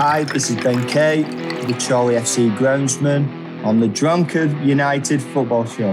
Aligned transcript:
Hi, 0.00 0.24
this 0.24 0.48
is 0.48 0.56
Ben 0.56 0.88
Kay, 0.88 1.24
the 1.24 1.74
Chorley 1.74 2.14
FC 2.14 2.56
groundsman 2.56 3.62
on 3.66 3.80
the 3.80 3.86
Drunkard 3.86 4.50
United 4.62 5.22
Football 5.22 5.66
Show, 5.66 5.90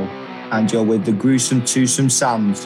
and 0.49 0.71
you're 0.71 0.81
with 0.81 1.03
the 1.03 1.11
gruesome 1.11 1.65
twosome 1.65 2.09
Sams. 2.09 2.65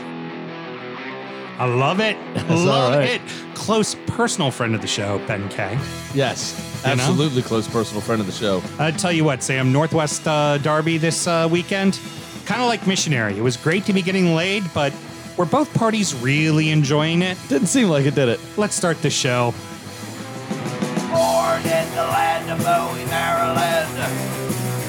I 1.58 1.66
love 1.66 2.00
it. 2.00 2.16
all 2.48 2.58
love 2.58 2.94
right. 2.94 3.10
it. 3.10 3.22
Close 3.56 3.96
personal 4.06 4.52
friend 4.52 4.76
of 4.76 4.82
the 4.82 4.88
show, 4.88 5.18
Ben 5.26 5.50
Kay. 5.50 5.80
Yes, 6.14 6.54
You 6.84 6.96
know? 6.96 7.02
absolutely 7.02 7.42
close 7.42 7.68
personal 7.68 8.02
friend 8.02 8.22
of 8.22 8.28
the 8.28 8.34
show. 8.34 8.62
I 8.78 8.92
tell 8.92 9.12
you 9.12 9.24
what, 9.24 9.42
Sam, 9.42 9.72
Northwest 9.74 10.28
uh, 10.28 10.60
Derby 10.60 11.00
this 11.00 11.26
uh, 11.26 11.50
weekend, 11.52 12.00
kind 12.46 12.62
of 12.62 12.68
like 12.68 12.86
missionary. 12.86 13.36
It 13.36 13.42
was 13.42 13.58
great 13.58 13.86
to 13.86 13.94
be 13.94 14.04
getting 14.04 14.36
laid, 14.36 14.64
but 14.76 14.94
were 15.38 15.46
both 15.48 15.74
parties 15.74 16.14
really 16.14 16.70
enjoying 16.70 17.24
it? 17.24 17.36
Didn't 17.50 17.70
seem 17.70 17.90
like 17.90 18.06
it, 18.06 18.14
did 18.14 18.30
it? 18.30 18.40
Let's 18.58 18.76
start 18.76 19.02
the 19.02 19.10
show. 19.10 19.56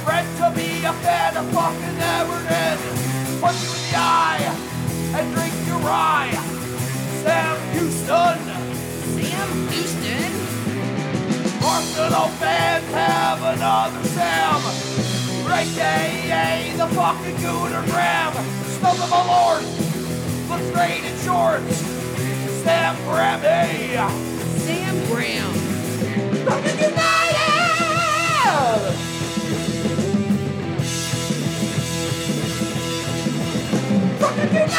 Bred 0.05 0.27
to 0.39 0.52
be 0.57 0.84
a 0.84 0.93
fan 1.05 1.37
of 1.37 1.47
fucking 1.52 1.98
Everton. 2.16 2.79
Punch 3.41 3.62
you 3.62 3.73
in 3.73 3.83
the 3.88 3.97
eye 3.97 4.43
and 5.16 5.35
drink 5.35 5.55
your 5.66 5.79
rye. 5.79 6.33
Sam 7.23 7.57
Houston. 7.73 8.38
Sam 9.16 9.48
Houston? 9.69 10.33
Arsenal 11.65 12.29
fans 12.41 12.87
have 12.93 13.43
another 13.43 14.05
Sam. 14.09 14.93
AKA 15.63 16.74
the 16.77 16.87
fucking 16.88 17.37
Gooner 17.37 17.85
Graham. 17.93 18.33
Snub 18.79 18.97
of 18.99 19.10
my 19.10 19.27
lord. 19.27 19.63
Looks 20.49 20.71
great 20.74 21.05
in 21.05 21.16
shorts. 21.19 21.77
Sam 22.65 22.97
Grammy. 23.07 23.95
Sam 24.59 25.07
Graham. 25.07 25.52
Fucking 26.47 27.12
Fucking 28.73 28.88
United! 34.54 34.73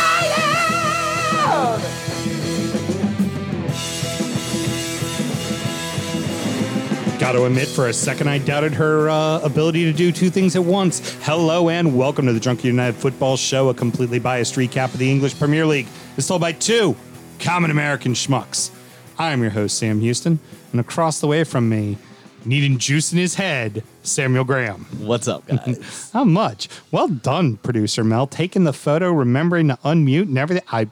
Got 7.19 7.33
to 7.33 7.45
admit, 7.45 7.67
for 7.67 7.87
a 7.87 7.93
second, 7.93 8.29
I 8.29 8.39
doubted 8.39 8.73
her 8.73 9.09
uh, 9.09 9.41
ability 9.41 9.83
to 9.85 9.93
do 9.93 10.11
two 10.11 10.31
things 10.31 10.55
at 10.55 10.63
once. 10.63 11.15
Hello 11.21 11.69
and 11.69 11.95
welcome 11.95 12.25
to 12.25 12.33
the 12.33 12.39
Drunken 12.39 12.65
United 12.65 12.95
Football 12.95 13.37
Show, 13.37 13.69
a 13.69 13.75
completely 13.75 14.17
biased 14.17 14.55
recap 14.55 14.85
of 14.85 14.97
the 14.97 15.11
English 15.11 15.37
Premier 15.37 15.67
League. 15.67 15.85
It's 16.17 16.27
told 16.27 16.41
by 16.41 16.53
two 16.53 16.95
common 17.39 17.69
American 17.69 18.13
schmucks. 18.13 18.71
I'm 19.19 19.43
your 19.43 19.51
host, 19.51 19.77
Sam 19.77 19.99
Houston, 19.99 20.39
and 20.71 20.81
across 20.81 21.21
the 21.21 21.27
way 21.27 21.43
from 21.43 21.69
me, 21.69 21.99
needing 22.45 22.77
juice 22.77 23.11
in 23.11 23.17
his 23.17 23.35
head, 23.35 23.83
Samuel 24.03 24.43
Graham. 24.43 24.85
What's 24.99 25.27
up, 25.27 25.45
guys? 25.47 26.09
How 26.13 26.23
much? 26.23 26.69
Well 26.91 27.07
done, 27.07 27.57
producer 27.57 28.03
Mel. 28.03 28.27
Taking 28.27 28.63
the 28.63 28.73
photo, 28.73 29.11
remembering 29.11 29.69
to 29.69 29.77
unmute 29.83 30.23
and 30.23 30.37
everything. 30.37 30.63
I 30.71 30.87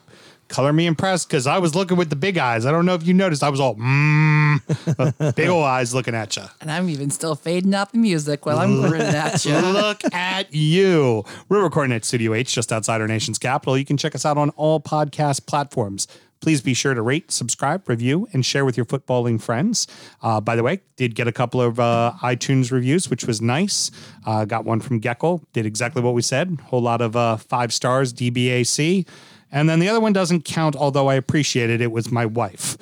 color 0.48 0.74
me 0.74 0.86
impressed 0.86 1.30
because 1.30 1.48
I 1.48 1.60
was 1.60 1.76
looking 1.76 1.96
with 1.98 2.10
the 2.10 2.16
big 2.16 2.38
eyes. 2.38 2.66
I 2.66 2.72
don't 2.72 2.86
know 2.86 2.94
if 2.94 3.08
you 3.08 3.14
noticed. 3.14 3.42
I 3.42 3.50
was 3.50 3.60
all 3.60 3.76
mmm, 3.76 5.36
big 5.36 5.48
old 5.48 5.64
eyes 5.64 5.94
looking 5.94 6.14
at 6.14 6.36
you. 6.36 6.44
And 6.60 6.70
I'm 6.70 6.90
even 6.90 7.10
still 7.10 7.36
fading 7.36 7.74
out 7.74 7.92
the 7.94 7.98
music 7.98 8.46
while 8.46 8.60
I'm 8.60 8.82
grinning 8.82 9.16
at 9.16 9.46
you. 9.46 9.56
Look 9.56 10.02
at 10.14 10.54
you. 10.54 11.24
We're 11.48 11.64
recording 11.64 11.96
at 11.96 12.04
Studio 12.06 12.34
H, 12.34 12.54
just 12.54 12.72
outside 12.74 13.00
our 13.02 13.08
nation's 13.08 13.38
capital. 13.40 13.78
You 13.78 13.86
can 13.86 13.98
check 13.98 14.14
us 14.14 14.26
out 14.26 14.38
on 14.38 14.50
all 14.52 14.82
podcast 14.82 15.46
platforms. 15.46 16.08
Please 16.42 16.60
be 16.62 16.74
sure 16.74 16.96
to 16.96 17.02
rate, 17.02 17.32
subscribe, 17.32 17.88
review, 17.88 18.28
and 18.34 18.44
share 18.44 18.66
with 18.66 18.76
your 18.76 18.86
footballing 18.86 19.40
friends. 19.40 19.86
Uh, 20.24 20.42
by 20.42 20.56
the 20.56 20.64
way, 20.64 20.82
did 20.96 21.14
get 21.14 21.28
a 21.28 21.32
couple 21.32 21.62
of 21.62 21.80
uh, 21.80 22.14
iTunes 22.24 22.72
reviews, 22.72 23.10
which 23.10 23.26
was 23.26 23.42
nice. 23.42 23.92
Uh, 24.26 24.44
got 24.46 24.66
one 24.66 24.80
from 24.80 25.00
Geckel, 25.00 25.44
did 25.54 25.68
exactly 25.68 26.02
what 26.02 26.16
we 26.16 26.24
said. 26.24 26.60
Whole 26.66 26.82
lot 26.82 27.00
of 27.00 27.16
uh, 27.16 27.38
five 27.38 27.72
stars, 27.72 28.12
DBAC. 28.12 29.08
And 29.52 29.70
then 29.70 29.80
the 29.80 29.90
other 29.90 30.00
one 30.00 30.14
doesn't 30.14 30.46
count, 30.46 30.76
although 30.76 31.10
I 31.10 31.16
appreciate 31.16 31.70
it. 31.70 31.82
It 31.82 31.92
was 31.92 32.12
my 32.12 32.26
wife. 32.26 32.78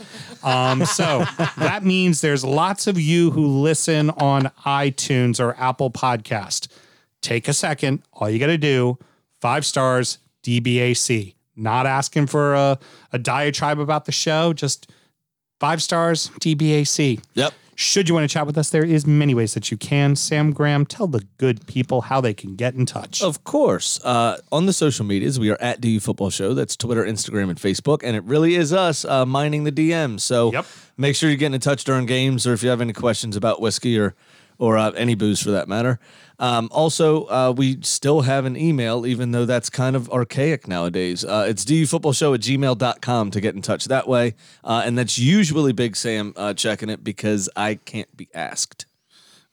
Um, 0.45 0.85
so 0.85 1.25
that 1.57 1.83
means 1.83 2.21
there's 2.21 2.45
lots 2.45 2.87
of 2.87 2.99
you 2.99 3.31
who 3.31 3.45
listen 3.45 4.11
on 4.11 4.51
iTunes 4.65 5.39
or 5.39 5.55
Apple 5.57 5.91
Podcast. 5.91 6.69
Take 7.21 7.47
a 7.47 7.53
second. 7.53 8.03
All 8.13 8.29
you 8.29 8.39
got 8.39 8.47
to 8.47 8.57
do, 8.57 8.97
five 9.41 9.65
stars, 9.65 10.19
DBAC. 10.43 11.33
Not 11.59 11.85
asking 11.85 12.27
for 12.27 12.53
a, 12.55 12.79
a 13.13 13.19
diatribe 13.19 13.79
about 13.79 14.05
the 14.05 14.11
show, 14.11 14.53
just 14.53 14.89
five 15.59 15.81
stars, 15.81 16.29
DBAC. 16.39 17.21
Yep. 17.33 17.53
Should 17.75 18.09
you 18.09 18.15
want 18.15 18.29
to 18.29 18.33
chat 18.33 18.45
with 18.45 18.57
us, 18.57 18.71
there 18.71 18.83
is 18.83 19.07
many 19.07 19.33
ways 19.33 19.53
that 19.53 19.71
you 19.71 19.77
can. 19.77 20.17
Sam 20.17 20.51
Graham, 20.51 20.85
tell 20.85 21.07
the 21.07 21.25
good 21.37 21.65
people 21.65 22.01
how 22.01 22.19
they 22.19 22.33
can 22.33 22.57
get 22.57 22.73
in 22.75 22.85
touch. 22.85 23.21
Of 23.23 23.45
course. 23.45 24.03
Uh, 24.03 24.37
on 24.51 24.65
the 24.65 24.73
social 24.73 25.05
medias, 25.05 25.39
we 25.39 25.49
are 25.49 25.57
at 25.61 25.79
DU 25.79 26.01
Football 26.01 26.29
Show. 26.29 26.53
That's 26.53 26.75
Twitter, 26.75 27.05
Instagram, 27.05 27.49
and 27.49 27.57
Facebook. 27.57 28.01
And 28.03 28.17
it 28.17 28.23
really 28.25 28.55
is 28.55 28.73
us 28.73 29.05
uh, 29.05 29.25
mining 29.25 29.63
the 29.63 29.71
DMs. 29.71 30.19
So 30.21 30.51
Yep. 30.51 30.65
make 30.97 31.15
sure 31.15 31.29
you're 31.29 31.37
getting 31.37 31.53
in 31.53 31.61
touch 31.61 31.85
during 31.85 32.05
games 32.05 32.45
or 32.45 32.51
if 32.51 32.63
you 32.63 32.69
have 32.69 32.81
any 32.81 32.91
questions 32.91 33.37
about 33.37 33.61
whiskey 33.61 33.97
or 33.97 34.13
or 34.59 34.77
uh, 34.77 34.91
any 34.91 35.15
booze 35.15 35.41
for 35.41 35.49
that 35.51 35.67
matter. 35.67 35.99
Um, 36.37 36.69
also, 36.71 37.25
uh, 37.25 37.53
we 37.55 37.79
still 37.81 38.21
have 38.21 38.45
an 38.45 38.55
email, 38.55 39.05
even 39.05 39.31
though 39.31 39.45
that's 39.45 39.69
kind 39.69 39.95
of 39.95 40.09
archaic 40.09 40.67
nowadays. 40.67 41.25
Uh, 41.25 41.45
it's 41.49 41.65
dufootballshow 41.65 42.35
at 42.35 42.41
gmail.com 42.41 43.31
to 43.31 43.41
get 43.41 43.55
in 43.55 43.61
touch 43.61 43.85
that 43.85 44.07
way. 44.07 44.35
Uh, 44.63 44.83
and 44.85 44.97
that's 44.97 45.17
usually 45.17 45.73
Big 45.73 45.95
Sam 45.95 46.33
uh, 46.37 46.53
checking 46.53 46.89
it 46.89 47.03
because 47.03 47.49
I 47.55 47.75
can't 47.75 48.15
be 48.15 48.29
asked. 48.33 48.85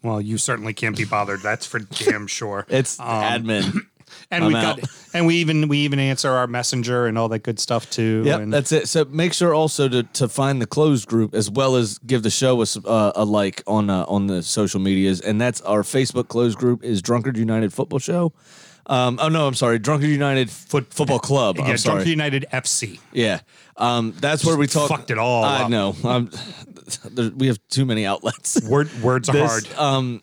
Well, 0.02 0.20
you 0.20 0.38
certainly 0.38 0.74
can't 0.74 0.96
be 0.96 1.04
bothered. 1.04 1.40
That's 1.42 1.66
for 1.66 1.80
damn 1.80 2.26
sure. 2.28 2.66
It's 2.70 3.00
Um, 3.00 3.06
admin. 3.06 3.80
and 4.30 4.44
I'm 4.44 4.48
we 4.48 4.54
got 4.54 4.80
and 5.14 5.26
we 5.26 5.36
even 5.36 5.68
we 5.68 5.78
even 5.78 5.98
answer 5.98 6.30
our 6.30 6.46
messenger 6.46 7.06
and 7.06 7.18
all 7.18 7.28
that 7.28 7.40
good 7.40 7.58
stuff 7.58 7.88
too. 7.90 8.22
Yeah, 8.24 8.44
that's 8.46 8.72
it. 8.72 8.88
So 8.88 9.04
make 9.06 9.32
sure 9.32 9.54
also 9.54 9.88
to, 9.88 10.02
to 10.02 10.28
find 10.28 10.60
the 10.60 10.66
closed 10.66 11.08
group 11.08 11.34
as 11.34 11.50
well 11.50 11.76
as 11.76 11.98
give 11.98 12.22
the 12.22 12.30
show 12.30 12.60
a, 12.62 12.66
uh, 12.86 13.12
a 13.16 13.24
like 13.24 13.62
on 13.66 13.90
uh, 13.90 14.04
on 14.08 14.26
the 14.26 14.42
social 14.42 14.80
medias, 14.80 15.20
and 15.20 15.40
that's 15.40 15.60
our 15.62 15.82
Facebook 15.82 16.28
closed 16.28 16.58
group 16.58 16.84
is 16.84 17.02
Drunkard 17.02 17.36
United 17.36 17.72
Football 17.72 17.98
Show. 17.98 18.32
Um, 18.88 19.18
oh 19.20 19.28
no, 19.28 19.46
I'm 19.46 19.54
sorry, 19.54 19.78
Drunkard 19.78 20.10
United 20.10 20.50
Foot 20.50 20.92
Football 20.92 21.18
Club. 21.18 21.56
yeah, 21.58 21.64
I'm 21.64 21.78
sorry. 21.78 21.96
Drunken 21.96 22.10
United 22.10 22.46
FC. 22.52 23.00
Yeah, 23.12 23.40
um, 23.76 24.14
that's 24.20 24.44
where 24.44 24.56
we 24.56 24.68
talk. 24.68 24.88
fucked 24.88 25.10
it 25.10 25.18
all 25.18 25.44
I 25.44 25.62
up. 25.64 25.70
know. 25.70 26.28
There, 27.10 27.30
we 27.30 27.48
have 27.48 27.58
too 27.68 27.84
many 27.84 28.06
outlets. 28.06 28.62
Word 28.62 28.88
words 29.02 29.28
are 29.28 29.36
hard. 29.44 29.66
Um, 29.76 30.22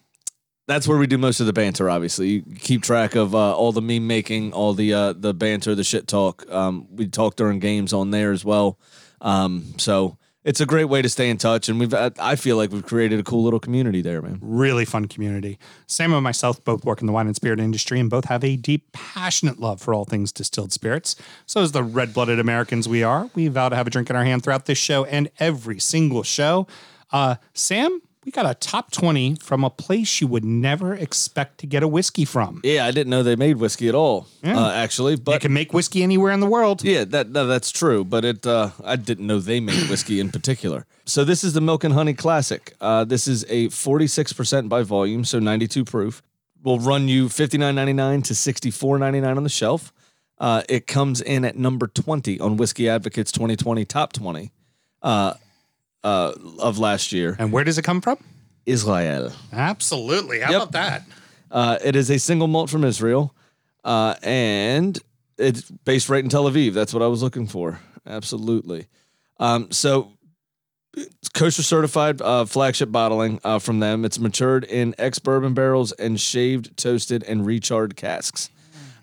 that's 0.68 0.88
where 0.88 0.98
we 0.98 1.08
do 1.08 1.18
most 1.18 1.40
of 1.40 1.46
the 1.46 1.54
banter. 1.54 1.90
Obviously, 1.90 2.28
you 2.30 2.44
keep 2.60 2.84
track 2.84 3.16
of 3.16 3.36
uh, 3.36 3.56
all 3.56 3.72
the 3.72 3.82
meme 3.82 4.08
making, 4.08 4.54
all 4.54 4.74
the 4.74 4.94
uh, 4.94 5.14
the 5.14 5.34
banter, 5.34 5.76
the 5.76 5.84
shit 5.84 6.08
talk. 6.08 6.50
Um, 6.52 6.88
we 6.92 7.08
talk 7.08 7.36
during 7.36 7.60
games 7.60 7.94
on 7.94 8.12
there 8.12 8.32
as 8.32 8.46
well. 8.46 8.80
Um, 9.22 9.74
so 9.78 10.18
it's 10.46 10.60
a 10.60 10.66
great 10.66 10.86
way 10.86 11.02
to 11.02 11.10
stay 11.10 11.30
in 11.30 11.38
touch, 11.38 11.70
and 11.70 11.80
we've. 11.80 11.94
I 11.94 12.36
feel 12.36 12.56
like 12.58 12.72
we've 12.72 12.86
created 12.86 13.20
a 13.20 13.24
cool 13.24 13.44
little 13.44 13.60
community 13.60 14.02
there, 14.02 14.22
man. 14.22 14.40
Really 14.42 14.86
fun 14.86 15.08
community. 15.08 15.60
Sam 15.88 16.14
and 16.14 16.24
myself 16.24 16.64
both 16.64 16.86
work 16.86 17.02
in 17.02 17.08
the 17.08 17.14
wine 17.14 17.28
and 17.28 17.36
spirit 17.36 17.60
industry 17.60 18.00
and 18.00 18.10
both 18.10 18.26
have 18.26 18.44
a 18.44 18.56
deep, 18.56 18.92
passionate 18.94 19.60
love 19.60 19.82
for 19.82 19.94
all 19.94 20.06
things 20.06 20.32
distilled 20.32 20.72
spirits. 20.72 21.16
So, 21.46 21.62
as 21.62 21.74
the 21.74 21.84
red 21.84 22.14
blooded 22.14 22.40
Americans 22.40 22.88
we 22.88 23.04
are, 23.04 23.30
we 23.36 23.48
vow 23.48 23.70
to 23.70 23.76
have 23.76 23.88
a 23.88 23.90
drink 23.90 24.10
in 24.10 24.16
our 24.16 24.26
hand 24.26 24.44
throughout 24.44 24.66
this 24.66 24.78
show 24.78 25.06
and 25.06 25.30
every 25.40 25.80
single 25.80 26.24
show. 26.24 26.68
Uh, 27.12 27.36
Sam, 27.54 28.02
we 28.26 28.32
got 28.32 28.46
a 28.46 28.54
top 28.56 28.92
20 28.92 29.36
from 29.36 29.64
a 29.64 29.70
place 29.70 30.22
you 30.22 30.28
would 30.28 30.46
never 30.46 30.94
expect 30.94 31.60
to 31.60 31.68
get 31.68 31.84
a 31.84 31.88
whiskey 31.88 32.26
from. 32.26 32.62
Yeah, 32.64 32.86
I 32.86 32.92
didn't 32.92 33.10
know 33.10 33.24
they 33.24 33.36
made 33.36 33.58
whiskey 33.58 33.90
at 33.90 33.96
all. 33.96 34.28
Uh, 34.44 34.72
actually, 34.72 35.16
But 35.16 35.34
You 35.34 35.40
can 35.40 35.54
make 35.54 35.74
whiskey 35.74 36.04
anywhere 36.04 36.32
in 36.32 36.40
the 36.40 36.48
world. 36.48 36.84
Yeah, 36.84 37.04
that 37.06 37.34
that's 37.34 37.72
true, 37.72 38.04
but 38.04 38.24
it 38.26 38.46
uh, 38.46 38.70
I 38.84 38.96
didn't 38.96 39.28
know 39.28 39.40
they 39.40 39.60
made 39.60 39.90
whiskey 39.90 40.20
in 40.20 40.30
particular. 40.32 40.86
So 41.06 41.24
this 41.26 41.44
is 41.44 41.54
the 41.54 41.62
Milk 41.62 41.84
and 41.84 41.94
Honey 41.94 42.14
Classic. 42.14 42.74
Uh, 42.80 43.04
this 43.04 43.28
is 43.28 43.44
a 43.50 43.68
46% 43.68 44.70
by 44.70 44.84
volume, 44.84 45.26
so 45.26 45.40
92 45.40 45.84
proof. 45.84 46.22
Will 46.64 46.80
run 46.80 47.10
you 47.10 47.28
59.99 47.28 48.24
to 48.24 48.34
64.99 48.34 49.36
on 49.36 49.44
the 49.44 49.50
shelf. 49.50 49.92
Uh, 50.38 50.64
it 50.70 50.88
comes 50.88 51.20
in 51.22 51.44
at 51.44 51.58
number 51.58 51.88
20 51.88 52.40
on 52.40 52.56
Whiskey 52.56 52.88
Advocates 52.88 53.32
2020 53.34 53.84
top 53.86 54.14
20 54.14 54.52
uh, 56.04 56.34
of 56.60 56.78
last 56.80 57.12
year. 57.12 57.36
And 57.40 57.52
where 57.52 57.64
does 57.64 57.78
it 57.78 57.84
come 57.84 58.02
from? 58.02 58.18
Israel. 58.66 59.32
Absolutely. 59.52 60.40
How 60.40 60.52
Yep. 60.52 60.62
about 60.62 60.72
that? 60.74 61.04
Uh, 61.52 61.78
it 61.84 61.96
is 61.96 62.10
a 62.10 62.18
single 62.18 62.48
malt 62.48 62.70
from 62.70 62.84
Israel, 62.84 63.34
uh, 63.84 64.16
and 64.24 64.98
it's 65.38 65.70
based 65.70 66.10
right 66.10 66.24
in 66.24 66.30
Tel 66.30 66.46
Aviv. 66.50 66.74
That's 66.74 66.94
what 66.94 67.04
I 67.04 67.08
was 67.08 67.22
looking 67.22 67.48
for. 67.48 67.80
Absolutely. 68.08 68.88
Um, 69.40 69.72
so, 69.72 70.14
it's 70.96 71.30
kosher 71.30 71.64
certified 71.64 72.22
uh, 72.22 72.46
flagship 72.46 72.92
bottling 72.92 73.40
uh, 73.44 73.60
from 73.60 73.80
them. 73.80 74.06
It's 74.06 74.20
matured 74.20 74.64
in 74.64 74.94
ex 74.98 75.20
bourbon 75.20 75.54
barrels 75.54 75.92
and 75.94 76.20
shaved, 76.20 76.76
toasted, 76.78 77.24
and 77.24 77.46
recharred 77.46 77.96
casks. 77.96 78.50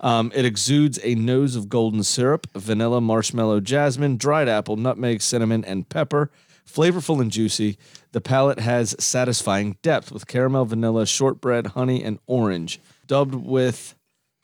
Um, 0.00 0.32
it 0.34 0.44
exudes 0.44 0.98
a 1.02 1.14
nose 1.16 1.56
of 1.56 1.68
golden 1.68 2.02
syrup, 2.04 2.46
vanilla, 2.54 3.00
marshmallow, 3.00 3.60
jasmine, 3.60 4.16
dried 4.16 4.48
apple, 4.48 4.76
nutmeg, 4.76 5.20
cinnamon, 5.20 5.64
and 5.64 5.88
pepper. 5.88 6.30
Flavorful 6.72 7.20
and 7.20 7.30
juicy, 7.30 7.78
the 8.12 8.20
palate 8.20 8.60
has 8.60 8.94
satisfying 8.98 9.76
depth 9.82 10.12
with 10.12 10.26
caramel, 10.26 10.64
vanilla, 10.66 11.06
shortbread, 11.06 11.68
honey, 11.68 12.02
and 12.02 12.18
orange, 12.26 12.80
dubbed 13.06 13.34
with 13.34 13.94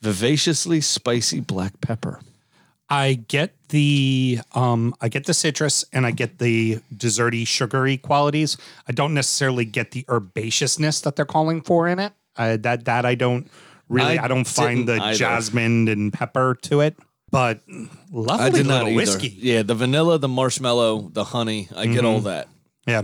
vivaciously 0.02 0.80
spicy 0.80 1.40
black 1.40 1.80
pepper. 1.80 2.20
I 2.88 3.14
get 3.14 3.52
the 3.70 4.38
um 4.54 4.94
I 5.00 5.08
get 5.08 5.26
the 5.26 5.34
citrus 5.34 5.84
and 5.92 6.06
I 6.06 6.12
get 6.12 6.38
the 6.38 6.78
desserty 6.94 7.46
sugary 7.46 7.96
qualities. 7.96 8.56
I 8.88 8.92
don't 8.92 9.12
necessarily 9.14 9.64
get 9.64 9.90
the 9.90 10.04
herbaceousness 10.04 11.02
that 11.02 11.16
they're 11.16 11.24
calling 11.24 11.62
for 11.62 11.88
in 11.88 11.98
it. 11.98 12.12
Uh, 12.36 12.56
that 12.58 12.84
that 12.84 13.04
I 13.04 13.14
don't 13.16 13.50
really 13.88 14.18
I 14.18 14.24
I, 14.24 14.28
don't 14.28 14.46
find 14.46 14.88
the 14.88 15.00
either. 15.00 15.18
jasmine 15.18 15.88
and 15.88 16.12
pepper 16.12 16.56
to 16.62 16.80
it. 16.80 16.96
But 17.30 17.60
lovely 18.12 18.44
I 18.44 18.50
did 18.50 18.66
little 18.66 18.72
not 18.72 18.86
either. 18.86 18.96
whiskey. 18.96 19.36
Yeah, 19.38 19.62
the 19.62 19.74
vanilla, 19.74 20.18
the 20.18 20.28
marshmallow, 20.28 21.10
the 21.12 21.24
honey, 21.24 21.68
I 21.74 21.86
get 21.86 22.04
all 22.04 22.20
that. 22.20 22.48
Yeah. 22.86 23.02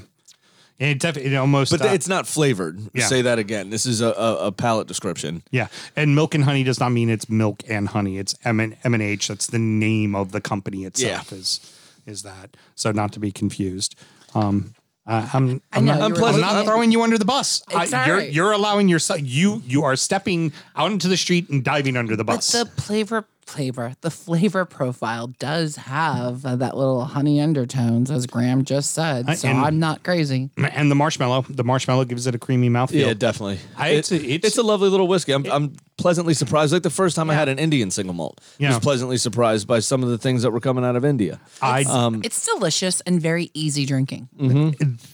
And 0.81 0.91
it 0.91 0.99
definitely 1.01 1.35
it 1.35 1.37
almost 1.37 1.71
But 1.71 1.83
uh, 1.83 1.89
it's 1.93 2.09
not 2.09 2.27
flavored. 2.27 2.81
Yeah. 2.95 3.07
Say 3.07 3.23
that 3.23 3.39
again. 3.39 3.71
This 3.71 3.85
is 3.87 4.01
a, 4.01 4.09
a, 4.09 4.47
a 4.47 4.53
palate 4.53 4.89
description. 4.89 5.43
Yeah, 5.51 5.69
and 5.97 6.15
milk 6.15 6.35
and 6.35 6.43
honey 6.45 6.65
does 6.65 6.81
not 6.81 6.91
mean 6.91 7.09
it's 7.11 7.29
milk 7.29 7.63
and 7.69 7.89
honey. 7.89 8.19
It's 8.19 8.35
M 8.45 8.59
and 8.59 8.77
M 8.83 8.95
and 8.95 9.03
H. 9.03 9.29
That's 9.29 9.47
the 9.49 9.59
name 9.59 10.15
of 10.15 10.33
the 10.33 10.41
company 10.41 10.85
itself. 10.85 11.33
Is 11.33 11.61
is 12.07 12.23
that 12.23 12.57
so? 12.75 12.91
Not 12.91 13.13
to 13.13 13.21
be 13.21 13.31
confused. 13.31 13.95
Um, 14.35 14.75
uh, 15.07 15.29
I'm 15.35 15.61
I'm 15.73 15.85
know, 15.85 15.93
not, 15.93 15.99
you 15.99 16.05
I'm 16.07 16.11
were 16.13 16.17
pleasant- 16.17 16.43
not 16.43 16.65
throwing 16.65 16.91
you 16.91 17.03
under 17.03 17.19
the 17.19 17.25
bus. 17.27 17.63
I- 17.73 17.83
It's 17.85 17.93
you're 18.07 18.21
you're 18.21 18.53
allowing 18.53 18.89
yourself. 18.89 19.21
You 19.23 19.63
you 19.67 19.85
are 19.85 19.95
stepping 19.95 20.53
out 20.75 20.91
into 20.91 21.07
the 21.07 21.17
street 21.17 21.49
and 21.49 21.63
diving 21.63 21.97
under 21.97 22.17
the 22.17 22.25
But 22.25 22.37
bus. 22.37 22.51
the 22.53 22.67
flavor, 22.81 23.25
flavor, 23.47 23.95
the 24.01 24.11
flavor 24.11 24.65
profile 24.65 25.27
does 25.39 25.77
have 25.77 26.45
uh, 26.47 26.57
that 26.57 26.77
little 26.77 27.05
honey 27.05 27.41
undertones, 27.41 28.11
as 28.11 28.27
Graham 28.27 28.65
just 28.65 28.93
said. 28.93 29.29
So 29.39 29.49
and- 29.49 29.59
I'm 29.59 29.79
not 29.79 30.03
crazy. 30.03 30.51
and 30.57 30.91
the 30.91 30.95
marshmallow, 30.95 31.45
the 31.49 31.65
marshmallow 31.65 32.05
gives 32.05 32.27
it 32.27 32.35
a 32.35 32.39
creamy 32.39 32.71
mouthfeel. 32.71 33.07
Yeah, 33.07 33.15
definitely. 33.15 33.59
I- 33.77 33.89
It- 33.91 33.99
it's 33.99 34.13
a- 34.13 34.17
it's- 34.17 34.41
it's 34.45 34.59
a 34.59 34.63
lovely 34.63 34.89
little 34.89 35.09
whiskey. 35.09 35.33
I'm, 35.33 35.45
I'm 35.51 35.75
pleasantly 35.99 36.35
surprised. 36.35 36.73
Like 36.73 36.83
the 36.83 36.91
first 36.91 37.15
time 37.15 37.31
I 37.31 37.35
had 37.35 37.49
an 37.49 37.59
Indian 37.59 37.91
single 37.91 38.15
malt, 38.15 38.41
I 38.61 38.69
was 38.69 38.79
pleasantly 38.79 39.19
surprised 39.19 39.67
by 39.69 39.81
some 39.81 40.03
of 40.03 40.09
the 40.09 40.19
things 40.19 40.43
that 40.43 40.51
were 40.51 40.61
coming 40.61 40.85
out 40.85 40.97
of 40.97 41.05
India. 41.05 41.41
I 41.61 41.83
Um, 41.85 42.23
It's 42.25 42.45
delicious 42.47 43.01
and 43.03 43.21
very 43.21 43.51
easy 43.55 43.87
drinking. 43.87 44.29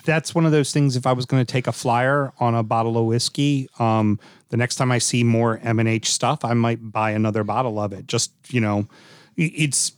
that's 0.05 0.35
one 0.35 0.47
of 0.47 0.53
those 0.53 0.73
things. 0.73 0.97
If 0.97 1.07
I 1.07 1.13
was 1.13 1.27
going 1.27 1.45
to 1.45 1.51
take 1.51 1.67
a 1.67 1.73
flyer 1.73 2.33
on 2.39 2.55
a 2.55 2.63
bottle 2.63 2.97
of 2.97 3.05
whiskey, 3.07 3.69
um, 3.79 4.19
the 4.51 4.57
next 4.57 4.77
time 4.77 4.91
I 4.93 4.99
see 4.99 5.25
more 5.25 5.61
M 5.63 5.79
and 5.79 5.89
H 5.89 6.11
stuff, 6.11 6.45
I 6.45 6.55
might 6.55 6.93
buy 6.93 7.11
another 7.13 7.45
bottle 7.45 7.79
of 7.79 7.93
it. 7.93 8.07
Just 8.07 8.33
you 8.51 8.61
know, 8.61 8.87
it's 9.37 9.93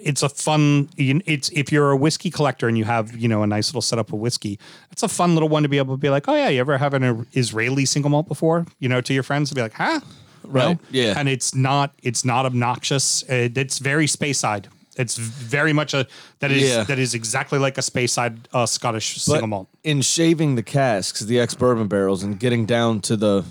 it's 0.00 0.22
a 0.22 0.28
fun. 0.28 0.88
It's 0.96 1.50
if 1.50 1.70
you're 1.70 1.90
a 1.90 1.96
whiskey 1.96 2.30
collector 2.30 2.66
and 2.68 2.78
you 2.78 2.84
have 2.84 3.14
you 3.16 3.28
know 3.28 3.42
a 3.42 3.46
nice 3.46 3.68
little 3.68 3.82
setup 3.82 4.12
of 4.12 4.18
whiskey, 4.18 4.58
it's 4.90 5.02
a 5.02 5.08
fun 5.08 5.34
little 5.34 5.48
one 5.48 5.62
to 5.62 5.68
be 5.68 5.78
able 5.78 5.94
to 5.94 5.98
be 6.00 6.08
like, 6.10 6.28
oh 6.28 6.34
yeah, 6.34 6.48
you 6.48 6.60
ever 6.60 6.78
have 6.78 6.94
an 6.94 7.26
Israeli 7.34 7.84
single 7.84 8.10
malt 8.10 8.26
before? 8.28 8.66
You 8.78 8.88
know, 8.88 9.00
to 9.02 9.12
your 9.14 9.22
friends 9.22 9.48
to 9.50 9.54
be 9.54 9.60
like, 9.62 9.74
huh, 9.74 10.00
Right, 10.44 10.70
No? 10.72 10.78
yeah. 10.90 11.14
and 11.16 11.28
it's 11.28 11.54
not 11.54 11.92
it's 12.02 12.24
not 12.24 12.46
obnoxious. 12.46 13.22
It, 13.24 13.56
it's 13.56 13.78
very 13.78 14.06
Speyside. 14.06 14.66
It's 14.96 15.16
very 15.16 15.72
much 15.72 15.94
a 15.94 16.06
that 16.40 16.50
is 16.50 16.68
Yeah. 16.70 16.84
that 16.84 16.98
is 16.98 17.14
exactly 17.14 17.58
like 17.58 17.76
a 17.78 17.82
Speyside 17.82 18.38
uh, 18.52 18.66
Scottish 18.66 19.14
But 19.14 19.20
single 19.20 19.46
malt. 19.48 19.68
in 19.84 20.00
shaving 20.02 20.54
the 20.56 20.62
casks, 20.62 21.20
the 21.20 21.38
ex 21.38 21.54
bourbon 21.54 21.86
barrels, 21.86 22.22
and 22.22 22.38
getting 22.40 22.66
down 22.66 23.00
to 23.02 23.16
the 23.16 23.44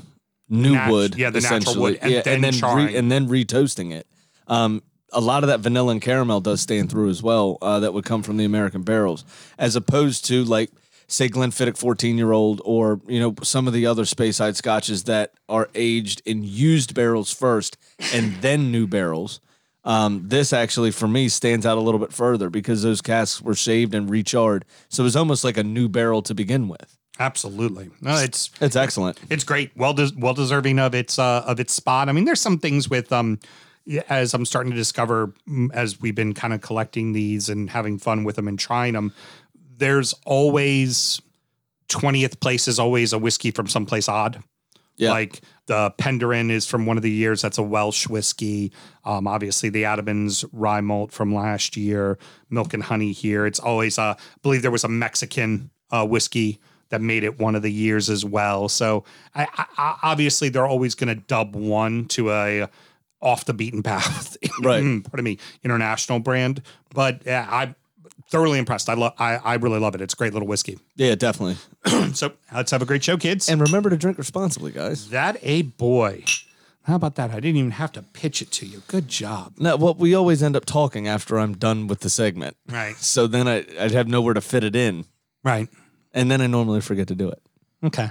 new 0.51 0.73
Nat- 0.73 0.91
wood, 0.91 1.15
yeah, 1.15 1.29
the 1.29 1.39
natural 1.41 1.57
essentially, 1.59 1.81
wood, 1.93 1.99
and 2.01 2.11
yeah, 2.11 2.21
then 2.21 2.35
and 2.35 2.43
then 2.43 2.53
charring. 2.53 2.87
re, 2.87 2.95
and 2.95 3.11
then 3.11 3.27
retoasting 3.27 3.91
it. 3.93 4.05
Um, 4.47 4.83
a 5.13 5.21
lot 5.21 5.43
of 5.43 5.47
that 5.47 5.59
vanilla 5.61 5.91
and 5.93 6.01
caramel 6.01 6.41
does 6.41 6.61
stand 6.61 6.89
through 6.89 7.09
as 7.09 7.23
well. 7.23 7.57
Uh, 7.61 7.79
that 7.79 7.93
would 7.93 8.05
come 8.05 8.21
from 8.23 8.37
the 8.37 8.45
American 8.45 8.83
barrels, 8.83 9.25
as 9.57 9.75
opposed 9.75 10.25
to 10.25 10.43
like 10.43 10.69
say 11.07 11.27
Glenfiddich 11.27 11.77
14 11.77 12.17
year 12.17 12.31
old 12.31 12.61
or 12.63 13.01
you 13.07 13.19
know 13.19 13.35
some 13.43 13.67
of 13.67 13.73
the 13.73 13.85
other 13.85 14.03
Speyside 14.03 14.55
scotches 14.55 15.05
that 15.05 15.33
are 15.49 15.69
aged 15.75 16.21
in 16.25 16.43
used 16.43 16.93
barrels 16.93 17.31
first 17.33 17.77
and 18.13 18.35
then 18.41 18.71
new 18.71 18.87
barrels. 18.87 19.39
Um, 19.83 20.23
this 20.27 20.53
actually 20.53 20.91
for 20.91 21.07
me 21.07 21.27
stands 21.27 21.65
out 21.65 21.77
a 21.77 21.81
little 21.81 21.99
bit 21.99 22.13
further 22.13 22.49
because 22.49 22.83
those 22.83 23.01
casks 23.01 23.41
were 23.41 23.55
shaved 23.55 23.95
and 23.95 24.09
recharred, 24.09 24.63
so 24.89 25.03
it 25.03 25.05
was 25.05 25.15
almost 25.15 25.43
like 25.43 25.57
a 25.57 25.63
new 25.63 25.89
barrel 25.89 26.21
to 26.21 26.35
begin 26.35 26.67
with. 26.67 26.97
Absolutely. 27.21 27.91
No, 28.01 28.15
it's 28.15 28.49
It's 28.59 28.75
excellent. 28.75 29.19
it's 29.29 29.43
great. 29.43 29.71
Well, 29.77 29.93
des- 29.93 30.11
well 30.17 30.33
deserving 30.33 30.79
of 30.79 30.95
its 30.95 31.19
uh, 31.19 31.43
of 31.45 31.59
its 31.59 31.73
spot. 31.73 32.09
I 32.09 32.11
mean, 32.13 32.25
there's 32.25 32.41
some 32.41 32.57
things 32.57 32.89
with 32.89 33.11
um, 33.13 33.39
as 34.09 34.33
I'm 34.33 34.45
starting 34.45 34.71
to 34.71 34.77
discover 34.77 35.33
mm, 35.47 35.69
as 35.73 35.99
we've 36.01 36.15
been 36.15 36.33
kind 36.33 36.53
of 36.53 36.61
collecting 36.61 37.13
these 37.13 37.47
and 37.49 37.69
having 37.69 37.97
fun 37.99 38.23
with 38.23 38.35
them 38.37 38.47
and 38.47 38.57
trying 38.57 38.93
them. 38.93 39.13
There's 39.77 40.13
always 40.25 41.21
twentieth 41.87 42.39
place 42.39 42.67
is 42.67 42.79
always 42.79 43.13
a 43.13 43.19
whiskey 43.19 43.51
from 43.51 43.67
someplace 43.67 44.09
odd. 44.09 44.43
Yeah. 44.97 45.11
Like 45.11 45.41
the 45.65 45.93
Penderin 45.97 46.51
is 46.51 46.67
from 46.67 46.85
one 46.85 46.97
of 46.97 47.03
the 47.03 47.09
years. 47.11 47.41
That's 47.41 47.57
a 47.57 47.63
Welsh 47.63 48.07
whiskey. 48.07 48.71
Um, 49.05 49.25
obviously 49.25 49.69
the 49.69 49.83
Adnams 49.83 50.45
rye 50.51 50.81
malt 50.81 51.11
from 51.11 51.33
last 51.33 51.75
year, 51.77 52.19
milk 52.49 52.73
and 52.73 52.83
honey 52.83 53.11
here. 53.11 53.45
It's 53.47 53.59
always, 53.59 53.97
uh, 53.97 54.13
I 54.17 54.21
believe 54.43 54.61
there 54.61 54.69
was 54.69 54.83
a 54.83 54.89
Mexican 54.89 55.71
uh, 55.89 56.05
whiskey 56.05 56.59
that 56.91 57.01
made 57.01 57.23
it 57.23 57.39
one 57.39 57.55
of 57.55 57.61
the 57.63 57.71
years 57.71 58.09
as 58.09 58.23
well. 58.23 58.69
So 58.69 59.03
I, 59.35 59.47
I, 59.77 59.97
obviously 60.03 60.49
they're 60.49 60.67
always 60.67 60.93
going 60.95 61.07
to 61.09 61.15
dub 61.15 61.55
one 61.55 62.05
to 62.09 62.31
a 62.31 62.69
off 63.21 63.45
the 63.45 63.53
beaten 63.53 63.83
path, 63.83 64.37
Right. 64.61 64.81
pardon 65.03 65.23
me, 65.23 65.37
international 65.63 66.19
brand. 66.19 66.61
But 66.93 67.21
yeah, 67.25 67.47
I'm 67.49 67.75
thoroughly 68.31 68.57
impressed. 68.57 68.89
I 68.89 68.93
love, 68.95 69.13
I, 69.19 69.35
I 69.37 69.55
really 69.55 69.79
love 69.79 69.93
it. 69.93 70.01
It's 70.01 70.13
a 70.13 70.17
great 70.17 70.33
little 70.33 70.47
whiskey. 70.47 70.79
Yeah, 70.95 71.15
definitely. 71.15 71.57
So 72.13 72.33
let's 72.53 72.71
have 72.71 72.81
a 72.81 72.85
great 72.85 73.03
show, 73.03 73.15
kids. 73.17 73.47
And 73.47 73.61
remember 73.61 73.89
to 73.89 73.95
drink 73.97 74.17
responsibly, 74.17 74.71
guys. 74.71 75.09
That 75.11 75.37
a 75.43 75.61
boy. 75.61 76.23
How 76.83 76.95
about 76.95 77.15
that? 77.15 77.29
I 77.31 77.35
didn't 77.35 77.57
even 77.57 77.71
have 77.71 77.91
to 77.93 78.01
pitch 78.01 78.41
it 78.41 78.51
to 78.53 78.65
you. 78.65 78.81
Good 78.87 79.07
job. 79.07 79.53
No, 79.59 79.77
well, 79.77 79.93
we 79.93 80.13
always 80.15 80.41
end 80.43 80.55
up 80.55 80.65
talking 80.65 81.07
after 81.07 81.39
I'm 81.39 81.53
done 81.53 81.87
with 81.87 81.99
the 82.01 82.09
segment. 82.09 82.57
Right. 82.67 82.97
So 82.97 83.27
then 83.27 83.47
I, 83.47 83.65
I'd 83.79 83.91
have 83.91 84.07
nowhere 84.07 84.33
to 84.33 84.41
fit 84.41 84.63
it 84.63 84.75
in. 84.75 85.05
Right. 85.43 85.69
And 86.13 86.29
then 86.29 86.41
I 86.41 86.47
normally 86.47 86.81
forget 86.81 87.07
to 87.07 87.15
do 87.15 87.29
it. 87.29 87.41
Okay. 87.83 88.09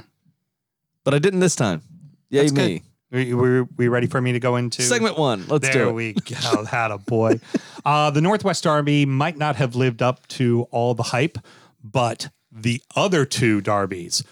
But 1.04 1.14
I 1.14 1.18
didn't 1.18 1.40
this 1.40 1.56
time. 1.56 1.82
Yay, 2.30 2.42
That's 2.42 2.52
me. 2.52 2.78
good. 2.78 2.82
We, 3.12 3.34
we, 3.34 3.62
we 3.76 3.88
ready 3.88 4.06
for 4.06 4.20
me 4.20 4.32
to 4.32 4.38
go 4.40 4.54
into 4.56 4.82
Segment 4.82 5.18
one. 5.18 5.44
Let's 5.48 5.68
there 5.68 5.84
do 5.84 5.88
it. 5.88 5.92
we 5.92 6.12
go. 6.12 6.64
Had 6.64 6.92
a 6.92 6.98
boy. 6.98 7.40
Uh, 7.84 8.10
the 8.10 8.20
Northwest 8.20 8.62
Derby 8.62 9.04
might 9.04 9.36
not 9.36 9.56
have 9.56 9.74
lived 9.74 10.00
up 10.00 10.26
to 10.28 10.68
all 10.70 10.94
the 10.94 11.02
hype, 11.02 11.36
but 11.82 12.28
the 12.52 12.80
other 12.94 13.24
two 13.24 13.60
derbies 13.60 14.22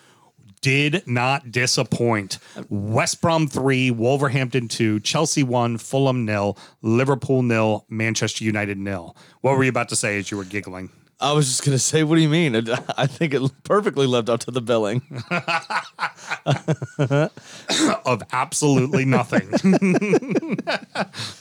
did 0.61 1.03
not 1.07 1.51
disappoint. 1.51 2.39
West 2.69 3.21
Brom 3.21 3.49
three, 3.49 3.91
Wolverhampton 3.91 4.69
two, 4.69 5.01
Chelsea 5.01 5.43
one, 5.43 5.77
Fulham 5.79 6.25
nil, 6.25 6.57
Liverpool 6.83 7.43
nil, 7.43 7.85
Manchester 7.89 8.45
United 8.45 8.79
nil. 8.79 9.17
What 9.41 9.57
were 9.57 9.65
you 9.65 9.71
about 9.71 9.89
to 9.89 9.97
say 9.97 10.19
as 10.19 10.31
you 10.31 10.37
were 10.37 10.45
giggling? 10.45 10.91
I 11.21 11.33
was 11.33 11.49
just 11.49 11.65
going 11.65 11.75
to 11.75 11.81
say, 11.81 12.05
what 12.05 12.15
do 12.15 12.21
you 12.21 12.29
mean? 12.29 12.55
I, 12.97 13.07
think 13.07 13.35
it 13.35 13.43
perfectly 13.65 14.07
lived 14.07 14.31
up 14.31 14.39
to 14.41 14.53
the 14.53 14.61
billing. 14.61 15.03
of 18.07 18.23
absolutely 18.33 19.05
nothing. 19.05 19.51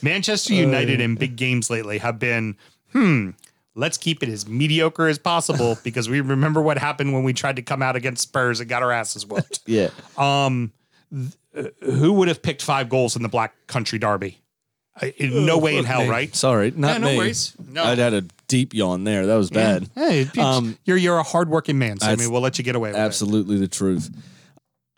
Manchester 0.02 0.54
United 0.54 1.00
in 1.00 1.14
big 1.14 1.36
games 1.36 1.70
lately 1.70 1.98
have 1.98 2.18
been, 2.18 2.56
hmm, 2.92 3.30
let's 3.76 3.96
keep 3.96 4.24
it 4.24 4.28
as 4.28 4.48
mediocre 4.48 5.06
as 5.06 5.18
possible 5.18 5.78
because 5.84 6.08
we 6.08 6.20
remember 6.20 6.60
what 6.60 6.76
happened 6.76 7.12
when 7.12 7.22
we 7.22 7.32
tried 7.32 7.54
to 7.56 7.62
come 7.62 7.80
out 7.80 7.94
against 7.94 8.22
Spurs 8.22 8.58
and 8.58 8.68
got 8.68 8.82
our 8.82 8.90
asses 8.90 9.24
whooped. 9.24 9.60
yeah. 9.66 9.90
Um, 10.16 10.72
Who 11.82 12.14
would 12.14 12.26
have 12.26 12.42
picked 12.42 12.62
five 12.62 12.88
goals 12.88 13.14
in 13.14 13.22
the 13.22 13.28
Black 13.28 13.54
Country 13.68 14.00
Derby? 14.00 14.40
I- 15.00 15.14
in 15.16 15.46
no 15.46 15.58
way 15.58 15.76
in 15.76 15.84
hell, 15.84 16.06
right? 16.06 16.34
Sorry, 16.34 16.72
not 16.74 17.00
no 17.00 17.06
me. 17.08 17.16
worries. 17.16 17.54
No. 17.58 17.84
I'd 17.84 17.98
had 17.98 18.14
a 18.14 18.22
deep 18.48 18.74
yawn 18.74 19.04
there. 19.04 19.26
That 19.26 19.36
was 19.36 19.50
bad. 19.50 19.88
Hey, 19.94 20.20
it's- 20.22 20.38
Um, 20.38 20.76
you're 20.84 20.96
you're 20.96 21.18
a 21.18 21.22
hardworking 21.22 21.78
man, 21.78 21.98
so 22.00 22.06
I 22.06 22.10
that's 22.10 22.22
mean, 22.22 22.30
we'll 22.32 22.40
let 22.40 22.58
you 22.58 22.64
get 22.64 22.74
away 22.76 22.90
with 22.90 22.98
Absolutely 22.98 23.58
the 23.58 23.68
truth. 23.68 24.10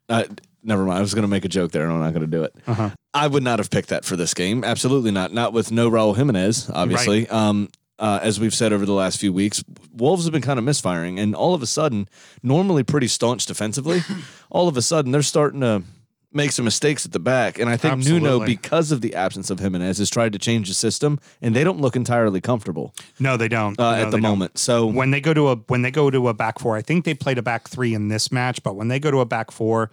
Uh, 0.08 0.24
never 0.62 0.84
mind. 0.84 0.98
I 0.98 1.00
was 1.02 1.14
going 1.14 1.22
to 1.22 1.28
make 1.28 1.44
a 1.44 1.48
joke 1.48 1.72
there, 1.72 1.84
and 1.84 1.92
I'm 1.92 2.00
not 2.00 2.12
going 2.12 2.28
to 2.28 2.36
do 2.36 2.42
it. 2.44 2.54
Uh-huh. 2.66 2.90
I 3.14 3.26
would 3.26 3.42
not 3.42 3.58
have 3.58 3.70
picked 3.70 3.88
that 3.90 4.04
for 4.04 4.16
this 4.16 4.34
game. 4.34 4.64
Absolutely 4.64 5.10
not. 5.10 5.32
Not 5.32 5.52
with 5.52 5.70
no 5.72 5.90
Raul 5.90 6.16
Jimenez, 6.16 6.70
obviously. 6.72 7.28
Um, 7.28 7.68
uh, 7.98 8.18
as 8.22 8.40
we've 8.40 8.54
said 8.54 8.72
over 8.72 8.86
the 8.86 8.92
last 8.94 9.18
few 9.20 9.32
weeks, 9.32 9.62
Wolves 9.94 10.24
have 10.24 10.32
been 10.32 10.42
kind 10.42 10.58
of 10.58 10.64
misfiring, 10.64 11.18
and 11.20 11.34
all 11.34 11.54
of 11.54 11.62
a 11.62 11.66
sudden, 11.66 12.08
normally 12.42 12.82
pretty 12.82 13.08
staunch 13.08 13.46
defensively, 13.46 14.02
all 14.50 14.68
of 14.68 14.76
a 14.76 14.82
sudden 14.82 15.12
they're 15.12 15.22
starting 15.22 15.60
to 15.60 15.82
make 16.32 16.52
some 16.52 16.64
mistakes 16.64 17.04
at 17.04 17.12
the 17.12 17.18
back. 17.18 17.58
And 17.58 17.68
I 17.68 17.76
think 17.76 18.04
Nuno, 18.04 18.44
because 18.44 18.92
of 18.92 19.00
the 19.00 19.14
absence 19.14 19.50
of 19.50 19.58
Jimenez, 19.58 19.98
has 19.98 20.08
tried 20.10 20.32
to 20.32 20.38
change 20.38 20.68
the 20.68 20.74
system, 20.74 21.18
and 21.42 21.54
they 21.56 21.64
don't 21.64 21.80
look 21.80 21.96
entirely 21.96 22.40
comfortable. 22.40 22.94
No, 23.18 23.36
they 23.36 23.48
don't. 23.48 23.78
uh, 23.80 23.90
No, 23.90 23.96
at 23.96 24.04
the 24.04 24.16
they 24.16 24.22
don't. 24.22 24.22
moment. 24.22 24.58
So 24.58 24.86
when 24.86 25.10
they 25.10 25.20
go 25.20 25.34
to 25.34 25.48
a 25.48 25.56
when 25.68 25.82
they 25.82 25.90
go 25.90 26.10
to 26.10 26.28
a 26.28 26.34
back 26.34 26.58
four, 26.58 26.76
I 26.76 26.82
think 26.82 27.04
they 27.04 27.14
played 27.14 27.38
a 27.38 27.42
back 27.42 27.68
three 27.68 27.94
in 27.94 28.08
this 28.08 28.30
match, 28.30 28.62
but 28.62 28.76
when 28.76 28.88
they 28.88 29.00
go 29.00 29.10
to 29.10 29.18
a 29.20 29.26
back 29.26 29.50
four, 29.50 29.90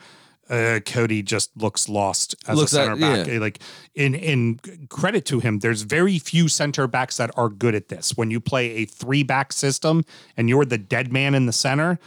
uh, 0.50 0.79
Coady 0.86 1.22
just 1.24 1.50
looks 1.58 1.89
lost 1.89 2.36
as 2.48 2.58
Looks 2.58 2.74
a 2.74 2.82
at- 2.82 2.86
center 2.86 2.96
back. 3.01 3.27
yeah. 3.27 3.39
Like 3.39 3.60
in 3.96 4.13
in 4.15 4.60
credit 4.89 5.25
to 5.25 5.39
him, 5.39 5.60
there's 5.60 5.82
very 5.82 6.20
few 6.20 6.48
center 6.48 6.88
backs 6.88 7.17
that 7.17 7.32
are 7.36 7.50
good 7.50 7.74
at 7.75 7.89
this. 7.89 8.15
When 8.15 8.29
you 8.32 8.39
play 8.39 8.70
a 8.77 8.86
three 8.86 9.24
back 9.24 9.51
system 9.51 10.06
and 10.38 10.48
you're 10.50 10.65
the 10.65 10.77
dead 10.77 11.12
man 11.12 11.34
in 11.36 11.48
the 11.48 11.51
center, 11.51 12.00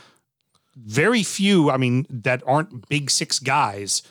very 0.76 1.22
few. 1.22 1.70
I 1.70 1.76
mean, 1.76 2.06
that 2.08 2.42
aren't 2.46 2.88
big 2.88 3.10
six 3.10 3.38
guys. 3.40 4.02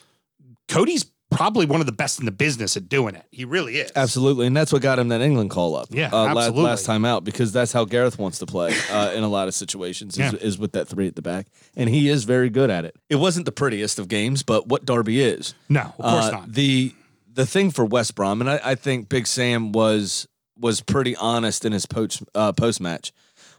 Coady's 0.70 1.04
probably 1.30 1.64
one 1.66 1.78
of 1.80 1.86
the 1.86 1.92
best 1.92 2.18
in 2.18 2.24
the 2.24 2.32
business 2.32 2.76
at 2.76 2.88
doing 2.88 3.14
it. 3.14 3.24
He 3.30 3.44
really 3.44 3.76
is. 3.76 3.92
Absolutely, 3.94 4.46
and 4.46 4.56
that's 4.56 4.72
what 4.72 4.82
got 4.82 4.98
him 4.98 5.08
that 5.08 5.20
England 5.20 5.50
call 5.50 5.76
up. 5.76 5.88
Yeah, 5.90 6.08
uh, 6.12 6.24
la- 6.24 6.28
absolutely. 6.40 6.62
last 6.64 6.86
time 6.86 7.04
out 7.04 7.22
because 7.24 7.52
that's 7.52 7.72
how 7.72 7.84
Gareth 7.84 8.18
wants 8.18 8.38
to 8.40 8.46
play 8.46 8.74
uh, 8.90 9.12
in 9.14 9.22
a 9.22 9.28
lot 9.28 9.46
of 9.46 9.54
situations 9.54 10.14
is, 10.14 10.18
Yeah. 10.32 10.38
is 10.40 10.58
with 10.58 10.72
that 10.72 10.88
three 10.88 11.06
at 11.06 11.14
the 11.16 11.22
back, 11.22 11.46
and 11.76 11.88
he 11.88 12.08
is 12.08 12.24
very 12.24 12.50
good 12.50 12.70
at 12.70 12.84
it. 12.84 12.96
It 13.08 13.16
wasn't 13.16 13.46
the 13.46 13.52
prettiest 13.52 13.98
of 13.98 14.08
games, 14.08 14.42
but 14.42 14.66
what 14.66 14.84
Derby 14.84 15.20
is. 15.22 15.54
No, 15.68 15.82
of 15.82 15.94
course 15.96 16.24
Uh, 16.26 16.30
not. 16.30 16.52
The 16.52 16.94
the 17.32 17.46
thing 17.46 17.70
for 17.70 17.84
West 17.84 18.16
Brom, 18.16 18.40
and 18.40 18.50
I, 18.50 18.60
I 18.64 18.74
think 18.74 19.08
Big 19.08 19.26
Sam 19.28 19.70
was 19.72 20.26
was 20.58 20.80
pretty 20.80 21.14
honest 21.16 21.64
in 21.64 21.72
his 21.72 21.86
post 21.86 22.22
uh, 22.34 22.52
post 22.52 22.80
match, 22.80 23.12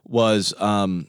was 0.06 0.53
um, 0.60 1.08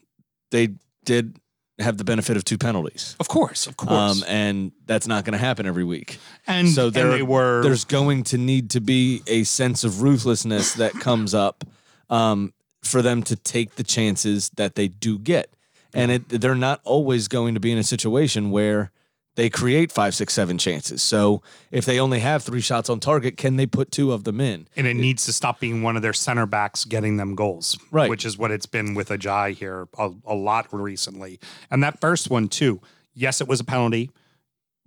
they 0.53 0.69
did 1.05 1.37
have 1.79 1.97
the 1.97 2.05
benefit 2.05 2.37
of 2.37 2.45
two 2.45 2.59
penalties. 2.59 3.17
Of 3.19 3.29
course, 3.29 3.67
of 3.67 3.77
course. 3.77 3.93
Um, 3.93 4.25
and 4.29 4.73
that's 4.87 5.07
not 5.07 5.25
going 5.25 5.33
to 5.33 5.39
happen 5.39 5.67
every 5.67 5.85
week. 5.85 6.19
and 6.47 6.69
so 6.69 6.87
and 6.87 6.95
there, 6.95 7.11
they 7.11 7.23
were 7.23 7.63
there's 7.63 7.85
going 7.85 8.25
to 8.25 8.39
need 8.39 8.71
to 8.71 8.81
be 8.81 9.23
a 9.27 9.45
sense 9.45 9.85
of 9.85 10.03
ruthlessness 10.03 10.75
that 10.75 10.93
comes 10.93 11.35
up 11.35 11.65
um, 12.11 12.53
for 12.83 13.03
them 13.03 13.23
to 13.25 13.37
take 13.37 13.77
the 13.77 13.85
chances 13.85 14.51
that 14.51 14.75
they 14.75 14.89
do 14.89 15.19
get. 15.19 15.53
And 15.95 16.11
it, 16.11 16.29
they're 16.29 16.55
not 16.55 16.81
always 16.85 17.29
going 17.29 17.55
to 17.55 17.61
be 17.61 17.71
in 17.71 17.79
a 17.79 17.83
situation 17.83 18.51
where 18.51 18.93
they 19.35 19.49
create 19.49 19.91
five, 19.91 20.15
six, 20.15 20.35
seven 20.35 20.59
chances. 20.59 21.03
So 21.03 21.43
if 21.71 21.85
they 21.87 21.99
only 21.99 22.21
have 22.21 22.43
three 22.43 22.61
shots 22.61 22.91
on 22.91 23.01
target, 23.01 23.37
can 23.39 23.57
they 23.57 23.65
put 23.67 23.91
two 23.91 24.13
of 24.13 24.25
them 24.25 24.41
in? 24.41 24.69
and 24.77 24.87
it 24.87 24.95
needs 24.95 25.25
to 25.25 25.33
stop 25.33 25.59
being 25.61 25.83
one 25.83 25.97
of 25.97 26.03
their 26.03 26.13
center 26.13 26.45
backs 26.47 26.85
getting 26.85 27.17
them 27.17 27.35
goals, 27.35 27.79
Right. 27.91 28.11
Which 28.11 28.25
is 28.27 28.37
what 28.37 28.51
it's 28.51 28.67
been 28.67 28.95
with 28.95 29.09
Ajayi 29.09 29.55
here 29.55 29.89
a, 29.99 30.11
a 30.27 30.35
lot 30.35 30.67
recently. 30.73 31.41
And 31.71 31.83
that 31.83 32.01
first 32.01 32.29
one 32.31 32.49
too. 32.49 32.81
Yes, 33.15 33.41
it 33.41 33.49
was 33.49 33.61
a 33.61 33.65
penalty. 33.65 34.11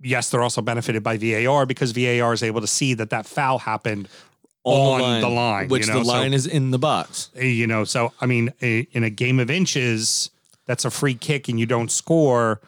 Yes, 0.00 0.30
they're 0.30 0.42
also 0.42 0.60
benefited 0.62 1.02
by 1.02 1.16
VAR 1.16 1.64
because 1.66 1.92
VAR 1.92 2.32
is 2.32 2.42
able 2.42 2.60
to 2.60 2.66
see 2.66 2.94
that 2.94 3.10
that 3.10 3.26
foul 3.26 3.58
happened 3.58 4.08
on, 4.62 5.20
the 5.20 5.28
line, 5.28 5.68
which 5.68 5.86
you 5.86 5.92
know? 5.92 6.00
the 6.00 6.04
So- 6.04 6.10
line 6.12 6.34
is 6.34 6.46
in 6.46 6.70
the 6.72 6.78
box. 6.78 7.30
Uh, 7.36 7.42
you 7.44 7.66
know 7.68 7.84
so 7.84 8.12
i 8.20 8.26
mean 8.26 8.52
a, 8.62 8.80
in 8.92 9.04
a 9.04 9.10
game 9.10 9.38
of 9.38 9.48
inches 9.48 10.30
that's 10.66 10.84
a 10.84 10.90
free 10.90 11.14
kick 11.14 11.48
and 11.48 11.58
you 11.60 11.66
don't 11.66 11.88
score 11.90 12.60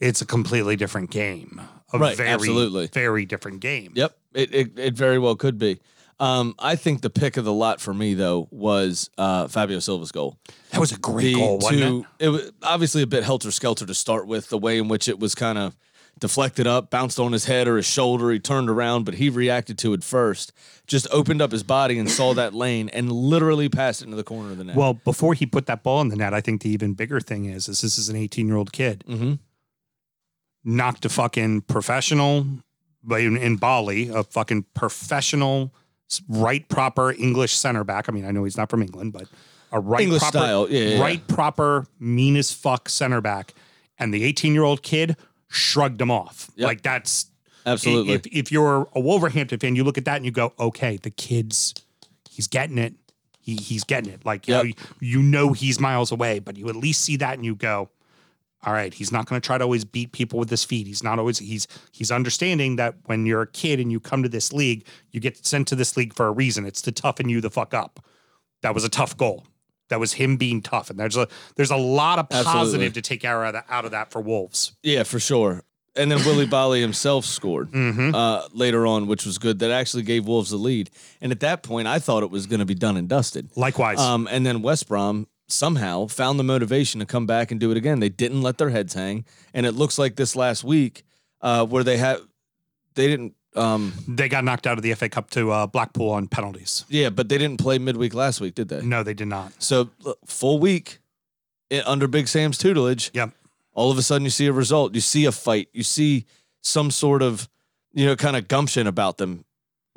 it's 0.00 0.20
a 0.22 0.26
completely 0.26 0.76
different 0.76 1.10
game 1.10 1.60
a 1.92 1.98
Right, 1.98 2.16
very 2.16 2.28
absolutely. 2.30 2.86
very 2.88 3.24
different 3.24 3.60
game 3.60 3.92
Yep, 3.94 4.16
it, 4.34 4.54
it 4.54 4.78
it 4.78 4.94
very 4.94 5.18
well 5.18 5.36
could 5.36 5.58
be. 5.58 5.80
Um, 6.20 6.54
I 6.58 6.74
think 6.74 7.00
the 7.02 7.10
pick 7.10 7.36
of 7.36 7.44
the 7.44 7.52
lot 7.52 7.80
for 7.80 7.94
me 7.94 8.14
though 8.14 8.48
was 8.50 9.08
uh, 9.16 9.46
Fabio 9.48 9.78
Silva's 9.78 10.10
goal. 10.12 10.36
that 10.70 10.80
was 10.80 10.90
a 10.92 10.98
great 10.98 11.34
goal 11.36 11.58
wasn't 11.58 12.04
it 12.18 12.26
it 12.26 12.28
was 12.28 12.50
obviously 12.62 13.02
a 13.02 13.06
bit 13.06 13.22
helter 13.24 13.50
skelter 13.52 13.86
to 13.86 13.94
start 13.94 14.26
with, 14.26 14.48
the 14.48 14.58
way 14.58 14.78
in 14.78 14.88
which 14.88 15.08
it 15.08 15.18
was 15.20 15.34
kind 15.36 15.56
of 15.58 15.76
deflected 16.18 16.66
up, 16.66 16.90
bounced 16.90 17.20
on 17.20 17.30
his 17.32 17.44
head 17.44 17.68
or 17.68 17.76
his 17.76 17.86
shoulder. 17.86 18.32
He 18.32 18.40
turned 18.40 18.68
around, 18.68 19.04
but 19.04 19.14
he 19.14 19.30
reacted 19.30 19.78
to 19.78 19.92
it 19.94 20.02
first. 20.02 20.52
Just 20.88 21.06
opened 21.12 21.40
up 21.40 21.52
his 21.52 21.62
body 21.62 21.96
and 21.98 22.10
saw 22.10 22.34
that 22.34 22.52
lane 22.54 22.88
and 22.88 23.12
literally 23.12 23.68
passed 23.68 24.02
it 24.02 24.06
into 24.06 24.16
the 24.16 24.24
corner 24.24 24.50
of 24.50 24.58
the 24.58 24.64
net. 24.64 24.74
well 24.76 24.94
before 24.94 25.34
he 25.34 25.46
put 25.46 25.66
that 25.66 25.82
ball 25.84 26.00
in 26.00 26.08
the 26.08 26.16
net 26.16 26.34
i 26.34 26.40
think 26.40 26.62
the 26.62 26.70
even 26.70 26.94
bigger 26.94 27.20
thing 27.20 27.44
is 27.44 27.68
is 27.68 27.80
this 27.82 27.96
is 27.98 28.08
an 28.08 28.16
18 28.16 28.48
year 28.48 28.56
old 28.56 28.72
kid 28.72 29.04
hmm 29.06 29.34
knocked 30.68 31.04
a 31.04 31.08
fucking 31.08 31.62
professional 31.62 32.46
but 33.02 33.20
in, 33.22 33.36
in 33.36 33.56
bali 33.56 34.08
a 34.08 34.22
fucking 34.22 34.64
professional 34.74 35.72
right 36.28 36.68
proper 36.68 37.12
english 37.12 37.54
center 37.54 37.84
back 37.84 38.08
i 38.08 38.12
mean 38.12 38.24
i 38.26 38.30
know 38.30 38.44
he's 38.44 38.56
not 38.56 38.68
from 38.68 38.82
england 38.82 39.12
but 39.12 39.24
a 39.72 39.78
right 39.80 40.00
English 40.02 40.20
proper, 40.22 40.38
style, 40.38 40.66
yeah, 40.70 40.80
yeah, 40.80 40.94
yeah. 40.96 41.00
right 41.02 41.26
proper 41.28 41.86
mean 42.00 42.36
as 42.36 42.50
fuck 42.52 42.88
center 42.88 43.20
back 43.20 43.54
and 43.98 44.12
the 44.14 44.24
18 44.24 44.54
year 44.54 44.62
old 44.64 44.82
kid 44.82 45.16
shrugged 45.48 46.00
him 46.00 46.10
off 46.10 46.50
Yep. 46.56 46.66
like 46.66 46.82
that's 46.82 47.26
Absolutely. 47.66 48.14
if, 48.14 48.26
if 48.26 48.52
you're 48.52 48.88
a 48.94 49.00
wolverhampton 49.00 49.58
fan 49.58 49.76
you 49.76 49.84
look 49.84 49.98
at 49.98 50.04
that 50.06 50.16
and 50.16 50.24
you 50.24 50.30
go 50.32 50.52
okay 50.58 50.96
the 51.02 51.10
kid's 51.10 51.74
he's 52.30 52.46
getting 52.46 52.78
it 52.78 52.94
he, 53.40 53.56
he's 53.56 53.84
getting 53.84 54.12
it 54.12 54.24
like 54.26 54.48
you, 54.48 54.54
Yep. 54.54 54.64
know, 54.66 54.72
you 55.00 55.22
know 55.22 55.52
he's 55.52 55.78
miles 55.80 56.10
away 56.12 56.38
but 56.38 56.56
you 56.56 56.68
at 56.70 56.76
least 56.76 57.02
see 57.02 57.16
that 57.16 57.34
and 57.34 57.44
you 57.44 57.54
go 57.54 57.90
all 58.66 58.72
right, 58.72 58.92
he's 58.92 59.12
not 59.12 59.26
going 59.26 59.40
to 59.40 59.46
try 59.46 59.56
to 59.58 59.64
always 59.64 59.84
beat 59.84 60.12
people 60.12 60.38
with 60.38 60.50
his 60.50 60.64
feet. 60.64 60.86
He's 60.86 61.02
not 61.02 61.18
always 61.18 61.38
he's 61.38 61.68
he's 61.92 62.10
understanding 62.10 62.76
that 62.76 62.94
when 63.06 63.24
you're 63.26 63.42
a 63.42 63.46
kid 63.46 63.78
and 63.80 63.90
you 63.92 64.00
come 64.00 64.22
to 64.22 64.28
this 64.28 64.52
league, 64.52 64.84
you 65.12 65.20
get 65.20 65.44
sent 65.46 65.68
to 65.68 65.76
this 65.76 65.96
league 65.96 66.12
for 66.14 66.26
a 66.26 66.32
reason. 66.32 66.66
It's 66.66 66.82
to 66.82 66.92
toughen 66.92 67.28
you 67.28 67.40
the 67.40 67.50
fuck 67.50 67.72
up. 67.74 68.00
That 68.62 68.74
was 68.74 68.84
a 68.84 68.88
tough 68.88 69.16
goal. 69.16 69.46
That 69.88 70.00
was 70.00 70.14
him 70.14 70.36
being 70.36 70.60
tough, 70.60 70.90
and 70.90 70.98
there's 70.98 71.16
a 71.16 71.28
there's 71.56 71.70
a 71.70 71.76
lot 71.76 72.18
of 72.18 72.28
positive 72.28 72.56
Absolutely. 72.56 72.90
to 72.90 73.00
take 73.02 73.24
out 73.24 73.46
of 73.46 73.52
that, 73.54 73.64
out 73.70 73.84
of 73.84 73.92
that 73.92 74.10
for 74.10 74.20
Wolves. 74.20 74.72
yeah, 74.82 75.02
for 75.04 75.18
sure. 75.20 75.62
And 75.96 76.12
then 76.12 76.18
Willy 76.26 76.46
Boly 76.46 76.80
himself 76.80 77.24
scored 77.24 77.72
Mm-hmm. 77.72 78.14
uh, 78.14 78.42
later 78.52 78.86
on, 78.86 79.06
which 79.08 79.24
was 79.26 79.38
good. 79.38 79.58
That 79.60 79.70
actually 79.72 80.02
gave 80.04 80.26
Wolves 80.28 80.50
the 80.50 80.56
lead. 80.56 80.90
And 81.20 81.32
at 81.32 81.40
that 81.40 81.62
point, 81.64 81.88
I 81.88 81.98
thought 81.98 82.22
it 82.22 82.30
was 82.30 82.46
going 82.46 82.60
to 82.60 82.66
be 82.66 82.74
done 82.74 82.96
and 82.96 83.08
dusted. 83.08 83.48
Likewise, 83.56 83.98
Um, 83.98 84.28
and 84.30 84.44
then 84.46 84.62
West 84.62 84.86
Brom 84.88 85.26
somehow 85.48 86.06
found 86.06 86.38
the 86.38 86.44
motivation 86.44 87.00
to 87.00 87.06
come 87.06 87.26
back 87.26 87.50
and 87.50 87.58
do 87.58 87.70
it 87.70 87.76
again. 87.76 88.00
They 88.00 88.08
didn't 88.08 88.42
let 88.42 88.58
their 88.58 88.70
heads 88.70 88.94
hang, 88.94 89.24
and 89.54 89.64
it 89.66 89.72
looks 89.72 89.98
like 89.98 90.16
this 90.16 90.36
last 90.36 90.62
week 90.64 91.04
uh, 91.40 91.64
where 91.66 91.82
they 91.84 91.96
have 91.98 92.20
they 92.94 93.06
didn't. 93.08 93.34
Um, 93.56 93.92
they 94.06 94.28
got 94.28 94.44
knocked 94.44 94.66
out 94.66 94.76
of 94.78 94.82
the 94.82 94.92
FA 94.94 95.08
Cup 95.08 95.30
to 95.30 95.50
uh, 95.50 95.66
Blackpool 95.66 96.10
on 96.10 96.28
penalties. 96.28 96.84
yeah, 96.88 97.08
but 97.10 97.28
they 97.28 97.38
didn't 97.38 97.58
play 97.58 97.78
midweek 97.78 98.14
last 98.14 98.40
week, 98.40 98.54
did 98.54 98.68
they? 98.68 98.82
No, 98.82 99.02
they 99.02 99.14
did 99.14 99.26
not. 99.26 99.52
So 99.60 99.90
look, 100.02 100.18
full 100.26 100.58
week 100.58 100.98
i- 101.72 101.82
under 101.86 102.06
Big 102.06 102.28
Sam's 102.28 102.58
tutelage. 102.58 103.10
Yep. 103.14 103.30
All 103.72 103.90
of 103.90 103.96
a 103.98 104.02
sudden, 104.02 104.24
you 104.24 104.30
see 104.30 104.46
a 104.46 104.52
result. 104.52 104.94
You 104.94 105.00
see 105.00 105.24
a 105.24 105.32
fight. 105.32 105.68
You 105.72 105.82
see 105.82 106.26
some 106.60 106.90
sort 106.90 107.22
of 107.22 107.48
you 107.94 108.04
know 108.06 108.14
kind 108.16 108.36
of 108.36 108.48
gumption 108.48 108.86
about 108.86 109.16
them, 109.16 109.44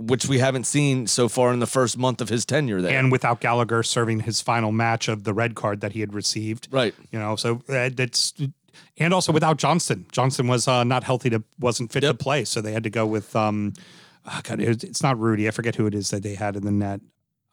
which 0.01 0.27
we 0.27 0.39
haven't 0.39 0.65
seen 0.65 1.07
so 1.07 1.27
far 1.29 1.53
in 1.53 1.59
the 1.59 1.67
first 1.67 1.97
month 1.97 2.21
of 2.21 2.29
his 2.29 2.45
tenure 2.45 2.81
there. 2.81 2.97
And 2.97 3.11
without 3.11 3.39
Gallagher 3.39 3.83
serving 3.83 4.21
his 4.21 4.41
final 4.41 4.71
match 4.71 5.07
of 5.07 5.23
the 5.23 5.33
red 5.33 5.55
card 5.55 5.81
that 5.81 5.93
he 5.93 5.99
had 6.01 6.13
received, 6.13 6.67
right. 6.71 6.93
you 7.11 7.19
know 7.19 7.35
so 7.35 7.61
uh, 7.69 7.89
that's 7.93 8.33
and 8.97 9.13
also 9.13 9.31
without 9.31 9.57
johnstone. 9.57 10.05
Johnstone 10.11 10.47
was 10.47 10.67
uh, 10.67 10.83
not 10.83 11.03
healthy 11.03 11.29
to 11.29 11.43
wasn't 11.59 11.91
fit 11.91 12.03
Yep. 12.03 12.17
to 12.17 12.23
play. 12.23 12.45
So 12.45 12.61
they 12.61 12.71
had 12.71 12.83
to 12.83 12.89
go 12.89 13.05
with 13.05 13.35
um 13.35 13.73
oh 14.25 14.39
God, 14.43 14.59
it's 14.59 15.03
not 15.03 15.19
rudy. 15.19 15.47
I 15.47 15.51
forget 15.51 15.75
who 15.75 15.85
it 15.87 15.95
is 15.95 16.09
that 16.09 16.23
they 16.23 16.35
had 16.35 16.55
in 16.55 16.63
the 16.63 16.71
net. 16.71 17.01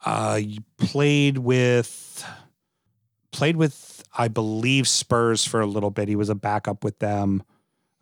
Uh 0.04 0.40
played 0.78 1.38
with 1.38 2.24
played 3.30 3.56
with 3.56 4.02
i 4.16 4.26
believe 4.26 4.88
spurs 4.88 5.44
for 5.44 5.60
a 5.60 5.66
little 5.66 5.90
bit. 5.90 6.08
He 6.08 6.16
was 6.16 6.28
a 6.30 6.34
backup 6.34 6.82
with 6.84 6.98
them 6.98 7.42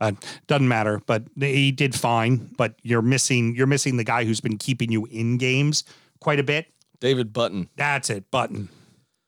uh, 0.00 0.12
doesn't 0.46 0.68
matter 0.68 1.00
but 1.06 1.24
he 1.38 1.72
did 1.72 1.94
fine 1.94 2.50
but 2.56 2.74
you're 2.82 3.02
missing 3.02 3.54
you're 3.54 3.66
missing 3.66 3.96
the 3.96 4.04
guy 4.04 4.24
who's 4.24 4.40
been 4.40 4.58
keeping 4.58 4.90
you 4.90 5.06
in 5.06 5.36
games 5.38 5.84
quite 6.20 6.38
a 6.38 6.44
bit 6.44 6.66
David 7.00 7.32
Button. 7.32 7.68
that's 7.76 8.10
it 8.10 8.30
button 8.30 8.68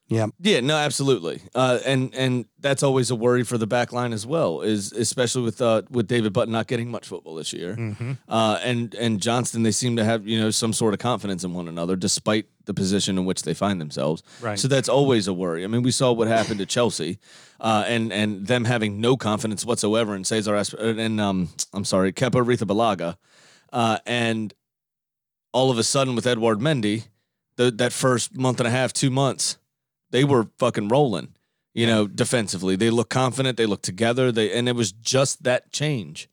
yeah 0.08 0.26
Yeah, 0.40 0.60
no, 0.60 0.76
absolutely, 0.76 1.40
uh, 1.54 1.78
and 1.84 2.14
and 2.14 2.46
that's 2.60 2.82
always 2.82 3.10
a 3.10 3.14
worry 3.14 3.44
for 3.44 3.58
the 3.58 3.66
back 3.66 3.92
line 3.92 4.12
as 4.14 4.24
well. 4.26 4.62
Is 4.62 4.92
especially 4.92 5.42
with 5.42 5.60
uh, 5.60 5.82
with 5.90 6.06
David 6.08 6.32
Button 6.32 6.52
not 6.52 6.66
getting 6.66 6.90
much 6.90 7.06
football 7.06 7.34
this 7.34 7.52
year, 7.52 7.76
Mm-hmm. 7.76 8.12
uh, 8.28 8.58
and 8.64 8.94
and 8.94 9.20
Johnstone 9.20 9.62
they 9.64 9.70
seem 9.70 9.96
to 9.96 10.04
have 10.04 10.26
you 10.26 10.40
know 10.40 10.50
some 10.50 10.72
sort 10.72 10.94
of 10.94 11.00
confidence 11.00 11.44
in 11.44 11.52
one 11.54 11.68
another 11.68 11.94
despite 11.96 12.46
the 12.64 12.72
position 12.74 13.16
in 13.18 13.24
which 13.26 13.42
they 13.42 13.54
find 13.54 13.80
themselves. 13.80 14.22
Right. 14.40 14.58
So 14.58 14.68
that's 14.68 14.88
always 14.88 15.26
a 15.28 15.32
worry. 15.32 15.64
I 15.64 15.66
mean, 15.68 15.82
we 15.82 15.90
saw 15.90 16.12
what 16.12 16.28
happened 16.28 16.58
to 16.60 16.66
Chelsea, 16.66 17.18
uh, 17.60 17.84
and 17.86 18.12
and 18.12 18.46
them 18.46 18.64
having 18.64 19.00
no 19.00 19.16
confidence 19.16 19.64
whatsoever 19.64 20.14
in 20.16 20.24
Cesar 20.24 20.54
Asp- 20.56 20.78
and 20.80 21.20
um 21.20 21.48
I'm 21.74 21.84
sorry 21.84 22.12
Kepa 22.12 22.42
Arrizabalaga, 22.44 23.16
uh, 23.72 23.98
and 24.06 24.54
all 25.52 25.70
of 25.70 25.78
a 25.78 25.82
sudden 25.82 26.14
with 26.14 26.26
Edouard 26.26 26.60
Mendy, 26.60 27.04
the, 27.56 27.70
that 27.70 27.92
first 27.92 28.36
month 28.36 28.60
and 28.60 28.66
a 28.66 28.70
half, 28.70 28.92
two 28.92 29.10
months 29.10 29.56
they 30.10 30.24
were 30.24 30.48
fucking 30.58 30.88
rolling, 30.88 31.34
you 31.74 31.86
know, 31.86 32.06
defensively. 32.06 32.76
They 32.76 32.90
look 32.90 33.08
confident, 33.10 33.56
they 33.56 33.66
look 33.66 33.82
together, 33.82 34.32
they 34.32 34.52
and 34.52 34.68
it 34.68 34.76
was 34.76 34.92
just 34.92 35.42
that 35.44 35.72
change 35.72 36.28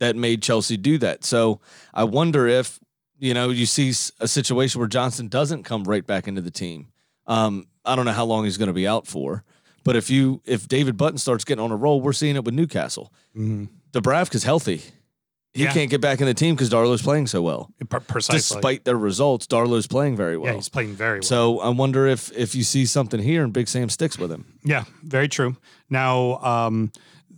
that 0.00 0.16
made 0.16 0.42
Chelsea 0.42 0.76
do 0.76 0.98
that. 0.98 1.24
So 1.24 1.60
I 1.92 2.04
wonder 2.04 2.46
if, 2.46 2.78
you 3.18 3.34
know, 3.34 3.50
you 3.50 3.66
see 3.66 3.90
a 4.20 4.28
situation 4.28 4.78
where 4.78 4.88
Johnson 4.88 5.28
doesn't 5.28 5.64
come 5.64 5.84
right 5.84 6.06
back 6.06 6.28
into 6.28 6.40
the 6.40 6.50
team. 6.50 6.88
Um, 7.26 7.66
I 7.84 7.96
don't 7.96 8.04
know 8.04 8.12
how 8.12 8.24
long 8.24 8.44
he's 8.44 8.56
going 8.58 8.68
to 8.68 8.72
be 8.72 8.86
out 8.86 9.06
for, 9.06 9.44
but 9.84 9.96
if 9.96 10.08
you 10.10 10.40
if 10.44 10.68
David 10.68 10.96
Button 10.96 11.18
starts 11.18 11.44
getting 11.44 11.64
on 11.64 11.72
a 11.72 11.76
roll, 11.76 12.00
we're 12.00 12.12
seeing 12.12 12.36
it 12.36 12.44
with 12.44 12.54
Newcastle. 12.54 13.12
Dubravka's 13.92 14.44
healthy. 14.44 14.82
He 15.58 15.64
Yeah. 15.64 15.72
can't 15.72 15.90
get 15.90 16.00
back 16.00 16.20
in 16.20 16.26
the 16.26 16.34
team 16.34 16.54
because 16.54 16.68
Darlow's 16.68 17.02
playing 17.02 17.26
so 17.26 17.42
well. 17.42 17.70
Pre- 17.88 18.00
precisely 18.00 18.38
Despite 18.38 18.84
their 18.84 18.96
results, 18.96 19.46
Darlow's 19.46 19.86
playing 19.86 20.16
very 20.16 20.36
well. 20.38 20.52
yeah 20.52 20.56
he's 20.56 20.68
playing 20.68 20.94
very 20.94 21.18
well 21.18 21.22
So 21.26 21.58
I 21.60 21.68
wonder 21.70 22.06
if 22.06 22.30
if 22.36 22.54
you 22.54 22.62
see 22.62 22.86
something 22.86 23.20
here 23.20 23.42
and 23.44 23.52
Big 23.52 23.68
Sam 23.68 23.88
sticks 23.88 24.18
with 24.18 24.30
him. 24.30 24.44
Yeah, 24.64 24.84
very 25.02 25.28
true. 25.28 25.56
Now, 25.90 26.36
um, 26.42 26.92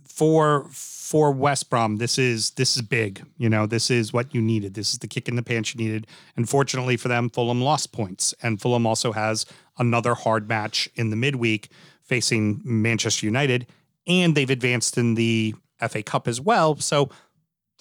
for 0.05 0.67
for 0.71 1.31
West 1.31 1.69
Brom, 1.69 1.97
this 1.97 2.17
is 2.17 2.51
this 2.51 2.75
is 2.75 2.81
big. 2.83 3.23
You 3.37 3.49
know, 3.49 3.65
this 3.65 3.89
is 3.91 4.13
what 4.13 4.33
you 4.33 4.41
needed. 4.41 4.75
This 4.75 4.91
is 4.93 4.99
the 4.99 5.07
kick 5.07 5.27
in 5.27 5.35
the 5.35 5.43
pants 5.43 5.73
you 5.75 5.83
needed. 5.83 6.07
And 6.37 6.47
fortunately 6.47 6.97
for 6.97 7.07
them, 7.09 7.29
Fulham 7.29 7.61
lost 7.61 7.91
points, 7.91 8.33
and 8.41 8.61
Fulham 8.61 8.85
also 8.85 9.11
has 9.11 9.45
another 9.77 10.13
hard 10.15 10.47
match 10.47 10.87
in 10.95 11.09
the 11.09 11.15
midweek 11.15 11.69
facing 12.03 12.61
Manchester 12.63 13.25
United, 13.25 13.65
and 14.07 14.35
they've 14.35 14.49
advanced 14.49 14.97
in 14.97 15.15
the 15.15 15.55
FA 15.89 16.03
Cup 16.03 16.27
as 16.27 16.39
well. 16.39 16.75
So 16.77 17.09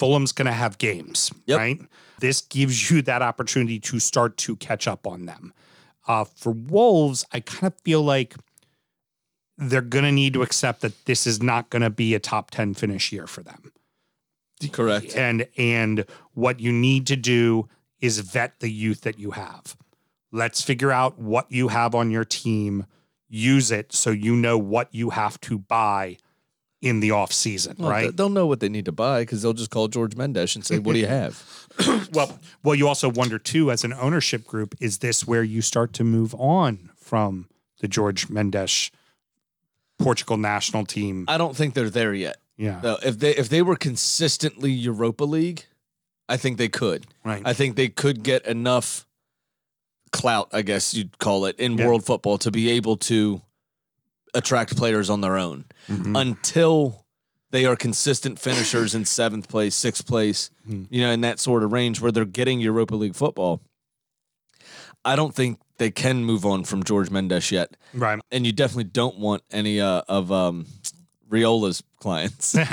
Fulham's 0.01 0.33
going 0.33 0.47
to 0.47 0.53
have 0.53 0.79
games, 0.79 1.31
Yep. 1.45 1.59
right? 1.59 1.81
This 2.21 2.41
gives 2.41 2.91
you 2.91 3.03
that 3.03 3.21
opportunity 3.23 3.79
to 3.81 4.01
start 4.01 4.37
to 4.39 4.57
catch 4.57 4.89
up 4.89 5.07
on 5.07 5.27
them. 5.27 5.53
Uh, 6.09 6.25
for 6.25 6.53
Wolves, 6.53 7.25
I 7.33 7.41
kind 7.41 7.65
of 7.73 7.79
feel 7.85 8.03
like 8.03 8.35
they're 9.59 9.83
going 9.83 10.07
to 10.07 10.11
need 10.13 10.33
to 10.33 10.43
accept 10.43 10.81
that 10.81 11.05
this 11.05 11.27
is 11.27 11.43
not 11.43 11.69
going 11.69 11.83
to 11.83 11.91
be 11.91 12.15
a 12.15 12.19
top 12.19 12.51
10 12.51 12.73
finish 12.75 13.13
year 13.13 13.27
for 13.27 13.43
them. 13.43 13.73
Correct. 14.73 15.15
And 15.17 15.47
and 15.57 16.05
what 16.35 16.61
you 16.61 16.73
need 16.73 17.07
to 17.07 17.17
do 17.17 17.69
is 18.01 18.19
vet 18.21 18.61
the 18.61 18.71
youth 18.71 19.03
that 19.03 19.19
you 19.19 19.33
have. 19.33 19.77
Let's 20.33 20.63
figure 20.63 20.93
out 20.93 21.19
what 21.19 21.51
you 21.53 21.69
have 21.69 21.95
on 21.95 22.11
your 22.11 22.25
team, 22.25 22.87
use 23.29 23.71
it 23.71 23.93
so 23.93 24.11
you 24.11 24.35
know 24.37 24.57
what 24.59 24.95
you 24.95 25.11
have 25.11 25.41
to 25.43 25.59
buy 25.59 26.17
in 26.83 27.01
the 27.01 27.11
off 27.11 27.31
season, 27.33 27.77
Well, 27.79 27.91
right? 27.91 28.17
They'll 28.17 28.31
know 28.31 28.47
what 28.47 28.61
they 28.61 28.69
need 28.71 28.87
to 28.87 28.93
buy 28.93 29.21
because 29.23 29.43
they'll 29.43 29.53
just 29.53 29.71
call 29.71 29.89
George 29.89 30.17
Mendes 30.17 30.55
and 30.57 30.65
say, 30.65 30.79
"What 30.79 30.95
do 30.95 30.99
you 30.99 31.07
have?" 31.07 31.45
well, 32.15 32.39
well, 32.63 32.75
you 32.75 32.89
also 32.89 33.09
wonder 33.11 33.39
too, 33.39 33.71
as 33.71 33.85
an 33.85 33.93
ownership 33.93 34.47
group, 34.47 34.75
is 34.81 34.99
this 34.99 35.27
where 35.27 35.43
you 35.43 35.61
start 35.61 35.93
to 35.95 36.05
move 36.05 36.35
on 36.37 36.91
from 36.97 37.49
the 37.81 37.89
George 37.89 38.31
Mendes 38.31 38.91
Portugal 39.99 40.37
national 40.39 40.87
team? 40.87 41.27
I 41.29 41.37
don't 41.37 41.55
think 41.55 41.75
they're 41.75 41.91
there 41.91 42.15
yet. 42.15 42.39
yeah, 42.57 42.81
No, 42.83 42.99
if 43.05 43.19
they 43.19 43.35
if 43.37 43.49
they 43.51 43.61
were 43.63 43.77
consistently 43.77 44.71
Europa 44.73 45.25
League, 45.25 45.67
I 46.31 46.37
think 46.39 46.57
they 46.59 46.69
could. 46.69 47.07
right. 47.25 47.43
I 47.45 47.53
think 47.53 47.77
they 47.77 47.89
could 47.89 48.23
get 48.23 48.47
enough 48.47 49.07
clout, 50.13 50.49
I 50.53 50.63
guess 50.63 50.95
you'd 50.95 51.19
call 51.19 51.45
it, 51.45 51.57
in 51.59 51.77
Yeah. 51.77 51.87
world 51.87 52.05
football 52.05 52.39
to 52.39 52.51
be 52.51 52.71
able 52.71 52.97
to 52.99 53.43
attract 54.35 54.77
players 54.77 55.11
on 55.11 55.21
their 55.21 55.37
own. 55.37 55.65
Mhm. 55.89 56.19
Until 56.21 57.05
they 57.51 57.65
are 57.65 57.75
consistent 57.77 58.39
finishers 58.39 58.95
in 58.95 59.05
seventh 59.05 59.49
place, 59.49 59.75
sixth 59.75 60.07
place, 60.07 60.51
Mhm. 60.69 60.87
you 60.91 61.01
know, 61.01 61.11
in 61.11 61.21
that 61.23 61.41
sort 61.41 61.63
of 61.63 61.73
range 61.73 62.01
where 62.01 62.13
they're 62.13 62.25
getting 62.25 62.61
Europa 62.61 62.95
League 62.95 63.17
football. 63.17 63.61
I 65.05 65.17
don't 65.17 65.35
think 65.35 65.59
they 65.79 65.91
can 65.91 66.25
move 66.25 66.45
on 66.45 66.65
from 66.65 66.85
George 66.85 67.11
Mendes 67.11 67.51
yet. 67.51 67.77
right. 67.95 68.21
And 68.31 68.45
you 68.47 68.53
definitely 68.53 68.85
don't 68.85 69.19
want 69.19 69.43
any 69.51 69.81
uh, 69.81 70.03
of 70.09 70.31
um, 70.31 70.67
Raiola's 71.31 71.83
clients. 72.01 72.57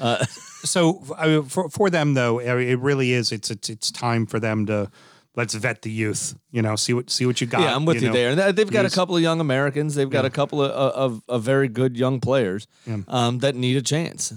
Uh, 0.00 0.24
so 0.64 1.04
I 1.16 1.28
mean, 1.28 1.44
for 1.44 1.68
for 1.70 1.88
them 1.88 2.14
though, 2.14 2.40
it 2.40 2.74
really 2.80 3.12
is. 3.12 3.30
It's 3.30 3.48
it's 3.48 3.70
it's 3.70 3.92
time 3.92 4.26
for 4.26 4.40
them 4.40 4.66
to 4.66 4.90
let's 5.36 5.54
vet 5.54 5.82
the 5.82 5.90
youth. 5.90 6.36
You 6.50 6.62
know, 6.62 6.76
see 6.76 6.92
what 6.92 7.10
see 7.10 7.26
what 7.26 7.40
you 7.40 7.46
got. 7.46 7.60
yeah, 7.62 7.74
I'm 7.74 7.84
with 7.84 8.00
you, 8.02 8.08
know. 8.08 8.14
there. 8.14 8.30
And 8.30 8.38
they- 8.38 8.52
they've 8.52 8.70
got 8.70 8.86
a 8.86 8.90
couple 8.90 9.16
of 9.16 9.22
young 9.22 9.40
Americans. 9.40 9.94
They've 9.94 10.08
got 10.10 10.22
Yeah. 10.24 10.28
a 10.28 10.30
couple 10.30 10.62
of, 10.62 10.70
of, 10.70 11.22
of 11.28 11.42
very 11.42 11.68
good 11.68 11.96
young 11.96 12.20
players 12.20 12.66
Yeah. 12.86 12.98
um, 13.08 13.38
that 13.40 13.54
need 13.54 13.76
a 13.76 13.82
chance. 13.82 14.32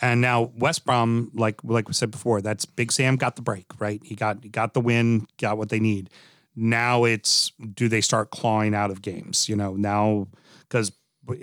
And 0.00 0.20
now 0.20 0.52
West 0.56 0.84
Brom, 0.84 1.30
like 1.34 1.62
like 1.64 1.88
we 1.88 1.94
said 1.94 2.10
before, 2.10 2.40
that's 2.42 2.64
Big 2.64 2.92
Sam 2.92 3.16
got 3.16 3.36
the 3.36 3.42
break, 3.42 3.66
right? 3.78 4.00
He 4.04 4.14
got 4.14 4.42
he 4.42 4.48
got 4.48 4.74
the 4.74 4.80
win, 4.80 5.26
got 5.38 5.56
what 5.56 5.68
they 5.70 5.80
need. 5.80 6.10
Now 6.56 7.04
it's 7.04 7.52
do 7.74 7.88
they 7.88 8.00
start 8.00 8.30
clawing 8.30 8.74
out 8.74 8.90
of 8.90 9.02
games? 9.02 9.48
You 9.48 9.56
know, 9.56 9.74
now 9.74 10.28
because 10.68 10.92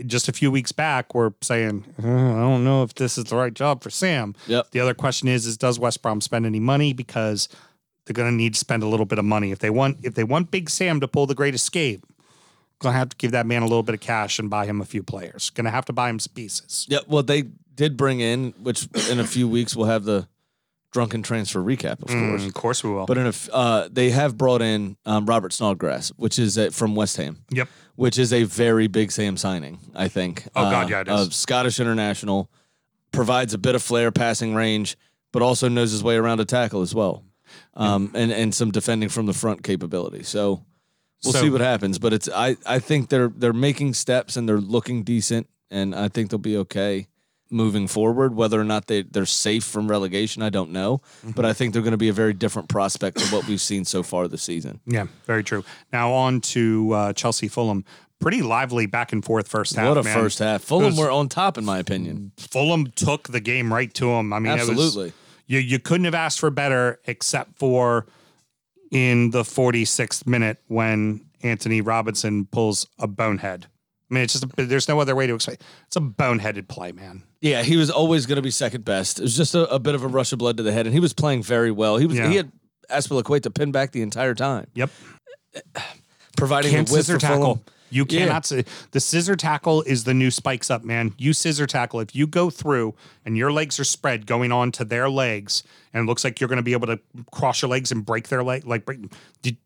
just 0.05 0.27
a 0.29 0.31
few 0.31 0.51
weeks 0.51 0.71
back 0.71 1.15
we're 1.15 1.31
saying 1.41 1.85
"Uh, 2.03 2.07
I 2.07 2.39
don't 2.41 2.63
know 2.63 2.83
if 2.83 2.93
this 2.93 3.17
is 3.17 3.23
the 3.25 3.35
right 3.35 3.53
job 3.53 3.81
for 3.81 3.89
Sam. 3.89 4.35
Yep. 4.47 4.71
The 4.71 4.79
other 4.79 4.93
question 4.93 5.27
is 5.27 5.45
is 5.47 5.57
does 5.57 5.79
West 5.79 6.01
Brom 6.03 6.21
spend 6.21 6.45
any 6.45 6.59
money 6.59 6.93
because 6.93 7.49
they're 8.05 8.13
going 8.13 8.31
to 8.31 8.35
need 8.35 8.53
to 8.53 8.59
spend 8.59 8.83
a 8.83 8.87
little 8.87 9.05
bit 9.05 9.19
of 9.19 9.25
money 9.25 9.51
if 9.51 9.59
they 9.59 9.69
want 9.69 9.99
if 10.03 10.15
they 10.15 10.23
want 10.23 10.51
Big 10.51 10.69
Sam 10.69 10.99
to 10.99 11.07
pull 11.07 11.25
the 11.25 11.35
Great 11.35 11.55
Escape. 11.55 12.05
Gonna 12.79 12.97
have 12.97 13.09
to 13.09 13.17
give 13.17 13.29
that 13.31 13.45
man 13.45 13.61
a 13.61 13.65
little 13.65 13.83
bit 13.83 13.93
of 13.93 14.01
cash 14.01 14.39
and 14.39 14.49
buy 14.49 14.65
him 14.65 14.81
a 14.81 14.85
few 14.85 15.03
players. 15.03 15.51
Gonna 15.51 15.69
have 15.69 15.85
to 15.85 15.93
buy 15.93 16.09
him 16.09 16.17
some 16.17 16.33
pieces. 16.33 16.87
Yeah, 16.89 16.99
well, 17.07 17.21
they 17.21 17.43
did 17.75 17.95
bring 17.95 18.21
in, 18.21 18.55
which 18.61 18.87
in 19.09 19.19
a 19.19 19.23
few 19.23 19.47
weeks 19.47 19.75
we'll 19.75 19.85
have 19.85 20.03
the 20.03 20.27
drunken 20.91 21.21
transfer 21.23 21.59
recap, 21.59 22.01
of 22.01 22.07
course. 22.07 22.41
Mm, 22.41 22.47
of 22.47 22.53
course 22.53 22.83
we 22.83 22.89
will. 22.91 23.05
But 23.05 23.17
in 23.17 23.27
a, 23.27 23.33
uh, 23.53 23.87
they 23.91 24.09
have 24.09 24.37
brought 24.37 24.61
in 24.61 24.97
um, 25.05 25.25
Robert 25.25 25.53
Snodgrass, 25.53 26.09
which 26.17 26.37
is 26.39 26.57
uh, 26.57 26.69
from 26.71 26.95
West 26.95 27.17
Ham, 27.17 27.37
yep. 27.49 27.69
which 27.95 28.17
is 28.17 28.33
a 28.33 28.43
very 28.43 28.87
big 28.87 29.11
Sam 29.11 29.37
signing, 29.37 29.79
I 29.95 30.07
think. 30.07 30.47
Oh, 30.55 30.69
God, 30.69 30.85
Uh, 30.85 30.89
yeah, 30.89 31.01
it 31.01 31.07
is. 31.07 31.27
A 31.27 31.31
Scottish 31.31 31.79
international, 31.79 32.49
provides 33.11 33.53
a 33.53 33.57
bit 33.57 33.75
of 33.75 33.83
flair, 33.83 34.11
passing 34.11 34.53
range, 34.55 34.97
but 35.31 35.41
also 35.41 35.69
knows 35.69 35.91
his 35.91 36.03
way 36.03 36.15
around 36.15 36.39
a 36.39 36.45
tackle 36.45 36.81
as 36.81 36.93
well, 36.95 37.23
um, 37.75 38.11
and 38.13 38.31
and 38.31 38.53
some 38.53 38.71
defending 38.71 39.09
from 39.09 39.25
the 39.25 39.33
front 39.33 39.63
capability. 39.63 40.23
So 40.23 40.63
we'll 41.23 41.33
So- 41.33 41.41
see 41.41 41.49
what 41.49 41.61
happens. 41.61 41.99
But 41.99 42.13
it's 42.13 42.29
I 42.29 42.57
I 42.65 42.79
think 42.79 43.09
they're 43.09 43.31
they're 43.35 43.53
making 43.53 43.93
steps 43.93 44.35
and 44.37 44.47
they're 44.47 44.59
looking 44.61 45.03
decent, 45.03 45.47
and 45.69 45.93
I 45.95 46.07
think 46.07 46.29
they'll 46.29 46.39
be 46.39 46.57
okay 46.57 47.07
moving 47.53 47.85
forward. 47.87 48.33
Whether 48.33 48.59
or 48.59 48.63
not 48.63 48.87
they 48.87 49.01
they're 49.03 49.25
safe 49.25 49.63
from 49.65 49.89
relegation, 49.89 50.41
I 50.41 50.49
don't 50.49 50.71
know, 50.71 51.01
Mm-hmm. 51.21 51.31
but 51.31 51.45
I 51.45 51.53
think 51.53 51.73
they're 51.73 51.81
going 51.81 51.91
to 51.91 51.97
be 51.97 52.07
a 52.09 52.13
very 52.13 52.33
different 52.33 52.69
prospect 52.69 53.17
to 53.19 53.25
what 53.35 53.47
we've 53.47 53.59
seen 53.61 53.83
so 53.85 54.03
far 54.03 54.27
this 54.29 54.41
season. 54.43 54.79
Yeah, 54.85 55.07
very 55.25 55.43
true. 55.43 55.63
Now 55.91 56.13
on 56.13 56.39
to 56.41 56.91
uh, 56.93 57.13
Chelsea 57.13 57.47
Fulham. 57.49 57.83
Pretty 58.21 58.43
lively 58.43 58.85
back 58.85 59.11
and 59.13 59.25
forth 59.25 59.47
first 59.47 59.75
half. 59.75 59.87
what 59.87 59.97
a 59.97 60.03
man. 60.03 60.13
first 60.15 60.37
half! 60.37 60.61
Fulham 60.61 60.85
was- 60.91 60.97
were 60.99 61.09
on 61.09 61.27
top, 61.27 61.57
in 61.57 61.65
my 61.65 61.79
opinion. 61.79 62.31
Fulham 62.37 62.85
took 62.95 63.29
the 63.29 63.39
game 63.39 63.73
right 63.73 63.91
to 63.95 64.05
them. 64.05 64.31
I 64.31 64.37
mean, 64.37 64.51
it 64.53 64.59
was- 64.59 64.69
Absolutely. 64.69 65.13
You 65.51 65.59
you 65.59 65.79
couldn't 65.79 66.05
have 66.05 66.15
asked 66.15 66.39
for 66.39 66.49
better, 66.49 66.99
except 67.05 67.57
for 67.59 68.05
in 68.89 69.31
the 69.31 69.43
46th 69.43 70.25
minute 70.25 70.59
when 70.67 71.25
Anthony 71.43 71.81
Robinson 71.81 72.45
pulls 72.45 72.87
a 72.97 73.05
bonehead. 73.07 73.67
I 74.09 74.13
mean, 74.13 74.23
it's 74.23 74.33
just 74.33 74.45
a, 74.45 74.65
there's 74.65 74.87
no 74.87 74.99
other 75.01 75.13
way 75.15 75.27
to 75.27 75.35
explain. 75.35 75.57
It's 75.87 75.95
a 75.97 76.01
boneheaded 76.01 76.69
play, 76.69 76.93
man. 76.93 77.23
Yeah, 77.41 77.63
he 77.63 77.75
was 77.75 77.89
always 77.89 78.25
going 78.25 78.37
to 78.37 78.41
be 78.41 78.51
second 78.51 78.85
best. 78.85 79.19
It 79.19 79.23
was 79.23 79.35
just 79.35 79.53
a, 79.55 79.69
a 79.73 79.79
bit 79.79 79.93
of 79.95 80.03
a 80.03 80.07
rush 80.07 80.31
of 80.31 80.39
blood 80.39 80.55
to 80.57 80.63
the 80.63 80.71
head, 80.71 80.85
and 80.87 80.93
he 80.93 80.99
was 81.01 81.11
playing 81.13 81.43
very 81.43 81.71
well. 81.71 81.97
He 81.97 82.05
was 82.05 82.17
Yeah. 82.17 82.29
he 82.29 82.35
had 82.37 82.51
Azpilicueta 82.89 83.53
pin 83.53 83.71
back 83.73 83.91
the 83.91 84.01
entire 84.01 84.33
time, 84.33 84.67
Yep. 84.75 84.89
providing 86.37 86.71
Can't 86.71 86.89
width 86.89 87.05
scissor 87.07 87.19
for 87.19 87.27
Fulham. 87.27 87.61
You 87.91 88.05
cannot 88.05 88.45
say 88.45 88.65
the 88.91 88.99
scissor 88.99 89.35
tackle 89.35 89.81
is 89.83 90.03
the 90.05 90.13
new 90.13 90.31
spikes 90.31 90.69
up, 90.71 90.83
man. 90.83 91.13
You 91.17 91.33
scissor 91.33 91.67
tackle. 91.67 91.99
If 91.99 92.15
you 92.15 92.25
go 92.25 92.49
through 92.49 92.95
and 93.25 93.37
your 93.37 93.51
legs 93.51 93.79
are 93.79 93.83
spread 93.83 94.25
going 94.25 94.51
on 94.51 94.71
to 94.73 94.85
their 94.85 95.09
legs, 95.09 95.63
and 95.93 96.03
it 96.03 96.07
looks 96.07 96.23
like 96.23 96.39
you're 96.39 96.47
going 96.47 96.57
to 96.57 96.63
be 96.63 96.73
able 96.73 96.87
to 96.87 96.99
cross 97.31 97.61
your 97.61 97.69
legs 97.69 97.91
and 97.91 98.05
break 98.05 98.29
their 98.29 98.43
leg, 98.43 98.65
like 98.65 98.85
break, 98.85 98.99
did- 99.41 99.57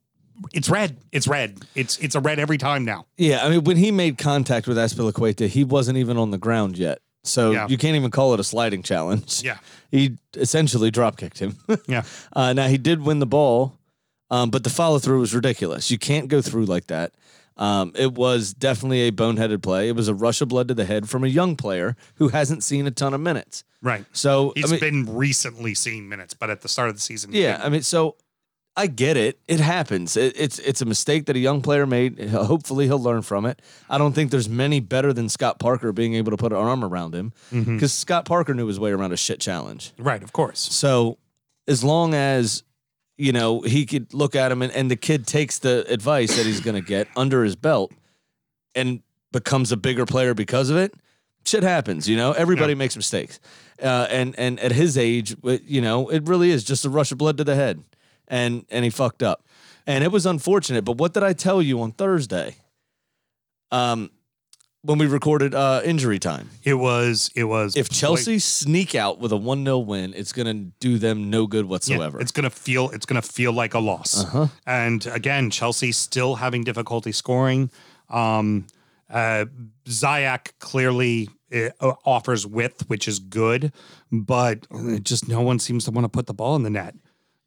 it's 0.54 0.68
red. 0.70 0.98
It's 1.14 1.28
red. 1.30 1.60
It's 1.76 1.98
it's 2.00 2.14
a 2.16 2.20
red 2.20 2.40
every 2.40 2.58
time 2.58 2.84
now. 2.84 3.06
Yeah, 3.16 3.46
I 3.46 3.50
mean, 3.50 3.64
when 3.64 3.78
he 3.78 3.90
made 3.92 4.18
contact 4.18 4.68
with 4.68 4.76
Azpilicueta, 4.76 5.48
he 5.48 5.64
wasn't 5.64 5.98
even 5.98 6.18
on 6.18 6.32
the 6.32 6.38
ground 6.38 6.78
yet. 6.78 7.00
So 7.24 7.52
Yeah. 7.52 7.68
you 7.70 7.78
can't 7.78 7.96
even 7.96 8.12
call 8.12 8.34
it 8.34 8.40
a 8.42 8.44
sliding 8.44 8.84
challenge. 8.84 9.42
Yeah. 9.44 9.58
He 9.92 10.18
essentially 10.36 10.92
drop 10.92 11.16
kicked 11.18 11.40
him. 11.40 11.56
Yeah. 11.88 12.04
Uh, 12.34 12.52
now 12.54 12.68
he 12.68 12.78
did 12.78 13.02
win 13.02 13.20
the 13.20 13.26
ball, 13.26 13.78
um, 14.30 14.50
but 14.50 14.64
the 14.66 14.70
follow 14.70 15.00
through 15.00 15.22
was 15.22 15.34
ridiculous. 15.34 15.90
You 15.90 15.98
can't 15.98 16.28
go 16.28 16.42
through 16.42 16.66
like 16.66 16.88
that. 16.88 17.14
Um, 17.58 17.94
it 17.96 18.14
was 18.14 18.54
definitely 18.54 19.08
a 19.08 19.12
boneheaded 19.12 19.62
play. 19.62 19.88
It 19.88 19.96
was 19.96 20.08
a 20.08 20.14
rush 20.14 20.42
of 20.42 20.50
blood 20.50 20.68
to 20.68 20.74
the 20.74 20.86
head 20.86 21.10
from 21.10 21.24
a 21.24 21.28
young 21.28 21.56
player 21.56 21.96
who 22.16 22.30
hasn't 22.30 22.64
seen 22.64 22.86
a 22.86 22.92
ton 22.92 23.14
of 23.14 23.22
minutes. 23.22 23.64
Right. 23.82 24.06
So 24.12 24.52
He's 24.56 24.66
I 24.66 24.72
mean, 24.72 24.80
been 25.06 25.16
recently 25.16 25.74
seeing 25.74 26.10
minutes, 26.10 26.34
but 26.34 26.50
at 26.50 26.62
the 26.62 26.68
start 26.68 26.90
of 26.90 26.96
the 26.96 27.02
season, 27.02 27.32
yeah. 27.34 27.62
I 27.64 27.70
mean, 27.70 27.82
so 27.84 28.18
I 28.76 28.88
get 28.88 29.16
it. 29.16 29.40
It 29.48 29.62
happens. 29.62 30.18
It, 30.18 30.34
it's 30.38 30.60
it's 30.60 30.82
a 30.82 30.86
mistake 30.86 31.28
that 31.28 31.36
a 31.38 31.40
young 31.40 31.62
player 31.62 31.86
made. 31.86 32.20
Hopefully, 32.30 32.88
he'll 32.88 33.00
learn 33.02 33.22
from 33.22 33.46
it. 33.46 33.62
I 33.90 33.98
don't 33.98 34.12
think 34.14 34.32
there's 34.32 34.50
many 34.50 34.82
better 34.82 35.14
than 35.14 35.30
Scott 35.30 35.60
Parker 35.60 35.94
being 35.94 36.16
able 36.16 36.32
to 36.32 36.38
put 36.38 36.52
an 36.52 36.58
arm 36.58 36.84
around 36.84 37.16
him 37.16 37.32
because 37.52 37.94
Scott 37.94 38.26
Parker 38.26 38.54
knew 38.54 38.68
his 38.68 38.80
way 38.80 38.92
around 38.92 39.14
a 39.14 39.18
shit 39.18 39.40
challenge. 39.40 39.94
right. 39.98 40.22
Of 40.22 40.34
course. 40.34 40.60
So 40.60 41.20
as 41.68 41.84
long 41.86 42.14
as 42.14 42.64
you 43.18 43.32
know 43.32 43.62
he 43.62 43.86
could 43.86 44.14
look 44.14 44.36
at 44.36 44.52
him 44.52 44.62
and, 44.62 44.72
and 44.74 44.90
the 44.92 44.96
kid 44.96 45.26
takes 45.28 45.60
the 45.60 45.86
advice 45.92 46.36
that 46.36 46.46
he's 46.46 46.60
going 46.62 46.76
to 46.76 46.88
get 46.88 47.08
under 47.16 47.44
his 47.44 47.56
belt 47.56 47.92
and 48.74 49.02
becomes 49.32 49.72
a 49.72 49.78
bigger 49.78 50.06
player 50.06 50.34
because 50.34 50.70
of 50.70 50.78
it, 50.78 50.94
shit 51.46 51.64
happens. 51.64 52.08
You 52.10 52.18
know, 52.18 52.32
everybody 52.34 52.74
Yeah. 52.74 52.78
makes 52.78 52.96
mistakes, 52.96 53.40
uh, 53.82 54.08
and 54.10 54.38
and 54.38 54.60
at 54.60 54.72
his 54.72 54.98
age, 54.98 55.36
you 55.66 55.82
know, 55.82 56.10
it 56.10 56.28
really 56.28 56.52
is 56.52 56.64
just 56.64 56.86
a 56.86 56.90
rush 56.90 57.12
of 57.12 57.18
blood 57.18 57.38
to 57.38 57.44
the 57.44 57.56
head, 57.56 57.84
and 58.28 58.66
and 58.70 58.84
he 58.86 58.90
fucked 58.92 59.24
up, 59.24 59.46
and 59.88 60.04
it 60.04 60.12
was 60.12 60.26
unfortunate. 60.26 60.84
But 60.86 60.98
what 60.98 61.14
did 61.14 61.24
I 61.24 61.34
tell 61.34 61.62
you 61.62 61.82
on 61.82 61.92
Thursday? 61.94 62.58
Um. 63.72 64.12
When 64.86 65.00
we 65.00 65.08
recorded 65.08 65.56
uh, 65.56 65.82
injury 65.84 66.20
time, 66.20 66.50
It 66.64 66.76
was. 66.76 67.32
It 67.36 67.46
was. 67.46 67.76
if 67.76 67.90
Chelsea 67.90 68.38
sneak 68.40 68.94
out 68.94 69.20
with 69.20 69.32
a 69.32 69.38
1 69.38 69.64
0 69.66 69.80
win, 69.80 70.14
it's 70.16 70.32
going 70.32 70.46
to 70.48 70.72
do 70.80 70.98
them 71.00 71.30
no 71.30 71.48
good 71.48 71.66
Yeah, 71.66 71.72
whatsoever. 71.72 72.20
it's 72.22 72.32
gonna 72.32 72.50
feel 72.52 72.90
it's 72.92 73.06
gonna 73.06 73.22
feel 73.22 73.52
like 73.52 73.74
a 73.74 73.80
loss. 73.80 74.24
Uh-huh. 74.24 74.48
And 74.68 75.06
again, 75.08 75.50
Chelsea 75.50 75.92
still 75.92 76.36
having 76.36 76.64
difficulty 76.64 77.12
scoring. 77.12 77.72
Um, 78.10 78.68
uh, 79.10 79.46
Ziyech 79.86 80.52
clearly 80.60 81.30
it 81.50 81.74
uh, 81.80 81.94
offers 82.06 82.46
width, 82.46 82.88
which 82.90 83.08
is 83.08 83.20
good, 83.20 83.72
but 84.12 84.68
just 85.04 85.28
no 85.28 85.42
one 85.42 85.60
seems 85.60 85.86
to 85.86 85.92
want 85.92 86.06
to 86.06 86.10
put 86.10 86.28
the 86.28 86.34
ball 86.34 86.56
in 86.56 86.64
the 86.64 86.70
net. 86.70 86.96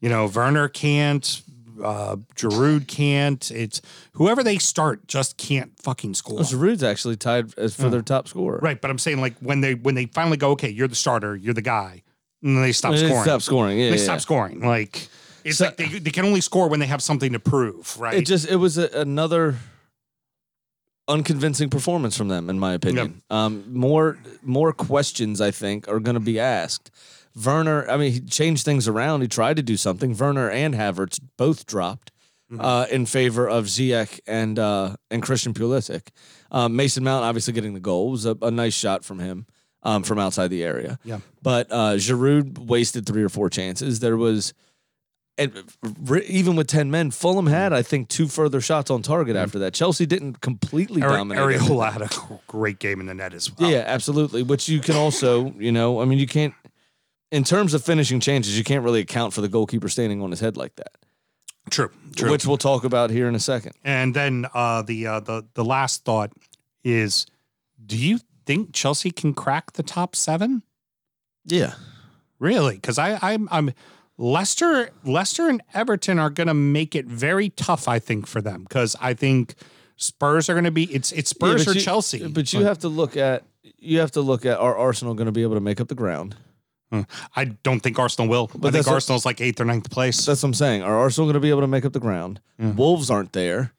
You 0.01 0.09
know, 0.09 0.27
Werner 0.27 0.69
can't, 0.69 1.43
uh, 1.83 2.17
Giroud 2.37 2.87
can't. 2.89 3.51
It's 3.51 3.81
whoever 4.13 4.43
they 4.43 4.59
start 4.59 5.07
just 5.07 5.37
can't 5.37 5.73
fucking 5.81 6.15
score. 6.15 6.37
Well, 6.37 6.45
Giroud's 6.45 6.83
actually 6.83 7.17
tied 7.17 7.57
as 7.59 7.75
for 7.75 7.89
their 7.89 8.03
top 8.03 8.29
scorer. 8.29 8.59
Right, 8.63 8.81
but 8.81 8.91
I'm 8.91 8.99
saying 8.99 9.21
like 9.21 9.37
when 9.41 9.61
they 9.61 9.75
when 9.75 9.95
they 9.95 10.07
finally 10.07 10.37
go, 10.37 10.51
okay, 10.53 10.69
you're 10.71 10.89
the 10.89 10.95
starter, 10.95 11.37
you're 11.37 11.55
the 11.55 11.63
guy, 11.63 12.03
and 12.43 12.57
then 12.57 12.63
they 12.63 12.73
stop 12.73 12.93
They 12.93 13.07
scoring. 13.07 13.23
Stop 13.25 13.43
scoring. 13.43 13.79
Yeah, 13.79 13.91
they 13.91 13.97
yeah, 13.97 14.03
stop 14.03 14.15
yeah. 14.17 14.19
scoring. 14.21 14.61
Like 14.61 15.09
it's 15.45 15.59
So- 15.59 15.67
like 15.67 15.77
they, 15.77 15.87
they 15.87 16.11
can 16.11 16.25
only 16.25 16.41
score 16.41 16.69
when 16.69 16.81
they 16.81 16.87
have 16.87 17.03
something 17.03 17.33
to 17.33 17.39
prove, 17.39 17.99
right? 17.99 18.15
It 18.15 18.27
just 18.27 18.49
it 18.49 18.57
was 18.57 18.79
a, 18.79 18.89
another 18.93 19.57
unconvincing 21.07 21.71
performance 21.71 22.17
from 22.17 22.29
them, 22.29 22.51
in 22.51 22.59
my 22.59 22.75
opinion. 22.75 23.23
Um, 23.31 23.65
more 23.73 24.19
more 24.43 24.73
questions 24.73 25.41
I 25.41 25.51
think 25.51 25.89
are 25.89 26.01
going 26.01 26.15
to 26.15 26.21
be 26.21 26.39
asked. 26.39 26.91
Werner, 27.45 27.89
I 27.89 27.97
mean, 27.97 28.13
he 28.13 28.21
changed 28.21 28.65
things 28.65 28.89
around. 28.89 29.21
He 29.23 29.29
tried 29.29 29.57
to 29.57 29.63
do 29.63 29.77
something. 29.77 30.17
Werner 30.17 30.51
and 30.51 30.75
Havertz 30.75 31.21
both 31.37 31.67
dropped 31.67 32.11
uh, 32.59 32.87
in 32.91 33.07
favor 33.07 33.47
of 33.49 33.67
Ziyech 33.67 34.21
and 34.27 34.59
uh, 34.59 34.97
and 35.11 35.23
Christian 35.23 35.53
Pulisic. 35.55 36.09
Um, 36.51 36.77
Mason 36.77 37.05
Mount 37.05 37.25
obviously 37.25 37.53
getting 37.53 37.75
the 37.75 37.81
goal 37.81 38.09
It 38.09 38.13
was 38.13 38.27
a, 38.27 38.37
a 38.43 38.51
nice 38.51 38.75
shot 38.75 39.05
from 39.05 39.19
him 39.19 39.47
um, 39.83 40.03
from 40.03 40.19
outside 40.19 40.49
the 40.49 40.65
area. 40.65 40.99
Yeah. 41.05 41.21
but 41.43 41.71
uh, 41.71 41.95
Giroud 41.97 42.59
wasted 42.59 43.05
three 43.07 43.23
or 43.23 43.29
four 43.29 43.51
chances. 43.51 44.01
There 44.01 44.17
was 44.17 44.55
and 45.39 45.53
even 46.27 46.57
with 46.57 46.67
10 46.67 46.91
men, 46.91 47.13
Fulham 47.13 47.47
had, 47.47 47.73
I 47.73 47.83
think, 47.83 48.09
two 48.09 48.27
further 48.27 48.61
shots 48.61 48.91
on 48.91 49.03
target 49.03 49.37
after 49.37 49.61
that. 49.61 49.73
Chelsea 49.73 50.05
didn't 50.05 50.41
completely 50.41 51.01
Ari- 51.01 51.13
dominate. 51.17 51.61
Areola 51.61 51.93
had 51.93 52.03
a 52.03 52.41
great 52.49 52.81
game 52.81 52.99
in 52.99 53.07
the 53.07 53.15
net 53.15 53.33
as 53.35 53.57
well. 53.57 53.71
Yeah, 53.71 53.85
absolutely. 53.87 54.43
Which 54.43 54.69
you 54.69 54.81
can 54.81 54.97
also, 54.97 55.53
you 55.53 55.71
know, 55.71 56.01
I 56.01 56.07
mean, 56.07 56.19
you 56.19 56.27
can't, 56.27 56.55
in 57.31 57.45
terms 57.45 57.75
of 57.75 57.85
finishing 57.85 58.21
changes, 58.21 58.57
you 58.57 58.65
can't 58.65 58.85
really 58.85 59.01
account 59.01 59.33
for 59.33 59.41
the 59.41 59.49
goalkeeper 59.49 59.89
standing 59.89 60.23
on 60.23 60.31
his 60.31 60.41
head 60.41 60.57
like 60.57 60.77
that, 60.77 60.93
true, 61.71 61.91
true. 62.17 62.31
which 62.31 62.47
we'll 62.47 62.57
talk 62.57 62.85
about 62.85 63.11
here 63.11 63.29
in 63.29 63.35
a 63.35 63.41
second. 63.41 63.73
And 63.85 64.15
then 64.15 64.47
uh, 64.55 64.83
the 64.83 65.07
uh, 65.07 65.21
the 65.21 65.47
the 65.55 65.65
last 65.65 66.05
thought 66.05 66.33
is, 66.85 67.27
do 67.85 67.97
you 67.97 68.21
think 68.47 68.73
Chelsea 68.73 69.11
can 69.11 69.35
crack 69.35 69.73
the 69.73 69.83
top 69.83 70.17
seven? 70.17 70.63
Yeah. 71.45 71.75
Really? 72.39 72.77
Because 72.77 72.99
I 72.99 73.19
I'm 73.21 73.49
I'm 73.51 73.73
Leicester 74.17 74.91
Leicester 75.05 75.49
and 75.49 75.63
Everton 75.75 76.19
are 76.19 76.31
going 76.31 76.47
to 76.49 76.55
make 76.55 76.95
it 76.95 77.07
very 77.07 77.51
tough. 77.51 77.89
I 77.89 77.99
think 77.99 78.27
for 78.27 78.41
them 78.41 78.63
because 78.63 78.97
I 79.01 79.15
think 79.15 79.55
Spurs 79.97 80.49
are 80.49 80.55
going 80.55 80.65
to 80.65 80.71
be 80.71 80.85
it's 80.85 81.13
it's 81.13 81.31
Spurs 81.31 81.65
but 81.65 81.73
or 81.73 81.75
you- 81.75 81.81
Chelsea. 81.81 82.27
But 82.27 82.53
you 82.53 82.65
have 82.65 82.79
to 82.81 82.89
look 82.89 83.17
at, 83.17 83.45
you 83.79 83.99
have 83.99 84.13
to 84.13 84.21
look 84.21 84.47
at, 84.47 84.59
are 84.59 84.77
Arsenal 84.77 85.15
going 85.15 85.27
to 85.27 85.33
be 85.33 85.43
able 85.43 85.55
to 85.55 85.61
make 85.61 85.81
up 85.81 85.89
the 85.89 85.95
ground? 85.95 86.37
Hmm. 86.91 87.03
I 87.37 87.45
don't 87.47 87.81
think 87.81 87.99
Arsenal 87.99 88.29
will. 88.29 88.51
But 88.55 88.69
I 88.69 88.71
think 88.73 88.87
what- 88.87 88.95
Arsenal's 88.95 89.27
like 89.27 89.41
eighth 89.41 89.61
or 89.61 89.65
ninth 89.65 89.91
place. 89.91 90.25
That's 90.25 90.43
what 90.43 90.49
I'm 90.49 90.55
saying. 90.55 90.83
Are 90.83 90.97
Arsenal 90.97 91.27
going 91.27 91.35
to 91.35 91.41
be 91.41 91.51
able 91.51 91.61
to 91.61 91.67
make 91.67 91.85
up 91.85 91.93
the 91.93 92.01
ground? 92.01 92.41
Wolves 92.59 93.11
aren't 93.11 93.33
there, 93.35 93.73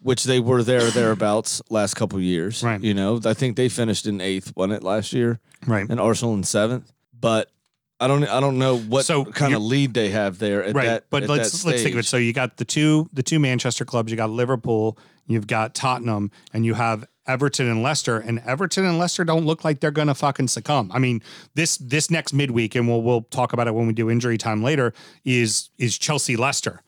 which 0.00 0.24
they 0.24 0.40
were 0.40 0.62
there 0.62 0.90
thereabouts 0.90 1.60
last 1.70 1.94
couple 1.94 2.18
years. 2.20 2.62
Right. 2.62 2.80
You 2.80 2.94
know, 2.94 3.20
I 3.24 3.34
think 3.34 3.56
they 3.56 3.68
finished 3.68 4.06
in 4.06 4.20
eighth, 4.20 4.52
wasn't 4.56 4.74
it 4.74 4.82
last 4.82 5.12
year? 5.12 5.38
right. 5.66 5.86
And 5.88 6.00
Arsenal 6.00 6.34
in 6.34 6.42
seventh. 6.44 6.92
But 7.18 7.50
I 7.98 8.08
don't, 8.08 8.24
I 8.28 8.40
don't 8.40 8.58
know 8.58 8.78
what 8.78 9.04
So 9.06 9.24
kind 9.24 9.54
of 9.54 9.62
lead 9.62 9.94
they 9.94 10.10
have 10.10 10.38
there 10.38 10.62
at 10.64 10.74
right 10.74 10.86
that. 10.86 11.04
but 11.10 11.24
let's 11.28 11.64
let's 11.64 11.82
think 11.82 11.94
of 11.94 12.00
it 12.00 12.04
so 12.04 12.18
you 12.18 12.34
got 12.34 12.58
the 12.58 12.64
two 12.66 13.08
the 13.14 13.22
two 13.22 13.38
manchester 13.38 13.86
clubs 13.86 14.10
you 14.10 14.18
got 14.18 14.28
liverpool 14.28 14.98
you've 15.26 15.46
got 15.46 15.74
tottenham 15.74 16.30
and 16.52 16.66
you 16.66 16.74
have 16.74 17.06
everton 17.26 17.68
and 17.68 17.82
leicester 17.82 18.18
and 18.18 18.38
everton 18.46 18.84
and 18.84 18.98
leicester 18.98 19.24
don't 19.24 19.44
look 19.44 19.64
like 19.64 19.80
they're 19.80 19.90
gonna 19.90 20.14
fucking 20.14 20.48
succumb 20.48 20.90
i 20.94 20.98
mean 20.98 21.20
this 21.54 21.76
this 21.78 22.10
next 22.10 22.32
midweek 22.32 22.74
and 22.74 22.86
we'll 22.88 23.02
we'll 23.02 23.22
talk 23.22 23.52
about 23.52 23.66
it 23.68 23.74
when 23.74 23.86
we 23.86 23.92
do 23.92 24.08
injury 24.10 24.38
time 24.38 24.62
later 24.62 24.92
is 25.24 25.70
is 25.78 25.98
chelsea 25.98 26.36
leicester 26.36 26.80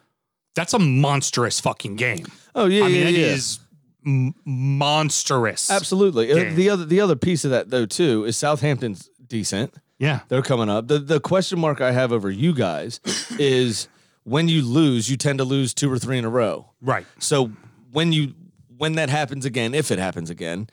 that's 0.54 0.72
a 0.74 0.78
monstrous 0.78 1.60
fucking 1.60 1.96
game 1.96 2.26
Oh 2.54 2.66
yeah, 2.66 2.84
i 2.84 2.88
mean 2.88 3.02
yeah, 3.02 3.08
it 3.08 3.14
yeah. 3.14 3.26
is 3.26 3.58
m- 4.06 4.34
monstrous 4.44 5.70
absolutely. 5.70 6.32
Uh. 6.32 6.54
The 6.54 6.70
other, 6.70 6.84
the 6.84 7.00
other 7.00 7.16
piece 7.16 7.44
of 7.44 7.50
that 7.50 7.70
though 7.70 7.86
too 7.86 8.24
is 8.24 8.36
Southampton's 8.36 9.08
decent. 9.26 9.74
yeah 9.98 10.20
They're 10.28 10.42
coming 10.42 10.68
up. 10.68 10.88
The 10.88 10.98
the 10.98 11.20
question 11.20 11.58
mark 11.60 11.80
I 11.80 11.92
have 11.92 12.12
over 12.12 12.30
you 12.30 12.52
guys 12.54 13.00
is 13.38 13.88
when 14.24 14.48
you 14.48 14.62
lose, 14.62 15.10
you 15.10 15.16
tend 15.16 15.38
to 15.38 15.44
lose 15.44 15.72
two 15.74 15.90
or 15.90 15.98
three 15.98 16.18
in 16.18 16.24
a 16.24 16.28
row. 16.28 16.70
right 16.82 17.06
So 17.18 17.50
when 17.92 18.12
you 18.12 18.34
when 18.78 18.94
that 18.94 19.10
happens 19.10 19.44
again, 19.44 19.74
if 19.74 19.90
it 19.90 19.98
happens 19.98 20.30
again, 20.30 20.68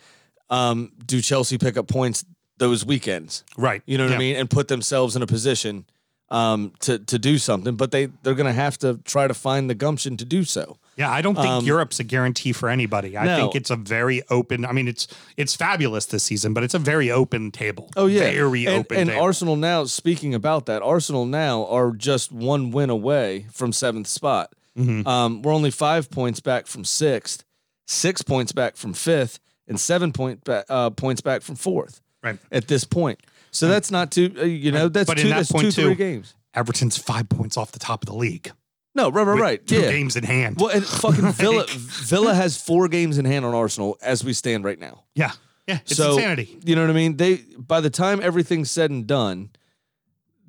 um, 0.50 0.91
do 1.06 1.22
Chelsea 1.22 1.58
pick 1.58 1.76
up 1.78 1.88
points 1.88 2.24
those 2.58 2.86
weekends? 2.86 3.44
right 3.58 3.82
You 3.86 3.98
know 3.98 4.06
what 4.06 4.12
Yeah. 4.12 4.15
I 4.15 4.20
mean, 4.20 4.36
and 4.38 4.50
put 4.50 4.68
themselves 4.68 5.15
in 5.15 5.22
a 5.22 5.28
position 5.28 5.86
um, 6.30 6.72
to 6.80 6.98
to 7.00 7.20
do 7.20 7.38
something. 7.38 7.76
But 7.76 7.91
they 7.91 8.08
they're 8.24 8.34
going 8.34 8.48
to 8.48 8.54
have 8.54 8.78
to 8.80 9.00
try 9.06 9.28
to 9.28 9.34
find 9.34 9.70
the 9.70 9.76
gumption 9.76 10.18
to 10.18 10.26
do 10.26 10.44
so. 10.44 10.78
Yeah, 10.98 11.12
I 11.12 11.22
don't 11.22 11.36
think 11.36 11.48
Um, 11.48 11.65
Europe's 11.65 12.00
a 12.00 12.04
guarantee 12.06 12.54
for 12.54 12.70
anybody. 12.70 13.18
I 13.18 13.26
No. 13.26 13.36
think 13.38 13.56
it's 13.56 13.70
a 13.70 13.76
very 13.76 14.24
open. 14.30 14.65
I 14.65 14.72
mean, 14.72 14.88
it's 14.88 15.08
it's 15.38 15.56
fabulous 15.56 16.06
this 16.06 16.24
season, 16.24 16.54
but 16.54 16.63
it's 16.63 16.74
a 16.74 16.80
very 16.80 17.12
open 17.12 17.52
table. 17.52 17.89
Oh 17.96 18.08
yeah, 18.08 18.32
very 18.32 18.65
and, 18.65 18.78
open. 18.80 18.98
And 18.98 19.10
table. 19.10 19.22
Arsenal 19.24 19.56
now, 19.56 19.84
speaking 19.86 20.34
about 20.34 20.65
that, 20.65 20.82
Arsenal 20.82 21.26
now 21.26 21.65
are 21.68 21.91
just 21.91 22.32
one 22.32 22.72
win 22.72 22.89
away 22.89 23.46
from 23.52 23.72
seventh 23.74 24.08
spot. 24.08 24.54
Mm-hmm. 24.78 25.08
Um, 25.08 25.41
we're 25.44 25.54
only 25.54 25.72
five 25.72 26.10
points 26.10 26.39
back 26.41 26.65
from 26.68 26.84
sixth, 26.86 27.44
six 27.86 28.21
points 28.21 28.52
back 28.52 28.76
from 28.76 28.93
fifth, 28.93 29.39
and 29.67 29.80
seven 29.80 30.12
point 30.12 30.43
ba- 30.43 30.65
uh, 30.69 30.89
points 30.91 31.21
back 31.21 31.41
from 31.41 31.56
fourth. 31.56 32.02
Right. 32.24 32.39
at 32.52 32.67
this 32.67 32.84
point. 32.86 33.19
So 33.52 33.67
that's 33.67 33.91
not 33.91 34.12
too. 34.12 34.34
Uh, 34.36 34.45
you 34.45 34.71
know, 34.71 34.88
that's 34.89 35.08
But 35.08 35.17
two. 35.19 35.30
that 35.30 35.36
That's 35.48 35.50
two, 35.54 35.69
too, 35.71 35.84
three 35.89 35.95
games. 35.95 36.34
Everton's 36.56 36.98
five 36.98 37.30
points 37.30 37.56
off 37.56 37.71
the 37.71 37.78
top 37.78 38.02
of 38.02 38.08
the 38.08 38.15
league. 38.15 38.52
No, 38.95 39.12
right, 39.12 39.28
right, 39.28 39.39
right. 39.39 39.67
Two 39.67 39.82
yeah. 39.82 39.91
games 39.91 40.15
in 40.15 40.24
hand. 40.24 40.56
Well, 40.60 40.69
and 40.69 40.84
fucking 40.84 41.32
Villa, 41.34 41.58
Like- 41.60 41.69
Villa 41.69 42.34
has 42.34 42.60
four 42.60 42.88
games 42.88 43.19
in 43.19 43.26
hand 43.26 43.45
on 43.45 43.54
Arsenal 43.54 43.98
as 44.02 44.24
we 44.24 44.34
stand 44.34 44.63
right 44.63 44.80
now. 44.80 45.04
Yeah, 45.13 45.34
yeah. 45.67 45.80
It's 45.86 45.98
so 45.98 46.13
insanity. 46.13 46.58
you 46.65 46.76
know 46.76 46.82
what 46.82 46.89
I 46.89 46.93
mean. 46.93 47.17
They 47.17 47.36
by 47.58 47.80
the 47.82 47.91
time 47.91 48.19
everything's 48.24 48.71
said 48.71 48.89
and 48.89 49.06
done, 49.06 49.52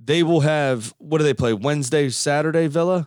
they 0.03 0.23
will 0.23 0.41
have 0.41 0.95
what 0.99 1.19
do 1.19 1.25
they 1.25 1.35
play 1.35 1.53
Wednesday, 1.53 2.09
Saturday, 2.09 2.69
Villa? 2.69 3.07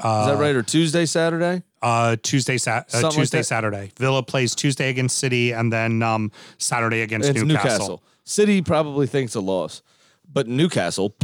Uh, 0.00 0.20
Is 0.30 0.32
that 0.34 0.40
right 0.40 0.54
or 0.56 0.62
Tuesday, 0.62 1.04
Saturday? 1.04 1.62
Uh, 1.82 2.16
Tuesday, 2.22 2.58
Sat 2.58 2.86
uh, 2.86 2.88
Something 2.88 3.06
like 3.08 3.14
Tuesday. 3.16 3.42
Saturday. 3.42 3.92
Villa 3.98 4.22
plays 4.22 4.54
Tuesday 4.54 4.90
against 4.90 5.18
City, 5.18 5.52
and 5.52 5.72
then 5.72 6.02
um, 6.02 6.32
Saturday 6.58 7.02
against 7.02 7.28
It's 7.30 7.40
Newcastle. 7.42 7.68
Newcastle. 7.70 8.02
City 8.24 8.62
probably 8.62 9.06
thinks 9.06 9.34
a 9.34 9.40
loss, 9.40 9.82
but 10.32 10.46
Newcastle 10.48 11.14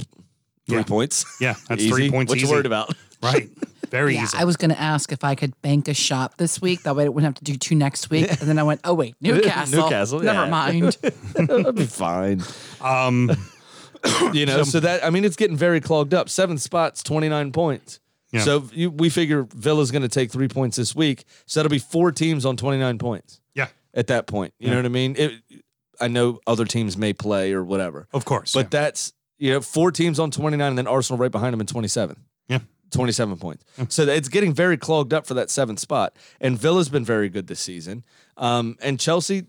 three 0.67 0.77
Yeah. 0.79 0.83
points. 0.85 1.25
Yeah, 1.41 1.55
that's 1.69 1.83
Easy. 1.83 1.91
three 1.91 2.11
points 2.11 2.31
What 2.31 2.39
you 2.39 2.45
easy. 2.45 2.53
worried 2.55 2.67
about? 2.67 2.95
Right, 3.23 3.49
very 3.89 4.17
Yeah, 4.17 4.25
easy. 4.25 4.37
I 4.37 4.45
was 4.45 4.59
going 4.59 4.71
to 4.71 4.79
ask 4.79 5.11
if 5.11 5.25
I 5.25 5.35
could 5.35 5.59
bank 5.63 5.89
a 5.89 5.95
shot 5.95 6.37
this 6.37 6.61
week. 6.61 6.83
That 6.83 6.95
way 6.95 7.07
I 7.07 7.09
wouldn't 7.09 7.25
have 7.25 7.43
to 7.43 7.45
do 7.53 7.57
two 7.57 7.75
next 7.75 8.11
week. 8.11 8.29
And 8.29 8.41
then 8.41 8.59
I 8.59 8.63
went, 8.63 8.83
oh, 8.85 8.93
wait, 8.93 9.15
Newcastle. 9.23 9.83
Newcastle, 9.85 10.21
Never 10.21 10.43
yeah. 10.45 10.51
mind. 10.51 10.99
That'll 11.33 11.73
be 11.73 11.87
fine. 11.87 12.43
um, 12.83 13.31
You 14.35 14.45
know, 14.45 14.63
so 14.65 14.79
that 14.81 15.03
I 15.03 15.09
mean, 15.09 15.25
it's 15.25 15.37
getting 15.37 15.57
very 15.57 15.81
clogged 15.81 16.13
up. 16.13 16.29
Seventh 16.29 16.61
spots, 16.61 17.03
twenty 17.03 17.31
nine 17.31 17.51
points. 17.53 17.99
Yeah. 18.35 18.41
So 18.41 18.69
you, 18.73 18.91
we 18.91 19.11
figure 19.11 19.47
Villa's 19.55 19.93
going 19.93 20.03
to 20.03 20.09
take 20.09 20.31
three 20.33 20.49
points 20.49 20.77
this 20.77 20.95
week. 20.95 21.25
So 21.47 21.61
that'll 21.61 21.71
be 21.71 21.79
four 21.79 22.11
teams 22.11 22.45
on 22.45 22.57
twenty 22.57 22.79
nine 22.79 22.99
points 22.99 23.41
yeah, 23.55 23.69
at 23.95 24.09
that 24.09 24.27
point. 24.27 24.53
You 24.59 24.71
know 24.71 24.77
what 24.77 24.85
I 24.87 24.89
mean? 24.89 25.15
It, 25.17 25.33
I 26.01 26.09
know 26.09 26.41
other 26.47 26.65
teams 26.65 26.97
may 26.97 27.13
play 27.13 27.53
or 27.53 27.63
whatever, 27.63 28.09
of 28.13 28.25
course. 28.25 28.53
but 28.53 28.73
that's 28.73 29.13
you 29.39 29.53
know 29.53 29.61
four 29.61 29.93
teams 29.93 30.19
on 30.19 30.33
twenty 30.33 30.57
nine, 30.57 30.71
and 30.71 30.79
then 30.79 30.89
Arsenal 30.89 31.19
right 31.19 31.31
behind 31.31 31.53
them 31.53 31.61
in 31.61 31.67
twenty 31.67 31.89
seven. 31.89 32.17
yeah. 32.49 32.59
27 32.91 33.39
points. 33.39 33.65
So 33.89 34.05
it's 34.05 34.29
getting 34.29 34.55
very 34.55 34.77
clogged 34.77 35.13
up 35.13 35.27
for 35.27 35.35
that 35.35 35.51
seventh 35.51 35.81
spot. 35.81 36.15
And 36.41 36.57
Villa's 36.57 36.89
been 36.89 37.05
very 37.05 37.29
good 37.29 37.49
this 37.49 37.59
season. 37.59 38.05
Um, 38.37 38.77
and 38.81 39.01
Chelsea, 39.01 39.47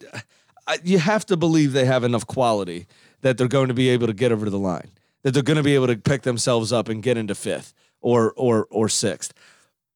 I, 0.67 0.79
you 0.83 0.97
have 0.97 1.27
to 1.27 1.37
believe 1.37 1.71
they 1.71 1.85
have 1.85 2.03
enough 2.03 2.25
quality 2.25 2.87
that 3.21 3.37
they're 3.37 3.47
going 3.47 3.67
to 3.67 3.75
be 3.75 3.89
able 3.89 4.07
to 4.07 4.13
get 4.13 4.31
over 4.31 4.49
the 4.49 4.57
line, 4.57 4.89
that 5.21 5.35
they're 5.35 5.43
going 5.43 5.57
to 5.57 5.63
be 5.63 5.75
able 5.75 5.85
to 5.87 5.95
pick 5.95 6.23
themselves 6.23 6.73
up 6.73 6.89
and 6.89 7.03
get 7.03 7.17
into 7.17 7.35
fifth 7.35 7.75
or 8.01 8.33
or 8.35 8.67
or 8.69 8.89
sixth. 8.89 9.33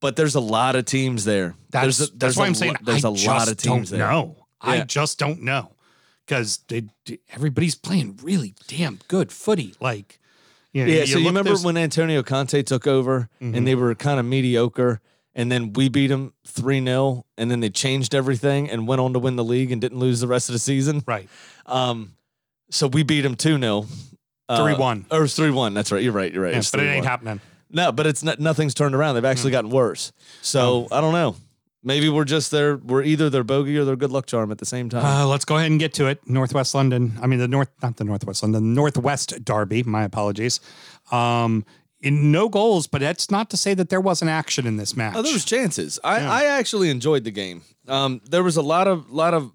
But 0.02 0.16
there's 0.16 0.36
a 0.36 0.40
lot 0.40 0.76
of 0.76 0.86
teams 0.86 1.26
there. 1.26 1.56
That's 1.72 1.98
there's 1.98 2.00
a, 2.00 2.04
that's 2.06 2.18
there's 2.20 2.38
why 2.38 2.44
a 2.46 2.48
I'm 2.48 2.56
saying 2.56 2.74
lo- 2.74 2.80
there's 2.84 3.06
I 3.06 3.10
a 3.10 3.12
lot 3.12 3.50
of 3.52 3.58
teams 3.58 3.90
don't 3.90 4.00
there. 4.00 4.10
know. 4.10 4.36
I 4.62 4.82
just 4.82 5.18
don't 5.20 5.42
know 5.44 5.72
because 6.26 6.60
everybody's 7.34 7.76
playing 7.76 8.20
really 8.22 8.54
damn 8.68 9.00
good 9.08 9.32
footy. 9.32 9.74
Like, 9.80 10.20
you 10.74 10.86
know, 10.86 10.92
Yeah, 10.92 11.06
so 11.06 11.18
you 11.18 11.28
remember 11.28 11.56
when 11.58 11.76
Antonio 11.78 12.22
Conte 12.24 12.62
took 12.64 12.86
over 12.88 13.30
and 13.42 13.66
they 13.66 13.74
were 13.76 13.96
kind 13.96 14.20
of 14.20 14.26
mediocre, 14.26 15.02
and 15.34 15.52
then 15.52 15.74
we 15.74 15.90
beat 15.90 16.08
them 16.08 16.34
3 16.46 16.84
0, 16.84 17.26
and 17.38 17.50
then 17.50 17.62
they 17.62 17.70
changed 17.70 18.14
everything 18.14 18.70
and 18.70 18.88
went 18.88 19.00
on 19.02 19.14
to 19.14 19.20
win 19.20 19.38
the 19.38 19.44
league 19.44 19.72
and 19.72 19.80
didn't 19.82 20.00
lose 20.00 20.20
the 20.20 20.28
rest 20.28 20.50
of 20.50 20.54
the 20.54 20.60
season? 20.60 21.04
right? 21.08 21.28
Um, 21.66 22.14
so 22.70 22.88
we 22.88 23.04
beat 23.04 23.22
them 23.22 23.36
2 23.36 23.58
0. 23.60 23.86
3-1. 24.50 25.06
Or 25.12 25.28
3 25.28 25.52
1. 25.52 25.74
That's 25.74 25.92
right. 25.92 26.04
You're 26.04 26.12
right. 26.14 26.34
You're 26.34 26.44
right. 26.44 26.54
Yeah, 26.54 26.62
but 26.72 26.80
it 26.80 26.88
ain't 26.90 27.06
happening. 27.06 27.40
No, 27.72 27.92
but 27.92 28.08
it's 28.08 28.24
not, 28.24 28.40
nothing's 28.40 28.74
turned 28.74 28.96
around. 28.96 29.16
They've 29.16 29.26
actually 29.26 29.52
gotten 29.52 29.70
worse. 29.70 30.12
So 30.42 30.88
I 30.92 31.02
don't 31.02 31.14
know. 31.14 31.36
Maybe 31.84 32.10
we're 32.10 32.26
just 32.26 32.52
their 32.52 32.76
we're 32.78 33.04
either 33.04 33.30
their 33.30 33.44
bogey 33.46 33.78
or 33.78 33.86
their 33.86 33.96
good 33.96 34.12
luck 34.12 34.26
charm 34.26 34.52
at 34.52 34.58
the 34.58 34.66
same 34.66 34.90
time. 34.90 35.06
Uh, 35.06 35.26
let's 35.28 35.46
go 35.46 35.56
ahead 35.58 35.72
and 35.72 35.80
get 35.80 35.94
to 35.94 36.08
it. 36.08 36.20
Northwest 36.28 36.76
London. 36.76 37.18
I 37.22 37.28
mean, 37.28 37.40
the 37.40 37.48
North, 37.48 37.70
not 37.82 37.96
the 37.98 38.04
Northwest 38.04 38.44
London, 38.44 38.62
the 38.64 38.76
Northwest 38.82 39.46
Derby. 39.46 39.84
My 39.84 40.04
apologies. 40.04 40.60
Um, 41.12 41.66
in 42.02 42.32
no 42.32 42.50
goals, 42.50 42.88
but 42.88 43.02
that's 43.02 43.30
not 43.32 43.50
to 43.52 43.58
say 43.58 43.74
that 43.74 43.90
there 43.90 44.02
wasn't 44.02 44.30
action 44.30 44.66
in 44.68 44.78
this 44.78 44.96
match. 44.96 45.16
Oh, 45.16 45.22
there 45.22 45.34
was 45.34 45.46
chances. 45.46 46.00
I, 46.04 46.20
Yeah. 46.20 46.32
I 46.32 46.44
actually 46.46 46.90
enjoyed 46.90 47.24
the 47.24 47.32
game. 47.32 47.62
Um, 47.88 48.20
there 48.30 48.44
was 48.44 48.58
a 48.58 48.62
lot 48.62 48.88
of 48.88 49.10
lot 49.10 49.34
of. 49.34 49.52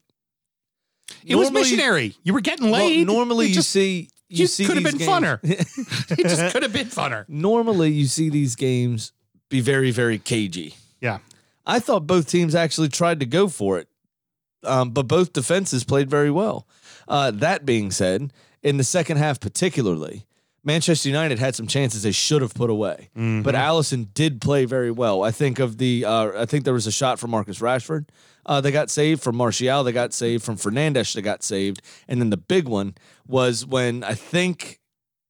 it 1.25 1.35
was 1.37 1.47
normally- 1.51 1.61
missionary. 1.63 2.17
You 2.23 2.33
were 2.35 2.41
getting 2.41 2.71
Well, 2.71 2.81
laid. 2.87 3.07
normally 3.07 3.47
It 3.47 3.49
you 3.51 3.55
just, 3.57 3.71
see 3.71 4.09
you 4.41 4.47
see 4.47 4.65
could 4.67 4.77
have 4.77 4.85
been 4.85 4.99
games- 4.99 5.11
funner. 5.11 5.39
it 6.19 6.23
just 6.29 6.53
could 6.53 6.63
have 6.63 6.73
been 6.73 6.89
funner. 6.89 7.25
normally 7.29 7.91
you 7.91 8.07
see 8.07 8.29
these 8.31 8.57
games 8.57 9.13
be 9.49 9.61
very 9.61 9.91
very 9.91 10.19
cagey. 10.19 10.75
Yeah. 11.01 11.19
I 11.67 11.79
thought 11.79 12.07
both 12.07 12.29
teams 12.29 12.55
actually 12.55 12.89
tried 12.89 13.21
to 13.21 13.27
go 13.27 13.49
for 13.49 13.79
it, 13.79 13.89
um, 14.65 14.91
but 14.91 15.09
both 15.09 15.33
defenses 15.33 15.83
played 15.85 16.11
very 16.11 16.31
well. 16.31 16.67
Uh, 17.09 17.31
that 17.31 17.65
being 17.65 17.91
said, 17.91 18.33
in 18.63 18.77
the 18.77 18.85
second 18.85 19.17
half 19.17 19.41
particularly, 19.41 20.27
Manchester 20.65 21.09
United 21.09 21.39
had 21.39 21.55
some 21.55 21.67
chances 21.67 22.03
they 22.03 22.13
should 22.13 22.41
have 22.43 22.55
put 22.55 22.71
away, 22.71 23.11
but 23.43 23.55
Alisson 23.55 24.13
did 24.15 24.41
play 24.41 24.65
very 24.65 24.91
well. 24.91 25.23
I 25.23 25.31
think 25.31 25.59
of 25.59 25.77
the, 25.79 26.05
uh, 26.05 26.41
I 26.43 26.47
think 26.47 26.65
there 26.65 26.73
was 26.75 26.87
a 26.87 26.93
shot 26.93 27.19
from 27.19 27.31
Marcus 27.31 27.59
Rashford. 27.61 28.09
Uh, 28.47 28.61
they 28.61 28.71
got 28.73 28.91
saved 28.91 29.23
from 29.23 29.37
Martial. 29.37 29.85
They 29.85 29.93
got 29.93 30.13
saved 30.15 30.43
from 30.43 30.57
Fernandes. 30.57 31.15
They 31.15 31.23
got 31.23 31.43
saved, 31.43 31.83
and 32.09 32.21
then 32.21 32.31
the 32.31 32.37
big 32.37 32.67
one 32.69 32.95
was 33.27 33.65
when 33.67 34.03
I 34.05 34.15
think 34.15 34.81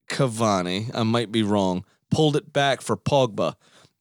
Cavani, 0.09 0.91
I 0.95 1.03
might 1.03 1.33
be 1.33 1.43
wrong, 1.43 1.85
pulled 2.11 2.37
it 2.37 2.53
back 2.53 2.81
for 2.81 2.97
Pogba, 2.97 3.55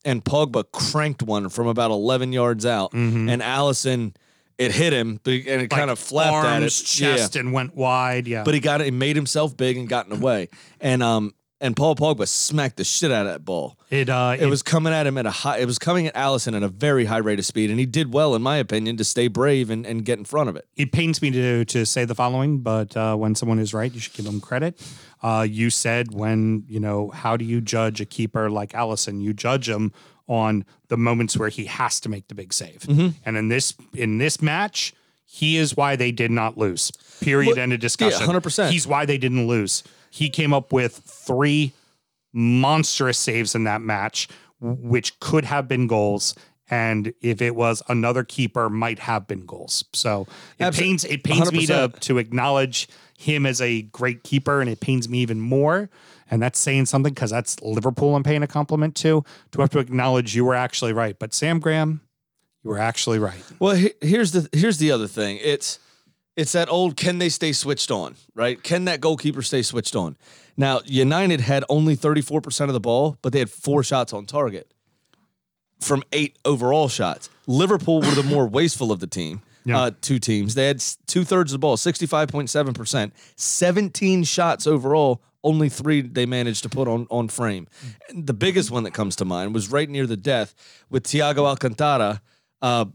and 0.05 0.23
Pogba 0.23 0.65
cranked 0.71 1.23
one 1.23 1.49
from 1.49 1.67
about 1.67 1.91
11 1.91 2.33
yards 2.33 2.65
out, 2.65 2.93
and 2.93 3.41
Alisson, 3.41 4.15
it 4.57 4.71
hit 4.71 4.93
him, 4.93 5.19
and 5.25 5.61
it 5.61 5.69
kind 5.69 5.89
of 5.89 5.99
flapped 5.99 6.45
at 6.45 6.61
his 6.61 6.79
arms, 6.79 6.83
chest, 6.83 7.35
and 7.35 7.53
went 7.53 7.75
wide. 7.75 8.27
Yeah. 8.27 8.43
But 8.43 8.53
he 8.53 8.59
got 8.59 8.81
it, 8.81 8.85
he 8.85 8.91
made 8.91 9.15
himself 9.15 9.55
big 9.57 9.77
and 9.77 9.87
got 9.87 10.05
in 10.07 10.17
the 10.17 10.23
way, 10.25 10.49
and 10.79 11.01
um, 11.01 11.33
and 11.61 11.77
Paul 11.77 11.95
Pogba 11.95 12.27
smacked 12.27 12.75
the 12.75 12.83
shit 12.83 13.09
out 13.09 13.25
of 13.25 13.31
that 13.31 13.45
ball. 13.45 13.79
it, 13.89 14.09
uh, 14.09 14.35
It 14.37 14.47
was 14.47 14.61
coming 14.61 14.91
at 14.91 15.07
him 15.07 15.17
at 15.17 15.25
a 15.25 15.31
high. 15.31 15.59
It 15.59 15.65
was 15.65 15.79
coming 15.79 16.07
at 16.07 16.13
Alisson 16.13 16.55
at 16.55 16.61
a 16.61 16.67
very 16.67 17.05
high 17.05 17.19
rate 17.19 17.39
of 17.39 17.45
speed, 17.45 17.69
and 17.69 17.79
he 17.79 17.85
did 17.85 18.13
well, 18.13 18.35
in 18.35 18.41
my 18.41 18.57
opinion, 18.57 18.97
to 18.97 19.03
stay 19.05 19.29
brave 19.29 19.69
and, 19.69 19.85
and 19.85 20.03
get 20.03 20.19
in 20.19 20.25
front 20.25 20.49
of 20.49 20.55
it. 20.57 20.67
it 20.75 20.91
pains 20.91 21.21
me 21.21 21.31
to 21.31 21.63
to 21.65 21.85
say 21.85 22.03
the 22.05 22.15
following, 22.15 22.59
but 22.59 22.95
uh, 22.97 23.15
when 23.15 23.33
someone 23.33 23.59
is 23.59 23.73
right, 23.73 23.93
you 23.93 23.99
should 23.99 24.13
give 24.13 24.25
them 24.25 24.41
credit. 24.41 24.79
Uh, 25.21 25.47
you 25.49 25.69
said 25.69 26.13
when 26.13 26.65
you 26.67 26.81
know 26.81 27.09
how 27.11 27.37
do 27.37 27.45
you 27.45 27.61
judge 27.61 28.01
a 28.01 28.05
keeper 28.05 28.49
like 28.49 28.71
Alisson? 28.73 29.21
You 29.21 29.33
judge 29.33 29.69
him 29.69 29.93
on 30.27 30.65
the 30.87 30.97
moments 30.97 31.35
where 31.37 31.49
he 31.49 31.65
has 31.65 31.99
to 32.01 32.09
make 32.09 32.27
the 32.29 32.35
big 32.35 32.53
save, 32.53 32.81
Mm-hmm. 32.81 33.09
and 33.25 33.37
in 33.37 33.47
this 33.49 33.73
in 33.93 34.17
this 34.19 34.41
match, 34.41 34.93
he 35.25 35.57
is 35.57 35.75
why 35.75 35.95
they 35.95 36.11
did 36.11 36.31
not 36.31 36.57
lose. 36.57 36.91
Period. 37.21 37.49
Well, 37.55 37.59
End 37.59 37.73
of 37.73 37.79
discussion. 37.79 38.25
100%. 38.27 38.69
He's 38.69 38.85
why 38.87 39.05
they 39.05 39.17
didn't 39.17 39.47
lose. 39.47 39.83
He 40.09 40.29
came 40.29 40.53
up 40.53 40.71
with 40.71 40.95
three 41.05 41.73
monstrous 42.33 43.17
saves 43.17 43.55
in 43.55 43.63
that 43.65 43.81
match, 43.81 44.27
which 44.59 45.19
could 45.19 45.45
have 45.45 45.67
been 45.67 45.87
goals. 45.87 46.35
And 46.69 47.13
if 47.21 47.41
it 47.41 47.55
was 47.55 47.83
another 47.89 48.23
keeper, 48.23 48.69
might 48.69 48.99
have 48.99 49.27
been 49.27 49.45
goals. 49.45 49.83
So 49.93 50.27
it 50.57 50.73
pains 50.73 51.03
it 51.03 51.23
pains 51.23 51.51
me 51.51 51.65
to 51.67 51.91
to 52.01 52.17
acknowledge 52.17 52.87
him 53.17 53.45
as 53.45 53.61
a 53.61 53.83
great 53.83 54.23
keeper, 54.23 54.61
and 54.61 54.69
it 54.69 54.79
pains 54.79 55.07
me 55.09 55.19
even 55.19 55.39
more. 55.39 55.89
And 56.33 56.41
that's 56.41 56.57
saying 56.57 56.87
something 56.87 57.13
because 57.13 57.29
that's 57.29 57.61
Liverpool 57.61 58.15
I'm 58.15 58.23
paying 58.23 58.41
a 58.41 58.47
compliment 58.47 58.95
to. 58.95 59.23
To 59.51 59.61
have 59.61 59.69
to 59.69 59.77
acknowledge 59.77 60.33
you 60.35 60.43
were 60.43 60.55
actually 60.55 60.91
right. 60.91 61.15
But 61.19 61.31
Sam 61.31 61.59
Graham, 61.59 62.01
you 62.63 62.71
were 62.71 62.79
actually 62.79 63.19
right. 63.19 63.43
Well, 63.59 63.75
he- 63.75 63.93
here's 64.01 64.31
the 64.31 64.49
here's 64.51 64.79
the 64.79 64.89
other 64.89 65.05
thing. 65.05 65.37
It's 65.43 65.77
it's 66.35 66.53
that 66.53 66.69
old 66.69 66.97
can 66.97 67.19
they 67.19 67.29
stay 67.29 67.51
switched 67.51 67.91
on, 67.91 68.15
right? 68.33 68.63
Can 68.63 68.85
that 68.85 68.99
goalkeeper 68.99 69.43
stay 69.43 69.61
switched 69.61 69.95
on? 69.95 70.17
Now, 70.57 70.81
United 70.85 71.39
had 71.41 71.65
only 71.69 71.95
34% 71.95 72.61
of 72.67 72.73
the 72.73 72.79
ball, 72.79 73.19
but 73.21 73.31
they 73.31 73.37
had 73.37 73.51
four 73.51 73.83
shots 73.83 74.11
on 74.11 74.25
target 74.25 74.71
from 75.79 76.01
eight 76.11 76.39
overall 76.45 76.87
shots. 76.89 77.29
Liverpool 77.45 78.01
were 78.01 78.15
the 78.15 78.23
more 78.23 78.47
wasteful 78.59 78.91
of 78.91 78.99
the 79.01 79.07
team. 79.07 79.43
Yeah. 79.65 79.79
Uh, 79.79 79.91
two 80.01 80.19
teams. 80.19 80.55
They 80.55 80.67
had 80.67 80.83
two 81.07 81.23
thirds 81.23 81.51
of 81.53 81.55
the 81.55 81.59
ball, 81.59 81.77
65.7%, 81.77 83.11
17 83.35 84.23
shots 84.23 84.67
overall. 84.67 85.21
Only 85.45 85.67
three 85.69 86.01
they 86.01 86.25
managed 86.25 86.63
to 86.63 86.69
put 86.69 86.87
on, 86.87 87.05
on 87.09 87.27
frame. 87.27 87.67
And 88.09 88.25
the 88.27 88.33
biggest 88.33 88.71
one 88.71 88.83
that 88.83 88.91
comes 88.93 89.15
to 89.17 89.25
mind 89.25 89.53
was 89.53 89.69
right 89.69 89.89
near 89.89 90.05
the 90.07 90.15
death 90.17 90.55
with 90.89 91.03
Thiago 91.03 91.45
Alcantara 91.45 92.21
uh, 92.61 92.85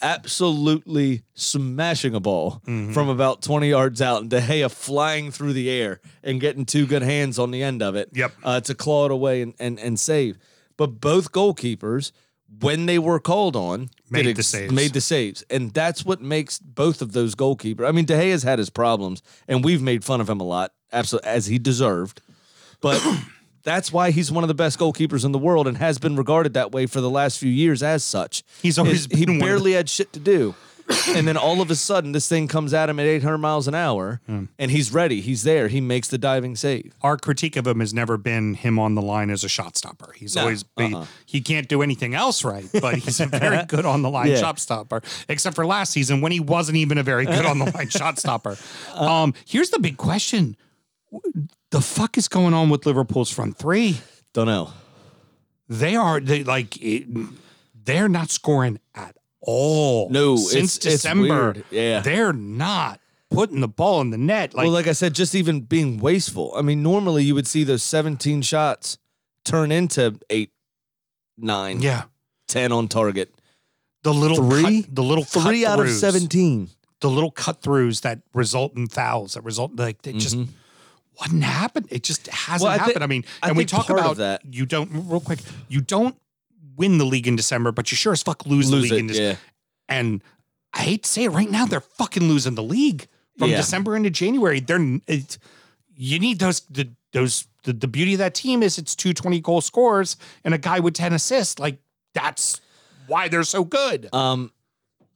absolutely 0.00 1.22
smashing 1.34 2.14
a 2.14 2.20
ball 2.20 2.62
from 2.64 3.08
about 3.08 3.42
20 3.42 3.68
yards 3.68 4.00
out 4.02 4.20
and 4.22 4.30
De 4.30 4.40
Gea 4.40 4.70
flying 4.70 5.30
through 5.30 5.52
the 5.52 5.68
air 5.70 6.00
and 6.22 6.40
getting 6.40 6.64
two 6.64 6.86
good 6.86 7.02
hands 7.02 7.38
on 7.38 7.50
the 7.50 7.62
end 7.62 7.82
of 7.82 7.94
it 7.94 8.08
Yep. 8.14 8.32
uh, 8.44 8.60
to 8.60 8.74
claw 8.74 9.06
it 9.06 9.10
away 9.10 9.42
and, 9.42 9.54
and, 9.58 9.78
and 9.78 9.98
save. 10.00 10.38
But 10.76 11.00
both 11.00 11.32
goalkeepers, 11.32 12.12
when 12.60 12.86
they 12.86 12.98
were 12.98 13.20
called 13.20 13.56
on, 13.56 13.90
Made 14.10 14.36
the 14.36 14.42
saves. 14.42 14.72
Made 14.72 14.92
the 14.94 15.00
saves. 15.00 15.42
And 15.50 15.72
that's 15.72 16.04
what 16.04 16.20
makes 16.22 16.58
both 16.58 17.02
of 17.02 17.12
those 17.12 17.34
goalkeepers. 17.34 17.86
I 17.86 17.92
mean, 17.92 18.04
De 18.06 18.18
Gea's 18.18 18.42
had 18.42 18.58
his 18.58 18.70
problems, 18.70 19.22
and 19.46 19.62
we've 19.64 19.82
made 19.82 20.02
fun 20.04 20.20
of 20.20 20.28
him 20.30 20.40
a 20.40 20.44
lot, 20.44 20.72
absolutely, 20.92 21.28
as 21.30 21.46
he 21.46 21.58
deserved. 21.58 22.22
But 22.80 23.04
that's 23.64 23.92
why 23.92 24.10
he's 24.10 24.32
one 24.32 24.44
of 24.44 24.48
the 24.48 24.54
best 24.54 24.78
goalkeepers 24.78 25.24
in 25.24 25.32
the 25.32 25.38
world 25.38 25.68
and 25.68 25.76
has 25.76 25.98
been 25.98 26.16
regarded 26.16 26.54
that 26.54 26.72
way 26.72 26.86
for 26.86 27.00
the 27.02 27.10
last 27.10 27.38
few 27.38 27.50
years 27.50 27.82
as 27.82 28.02
such. 28.02 28.42
He's 28.62 28.78
always 28.78 29.06
Is 29.06 29.18
he 29.18 29.26
been 29.26 29.34
one 29.34 29.36
of 29.36 29.40
the- 29.40 29.46
barely 29.46 29.72
had 29.72 29.88
shit 29.90 30.12
to 30.14 30.20
do. 30.20 30.54
And 31.08 31.26
then 31.28 31.36
all 31.36 31.60
of 31.60 31.70
a 31.70 31.74
sudden, 31.74 32.12
this 32.12 32.28
thing 32.28 32.48
comes 32.48 32.72
at 32.72 32.88
him 32.88 32.98
at 32.98 33.06
800 33.06 33.38
miles 33.38 33.68
an 33.68 33.74
hour, 33.74 34.20
Hmm. 34.26 34.44
and 34.58 34.70
he's 34.70 34.92
ready. 34.92 35.20
He's 35.20 35.42
there. 35.42 35.68
He 35.68 35.80
makes 35.80 36.08
the 36.08 36.18
diving 36.18 36.56
save. 36.56 36.92
Our 37.02 37.16
critique 37.18 37.56
of 37.56 37.66
him 37.66 37.80
has 37.80 37.92
never 37.92 38.16
been 38.16 38.54
him 38.54 38.78
on 38.78 38.94
the 38.94 39.02
line 39.02 39.28
as 39.30 39.44
a 39.44 39.48
shot 39.48 39.76
stopper. 39.76 40.12
He's 40.16 40.34
No, 40.36 40.42
always 40.42 40.62
be, 40.62 40.94
uh-uh. 40.94 41.04
he 41.26 41.40
can't 41.40 41.68
do 41.68 41.82
anything 41.82 42.14
else 42.14 42.42
right, 42.44 42.66
but 42.80 42.96
he's 42.96 43.20
a 43.20 43.26
very 43.26 43.64
good 43.68 43.84
on 43.84 44.02
the 44.02 44.10
line 44.10 44.28
Yeah. 44.28 44.36
shot 44.40 44.58
stopper. 44.58 45.02
Except 45.28 45.54
for 45.54 45.66
last 45.66 45.92
season 45.92 46.20
when 46.20 46.32
he 46.32 46.40
wasn't 46.40 46.76
even 46.76 46.96
a 46.98 47.02
very 47.02 47.26
good 47.26 47.44
on 47.44 47.58
the 47.58 47.70
line 47.74 47.88
shot 47.90 48.18
stopper. 48.18 48.56
Um, 48.94 49.34
here's 49.46 49.70
the 49.70 49.78
big 49.78 49.96
question: 49.98 50.56
The 51.70 51.80
fuck 51.80 52.16
is 52.16 52.28
going 52.28 52.54
on 52.54 52.70
with 52.70 52.86
Liverpool's 52.86 53.30
front 53.30 53.56
three? 53.58 54.00
Don't 54.32 54.46
know. 54.46 54.72
They 55.68 55.96
are 55.96 56.18
they 56.20 56.44
like 56.44 56.80
it, 56.82 57.06
they're 57.84 58.08
not 58.08 58.30
scoring 58.30 58.78
at 58.94 59.16
all. 59.40 60.08
No, 60.10 60.36
since 60.36 60.76
it's- 60.78 60.94
it's 60.94 61.02
December, 61.02 61.22
weird. 61.52 61.64
Yeah. 61.70 62.00
they're 62.00 62.32
not 62.32 63.00
putting 63.30 63.60
the 63.60 63.68
ball 63.68 64.00
in 64.00 64.10
the 64.10 64.18
net. 64.18 64.54
Like, 64.54 64.64
well, 64.64 64.72
like 64.72 64.86
I 64.86 64.92
said, 64.92 65.14
just 65.14 65.34
even 65.34 65.60
being 65.60 65.98
wasteful. 65.98 66.52
I 66.56 66.62
mean, 66.62 66.82
normally 66.82 67.24
you 67.24 67.34
would 67.34 67.46
see 67.46 67.62
those 67.64 67.82
17 67.82 68.42
shots 68.42 68.98
turn 69.44 69.70
into 69.70 70.18
eight, 70.30 70.52
nine, 71.36 71.80
yeah, 71.80 72.04
10 72.48 72.72
on 72.72 72.88
target. 72.88 73.32
the 74.02 74.14
little 74.14 74.36
Three? 74.48 74.82
cut, 74.82 74.94
the 74.94 75.02
little 75.02 75.24
Three 75.24 75.66
out 75.66 75.80
of 75.80 75.90
17. 75.90 76.70
the 77.00 77.10
little 77.10 77.30
cut 77.30 77.60
throughs 77.62 78.00
that 78.02 78.20
result 78.32 78.76
in 78.76 78.88
fouls 78.88 79.34
that 79.34 79.42
result 79.44 79.76
like 79.76 80.04
it 80.06 80.14
just 80.14 80.36
wouldn't 81.20 81.42
happen. 81.44 81.84
It 81.90 82.02
just 82.04 82.26
hasn't 82.28 82.60
Mm-hmm. 82.60 82.64
Well, 82.64 82.72
I 82.72 82.78
happened. 82.78 83.04
I 83.04 83.06
mean, 83.06 83.24
I 83.42 83.48
and 83.48 83.56
we 83.56 83.64
talk 83.64 83.90
about 83.90 84.16
that- 84.18 84.42
You 84.50 84.66
don't 84.66 84.88
real 85.08 85.20
quick. 85.20 85.40
You 85.68 85.80
don't 85.80 86.16
win 86.78 86.96
the 86.98 87.04
league 87.04 87.26
in 87.26 87.36
December, 87.36 87.72
but 87.72 87.90
you 87.90 87.96
sure 87.96 88.12
as 88.12 88.22
fuck 88.22 88.46
lose, 88.46 88.70
Lose 88.70 88.88
the 88.88 88.88
league 88.88 88.92
it, 88.92 88.98
in 89.00 89.06
December. 89.08 89.28
yeah. 89.30 89.36
And 89.88 90.22
I 90.72 90.80
hate 90.82 91.02
to 91.02 91.08
say 91.08 91.24
it 91.24 91.30
right 91.30 91.50
now, 91.50 91.66
they're 91.66 91.80
fucking 91.80 92.22
losing 92.28 92.54
the 92.54 92.62
league 92.62 93.06
from 93.38 93.50
Yeah. 93.50 93.56
December 93.58 93.96
into 93.96 94.10
January. 94.10 94.60
They're 94.60 94.78
you 96.00 96.18
need 96.20 96.38
those 96.38 96.60
the, 96.70 96.88
those 97.12 97.46
the, 97.64 97.72
the 97.72 97.88
beauty 97.88 98.14
of 98.14 98.18
that 98.18 98.34
team 98.34 98.62
is 98.62 98.78
it's 98.78 98.94
two 98.94 99.12
20 99.12 99.40
goal 99.40 99.60
scores 99.60 100.16
and 100.44 100.54
a 100.54 100.58
guy 100.58 100.78
with 100.80 100.94
10 100.94 101.12
assists. 101.12 101.58
Like 101.58 101.78
that's 102.14 102.60
why 103.08 103.28
they're 103.28 103.42
so 103.44 103.64
good. 103.64 104.08
Um, 104.14 104.52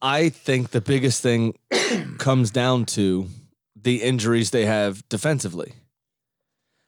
I 0.01 0.29
think 0.29 0.71
the 0.71 0.81
biggest 0.81 1.21
thing 1.21 1.53
comes 2.17 2.51
down 2.51 2.85
to 2.87 3.27
the 3.81 4.01
injuries 4.03 4.51
they 4.51 4.65
have 4.65 5.07
defensively. 5.07 5.73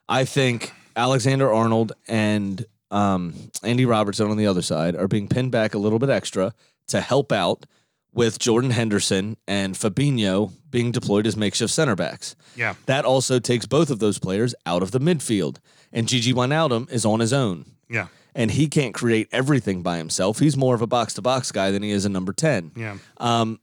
I 0.10 0.26
think 0.26 0.72
Alexander 0.96 1.52
Arnold 1.52 1.94
and 2.08 2.66
um, 2.96 3.34
Andy 3.64 3.86
Robertson 3.86 4.30
on 4.32 4.38
the 4.38 4.48
other 4.48 4.62
side 4.62 4.96
are 4.96 5.08
being 5.08 5.28
pinned 5.28 5.52
back 5.52 5.74
a 5.74 5.78
little 5.78 6.00
bit 6.00 6.10
extra 6.10 6.54
to 6.88 7.02
help 7.02 7.32
out 7.32 7.66
with 8.14 8.40
Jordan 8.40 8.70
Henderson 8.72 9.36
and 9.48 9.76
Fabinho 9.76 10.52
being 10.70 10.92
deployed 10.92 11.28
as 11.28 11.36
makeshift 11.36 11.74
center 11.74 11.96
backs. 11.96 12.36
Yeah. 12.56 12.76
That 12.86 13.04
also 13.04 13.40
takes 13.40 13.66
both 13.66 13.90
of 13.90 14.00
those 14.00 14.20
players 14.20 14.56
out 14.66 14.82
of 14.82 14.92
the 14.92 15.00
midfield. 15.00 15.58
And 15.92 16.08
Gini 16.08 16.34
Wijnaldum 16.34 16.90
is 16.90 17.06
on 17.06 17.20
his 17.20 17.34
own 17.34 17.66
Yeah. 17.90 18.08
and 18.34 18.52
he 18.52 18.68
can't 18.68 18.94
create 18.94 19.28
everything 19.34 19.82
by 19.82 19.98
himself. 19.98 20.40
He's 20.40 20.56
more 20.56 20.76
of 20.76 20.82
a 20.82 20.88
box 20.88 21.14
to 21.16 21.22
box 21.22 21.52
guy 21.52 21.72
than 21.72 21.84
he 21.84 21.92
is 21.92 22.06
a 22.06 22.10
number 22.10 22.32
10. 22.32 22.72
Yeah. 22.78 22.98
Um, 23.18 23.60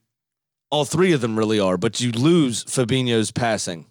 all 0.69 0.85
three 0.85 1.13
of 1.13 1.21
them 1.21 1.37
really 1.37 1.59
are, 1.59 1.77
but 1.77 1.99
you 2.01 2.11
lose 2.11 2.63
Fabinho's 2.65 3.31
passing, 3.31 3.85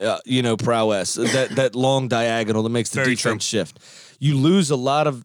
uh, 0.00 0.18
you 0.24 0.42
know, 0.42 0.56
prowess, 0.56 1.14
that, 1.14 1.50
that 1.56 1.74
long 1.74 2.08
diagonal 2.08 2.62
that 2.62 2.70
makes 2.70 2.90
the 2.90 3.00
Very 3.00 3.14
defense 3.14 3.44
shift. 3.44 3.78
You 4.18 4.36
lose 4.36 4.70
a 4.70 4.76
lot 4.76 5.06
of, 5.06 5.24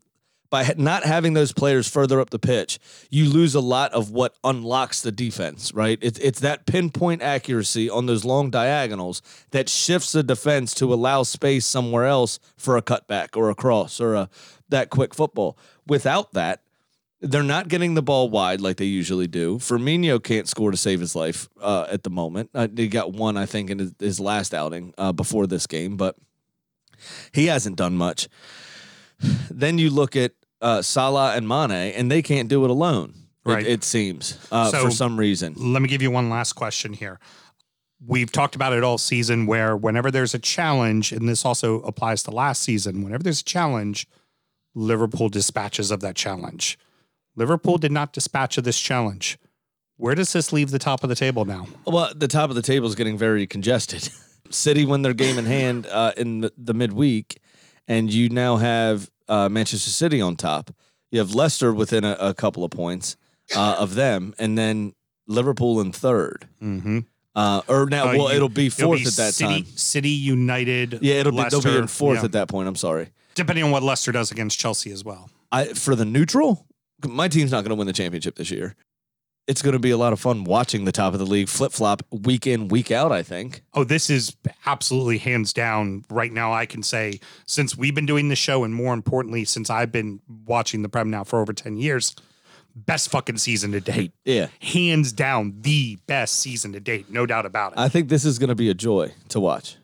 by 0.49 0.71
not 0.77 1.03
having 1.03 1.33
those 1.33 1.51
players 1.51 1.87
further 1.87 2.19
up 2.19 2.29
the 2.29 2.37
pitch, 2.37 2.79
you 3.09 3.27
lose 3.27 3.55
a 3.55 3.59
lot 3.59 3.91
of 3.93 4.11
what 4.11 4.35
unlocks 4.43 5.01
the 5.01 5.11
defense, 5.11 5.73
right? 5.73 5.97
It's 5.99 6.19
it's 6.19 6.39
that 6.41 6.67
pinpoint 6.67 7.23
accuracy 7.23 7.89
on 7.89 8.05
those 8.05 8.23
long 8.23 8.51
diagonals 8.51 9.23
that 9.49 9.67
shifts 9.67 10.11
the 10.11 10.21
defense 10.21 10.75
to 10.75 10.93
allow 10.93 11.23
space 11.23 11.65
somewhere 11.65 12.05
else 12.05 12.39
for 12.55 12.77
a 12.77 12.83
cutback 12.83 13.35
or 13.35 13.49
a 13.49 13.55
cross 13.55 13.99
or 13.99 14.13
a 14.13 14.29
that 14.69 14.91
quick 14.91 15.15
football. 15.15 15.57
Without 15.87 16.33
that, 16.33 16.61
they're 17.23 17.41
not 17.41 17.69
getting 17.69 17.93
the 17.93 18.01
ball 18.03 18.29
wide 18.29 18.59
like 18.61 18.77
they 18.77 18.85
usually 18.85 19.27
do. 19.27 19.57
Firmino 19.57 20.21
can't 20.21 20.47
score 20.47 20.71
to 20.71 20.77
save 20.77 20.99
his 20.99 21.15
life 21.15 21.47
uh, 21.61 21.87
at 21.89 22.03
the 22.03 22.09
moment. 22.09 22.49
Uh, 22.53 22.67
he 22.75 22.87
got 22.87 23.13
one, 23.13 23.37
I 23.37 23.45
think, 23.45 23.69
in 23.69 23.79
his, 23.79 23.93
his 23.99 24.19
last 24.19 24.53
outing 24.53 24.93
uh, 24.97 25.13
before 25.13 25.47
this 25.47 25.65
game, 25.65 25.95
but 25.97 26.17
he 27.33 27.47
hasn't 27.47 27.77
done 27.77 27.95
much. 27.95 28.27
Then 29.49 29.77
you 29.77 29.89
look 29.89 30.15
at 30.15 30.33
uh, 30.61 30.81
Salah 30.81 31.33
and 31.35 31.47
Mane, 31.47 31.71
and 31.71 32.11
they 32.11 32.21
can't 32.21 32.49
do 32.49 32.63
it 32.65 32.69
alone. 32.69 33.13
it- 33.15 33.19
Right. 33.49 33.65
It, 33.67 33.83
seems 33.83 34.37
uh, 34.51 34.69
So- 34.71 34.85
for 34.85 34.91
some 34.91 35.17
reason. 35.19 35.53
Let 35.57 35.81
me 35.81 35.87
give 35.89 36.01
you 36.01 36.11
one 36.11 36.29
last 36.29 36.53
question 36.53 36.93
here. 36.93 37.19
We've 38.05 38.31
talked 38.31 38.55
about 38.55 38.73
it 38.73 38.83
all 38.83 38.97
season 38.97 39.45
where 39.45 39.77
whenever 39.77 40.11
there's 40.11 40.33
a 40.33 40.39
challenge, 40.39 41.13
and 41.13 41.27
this 41.27 41.45
also 41.45 41.81
applies 41.83 42.23
to 42.23 42.31
last 42.31 42.61
season, 42.61 43.01
whenever 43.01 43.23
there's 43.23 43.39
a 43.41 43.45
challenge, 43.45 44.07
Liverpool 44.75 45.29
dispatches 45.29 45.89
of 45.91 46.01
that 46.01 46.15
challenge. 46.15 46.77
Liverpool 47.35 47.77
did 47.77 47.91
not 47.91 48.13
dispatch 48.13 48.57
of 48.57 48.63
this 48.63 48.79
challenge. 48.79 49.37
Where 49.97 50.15
does 50.15 50.33
this 50.33 50.51
leave 50.51 50.71
the 50.71 50.79
top 50.79 51.03
of 51.03 51.09
the 51.09 51.15
table 51.15 51.45
now? 51.45 51.67
Well, 51.85 52.11
the 52.15 52.27
top 52.27 52.49
of 52.49 52.55
the 52.55 52.61
table 52.61 52.87
is 52.87 52.95
getting 52.95 53.17
very 53.17 53.47
congested. 53.47 54.09
City 54.49 54.85
win 54.85 55.01
their 55.01 55.13
game 55.13 55.37
in 55.37 55.45
hand 55.45 55.87
uh, 55.87 56.13
in 56.17 56.41
the, 56.41 56.51
the 56.57 56.73
midweek, 56.73 57.39
and 57.87 58.13
you 58.13 58.29
now 58.29 58.57
have 58.57 59.09
uh, 59.27 59.49
Manchester 59.49 59.89
City 59.89 60.21
on 60.21 60.35
top. 60.35 60.71
You 61.11 61.19
have 61.19 61.33
Leicester 61.33 61.73
within 61.73 62.03
a, 62.03 62.17
a 62.19 62.33
couple 62.33 62.63
of 62.63 62.71
points 62.71 63.17
uh, 63.55 63.77
of 63.79 63.95
them, 63.95 64.33
and 64.37 64.57
then 64.57 64.93
Liverpool 65.27 65.79
in 65.79 65.91
third. 65.91 66.47
Mm-hmm. 66.61 66.99
Uh, 67.35 67.61
or 67.67 67.87
now, 67.87 68.05
well, 68.07 68.27
it'll 68.27 68.49
be 68.49 68.69
fourth 68.69 69.07
at 69.07 69.13
that 69.13 69.33
City, 69.33 69.63
time. 69.63 69.65
City 69.75 70.09
United. 70.09 70.99
Yeah, 71.01 71.15
it'll 71.15 71.31
be 71.31 71.43
they'll 71.49 71.61
be 71.61 71.77
in 71.77 71.87
fourth 71.87 72.19
yeah. 72.19 72.25
at 72.25 72.31
that 72.33 72.47
point. 72.47 72.67
I'm 72.67 72.75
sorry. 72.75 73.09
depending 73.33 73.63
on 73.63 73.71
what 73.71 73.81
Leicester 73.81 74.11
does 74.11 74.31
against 74.31 74.59
Chelsea 74.59 74.91
as 74.91 75.03
well. 75.03 75.29
I 75.51 75.65
for 75.65 75.95
the 75.95 76.05
neutral, 76.05 76.67
my 77.07 77.27
team's 77.27 77.51
not 77.51 77.61
going 77.63 77.69
to 77.69 77.75
win 77.75 77.87
the 77.87 77.93
championship 77.93 78.35
this 78.35 78.51
year. 78.51 78.75
It's 79.45 79.61
going 79.61 79.73
to 79.73 79.79
be 79.79 79.91
a 79.91 79.97
lot 79.97 80.13
of 80.13 80.21
fun 80.21 80.45
watching 80.45 80.85
the 80.85 80.93
top 80.93 81.11
of 81.11 81.19
the 81.19 81.25
league 81.25 81.49
flip 81.49 81.73
flop 81.73 82.01
week 82.11 82.47
in 82.47 82.69
week 82.69 82.91
out. 82.91 83.11
I 83.11 83.23
think. 83.23 83.61
Oh, 83.73 83.83
this 83.83 84.09
is 84.09 84.35
absolutely 84.65 85.17
hands 85.17 85.51
down. 85.51 86.05
Right 86.09 86.31
now, 86.31 86.53
I 86.53 86.65
can 86.65 86.81
say 86.81 87.19
since 87.45 87.75
we've 87.75 87.93
been 87.93 88.05
doing 88.05 88.29
the 88.29 88.37
show, 88.37 88.63
and 88.63 88.73
more 88.73 88.93
importantly, 88.93 89.43
since 89.43 89.69
I've 89.69 89.91
been 89.91 90.21
watching 90.45 90.81
the 90.81 90.89
Prem 90.89 91.09
now 91.09 91.25
for 91.25 91.41
over 91.41 91.51
10 91.51 91.75
years, 91.75 92.15
best 92.75 93.09
fucking 93.09 93.37
season 93.37 93.71
to 93.73 93.81
date. 93.81 94.13
Yeah, 94.23 94.47
Hands 94.61 95.11
down, 95.11 95.55
the 95.59 95.97
best 96.07 96.39
season 96.39 96.71
to 96.73 96.79
date. 96.79 97.11
No 97.11 97.25
doubt 97.25 97.45
about 97.45 97.73
it. 97.73 97.79
I 97.79 97.89
think 97.89 98.09
this 98.09 98.23
is 98.25 98.39
going 98.39 98.49
to 98.49 98.55
be 98.55 98.69
a 98.69 98.73
joy 98.73 99.13
to 99.29 99.39
watch. 99.39 99.75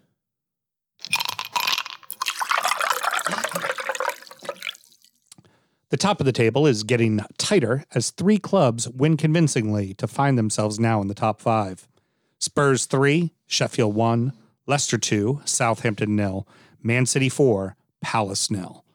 The 5.90 5.98
top 5.98 6.20
of 6.20 6.28
the 6.28 6.32
table 6.32 6.68
is 6.68 6.84
getting 6.84 7.22
tighter 7.40 7.84
as 7.96 8.12
three 8.12 8.38
clubs 8.38 8.88
win 8.88 9.18
convincingly 9.18 9.96
to 9.96 10.08
find 10.08 10.38
themselves 10.38 10.80
now 10.80 11.02
in 11.02 11.08
the 11.08 11.16
top 11.16 11.42
five. 11.42 11.88
Spurs 12.38 12.86
3, 12.86 13.34
Sheffield 13.48 13.96
1, 13.96 14.34
Leicester 14.68 15.00
2, 15.00 15.42
Southampton 15.46 16.16
nil, 16.16 16.48
Man 16.84 17.08
City 17.08 17.28
4, 17.28 17.76
Palace 18.02 18.52
nil. 18.52 18.86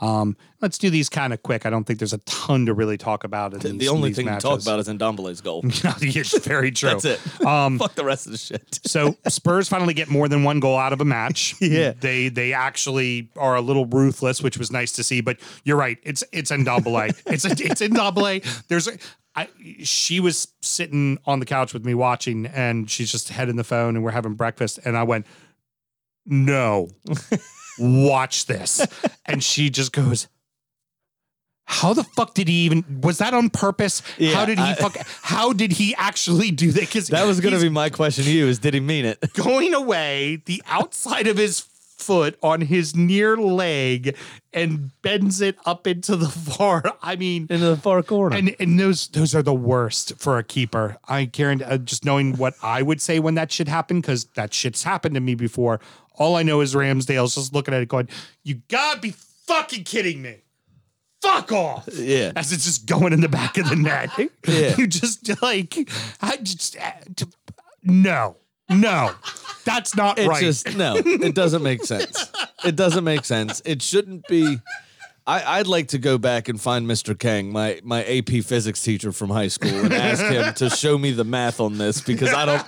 Um, 0.00 0.36
let's 0.60 0.76
do 0.76 0.90
these 0.90 1.08
kind 1.08 1.32
of 1.32 1.42
quick. 1.42 1.64
I 1.66 1.70
don't 1.70 1.84
think 1.84 1.98
there's 2.00 2.12
a 2.12 2.18
ton 2.18 2.66
to 2.66 2.74
really 2.74 2.96
talk 2.98 3.24
about. 3.24 3.52
In 3.54 3.60
The, 3.60 3.68
these, 3.70 3.78
the 3.78 3.88
only 3.88 4.12
thing 4.12 4.26
matches. 4.26 4.42
to 4.42 4.48
talk 4.50 4.60
about 4.62 4.80
is 4.80 4.88
Ndombele's 4.88 5.40
goal. 5.40 5.60
it's 5.64 6.38
very 6.46 6.70
true. 6.72 6.90
That's 6.90 7.04
it. 7.04 7.46
Um, 7.46 7.78
Fuck 7.80 7.94
the 7.94 8.04
rest 8.04 8.26
of 8.26 8.32
the 8.32 8.38
shit. 8.38 8.80
so 8.84 9.16
Spurs 9.28 9.68
finally 9.68 9.94
get 9.94 10.08
more 10.08 10.28
than 10.28 10.42
one 10.44 10.60
goal 10.60 10.76
out 10.78 10.92
of 10.92 11.00
a 11.00 11.04
match. 11.04 11.54
Yeah. 11.60 11.92
they 11.98 12.28
they 12.28 12.52
actually 12.52 13.30
are 13.36 13.54
a 13.54 13.60
little 13.60 13.86
ruthless, 13.86 14.42
which 14.42 14.58
was 14.58 14.70
nice 14.72 14.92
to 14.92 15.04
see. 15.04 15.20
But 15.20 15.38
you're 15.64 15.76
right, 15.76 15.98
it's 16.02 16.24
it's 16.32 16.50
Ndombele. 16.50 17.20
it's 17.26 17.44
it's 17.44 17.80
Ndombele. 17.80 18.66
There's 18.68 18.88
a, 18.88 18.98
I, 19.36 19.48
she 19.82 20.20
was 20.20 20.48
sitting 20.62 21.18
on 21.24 21.40
the 21.40 21.46
couch 21.46 21.72
with 21.72 21.84
me 21.84 21.94
watching, 21.94 22.46
and 22.46 22.90
she's 22.90 23.10
just 23.10 23.30
head 23.30 23.48
in 23.48 23.56
the 23.56 23.64
phone, 23.64 23.96
and 23.96 24.04
we're 24.04 24.10
having 24.12 24.34
breakfast, 24.34 24.78
and 24.84 24.96
I 24.96 25.02
went, 25.02 25.26
"No, 26.26 26.88
watch 27.78 28.46
this," 28.46 28.86
and 29.26 29.42
she 29.42 29.70
just 29.70 29.92
goes. 29.92 30.28
How 31.66 31.94
the 31.94 32.04
fuck 32.04 32.34
did 32.34 32.46
he 32.48 32.54
even? 32.66 32.84
Was 33.02 33.18
that 33.18 33.32
on 33.32 33.48
purpose? 33.48 34.02
Yeah, 34.18 34.34
how 34.34 34.44
did 34.44 34.58
he 34.58 34.64
I- 34.64 34.74
fuck? 34.78 34.96
How 35.22 35.54
did 35.54 35.72
he 35.72 35.94
actually 35.96 36.50
do 36.50 36.70
that? 36.72 36.80
Because 36.80 37.08
That 37.08 37.26
was 37.26 37.40
going 37.40 37.54
to 37.54 37.60
be 37.60 37.70
my 37.70 37.88
question 37.88 38.24
to 38.24 38.30
you: 38.30 38.46
Is 38.48 38.58
did 38.58 38.74
he 38.74 38.80
mean 38.80 39.06
it? 39.06 39.18
going 39.34 39.72
away 39.72 40.42
the 40.44 40.62
outside 40.66 41.26
of 41.26 41.38
his 41.38 41.60
foot 41.96 42.36
on 42.42 42.60
his 42.60 42.94
near 42.94 43.34
leg 43.38 44.14
and 44.52 44.90
bends 45.00 45.40
it 45.40 45.56
up 45.64 45.86
into 45.86 46.16
the 46.16 46.28
far. 46.28 46.82
I 47.00 47.16
mean, 47.16 47.46
Into 47.48 47.64
the 47.70 47.76
far 47.78 48.02
corner. 48.02 48.36
and 48.36 48.54
and 48.60 48.78
those 48.78 49.08
those 49.08 49.34
are 49.34 49.42
the 49.42 49.54
worst 49.54 50.12
for 50.18 50.36
a 50.36 50.44
keeper. 50.44 50.98
I 51.08 51.24
guarantee. 51.24 51.64
Uh, 51.64 51.78
just 51.78 52.04
knowing 52.04 52.36
what 52.36 52.54
I 52.62 52.82
would 52.82 53.00
say 53.00 53.20
when 53.20 53.36
that 53.36 53.50
shit 53.50 53.68
happened, 53.68 54.02
because 54.02 54.26
that 54.34 54.52
shit's 54.52 54.82
happened 54.82 55.14
to 55.14 55.20
me 55.22 55.34
before. 55.34 55.80
All 56.16 56.36
I 56.36 56.42
know 56.42 56.60
is 56.60 56.74
Ramsdale's 56.74 57.34
just 57.34 57.52
looking 57.54 57.74
at 57.74 57.82
it, 57.82 57.88
going, 57.88 58.08
"You 58.42 58.60
gotta 58.68 59.00
be 59.00 59.10
fucking 59.46 59.84
kidding 59.84 60.22
me." 60.22 60.42
Fuck 61.22 61.52
off! 61.52 61.88
yeah. 61.94 62.32
As 62.36 62.52
it's 62.52 62.64
just 62.64 62.86
going 62.86 63.12
in 63.14 63.20
the 63.20 63.28
back 63.30 63.56
of 63.58 63.68
the 63.68 63.76
net. 63.76 64.10
Yeah. 64.46 64.76
You 64.76 64.86
just 64.86 65.40
like, 65.42 65.88
I 66.20 66.36
just, 66.36 66.76
uh, 66.76 66.92
no, 67.82 68.36
no, 68.68 69.12
that's 69.64 69.96
not 69.96 70.18
It 70.18 70.28
right. 70.28 70.40
just 70.42 70.76
no, 70.76 70.96
it 70.96 71.34
doesn't 71.34 71.62
make 71.62 71.82
sense. 71.84 72.30
It 72.64 72.76
doesn't 72.76 73.04
make 73.04 73.24
sense. 73.24 73.62
It 73.64 73.80
shouldn't 73.82 74.26
be. 74.28 74.58
I, 75.26 75.58
I'd 75.60 75.66
like 75.66 75.88
to 75.88 75.98
go 75.98 76.18
back 76.18 76.50
and 76.50 76.60
find 76.60 76.86
Mr. 76.86 77.18
Kang, 77.18 77.50
my 77.50 77.80
my 77.82 78.04
AP 78.04 78.44
physics 78.44 78.82
teacher 78.82 79.10
from 79.10 79.30
high 79.30 79.48
school, 79.48 79.70
and 79.84 79.94
ask 79.94 80.22
him 80.22 80.52
to 80.54 80.68
show 80.68 80.98
me 80.98 81.12
the 81.12 81.24
math 81.24 81.60
on 81.60 81.78
this 81.78 82.02
because 82.02 82.34
I 82.34 82.44
don't 82.44 82.66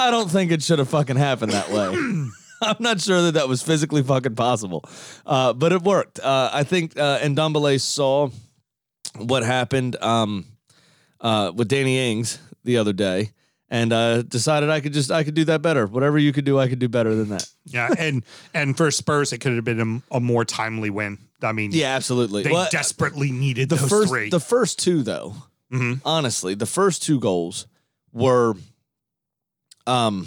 I 0.00 0.10
don't 0.10 0.28
think 0.28 0.50
it 0.50 0.62
should 0.64 0.80
have 0.80 0.88
fucking 0.88 1.16
happened 1.16 1.52
that 1.52 1.70
way. 1.70 1.94
I'm 2.62 2.76
not 2.80 3.00
sure 3.00 3.22
that 3.22 3.32
that 3.34 3.48
was 3.48 3.62
physically 3.62 4.02
fucking 4.02 4.34
possible, 4.36 4.84
uh, 5.26 5.52
but 5.52 5.72
it 5.72 5.82
worked. 5.82 6.20
Uh, 6.20 6.50
I 6.52 6.62
think 6.64 6.96
uh, 6.98 7.18
Ndombele 7.18 7.80
saw 7.80 8.30
what 9.16 9.42
happened 9.42 9.96
um, 10.02 10.46
uh, 11.20 11.52
with 11.54 11.68
Danny 11.68 11.98
Ings 12.12 12.38
the 12.64 12.76
other 12.78 12.92
day, 12.92 13.32
and 13.68 13.92
uh, 13.92 14.22
decided 14.22 14.70
I 14.70 14.80
could 14.80 14.92
just 14.92 15.10
I 15.10 15.24
could 15.24 15.34
do 15.34 15.44
that 15.46 15.60
better. 15.62 15.86
Whatever 15.86 16.18
you 16.18 16.32
could 16.32 16.44
do, 16.44 16.58
I 16.58 16.68
could 16.68 16.78
do 16.78 16.88
better 16.88 17.14
than 17.14 17.28
that. 17.30 17.46
yeah, 17.64 17.90
and 17.98 18.22
and 18.54 18.76
for 18.76 18.90
Spurs, 18.90 19.32
it 19.32 19.38
could 19.38 19.54
have 19.56 19.64
been 19.64 20.02
a, 20.10 20.16
a 20.16 20.20
more 20.20 20.44
timely 20.44 20.90
win. 20.90 21.18
I 21.42 21.50
mean, 21.52 21.72
Yeah, 21.72 21.96
absolutely. 21.96 22.44
they 22.44 22.52
Well, 22.52 22.68
desperately 22.70 23.32
needed 23.32 23.68
the 23.68 23.74
those 23.76 23.88
first 23.90 24.08
three. 24.12 24.30
the 24.30 24.38
first 24.40 24.78
two 24.78 25.02
though, 25.02 25.34
Mhm. 25.72 26.00
honestly, 26.04 26.54
the 26.54 26.66
first 26.66 27.02
two 27.02 27.18
goals 27.18 27.66
were 28.12 28.54
um 29.86 30.26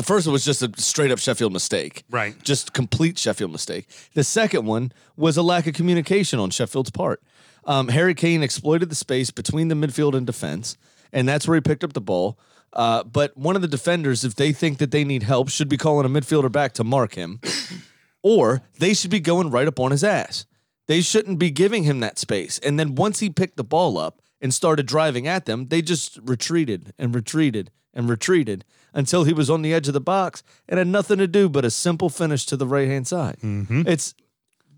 the 0.00 0.06
first 0.06 0.26
one 0.26 0.32
was 0.32 0.46
just 0.46 0.62
a 0.62 0.72
straight 0.80 1.10
up 1.10 1.18
Sheffield 1.18 1.52
mistake. 1.52 2.04
right. 2.10 2.34
Just 2.42 2.72
complete 2.72 3.18
Sheffield 3.18 3.52
mistake. 3.52 3.86
The 4.14 4.24
second 4.24 4.64
one 4.64 4.92
was 5.14 5.36
a 5.36 5.42
lack 5.42 5.66
of 5.66 5.74
communication 5.74 6.38
on 6.38 6.48
Sheffield's 6.48 6.90
part. 6.90 7.22
Um, 7.66 7.88
Harry 7.88 8.14
Kane 8.14 8.42
exploited 8.42 8.88
the 8.88 8.94
space 8.94 9.30
between 9.30 9.68
the 9.68 9.74
midfield 9.74 10.14
and 10.14 10.26
defense, 10.26 10.78
and 11.12 11.28
that's 11.28 11.46
where 11.46 11.56
he 11.56 11.60
picked 11.60 11.84
up 11.84 11.92
the 11.92 12.00
ball. 12.00 12.38
Uh, 12.72 13.04
but 13.04 13.36
one 13.36 13.56
of 13.56 13.62
the 13.62 13.68
defenders, 13.68 14.24
if 14.24 14.34
they 14.36 14.52
think 14.52 14.78
that 14.78 14.90
they 14.90 15.04
need 15.04 15.24
help, 15.24 15.50
should 15.50 15.68
be 15.68 15.76
calling 15.76 16.06
a 16.06 16.08
midfielder 16.08 16.50
back 16.50 16.72
to 16.72 16.82
mark 16.82 17.14
him, 17.14 17.38
or 18.22 18.62
they 18.78 18.94
should 18.94 19.10
be 19.10 19.20
going 19.20 19.50
right 19.50 19.68
up 19.68 19.78
on 19.78 19.90
his 19.90 20.02
ass. 20.02 20.46
They 20.86 21.02
shouldn't 21.02 21.38
be 21.38 21.50
giving 21.50 21.82
him 21.82 22.00
that 22.00 22.18
space. 22.18 22.58
And 22.60 22.80
then 22.80 22.94
once 22.94 23.18
he 23.18 23.28
picked 23.28 23.58
the 23.58 23.64
ball 23.64 23.98
up 23.98 24.22
and 24.40 24.54
started 24.54 24.86
driving 24.86 25.28
at 25.28 25.44
them, 25.44 25.68
they 25.68 25.82
just 25.82 26.18
retreated 26.22 26.94
and 26.98 27.14
retreated 27.14 27.70
and 27.92 28.08
retreated 28.08 28.64
until 28.94 29.24
he 29.24 29.32
was 29.32 29.48
on 29.50 29.62
the 29.62 29.72
edge 29.74 29.88
of 29.88 29.94
the 29.94 30.00
box 30.00 30.42
and 30.68 30.78
had 30.78 30.86
nothing 30.86 31.18
to 31.18 31.26
do 31.26 31.48
but 31.48 31.64
a 31.64 31.70
simple 31.70 32.08
finish 32.08 32.44
to 32.46 32.56
the 32.56 32.66
right 32.66 32.88
hand 32.88 33.06
side. 33.06 33.36
It's 33.42 34.14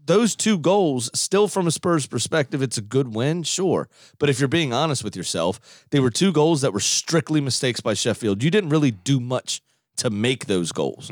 those 0.05 0.35
two 0.35 0.59
goals, 0.59 1.11
still 1.14 1.46
from 1.46 1.66
a 1.66 1.70
Spurs 1.70 2.07
perspective, 2.07 2.61
it's 2.61 2.77
a 2.77 2.83
good 2.83 3.14
win, 3.14 3.44
sure. 3.44 3.88
But 4.19 4.29
if 4.31 4.40
you're 4.40 4.48
being 4.48 4.73
honest 4.73 5.04
with 5.04 5.15
yourself, 5.15 5.60
they 5.90 6.00
were 6.00 6.10
two 6.10 6.33
goals 6.33 6.60
that 6.63 6.73
were 6.73 6.81
strictly 6.81 7.40
mistakes 7.40 7.81
by 7.81 7.94
Sheffield. 7.94 8.42
You 8.42 8.50
didn't 8.50 8.71
really 8.71 8.90
do 8.90 9.21
much 9.21 9.60
to 9.98 10.10
make 10.10 10.46
those 10.46 10.73
goals. 10.73 11.08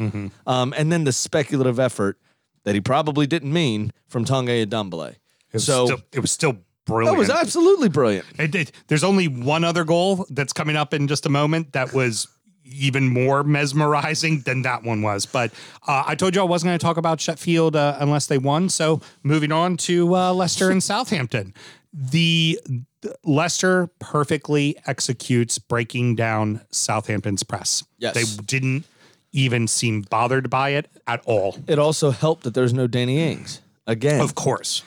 Um, 0.46 0.74
and 0.76 0.90
then 0.90 1.04
the 1.04 1.12
speculative 1.12 1.78
effort 1.78 2.18
that 2.64 2.74
he 2.74 2.80
probably 2.80 3.26
didn't 3.28 3.52
mean 3.52 3.92
from. 4.08 4.24
It 4.24 5.16
was 5.52 5.64
So 5.64 5.86
still, 5.86 5.98
it 6.12 6.20
was 6.20 6.30
still 6.32 6.56
brilliant. 6.84 7.14
that 7.16 7.18
was 7.18 7.30
absolutely 7.30 7.88
brilliant. 7.88 8.26
It, 8.38 8.54
it- 8.54 8.72
there's 8.88 9.04
only 9.04 9.28
one 9.28 9.62
other 9.62 9.84
goal 9.84 10.26
that's 10.30 10.52
coming 10.52 10.74
up 10.76 10.92
in 10.94 11.06
just 11.06 11.26
a 11.26 11.28
moment 11.30 11.72
that 11.74 11.92
was 11.92 12.26
even 12.70 13.08
more 13.08 13.42
mesmerizing 13.42 14.40
than 14.40 14.62
that 14.62 14.82
one 14.82 15.02
was. 15.02 15.26
But 15.26 15.52
uh, 15.86 16.04
I 16.06 16.14
told 16.14 16.34
you 16.34 16.40
I 16.40 16.44
wasn't 16.44 16.68
going 16.68 16.78
to 16.78 16.84
talk 16.84 16.96
about 16.96 17.20
Sheffield 17.20 17.76
uh, 17.76 17.96
unless 18.00 18.26
they 18.26 18.38
won. 18.38 18.68
So 18.68 19.00
moving 19.22 19.52
on 19.52 19.76
to 19.78 20.14
uh, 20.14 20.32
Leicester 20.32 20.70
and 20.70 20.82
Southampton. 20.82 21.54
The 21.92 22.60
the- 23.02 23.16
Leicester 23.24 23.88
perfectly 23.98 24.76
executes 24.86 25.58
breaking 25.58 26.16
down 26.16 26.60
Southampton's 26.70 27.42
press. 27.42 27.82
Yes. 27.98 28.14
They 28.14 28.42
didn't 28.44 28.84
even 29.32 29.66
seem 29.66 30.02
bothered 30.02 30.50
by 30.50 30.70
it 30.70 30.90
at 31.06 31.22
all. 31.24 31.56
It 31.66 31.78
also 31.78 32.10
helped 32.10 32.42
that 32.44 32.52
there's 32.54 32.74
no 32.74 32.86
Danny 32.86 33.18
Ings 33.18 33.62
again. 33.86 34.20
Of 34.20 34.34
course. 34.34 34.82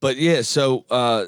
But 0.00 0.16
yeah, 0.16 0.42
so 0.42 0.84
uh, 0.90 1.26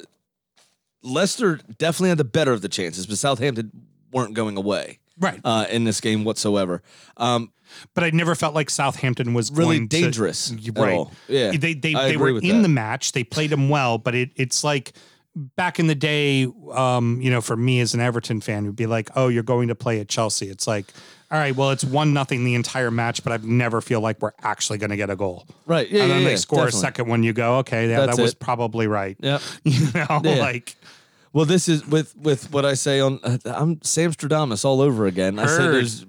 Leicester 1.01 1.59
definitely 1.77 2.09
had 2.09 2.19
the 2.19 2.23
better 2.23 2.51
of 2.53 2.61
the 2.61 2.69
chances, 2.69 3.07
but 3.07 3.17
Southampton 3.17 3.71
weren't 4.11 4.33
going 4.35 4.57
away 4.57 4.99
Right. 5.19 5.39
uh, 5.43 5.65
in 5.69 5.83
this 5.83 5.99
game 6.01 6.23
whatsoever. 6.23 6.81
Um, 7.17 7.51
but 7.93 8.03
I 8.03 8.11
never 8.11 8.33
felt 8.35 8.55
like 8.55 8.69
Southampton 8.69 9.33
was 9.33 9.51
Really 9.51 9.77
going 9.77 9.89
to- 9.89 10.01
dangerous 10.01 10.51
at 10.51 10.77
right. 10.77 10.93
all. 10.93 11.11
Yeah, 11.27 11.51
they 11.51 11.73
they, 11.73 11.93
I 11.95 12.09
they 12.09 12.17
were 12.17 12.29
in 12.29 12.57
that. 12.57 12.61
the 12.61 12.69
match. 12.69 13.11
They 13.11 13.23
played 13.23 13.49
them 13.49 13.69
well, 13.69 13.97
but 13.97 14.15
it 14.15 14.31
it's 14.35 14.63
like 14.63 14.93
back 15.35 15.79
in 15.79 15.87
the 15.87 15.95
day. 15.95 16.47
Um, 16.71 17.19
you 17.21 17.29
know, 17.29 17.41
for 17.41 17.57
me 17.57 17.79
as 17.81 17.93
an 17.93 17.99
Everton 17.99 18.41
fan, 18.41 18.65
would 18.65 18.75
be 18.75 18.85
like, 18.87 19.09
oh, 19.15 19.27
you're 19.27 19.43
going 19.43 19.67
to 19.67 19.75
play 19.75 19.99
at 19.99 20.07
Chelsea. 20.07 20.47
It's 20.49 20.65
like, 20.65 20.85
all 21.29 21.37
right, 21.37 21.53
well, 21.55 21.71
it's 21.71 21.83
one 21.83 22.13
nothing 22.13 22.45
the 22.45 22.55
entire 22.55 22.89
match, 22.89 23.21
but 23.23 23.33
I 23.33 23.37
never 23.45 23.81
feel 23.81 23.99
like 23.99 24.21
we're 24.21 24.31
actually 24.41 24.77
going 24.77 24.91
to 24.91 24.97
get 24.97 25.09
a 25.09 25.15
goal. 25.17 25.45
right. 25.65 25.89
Yeah, 25.89 26.03
and 26.03 26.11
then 26.11 26.19
yeah, 26.21 26.25
they 26.25 26.31
yeah, 26.31 26.37
score 26.37 26.59
definitely. 26.65 26.77
a 26.77 26.81
second 26.81 27.07
one. 27.09 27.23
You 27.23 27.33
go, 27.33 27.57
okay, 27.57 27.89
yeah, 27.89 28.05
That's 28.05 28.15
that 28.15 28.21
was 28.23 28.31
it. 28.31 28.39
probably 28.39 28.87
right. 28.87 29.17
Yep. 29.19 29.41
You 29.65 29.87
know, 29.93 30.21
Yeah. 30.23 30.35
like 30.39 30.75
Well, 31.37 31.45
this 31.45 31.69
is 31.69 31.85
with 31.85 32.15
with 32.15 32.51
what 32.51 32.65
I 32.65 32.73
say 32.73 32.99
on. 32.99 33.19
Uh, 33.21 33.37
I'm 33.45 33.79
Sam 33.83 34.11
Stradamus 34.11 34.65
all 34.65 34.81
over 34.81 35.05
again. 35.05 35.37
I 35.37 35.45
said 35.45 35.71
there's. 35.71 36.03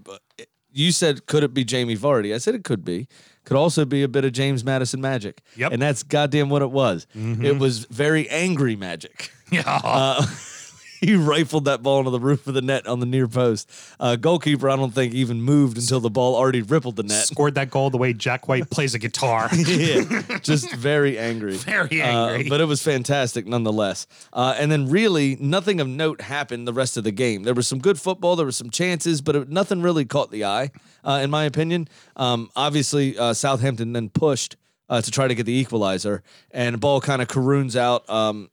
You 0.72 0.90
said 0.90 1.26
could 1.26 1.44
it 1.44 1.52
be 1.52 1.66
Jamie 1.66 1.98
Vardy? 1.98 2.34
I 2.34 2.38
said 2.38 2.54
it 2.54 2.64
could 2.64 2.82
be. 2.82 3.08
Could 3.44 3.58
also 3.58 3.84
be 3.84 4.02
a 4.02 4.08
bit 4.08 4.24
of 4.24 4.32
James 4.32 4.64
Maddison 4.64 5.02
magic. 5.02 5.42
Yep. 5.54 5.66
Mm-hmm. 5.66 5.72
And 5.74 5.82
that's 5.82 6.02
goddamn 6.02 6.48
what 6.48 6.62
it 6.62 6.70
was. 6.70 7.06
It 7.14 7.58
was 7.58 7.84
very 7.90 8.26
angry 8.30 8.74
magic. 8.74 9.30
yeah, 9.52 9.64
Uh, 9.66 10.22
he 11.00 11.14
rifled 11.16 11.64
that 11.66 11.82
ball 11.82 11.98
into 12.00 12.10
the 12.10 12.20
roof 12.20 12.46
of 12.46 12.54
the 12.54 12.62
net 12.62 12.86
on 12.86 13.00
the 13.00 13.06
near 13.06 13.28
post. 13.28 13.70
Uh, 14.00 14.16
goalkeeper, 14.16 14.68
I 14.70 14.76
don't 14.76 14.92
think 14.94 15.14
even 15.14 15.40
moved 15.42 15.76
until 15.78 16.00
the 16.00 16.10
ball 16.10 16.36
already 16.36 16.62
rippled 16.62 16.96
the 16.96 17.02
net. 17.02 17.26
scored 17.26 17.54
that 17.56 17.70
goal 17.70 17.90
the 17.90 17.98
way 17.98 18.12
Jack 18.12 18.48
White 18.48 18.70
plays 18.70 18.94
a 18.94 18.98
guitar. 18.98 19.48
yeah, 19.56 20.38
just 20.42 20.72
very 20.74 21.18
angry. 21.18 21.56
Very 21.56 22.02
Uh, 22.02 22.06
angry. 22.28 22.48
but 22.48 22.60
it 22.60 22.64
was 22.66 22.82
fantastic 22.82 23.46
nonetheless. 23.46 24.06
Uh, 24.32 24.54
and 24.58 24.70
then 24.72 24.88
really 24.88 25.36
nothing 25.40 25.80
of 25.80 25.88
note 25.88 26.20
happened 26.20 26.66
the 26.66 26.72
rest 26.72 26.96
of 26.96 27.04
the 27.04 27.10
game. 27.12 27.42
There 27.42 27.54
was 27.54 27.66
some 27.68 27.78
good 27.78 27.98
football, 28.00 28.36
there 28.36 28.46
were 28.46 28.52
some 28.52 28.70
chances, 28.70 29.20
but 29.20 29.36
it, 29.36 29.48
nothing 29.48 29.82
really 29.82 30.04
caught 30.04 30.30
the 30.30 30.44
eye, 30.44 30.70
uh, 31.04 31.20
in 31.22 31.30
my 31.30 31.44
opinion. 31.44 31.88
Um, 32.16 32.50
obviously, 32.56 33.18
uh, 33.18 33.32
Southampton 33.34 33.92
then 33.92 34.08
pushed 34.08 34.56
uh, 34.88 35.00
to 35.02 35.10
try 35.10 35.28
to 35.28 35.34
get 35.34 35.44
the 35.46 35.52
equalizer, 35.52 36.22
and 36.50 36.74
the 36.74 36.78
ball 36.78 37.00
kind 37.00 37.20
of 37.20 37.28
caroons 37.28 37.76
out. 37.76 38.08
Um, 38.08 38.48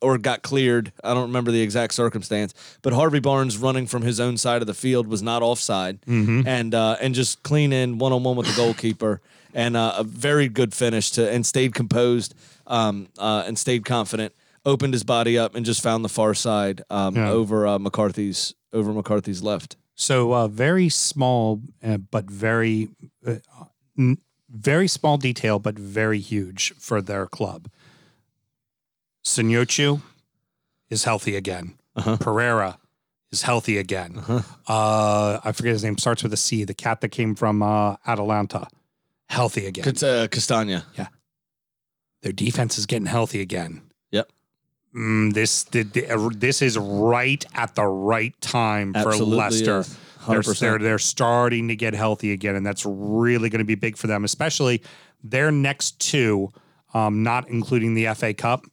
or 0.00 0.18
got 0.18 0.42
cleared. 0.42 0.92
I 1.04 1.12
don't 1.14 1.22
remember 1.28 1.50
the 1.50 1.60
exact 1.60 1.94
circumstance, 1.94 2.54
but 2.82 2.92
Harvey 2.92 3.20
Barnes 3.20 3.58
running 3.58 3.86
from 3.86 4.02
his 4.02 4.18
own 4.20 4.36
side 4.36 4.62
of 4.62 4.66
the 4.66 4.74
field 4.74 5.06
was 5.06 5.22
not 5.22 5.42
offside, 5.42 5.98
and 6.06 6.74
uh, 6.74 6.96
and 7.00 7.14
just 7.14 7.42
clean 7.42 7.72
in 7.72 7.98
one 7.98 8.12
on 8.12 8.22
one 8.22 8.36
with 8.36 8.46
the 8.46 8.54
goalkeeper, 8.56 9.20
and 9.54 9.76
uh, 9.76 9.94
a 9.98 10.04
very 10.04 10.48
good 10.48 10.72
finish 10.74 11.10
to 11.12 11.30
and 11.30 11.44
stayed 11.46 11.74
composed 11.74 12.34
um, 12.66 13.08
uh, 13.18 13.44
and 13.46 13.58
stayed 13.58 13.84
confident. 13.84 14.32
Opened 14.66 14.92
his 14.92 15.04
body 15.04 15.38
up 15.38 15.54
and 15.54 15.64
just 15.64 15.82
found 15.82 16.04
the 16.04 16.08
far 16.10 16.34
side 16.34 16.82
um, 16.90 17.16
Yeah. 17.16 17.30
over 17.30 17.66
uh, 17.66 17.78
McCarthy's 17.78 18.54
over 18.72 18.92
McCarthy's 18.92 19.42
left. 19.42 19.76
So 19.94 20.32
uh, 20.34 20.48
very 20.48 20.88
small, 20.90 21.60
uh, 21.82 21.96
but 21.98 22.24
very, 22.30 22.88
uh, 23.26 23.36
n- 23.98 24.18
very 24.50 24.86
small 24.88 25.16
detail, 25.18 25.58
but 25.58 25.78
very 25.78 26.18
huge 26.20 26.72
for 26.78 27.00
their 27.02 27.26
club. 27.26 27.68
Soyuncu 29.24 30.00
is 30.88 31.04
healthy 31.04 31.36
again. 31.36 31.74
Uh-huh. 31.96 32.16
Pereira 32.16 32.78
is 33.32 33.42
healthy 33.42 33.78
again. 33.78 34.18
Uh-huh. 34.18 34.40
Uh, 34.68 35.40
I 35.44 35.52
forget 35.52 35.72
his 35.72 35.84
name. 35.84 35.98
Starts 35.98 36.22
with 36.22 36.32
a 36.32 36.36
C. 36.36 36.64
The 36.64 36.74
cat 36.74 37.00
that 37.00 37.10
came 37.10 37.34
from 37.34 37.62
uh, 37.62 37.96
Atalanta, 38.06 38.66
healthy 39.28 39.66
again. 39.66 39.84
Cast- 39.84 40.04
uh, 40.04 40.28
Castagna. 40.28 40.84
Yeah, 40.94 41.08
their 42.22 42.32
defense 42.32 42.78
is 42.78 42.86
getting 42.86 43.06
healthy 43.06 43.40
again. 43.40 43.82
Yep. 44.10 44.30
Mm, 44.96 45.34
this 45.34 45.64
the, 45.64 45.82
the, 45.82 46.08
uh, 46.10 46.30
this 46.34 46.62
is 46.62 46.76
right 46.78 47.44
at 47.54 47.74
the 47.74 47.84
right 47.86 48.38
time 48.40 48.92
for 48.92 49.08
Absolutely 49.08 49.36
Leicester. 49.36 49.78
is. 49.80 49.96
They're, 50.28 50.42
they're 50.42 50.78
they're 50.78 50.98
starting 50.98 51.68
to 51.68 51.76
get 51.76 51.94
healthy 51.94 52.32
again, 52.32 52.54
and 52.54 52.64
that's 52.66 52.84
really 52.84 53.48
going 53.48 53.60
to 53.60 53.64
be 53.64 53.74
big 53.74 53.96
for 53.96 54.06
them, 54.06 54.22
especially 54.24 54.82
their 55.24 55.50
next 55.50 55.98
two, 55.98 56.50
um, 56.92 57.22
not 57.22 57.48
including 57.48 57.94
the 57.94 58.12
FA 58.14 58.34
Cup. 58.34 58.66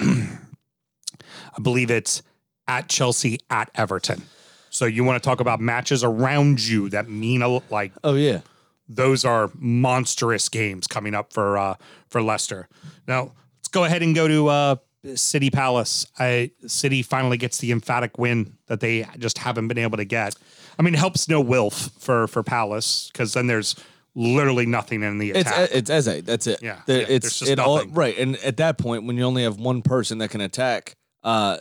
I 0.00 1.60
believe 1.62 1.90
it's 1.90 2.22
at 2.66 2.88
Chelsea, 2.88 3.38
at 3.50 3.70
Everton. 3.74 4.22
So 4.70 4.86
you 4.86 5.04
want 5.04 5.22
to 5.22 5.26
talk 5.26 5.40
about 5.40 5.60
matches 5.60 6.02
around 6.02 6.66
you 6.66 6.88
that 6.90 7.08
mean 7.08 7.42
a, 7.42 7.60
like 7.70 7.92
Oh 8.02 8.14
yeah. 8.14 8.40
those 8.88 9.24
are 9.24 9.50
monstrous 9.54 10.48
games 10.48 10.86
coming 10.86 11.14
up 11.14 11.32
for 11.32 11.56
uh, 11.56 11.74
for 12.08 12.22
Leicester. 12.22 12.68
Now 13.06 13.32
let's 13.58 13.68
go 13.68 13.84
ahead 13.84 14.02
and 14.02 14.14
go 14.14 14.26
to 14.26 14.48
uh, 14.48 14.76
City 15.14 15.50
Palace. 15.50 16.06
I, 16.18 16.50
City 16.66 17.02
finally 17.02 17.36
gets 17.36 17.58
the 17.58 17.70
emphatic 17.70 18.18
win 18.18 18.56
that 18.66 18.80
they 18.80 19.06
just 19.18 19.38
haven't 19.38 19.68
been 19.68 19.78
able 19.78 19.98
to 19.98 20.04
get. 20.04 20.34
I 20.76 20.82
mean, 20.82 20.94
it 20.94 20.98
helps 20.98 21.28
no 21.28 21.40
Wilf 21.40 21.90
for 21.98 22.26
for 22.26 22.42
Palace 22.42 23.10
because 23.12 23.34
then 23.34 23.46
there's 23.46 23.76
literally 24.14 24.66
nothing 24.66 25.02
in 25.02 25.18
the 25.18 25.30
It's 25.30 25.50
attack. 25.50 25.70
it's 25.72 25.90
Eze. 25.90 26.22
That's 26.22 26.46
it. 26.46 26.60
Yeah, 26.62 26.80
There- 26.86 27.00
yeah, 27.00 27.06
it's 27.08 27.42
it 27.42 27.58
all 27.58 27.76
nothing. 27.76 27.94
right. 27.94 28.16
And 28.18 28.36
at 28.38 28.56
that 28.58 28.78
point, 28.78 29.04
when 29.04 29.16
you 29.16 29.24
only 29.24 29.42
have 29.42 29.58
one 29.58 29.82
person 29.82 30.18
that 30.18 30.30
can 30.30 30.40
attack, 30.40 30.94
uh, 31.22 31.58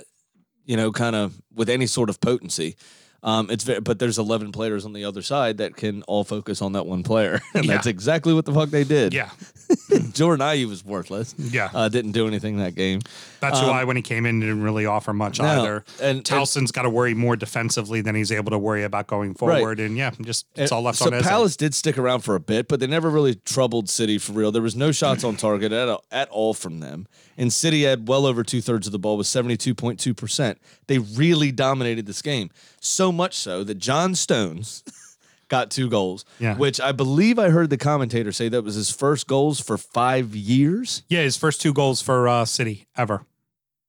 you 0.66 0.78
know, 0.78 0.92
kind 0.92 1.16
of 1.16 1.42
with 1.54 1.70
any 1.70 1.88
sort 1.88 2.10
of 2.10 2.20
potency, 2.22 2.76
um, 3.24 3.50
it's 3.50 3.64
very. 3.64 3.80
But 3.80 4.00
there's 4.00 4.18
11 4.18 4.52
players 4.52 4.86
on 4.86 4.94
the 4.94 5.06
other 5.06 5.22
side 5.22 5.58
that 5.58 5.76
can 5.76 6.04
all 6.04 6.24
focus 6.24 6.62
on 6.62 6.74
that 6.74 6.86
one 6.86 7.04
player, 7.04 7.40
and 7.54 7.66
Yeah. 7.66 7.74
that's 7.74 7.88
exactly 7.88 8.34
what 8.34 8.46
the 8.46 8.54
fuck 8.54 8.70
they 8.70 8.84
did. 8.84 9.14
yeah, 9.14 9.30
Jordan 10.14 10.46
Ayew 10.46 10.68
was 10.68 10.84
worthless. 10.86 11.34
Yeah. 11.38 11.70
uh, 11.74 11.90
didn't 11.90 12.12
do 12.12 12.28
anything 12.28 12.58
that 12.58 12.76
game. 12.76 13.00
that's 13.40 13.62
why 13.62 13.84
when 13.84 13.96
he 13.96 14.02
came 14.02 14.26
in, 14.26 14.40
didn't 14.40 14.62
really 14.62 14.86
offer 14.86 15.14
much 15.14 15.40
Um, 15.40 15.46
No, 15.46 15.62
either. 15.62 15.86
and- 16.02 16.24
Townsend's 16.26 16.72
got 16.72 16.84
to 16.84 16.90
worry 16.90 17.14
more 17.14 17.36
defensively 17.36 18.02
than 18.02 18.16
he's 18.16 18.32
able 18.32 18.52
to 18.52 18.58
worry 18.60 18.84
about 18.84 19.08
going 19.08 19.34
forward. 19.34 19.80
And 19.80 19.98
yeah, 19.98 20.12
just 20.22 20.46
it's 20.56 20.72
all 20.72 20.82
left 20.82 20.98
so 21.00 21.08
on 21.08 21.14
Eze. 21.14 21.24
Palace 21.24 21.56
did 21.58 21.74
stick 21.74 21.98
around 21.98 22.22
for 22.22 22.36
a 22.36 22.40
bit, 22.40 22.68
but 22.68 22.80
they 22.80 22.88
never 22.88 23.10
really 23.10 23.36
troubled 23.36 23.90
City 23.90 24.18
for 24.18 24.34
real. 24.34 24.52
There 24.52 24.62
was 24.62 24.76
no 24.76 24.92
shots 24.92 25.24
on 25.24 25.36
target 25.36 25.72
at, 25.72 26.00
at 26.12 26.30
all 26.30 26.54
from 26.54 26.80
them. 26.80 27.08
And 27.38 27.52
City 27.52 27.84
had 27.84 28.08
well 28.08 28.26
over 28.26 28.44
two 28.44 28.62
thirds 28.62 28.86
of 28.88 28.92
the 28.92 29.00
ball 29.00 29.18
with 29.18 29.28
72.2%. 29.28 30.56
They 30.88 31.00
really 31.00 31.52
dominated 31.52 32.06
this 32.06 32.22
game. 32.22 32.50
So 32.80 33.12
much 33.12 33.34
so 33.36 33.64
that 33.64 33.76
John 33.80 34.16
Stones 34.16 34.84
got 35.50 35.72
two 35.72 35.90
goals, 35.90 36.26
Yeah. 36.40 36.56
which 36.58 36.80
I 36.82 36.92
believe 36.92 37.38
I 37.40 37.50
heard 37.50 37.70
the 37.70 37.78
commentator 37.78 38.32
say 38.32 38.50
that 38.50 38.64
was 38.64 38.76
his 38.76 38.90
first 38.90 39.28
goals 39.28 39.60
for 39.60 39.78
five 39.78 40.36
years. 40.36 41.04
Yeah, 41.10 41.22
his 41.22 41.38
first 41.38 41.62
two 41.62 41.74
goals 41.74 42.02
for 42.02 42.28
uh, 42.28 42.46
City 42.46 42.88
ever. 42.98 43.26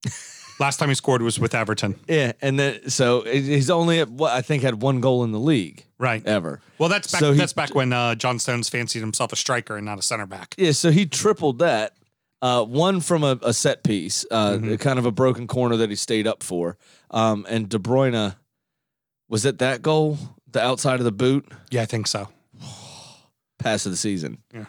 Last 0.61 0.76
time 0.76 0.88
he 0.88 0.95
scored 0.95 1.20
was 1.20 1.40
with 1.40 1.53
Everton. 1.55 1.97
Yeah. 2.09 2.32
And 2.40 2.59
then, 2.59 2.88
so 2.88 3.22
he's 3.22 3.70
only, 3.70 3.99
at, 3.99 4.09
what 4.09 4.32
I 4.32 4.40
think, 4.40 4.62
had 4.62 4.80
one 4.82 5.01
goal 5.01 5.24
in 5.24 5.32
the 5.32 5.40
league 5.40 5.84
Right. 5.99 6.24
ever. 6.24 6.61
Well, 6.78 6.88
that's 6.88 7.11
back. 7.11 7.20
So 7.20 7.32
he- 7.32 7.38
that's 7.38 7.53
back 7.53 7.74
when 7.74 7.92
uh, 7.92 8.14
John 8.14 8.38
Stones 8.38 8.68
fancied 8.68 9.01
himself 9.01 9.32
a 9.32 9.36
striker 9.36 9.76
and 9.76 9.84
not 9.84 9.99
a 9.99 10.03
center 10.03 10.26
back. 10.26 10.55
Yeah, 10.57 10.70
so 10.72 10.90
he 10.92 11.07
tripled 11.07 11.59
that. 11.59 11.95
Uh, 12.45 12.62
one 12.62 13.01
from 13.01 13.24
a, 13.24 13.38
a 13.42 13.55
set 13.55 13.82
piece, 13.82 14.26
uh, 14.30 14.53
Mm-hmm. 14.53 14.74
kind 14.76 14.99
of 14.99 15.07
a 15.07 15.11
broken 15.11 15.47
corner 15.47 15.76
that 15.76 15.88
he 15.88 15.97
stayed 15.97 16.26
up 16.26 16.42
for. 16.42 16.76
Um, 17.11 17.47
and 17.49 17.70
De 17.70 17.78
Bruyne, 17.78 18.36
was 19.30 19.47
it 19.47 19.59
that 19.61 19.80
goal? 19.80 20.18
The 20.53 20.61
outside 20.62 21.01
of 21.01 21.05
the 21.05 21.12
boot? 21.12 21.51
Yeah, 21.70 21.82
I 21.82 21.86
think 21.86 22.07
so. 22.07 22.28
Pass 23.59 23.86
of 23.86 23.92
the 23.92 23.97
season. 23.97 24.38
Yeah. 24.53 24.66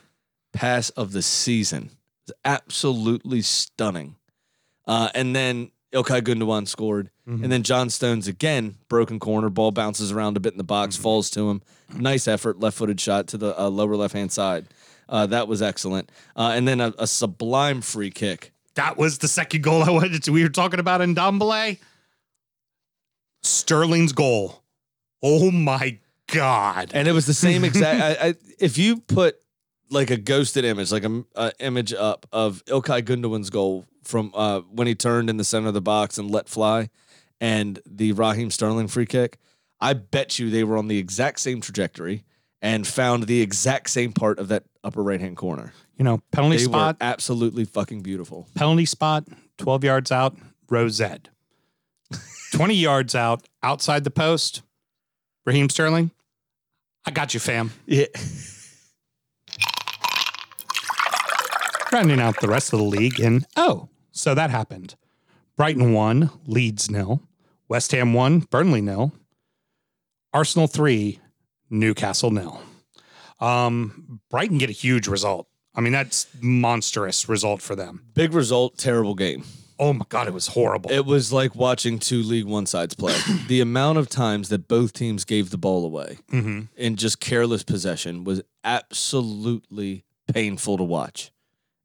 Pass 0.54 0.90
of 0.92 1.12
the 1.12 1.22
season. 1.22 1.90
It's 2.24 2.38
absolutely 2.46 3.42
stunning. 3.42 4.16
Uh, 4.88 5.10
and 5.14 5.36
then 5.36 5.72
Ilkay 5.94 6.22
Gundogan 6.22 6.68
scored. 6.68 7.10
Mm-hmm. 7.28 7.44
And 7.44 7.52
then 7.52 7.64
John 7.64 7.90
Stones 7.90 8.28
again, 8.28 8.76
broken 8.88 9.20
corner, 9.20 9.50
ball 9.50 9.72
bounces 9.72 10.12
around 10.12 10.38
a 10.38 10.40
bit 10.40 10.54
in 10.54 10.58
the 10.58 10.64
box, 10.64 10.96
Mm-hmm. 10.96 11.04
falls 11.04 11.30
to 11.32 11.50
him. 11.50 11.62
Nice 11.94 12.28
effort, 12.28 12.60
left 12.60 12.78
footed 12.78 13.00
shot 13.02 13.28
to 13.28 13.38
the 13.38 13.60
uh, 13.60 13.68
lower 13.68 13.96
left 13.96 14.14
hand 14.14 14.32
side. 14.32 14.66
Uh, 15.08 15.26
that 15.28 15.48
was 15.48 15.62
excellent. 15.62 16.12
Uh, 16.36 16.54
and 16.56 16.68
then 16.68 16.82
a, 16.82 16.94
a 16.98 17.08
sublime 17.08 17.82
free 17.82 18.12
kick. 18.12 18.52
That 18.76 18.98
was 18.98 19.20
the 19.20 19.28
second 19.28 19.64
goal 19.64 19.84
I 19.84 19.90
wanted 19.90 20.24
to. 20.24 20.32
We 20.32 20.44
were 20.44 20.50
talking 20.50 20.80
about 20.80 21.02
Ndombele. 21.02 21.80
Sterling's 23.44 24.12
goal. 24.12 24.64
Oh 25.22 25.52
my 25.52 26.00
god! 26.32 26.92
And 26.94 27.08
it 27.08 27.14
was 27.14 27.26
the 27.26 27.34
same 27.34 27.64
exact. 27.64 28.02
I, 28.22 28.28
I, 28.30 28.36
if 28.60 28.78
you 28.78 28.98
put 28.98 29.38
like 29.90 30.10
a 30.10 30.18
ghosted 30.18 30.66
image, 30.66 30.92
like 30.92 31.04
a, 31.04 31.24
a 31.36 31.52
image 31.60 31.94
up 31.94 32.26
of 32.32 32.64
Ilkay 32.66 33.06
Gundogan's 33.06 33.50
goal 33.50 33.86
from 34.04 34.32
uh, 34.36 34.62
when 34.62 34.88
he 34.88 34.96
turned 34.96 35.30
in 35.30 35.38
the 35.38 35.44
center 35.44 35.68
of 35.68 35.74
the 35.74 35.82
box 35.82 36.18
and 36.18 36.30
let 36.30 36.50
fly, 36.50 36.90
and 37.40 37.80
the 37.86 38.12
Raheem 38.12 38.52
Sterling 38.52 38.88
free 38.88 39.06
kick, 39.06 39.38
I 39.80 39.94
bet 39.94 40.40
you 40.40 40.50
they 40.50 40.64
were 40.64 40.78
on 40.78 40.88
the 40.88 40.98
exact 40.98 41.40
same 41.40 41.62
trajectory 41.62 42.24
and 42.62 42.88
found 42.88 43.24
the 43.24 43.42
exact 43.42 43.90
same 43.90 44.12
part 44.12 44.40
of 44.40 44.48
that 44.48 44.64
upper 44.86 45.04
right 45.04 45.20
hand 45.20 45.36
corner. 45.38 45.74
You 45.98 46.06
know, 46.06 46.22
penalty 46.32 46.58
They 46.58 46.64
spot, 46.64 46.96
were 47.00 47.06
absolutely 47.06 47.66
fucking 47.66 48.02
beautiful. 48.02 48.48
penalty 48.56 48.86
spot, 48.86 49.28
12 49.58 49.84
yards 49.84 50.12
out, 50.12 50.38
row 50.70 50.88
Z. 50.88 51.06
20 52.54 52.74
yards 52.76 53.16
out, 53.16 53.48
outside 53.64 54.04
the 54.04 54.12
post, 54.12 54.62
Raheem 55.46 55.70
Sterling, 55.70 56.12
I 57.06 57.12
got 57.12 57.34
you, 57.34 57.40
fam. 57.40 57.72
Yeah. 57.86 58.06
Rounding 61.92 62.20
out 62.20 62.40
the 62.42 62.48
rest 62.48 62.74
of 62.74 62.80
the 62.80 62.86
league, 62.86 63.20
and 63.20 63.46
oh, 63.56 63.90
so 64.12 64.34
that 64.36 64.50
happened. 64.50 64.96
Brighton 65.56 65.94
won, 65.94 66.30
Leeds 66.46 66.90
nil. 66.90 67.22
West 67.70 67.92
Ham 67.94 68.14
won, 68.14 68.40
Burnley 68.40 68.82
nil. 68.82 69.14
Arsenal 70.34 70.68
three, 70.68 71.20
Newcastle 71.70 72.32
nil. 72.32 72.60
Um, 73.40 74.22
Brighton 74.30 74.58
get 74.58 74.70
a 74.70 74.74
huge 74.74 75.08
result. 75.08 75.48
I 75.76 75.82
mean, 75.82 75.92
that's 75.94 76.28
monstrous 76.42 77.28
result 77.28 77.62
for 77.62 77.76
them. 77.76 78.06
Big 78.14 78.34
result, 78.34 78.78
terrible 78.78 79.14
game. 79.16 79.44
Oh 79.78 79.92
my 79.92 80.06
god, 80.08 80.28
it 80.28 80.34
was 80.34 80.48
horrible. 80.48 80.90
It 80.90 81.06
was 81.06 81.34
like 81.34 81.54
watching 81.54 82.00
two 82.00 82.24
League 82.24 82.46
One 82.46 82.66
sides 82.66 82.96
play. 82.96 83.14
the 83.48 83.60
amount 83.60 83.98
of 83.98 84.08
times 84.08 84.48
that 84.50 84.70
both 84.70 84.94
teams 84.94 85.26
gave 85.26 85.50
the 85.50 85.58
ball 85.58 85.84
away 85.86 86.18
hmm 86.30 86.62
in 86.78 86.96
just 86.96 87.20
careless 87.20 87.64
possession 87.64 88.24
was 88.24 88.42
absolutely 88.64 90.06
painful 90.34 90.78
to 90.78 90.84
watch 90.84 91.32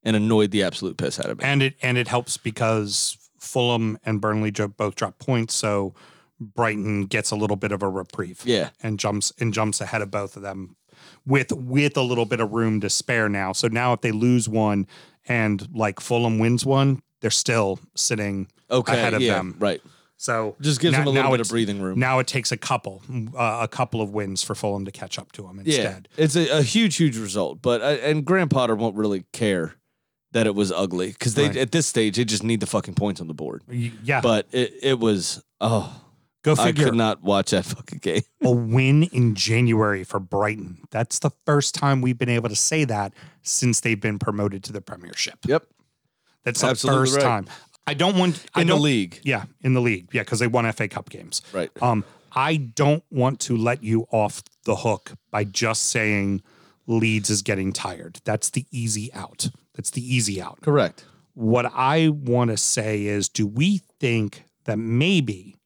and 0.05 0.15
annoyed 0.15 0.53
the 0.53 0.63
absolute 0.63 0.97
piss 0.97 1.19
out 1.19 1.27
of 1.31 1.39
me. 1.39 1.45
and 1.45 1.63
it 1.63 1.75
and 1.83 1.99
it 1.99 2.07
helps 2.07 2.37
because 2.37 3.19
Fulham 3.41 3.99
and 4.05 4.21
Burnley 4.21 4.53
both 4.53 4.95
drop 4.95 5.19
points, 5.19 5.55
so 5.55 5.93
Brighton 6.39 7.07
gets 7.07 7.31
a 7.33 7.37
little 7.37 7.57
bit 7.57 7.73
of 7.73 7.83
a 7.83 7.89
reprieve. 7.89 8.41
Yeah. 8.45 8.71
and 8.83 8.99
jumps 9.01 9.33
and 9.41 9.53
jumps 9.53 9.81
ahead 9.81 10.01
of 10.01 10.11
both 10.13 10.37
of 10.37 10.43
them 10.43 10.77
with 11.31 11.53
with 11.53 11.97
a 11.97 12.03
little 12.03 12.27
bit 12.27 12.41
of 12.41 12.53
room 12.53 12.81
to 12.83 12.91
spare 12.91 13.29
now. 13.31 13.53
So 13.55 13.69
now 13.69 13.95
if 13.95 14.03
they 14.03 14.13
lose 14.13 14.49
one 14.49 14.87
and 15.27 15.67
like 15.75 16.01
Fulham 16.01 16.39
wins 16.39 16.67
one, 16.67 17.01
they're 17.21 17.31
still 17.31 17.79
sitting 17.95 18.49
Okay, 18.71 18.93
ahead 18.93 19.15
of 19.15 19.23
yeah, 19.23 19.35
them. 19.35 19.57
right. 19.59 19.81
So 20.17 20.55
Just 20.61 20.81
gives 20.81 20.93
now- 20.93 20.99
them 20.99 21.07
a 21.09 21.11
little 21.13 21.31
bit 21.31 21.41
of 21.41 21.49
breathing 21.49 21.81
room. 21.81 21.99
Now 21.99 22.19
it 22.19 22.27
takes 22.27 22.53
a 22.53 22.57
couple, 22.59 23.03
uh, 23.35 23.61
a 23.63 23.69
couple 23.69 24.03
of 24.03 24.11
wins 24.11 24.43
for 24.43 24.55
Fulham 24.55 24.85
to 24.85 24.91
catch 24.91 25.19
up 25.19 25.33
to 25.33 25.43
them 25.43 25.61
instead. 25.61 26.09
Yeah, 26.19 26.25
it's 26.25 26.37
a, 26.37 26.59
a 26.59 26.63
huge, 26.63 26.97
huge 26.97 27.17
result. 27.17 27.63
But 27.63 27.81
uh, 27.81 27.97
and 28.03 28.25
Graham 28.27 28.51
Potter 28.51 28.77
won't 28.77 28.97
really 28.97 29.25
care 29.33 29.77
that 30.33 30.47
it 30.47 30.55
was 30.55 30.71
ugly 30.73 31.09
because 31.09 31.35
they 31.35 31.47
Right. 31.49 31.57
at 31.57 31.73
this 31.73 31.87
stage 31.87 32.17
they 32.17 32.25
just 32.27 32.45
need 32.45 32.61
the 32.61 32.67
fucking 32.67 32.95
points 32.95 33.21
on 33.21 33.29
the 33.29 33.35
board. 33.35 33.63
Yeah, 33.71 34.21
But 34.21 34.47
it 34.53 34.75
it 34.83 34.99
was 35.01 35.43
oh 35.61 36.03
go 36.43 36.55
figure. 36.57 36.87
I 36.87 36.89
could 36.91 36.97
not 36.97 37.23
watch 37.23 37.51
that 37.51 37.65
fucking 37.65 37.99
game. 37.99 38.23
a 38.43 38.51
win 38.51 39.05
in 39.05 39.35
January 39.35 40.05
for 40.05 40.21
Brighton. 40.21 40.79
That's 40.91 41.19
the 41.19 41.31
first 41.47 41.75
time 41.75 42.01
we've 42.01 42.19
been 42.19 42.29
able 42.29 42.49
to 42.49 42.57
say 42.57 42.85
that 42.85 43.13
since 43.43 43.81
they've 43.81 44.01
been 44.01 44.19
promoted 44.19 44.65
to 44.65 44.73
the 44.73 44.81
Premiership. 44.81 45.39
Yep, 45.47 45.65
That's 46.45 46.61
the 46.61 46.75
first 46.75 47.17
right. 47.17 47.23
time. 47.23 47.47
I 47.87 47.95
don't 47.95 48.17
want 48.17 48.45
in 48.57 48.67
the 48.67 48.75
don't, 48.75 48.83
league, 48.83 49.21
Yeah, 49.25 49.45
in 49.63 49.75
the 49.75 49.81
league. 49.81 50.09
Yeah, 50.13 50.23
because 50.23 50.39
they 50.39 50.47
won 50.47 50.71
FA 50.73 50.87
Cup 50.89 51.11
games. 51.11 51.43
right? 51.53 51.71
Um, 51.83 52.05
I 52.33 52.57
don't 52.57 53.03
want 53.11 53.41
to 53.41 53.57
let 53.57 53.83
you 53.83 54.07
off 54.13 54.43
the 54.65 54.77
hook 54.77 55.13
by 55.33 55.43
just 55.45 55.85
saying 55.85 56.43
Leeds 56.87 57.31
is 57.31 57.43
getting 57.43 57.73
tired. 57.73 58.21
That's 58.25 58.51
the 58.51 58.67
easy 58.71 59.13
out. 59.13 59.49
That's 59.75 59.91
the 59.91 60.03
easy 60.03 60.41
out. 60.41 60.61
Correct. 60.61 61.05
What 61.35 61.67
I 61.75 62.09
want 62.11 62.51
to 62.51 62.57
say 62.57 63.07
is, 63.07 63.29
do 63.29 63.47
we 63.47 63.81
think 63.99 64.45
that 64.65 64.79
maybe 64.79 65.57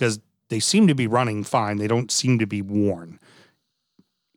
because 0.00 0.18
they 0.48 0.60
seem 0.60 0.86
to 0.88 0.94
be 0.94 1.06
running 1.06 1.44
fine, 1.44 1.76
they 1.76 1.86
don't 1.86 2.10
seem 2.10 2.38
to 2.38 2.46
be 2.46 2.62
worn. 2.62 3.20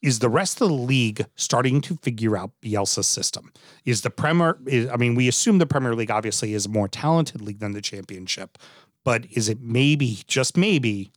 Is 0.01 0.19
the 0.19 0.27
rest 0.29 0.59
of 0.59 0.67
the 0.67 0.73
league 0.73 1.25
starting 1.35 1.79
to 1.81 1.95
figure 1.95 2.35
out 2.35 2.51
Bielsa's 2.61 3.07
system? 3.07 3.53
Is 3.85 4.01
the 4.01 4.09
Premier? 4.09 4.57
Is, 4.67 4.89
I 4.89 4.97
mean, 4.97 5.15
we 5.15 5.29
assume 5.29 5.59
the 5.59 5.65
Premier 5.65 5.95
League 5.95 6.11
obviously 6.11 6.53
is 6.53 6.65
a 6.65 6.69
more 6.69 6.89
talented 6.89 7.41
league 7.41 7.59
than 7.59 7.71
the 7.71 7.79
Championship, 7.79 8.57
but 9.05 9.25
is 9.31 9.47
it 9.47 9.61
maybe 9.61 10.19
just 10.27 10.57
maybe 10.57 11.13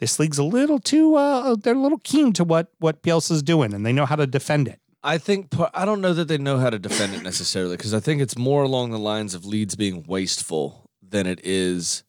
this 0.00 0.18
league's 0.18 0.38
a 0.38 0.44
little 0.44 0.80
too? 0.80 1.14
Uh, 1.14 1.54
they're 1.54 1.76
a 1.76 1.78
little 1.78 2.00
keen 2.02 2.32
to 2.32 2.42
what 2.42 2.72
what 2.80 3.04
Bielsa's 3.04 3.44
doing, 3.44 3.72
and 3.72 3.86
they 3.86 3.92
know 3.92 4.06
how 4.06 4.16
to 4.16 4.26
defend 4.26 4.66
it. 4.66 4.80
I 5.04 5.18
think 5.18 5.54
I 5.72 5.84
don't 5.84 6.00
know 6.00 6.12
that 6.14 6.26
they 6.26 6.38
know 6.38 6.58
how 6.58 6.70
to 6.70 6.80
defend 6.80 7.14
it 7.14 7.22
necessarily 7.22 7.76
because 7.76 7.94
I 7.94 8.00
think 8.00 8.20
it's 8.20 8.36
more 8.36 8.64
along 8.64 8.90
the 8.90 8.98
lines 8.98 9.34
of 9.34 9.46
Leeds 9.46 9.76
being 9.76 10.02
wasteful 10.08 10.90
than 11.00 11.28
it 11.28 11.40
is 11.44 12.02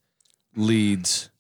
Leeds 0.56 1.31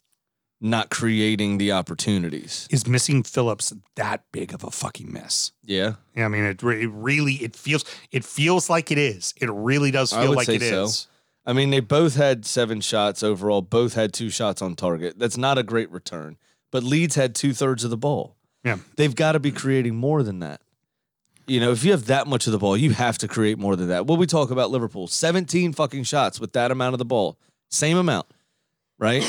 not 0.61 0.89
creating 0.91 1.57
the 1.57 1.71
opportunities. 1.71 2.67
Is 2.69 2.87
missing 2.87 3.23
Phillips 3.23 3.73
that 3.95 4.23
big 4.31 4.53
of 4.53 4.63
a 4.63 4.69
fucking 4.71 5.11
miss? 5.11 5.51
Yeah, 5.63 5.95
Yeah, 6.15 6.25
I 6.25 6.27
mean, 6.27 6.43
it, 6.43 6.61
re- 6.61 6.83
it 6.83 6.91
really 6.93 7.33
it 7.35 7.55
feels 7.55 7.83
it 8.11 8.23
feels 8.23 8.69
like 8.69 8.91
it 8.91 8.97
is. 8.97 9.33
It 9.41 9.49
really 9.51 9.91
does 9.91 10.13
feel 10.13 10.33
like 10.33 10.47
it 10.49 10.61
is. 10.61 10.95
so. 10.95 11.07
I 11.45 11.53
mean, 11.53 11.71
they 11.71 11.79
both 11.79 12.15
had 12.15 12.45
seven 12.45 12.81
shots 12.81 13.23
overall. 13.23 13.63
Both 13.63 13.95
had 13.95 14.13
two 14.13 14.29
shots 14.29 14.61
on 14.61 14.75
target. 14.75 15.17
That's 15.17 15.37
not 15.37 15.57
a 15.57 15.63
great 15.63 15.89
return. 15.91 16.37
But 16.69 16.83
Leeds 16.83 17.15
had 17.15 17.33
two 17.33 17.53
thirds 17.53 17.83
of 17.83 17.89
the 17.89 17.97
ball. 17.97 18.35
Yeah. 18.63 18.77
They've 18.95 19.15
got 19.15 19.31
to 19.31 19.39
be 19.39 19.51
creating 19.51 19.95
more 19.95 20.21
than 20.21 20.39
that. 20.39 20.61
You 21.47 21.59
know, 21.59 21.71
if 21.71 21.83
you 21.83 21.91
have 21.91 22.05
that 22.05 22.27
much 22.27 22.45
of 22.45 22.53
the 22.53 22.59
ball, 22.59 22.77
you 22.77 22.91
have 22.91 23.17
to 23.17 23.27
create 23.27 23.57
more 23.57 23.75
than 23.75 23.87
that. 23.89 24.05
What 24.05 24.19
we 24.19 24.27
talk 24.27 24.51
about 24.51 24.69
Liverpool, 24.69 25.07
17 25.07 25.73
fucking 25.73 26.03
shots 26.03 26.39
with 26.39 26.53
that 26.53 26.69
amount 26.69 26.93
of 26.93 26.99
the 26.99 27.05
ball. 27.05 27.39
Same 27.69 27.97
amount, 27.97 28.27
right? 29.01 29.23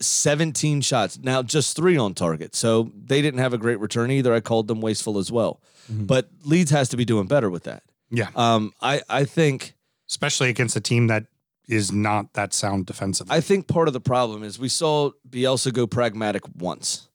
17 0.00 0.80
shots. 0.82 1.18
Now 1.18 1.42
just 1.42 1.76
3 1.76 1.96
on 1.96 2.14
target. 2.14 2.54
So 2.54 2.90
they 2.94 3.22
didn't 3.22 3.40
have 3.40 3.54
a 3.54 3.58
great 3.58 3.80
return 3.80 4.10
either. 4.10 4.34
I 4.34 4.40
called 4.40 4.68
them 4.68 4.80
wasteful 4.80 5.16
as 5.18 5.32
well. 5.32 5.62
But 5.90 6.28
Leeds 6.44 6.70
has 6.70 6.90
to 6.90 6.98
be 6.98 7.06
doing 7.06 7.26
better 7.26 7.48
with 7.48 7.62
that. 7.64 7.82
Yeah, 8.10 8.28
Um 8.34 8.72
I 8.82 9.00
I 9.08 9.24
think 9.24 9.74
especially 10.10 10.50
against 10.50 10.76
a 10.76 10.80
team 10.80 11.06
that 11.06 11.24
is 11.68 11.92
not 11.92 12.32
that 12.34 12.52
sound 12.54 12.86
defensively. 12.86 13.34
I 13.36 13.40
think 13.40 13.66
part 13.68 13.88
of 13.88 13.94
the 13.94 14.00
problem 14.00 14.42
is 14.42 14.58
we 14.58 14.68
saw 14.70 15.10
Bielsa 15.28 15.72
go 15.72 15.86
pragmatic 15.86 16.42
once. 16.56 17.08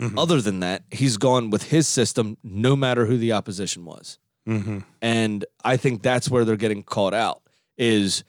Mhm. 0.00 0.18
Other 0.18 0.40
than 0.40 0.60
that, 0.60 0.84
he's 0.90 1.16
gone 1.18 1.50
with 1.50 1.64
his 1.64 1.86
system 1.86 2.36
no 2.42 2.74
matter 2.76 3.06
who 3.06 3.16
the 3.18 3.32
opposition 3.32 3.84
was. 3.84 4.18
hmm 4.46 4.78
And 5.00 5.44
I 5.64 5.76
think 5.78 6.02
that's 6.02 6.28
where 6.30 6.44
they're 6.44 6.56
getting 6.56 6.82
caught 6.82 7.14
out 7.14 7.42
is 7.78 8.24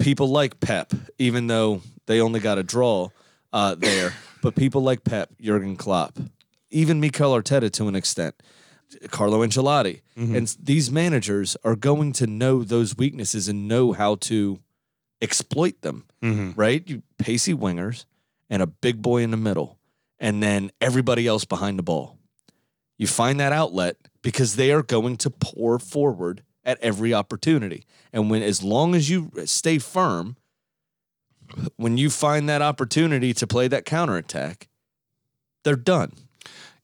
people 0.00 0.28
like 0.28 0.58
Pep, 0.60 0.92
even 1.18 1.46
though 1.46 1.82
they 2.06 2.20
only 2.20 2.40
got 2.40 2.58
a 2.58 2.62
draw 2.62 3.10
uh, 3.52 3.74
there, 3.74 4.12
but 4.42 4.54
people 4.54 4.82
like 4.82 5.04
Pep, 5.04 5.30
Jurgen 5.40 5.76
Klopp, 5.76 6.18
even 6.70 7.00
Mikel 7.00 7.32
Arteta 7.32 7.70
to 7.72 7.88
an 7.88 7.94
extent, 7.94 8.34
Carlo 9.10 9.44
Ancelotti, 9.46 10.00
and 10.16 10.56
these 10.62 10.90
managers 10.90 11.56
are 11.64 11.76
going 11.76 12.12
to 12.14 12.26
know 12.26 12.64
those 12.64 12.96
weaknesses 12.96 13.48
and 13.48 13.68
know 13.68 13.92
how 13.92 14.16
to 14.16 14.58
exploit 15.22 15.80
them 15.82 16.04
hmm 16.22 16.50
right? 16.56 16.82
You 16.88 17.02
pacey 17.18 17.54
wingers 17.54 18.04
and 18.50 18.62
a 18.62 18.66
big 18.66 19.00
boy 19.00 19.22
in 19.22 19.30
the 19.30 19.36
middle, 19.36 19.78
and 20.18 20.42
then 20.42 20.70
everybody 20.80 21.26
else 21.26 21.44
behind 21.44 21.78
the 21.78 21.82
ball. 21.82 22.18
You 22.98 23.06
find 23.06 23.40
that 23.40 23.52
outlet 23.52 23.96
because 24.22 24.56
they 24.56 24.72
are 24.72 24.82
going 24.82 25.16
to 25.18 25.30
pour 25.30 25.78
forward 25.78 26.42
at 26.64 26.78
every 26.80 27.14
opportunity. 27.14 27.86
And 28.12 28.30
when 28.30 28.42
as 28.42 28.62
long 28.62 28.94
as 28.94 29.08
you 29.08 29.30
stay 29.44 29.78
firm, 29.78 30.36
when 31.76 31.96
you 31.96 32.10
find 32.10 32.48
that 32.48 32.62
opportunity 32.62 33.32
to 33.34 33.46
play 33.46 33.68
that 33.68 33.84
counterattack, 33.84 34.68
they're 35.64 35.76
done. 35.76 36.12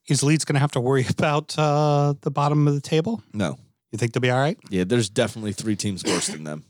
Is 0.08 0.22
Leeds 0.22 0.44
going 0.44 0.54
to 0.54 0.60
have 0.60 0.72
to 0.72 0.80
worry 0.80 1.06
about 1.10 1.56
uh, 1.58 2.14
the 2.20 2.30
bottom 2.30 2.66
of 2.68 2.74
the 2.74 2.80
table? 2.80 3.22
No. 3.32 3.58
You 3.92 3.98
think 3.98 4.12
they'll 4.12 4.20
be 4.20 4.30
all 4.30 4.40
right? 4.40 4.58
Yeah, 4.70 4.84
there's 4.84 5.08
definitely 5.08 5.52
three 5.52 5.76
teams 5.76 6.04
worse 6.04 6.26
than 6.26 6.44
them. 6.44 6.64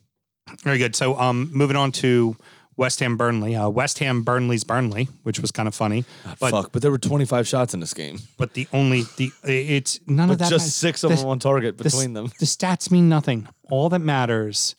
Very 0.62 0.78
good. 0.78 0.94
So, 0.94 1.18
um, 1.18 1.50
moving 1.52 1.76
on 1.76 1.90
to 1.92 2.36
West 2.77 3.01
Ham 3.01 3.16
Burnley. 3.16 3.57
Uh, 3.57 3.68
West 3.68 3.99
Ham 4.01 4.22
Burnley's 4.22 4.64
Burnley, 4.64 5.09
which 5.22 5.41
was 5.41 5.51
kind 5.51 5.66
of 5.66 5.74
funny, 5.74 6.05
but 6.41 6.51
Fuck, 6.51 6.72
but 6.72 6.83
there 6.83 6.91
were 6.91 6.99
25 6.99 7.49
shots 7.49 7.72
in 7.74 7.81
this 7.81 7.95
game. 7.95 8.18
but 8.37 8.53
the 8.55 8.66
only 8.72 9.05
the 9.16 9.31
it's 9.45 9.99
none 10.07 10.31
of 10.31 10.39
that. 10.39 10.51
just 10.51 10.64
matters. 10.64 10.74
six 10.74 11.03
of 11.05 11.11
The- 11.11 11.16
them 11.16 11.27
on 11.27 11.39
target 11.39 11.79
the 11.79 11.87
s- 11.87 11.93
between 11.95 12.12
them. 12.12 12.27
The 12.39 12.47
stats 12.47 12.91
mean 12.91 13.09
nothing. 13.09 13.49
All 13.70 13.89
that 13.89 14.01
matters 14.01 14.74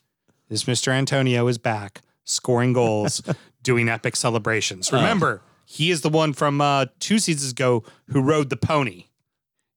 is 0.50 0.66
Mr. 0.66 0.90
Antonio 0.90 1.48
is 1.48 1.58
back, 1.58 2.02
scoring 2.24 2.74
goals, 2.74 3.22
doing 3.64 3.90
epic 3.90 4.16
celebrations. 4.16 4.92
Remember, 4.94 5.42
he 5.66 5.90
is 5.92 6.02
the 6.02 6.10
one 6.10 6.34
from 6.34 6.62
uh, 6.62 6.86
two 7.00 7.20
seasons 7.20 7.52
ago 7.52 7.84
who 8.12 8.22
rode 8.22 8.50
the 8.50 8.56
pony 8.58 9.06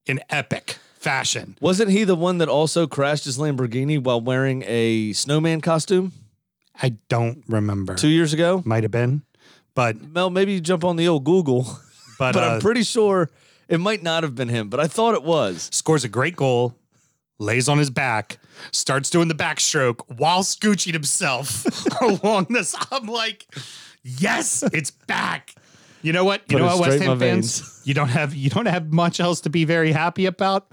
in 0.05 0.21
epic 0.29 0.77
fashion. 0.97 1.57
Wasn't 1.59 1.89
he 1.89 2.03
the 2.03 2.15
one 2.15 2.37
that 2.37 2.47
also 2.47 2.85
crashed 2.87 3.25
his 3.25 3.37
Lamborghini 3.39 4.01
while 4.01 4.21
wearing 4.21 4.63
a 4.67 5.11
snowman 5.13 5.59
costume 5.59 6.13
I 6.81 6.95
don't 7.09 7.43
remember. 7.47 7.95
two 7.95 8.07
years 8.09 8.33
ago? 8.33 8.61
Might 8.65 8.83
have 8.83 8.91
been, 8.91 9.23
but 9.75 10.01
Mel, 10.01 10.29
maybe 10.29 10.53
you 10.53 10.61
jump 10.61 10.83
on 10.83 10.95
the 10.95 11.07
old 11.07 11.23
Google, 11.23 11.63
but, 12.19 12.33
but 12.33 12.43
uh, 12.43 12.47
I'm 12.53 12.61
pretty 12.61 12.83
sure 12.83 13.29
it 13.67 13.79
might 13.79 14.03
not 14.03 14.23
have 14.23 14.35
been 14.35 14.49
him, 14.49 14.69
but 14.69 14.79
I 14.79 14.87
thought 14.87 15.13
it 15.13 15.23
was. 15.23 15.69
scores 15.71 16.03
a 16.03 16.09
great 16.09 16.35
goal, 16.35 16.75
lays 17.39 17.67
on 17.69 17.77
his 17.77 17.89
back, 17.89 18.39
starts 18.71 19.09
doing 19.09 19.27
the 19.27 19.33
backstroke 19.35 20.01
while 20.17 20.43
scooching 20.43 20.93
himself 20.93 21.65
along 22.01 22.47
this. 22.49 22.75
I'm 22.91 23.05
like, 23.05 23.45
yes, 24.03 24.63
it's 24.73 24.91
back. 24.91 25.55
You 26.01 26.13
know 26.13 26.25
what? 26.25 26.41
You 26.49 26.57
Put 26.57 26.63
know 26.63 26.77
what, 26.77 26.89
West 26.89 27.03
Ham 27.03 27.19
fans? 27.19 27.59
veins. 27.59 27.81
You 27.85 27.93
don't 27.93 28.07
have 28.09 28.33
you 28.33 28.49
don't 28.49 28.65
have 28.65 28.91
much 28.91 29.19
else 29.19 29.41
to 29.41 29.49
be 29.51 29.65
very 29.65 29.91
happy 29.91 30.25
about. 30.25 30.71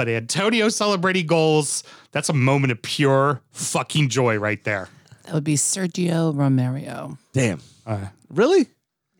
But 0.00 0.08
Antonio 0.08 0.70
celebrating 0.70 1.26
goals, 1.26 1.84
that's 2.10 2.30
a 2.30 2.32
moment 2.32 2.72
of 2.72 2.80
pure 2.80 3.42
fucking 3.50 4.08
joy 4.08 4.38
right 4.38 4.64
there. 4.64 4.88
That 5.24 5.34
would 5.34 5.44
be 5.44 5.56
Sergio 5.56 6.34
Romero. 6.34 7.18
Damn. 7.34 7.60
Uh, 7.86 8.06
Really? 8.30 8.68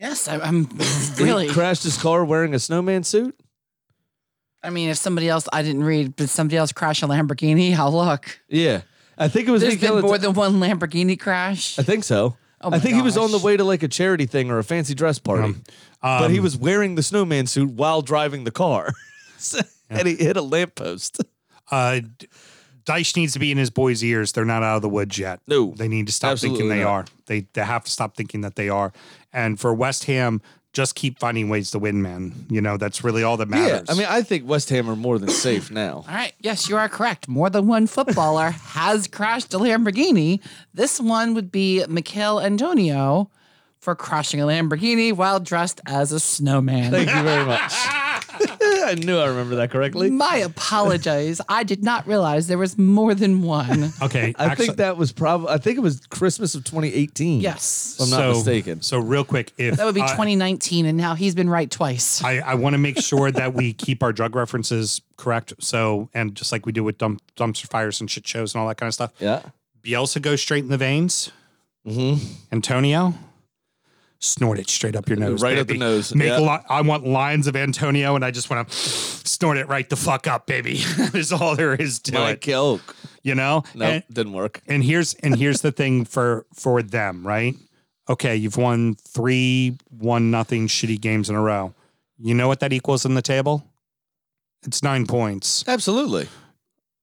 Yes, 0.01 0.26
I, 0.26 0.39
I'm 0.41 0.70
He 1.18 1.22
really. 1.22 1.49
crashed 1.51 1.83
his 1.83 1.99
car 1.99 2.24
wearing 2.24 2.55
a 2.55 2.59
snowman 2.59 3.05
suit? 3.05 3.39
I 4.62 4.70
mean, 4.70 4.89
if 4.89 4.97
somebody 4.97 5.28
else, 5.28 5.47
I 5.53 5.61
didn't 5.61 5.85
read, 5.85 6.16
but 6.16 6.31
somebody 6.31 6.57
else 6.57 6.72
crashed 6.72 7.03
a 7.03 7.07
Lamborghini, 7.07 7.76
I'll 7.78 7.93
look. 7.93 8.41
Yeah. 8.49 8.81
I 9.18 9.28
think 9.28 9.49
it 9.49 9.51
was 9.51 9.61
There's 9.61 9.74
Michail 9.74 9.97
been 9.97 10.05
more 10.07 10.14
Ant- 10.14 10.22
than 10.22 10.33
one 10.33 10.55
Lamborghini 10.61 11.20
crash. 11.20 11.78
I 11.78 11.83
think 11.83 12.05
so. 12.05 12.39
Oh 12.62 12.68
I 12.68 12.70
my 12.70 12.78
think 12.78 12.95
he 12.95 13.03
was 13.03 13.18
on 13.18 13.33
the 13.33 13.39
way 13.39 13.59
to 13.59 13.64
like 13.64 13.83
a 13.83 13.89
charity 13.89 14.24
thing 14.24 14.51
or 14.51 14.57
a 14.57 14.64
fancy 14.64 14.95
dress 14.95 15.18
party. 15.18 15.57
but 16.01 16.31
he 16.31 16.39
um, 16.39 16.43
was 16.43 16.57
wearing 16.57 16.95
the 16.95 17.03
snowman 17.03 17.47
suit 17.47 17.68
while 17.68 18.01
driving 18.01 18.45
the 18.45 18.51
car. 18.51 18.95
So- 19.91 19.97
and 19.99 20.09
he 20.09 20.16
hit 20.16 20.36
a 20.36 20.43
lamppost. 20.43 21.22
uh, 21.70 22.01
D- 22.18 22.28
needs 23.16 23.34
to 23.34 23.38
be 23.38 23.53
in 23.53 23.59
his 23.59 23.70
boys' 23.70 24.03
ears. 24.03 24.32
They're 24.32 24.45
not 24.45 24.62
out 24.64 24.76
of 24.76 24.82
the 24.82 24.88
woods 24.88 25.16
yet. 25.16 25.41
No, 25.47 25.72
They 25.76 25.86
need 25.86 26.07
to 26.09 26.12
stop 26.12 26.38
thinking 26.38 26.68
they 26.68 26.80
not. 26.82 26.88
are. 26.88 27.05
They 27.26 27.47
they 27.53 27.62
have 27.62 27.84
to 27.84 27.91
stop 27.91 28.16
thinking 28.16 28.41
that 28.41 28.57
they 28.57 28.68
are. 28.68 28.93
And 29.32 29.61
for 29.61 29.72
West 29.72 30.05
Ham, 30.05 30.41
just 30.72 30.97
keep 30.97 31.18
finding 31.20 31.49
ways 31.49 31.70
to 31.72 31.78
win, 31.78 32.03
man. 32.03 32.32
You 32.49 32.61
know, 32.61 32.76
that's 32.76 33.05
really 33.05 33.22
all 33.22 33.36
that 33.36 33.49
matters. 33.49 33.66
Yeah. 33.68 33.72
matters. 33.74 33.91
I 33.91 33.95
mean, 33.95 34.07
I 34.09 34.22
think 34.22 34.49
West 34.49 34.70
Ham 34.70 34.88
are 34.91 34.97
more 34.97 35.18
than 35.20 35.28
safe 35.28 35.70
now. 35.70 35.97
All 36.09 36.14
right. 36.14 36.32
Yes, 36.41 36.68
you 36.68 36.76
are 36.76 36.88
correct. 36.88 37.28
More 37.28 37.49
than 37.51 37.68
one 37.68 37.86
footballer 37.86 38.51
has 38.74 39.07
crashed 39.07 39.55
a 39.55 39.59
Lamborghini. 39.59 40.41
This 40.74 41.01
one 41.01 41.34
would 41.34 41.53
be 41.53 41.84
Michail 41.86 42.41
Antonio 42.41 43.30
for 43.78 43.95
crashing 43.95 44.41
a 44.41 44.47
Lamborghini 44.47 45.12
while 45.12 45.38
dressed 45.38 45.80
as 45.86 46.11
a 46.12 46.18
snowman. 46.20 46.91
Thank 46.91 47.09
you 47.14 47.22
very 47.22 47.45
much. 47.45 47.72
I 48.87 48.95
knew 48.95 49.18
I 49.18 49.26
remember 49.28 49.57
that 49.57 49.70
correctly. 49.70 50.11
My 50.11 50.37
apologies. 50.37 51.41
I 51.49 51.62
did 51.62 51.83
not 51.85 52.07
realize 52.07 52.47
there 52.47 52.59
was 52.59 52.78
more 52.78 53.14
than 53.14 53.43
one. 53.43 53.93
okay, 54.03 54.35
I 54.39 54.47
actually- 54.47 54.66
think 54.66 54.78
that 54.78 54.97
was 54.97 55.12
probably. 55.12 55.49
I 55.49 55.59
think 55.59 55.76
it 55.78 55.81
was 55.81 56.01
Christmas 56.07 56.55
of 56.55 56.64
2018. 56.64 57.41
Yes. 57.41 57.97
if 57.99 58.05
I'm 58.05 58.11
not 58.11 58.28
mistaken. 58.37 58.83
So 58.83 58.99
real 58.99 59.24
quick, 59.24 59.53
if 59.59 59.76
That 59.76 59.87
would 59.87 59.95
be 59.95 60.03
I- 60.03 60.07
2019, 60.09 60.87
and 60.87 60.97
now 60.97 61.14
he's 61.14 61.35
been 61.35 61.51
right 61.51 61.70
twice. 61.70 62.22
I, 62.24 62.39
I 62.39 62.55
want 62.55 62.74
to 62.74 62.78
make 62.78 62.99
sure 62.99 63.31
that 63.31 63.55
we 63.55 63.72
keep 63.72 64.03
our 64.03 64.12
drug 64.12 64.35
references 64.35 65.01
correct. 65.16 65.53
So, 65.61 66.09
and 66.14 66.35
just 66.35 66.53
like 66.53 66.66
we 66.66 66.72
do 66.72 66.83
with 66.85 66.99
dump, 66.99 67.20
dumpster 67.37 67.66
fires 67.68 68.01
and 68.01 68.11
shit 68.11 68.26
shows 68.26 68.55
and 68.55 68.61
all 68.62 68.68
that 68.68 68.76
kind 68.76 68.89
of 68.89 68.95
stuff, 68.95 69.12
Yeah. 69.18 69.43
Bielsa 69.83 70.20
goes 70.20 70.41
straight 70.43 70.64
in 70.64 70.70
the 70.70 70.76
veins. 70.78 71.31
Mm-hmm. 71.87 72.22
Antonio, 72.53 73.14
snort 74.21 74.59
it 74.59 74.68
straight 74.68 74.95
up 74.95 75.09
your 75.09 75.16
nose, 75.18 75.43
Right 75.43 75.59
up 75.59 75.66
baby. 75.66 75.79
the 75.79 75.85
nose, 75.85 76.14
Make 76.14 76.31
a 76.31 76.41
lot. 76.41 76.64
I 76.68 76.83
want 76.83 77.07
lines 77.07 77.47
of 77.47 77.57
Antonio, 77.57 78.14
and 78.14 78.25
I 78.25 78.31
just 78.31 78.51
want 78.51 78.68
to 78.68 78.75
snort 78.77 79.57
it 79.57 79.66
right 79.66 79.89
the 79.89 79.97
fuck 79.97 80.27
up, 80.27 80.47
baby. 80.47 80.75
is 81.14 81.33
all 81.33 81.57
there 81.57 81.75
is 81.75 81.99
to 82.01 82.12
My 82.12 82.31
it. 82.33 82.49
Oak. 82.51 82.95
You 83.23 83.35
know. 83.35 83.64
No, 83.75 83.87
And- 83.87 84.05
didn't 84.12 84.33
work. 84.35 84.61
and 84.66 84.85
here's 84.85 85.14
and 85.14 85.37
here's 85.37 85.62
the 85.62 85.73
thing 85.73 86.05
for 86.05 86.47
for 86.55 86.83
them, 86.83 87.27
right? 87.27 87.55
Okay, 88.09 88.37
you've 88.37 88.57
won 88.57 88.95
three 88.97 89.79
one 89.89 90.31
nothing 90.31 90.66
shitty 90.68 91.01
games 91.01 91.31
in 91.31 91.37
a 91.37 91.41
row. 91.41 91.75
You 92.18 92.35
know 92.35 92.49
what 92.49 92.61
that 92.61 92.73
equals 92.73 93.05
in 93.07 93.14
the 93.14 93.23
table? 93.23 93.64
It's 94.66 94.83
nine 94.83 95.07
points. 95.07 95.64
Absolutely. 95.66 96.29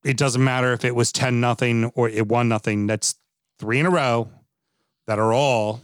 It 0.04 0.18
doesn't 0.18 0.44
matter 0.44 0.74
if 0.74 0.86
it 0.86 0.94
was 0.96 1.12
ten 1.12 1.40
nothing 1.42 1.86
or 1.96 2.08
it 2.10 2.28
won 2.28 2.48
nothing. 2.50 2.86
That's 2.88 3.16
three 3.58 3.80
in 3.80 3.86
a 3.88 3.90
row 3.90 4.30
that 5.08 5.18
are 5.18 5.34
all 5.34 5.82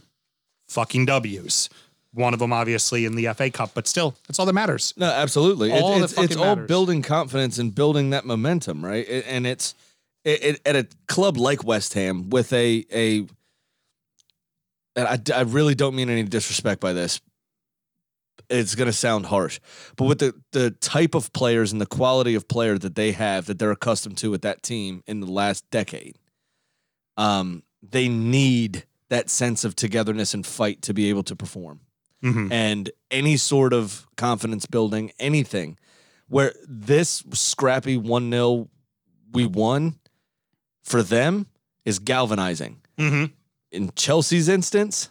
fucking 0.74 1.06
W's. 1.06 1.68
One 2.12 2.32
of 2.32 2.38
them 2.38 2.52
obviously 2.52 3.04
in 3.06 3.16
the 3.16 3.32
FA 3.34 3.50
Cup, 3.50 3.72
but 3.74 3.88
still, 3.88 4.14
that's 4.28 4.38
all 4.38 4.46
that 4.46 4.52
matters. 4.52 4.94
No, 4.96 5.06
absolutely. 5.06 5.72
All 5.72 5.94
it's 6.02 6.12
it's 6.12 6.20
fucking 6.20 6.38
all 6.38 6.54
matters. 6.54 6.68
building 6.68 7.02
confidence 7.02 7.58
and 7.58 7.74
building 7.74 8.10
that 8.10 8.24
momentum, 8.24 8.84
right? 8.84 9.08
It- 9.08 9.24
and 9.28 9.46
it's 9.46 9.74
it, 10.24 10.42
it, 10.44 10.60
at 10.64 10.76
a 10.76 10.86
club 11.08 11.36
like 11.36 11.64
West 11.64 11.94
Ham 11.94 12.30
with 12.30 12.52
a 12.52 12.84
a. 12.92 13.26
And 14.96 15.08
I, 15.08 15.38
I 15.38 15.40
really 15.42 15.74
don't 15.74 15.96
mean 15.96 16.08
any 16.08 16.22
disrespect 16.22 16.80
by 16.80 16.92
this. 16.92 17.20
It's 18.48 18.74
going 18.74 18.86
to 18.86 18.92
sound 18.92 19.26
harsh, 19.26 19.58
but 19.96 20.04
with 20.04 20.18
the 20.18 20.34
the 20.52 20.70
type 20.70 21.14
of 21.14 21.32
players 21.32 21.72
and 21.72 21.80
the 21.80 21.86
quality 21.86 22.34
of 22.34 22.46
player 22.46 22.78
that 22.78 22.94
they 22.94 23.12
have 23.12 23.46
that 23.46 23.58
they're 23.58 23.70
accustomed 23.72 24.18
to 24.18 24.30
with 24.30 24.42
that 24.42 24.62
team 24.62 25.02
in 25.06 25.20
the 25.20 25.26
last 25.26 25.68
decade, 25.70 26.16
um, 27.16 27.62
they 27.82 28.08
need 28.08 28.84
that 29.10 29.30
sense 29.30 29.64
of 29.64 29.76
togetherness 29.76 30.34
and 30.34 30.46
fight 30.46 30.82
to 30.82 30.94
be 30.94 31.08
able 31.08 31.22
to 31.24 31.36
perform 31.36 31.80
Mhm. 32.22 32.50
and 32.50 32.90
any 33.10 33.36
sort 33.36 33.72
of 33.72 34.06
confidence 34.16 34.66
building, 34.66 35.12
anything 35.18 35.78
where 36.28 36.54
this 36.66 37.22
scrappy 37.32 37.96
1 37.98 38.30
0 38.30 38.68
we 39.32 39.44
won 39.46 39.98
for 40.82 41.02
them 41.02 41.46
is 41.84 41.98
galvanizing. 41.98 42.80
Mhm. 42.98 43.32
In 43.70 43.92
Chelsea's 43.94 44.48
instance, 44.48 45.10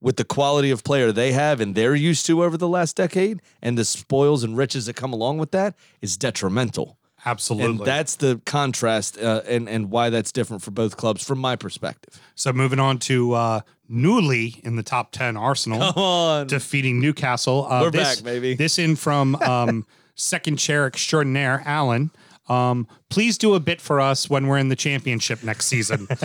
with 0.00 0.16
the 0.16 0.24
quality 0.24 0.70
of 0.70 0.84
player 0.84 1.12
they 1.12 1.32
have 1.32 1.60
and 1.60 1.74
they're 1.74 1.94
used 1.94 2.26
to 2.26 2.42
over 2.44 2.56
the 2.56 2.68
last 2.68 2.94
decade 2.96 3.40
and 3.62 3.76
the 3.78 3.84
spoils 3.84 4.42
and 4.44 4.56
riches 4.56 4.86
that 4.86 4.94
come 4.96 5.12
along 5.12 5.38
with 5.38 5.50
that 5.50 5.74
is 6.00 6.16
detrimental. 6.16 6.98
Absolutely. 7.26 7.70
And 7.70 7.80
that's 7.80 8.16
the 8.16 8.40
contrast 8.44 9.18
uh, 9.18 9.42
and, 9.46 9.68
and 9.68 9.90
why 9.90 10.10
that's 10.10 10.32
different 10.32 10.62
for 10.62 10.70
both 10.70 10.96
clubs 10.96 11.24
from 11.24 11.38
my 11.38 11.56
perspective. 11.56 12.20
so 12.34 12.52
moving 12.52 12.78
on 12.78 12.98
to 13.00 13.32
uh, 13.32 13.60
newly 13.88 14.60
in 14.62 14.76
the 14.76 14.82
top 14.82 15.12
ten, 15.12 15.36
Arsenal. 15.36 15.92
Come 15.92 16.02
on. 16.02 16.46
defeating 16.46 17.00
Newcastle. 17.00 17.66
Uh, 17.66 17.82
We're 17.82 17.90
this, 17.90 18.16
back, 18.16 18.24
baby. 18.24 18.54
This 18.54 18.78
in 18.78 18.96
from 18.96 19.36
um, 19.36 19.86
second 20.14 20.56
chair 20.56 20.86
extraordinaire, 20.86 21.62
Alan. 21.64 22.10
Um, 22.46 22.86
please 23.08 23.38
do 23.38 23.54
a 23.54 23.60
bit 23.60 23.80
for 23.80 24.00
us 24.00 24.28
when 24.28 24.46
we're 24.46 24.58
in 24.58 24.68
the 24.68 24.76
championship 24.76 25.42
next 25.42 25.66
season. 25.66 26.06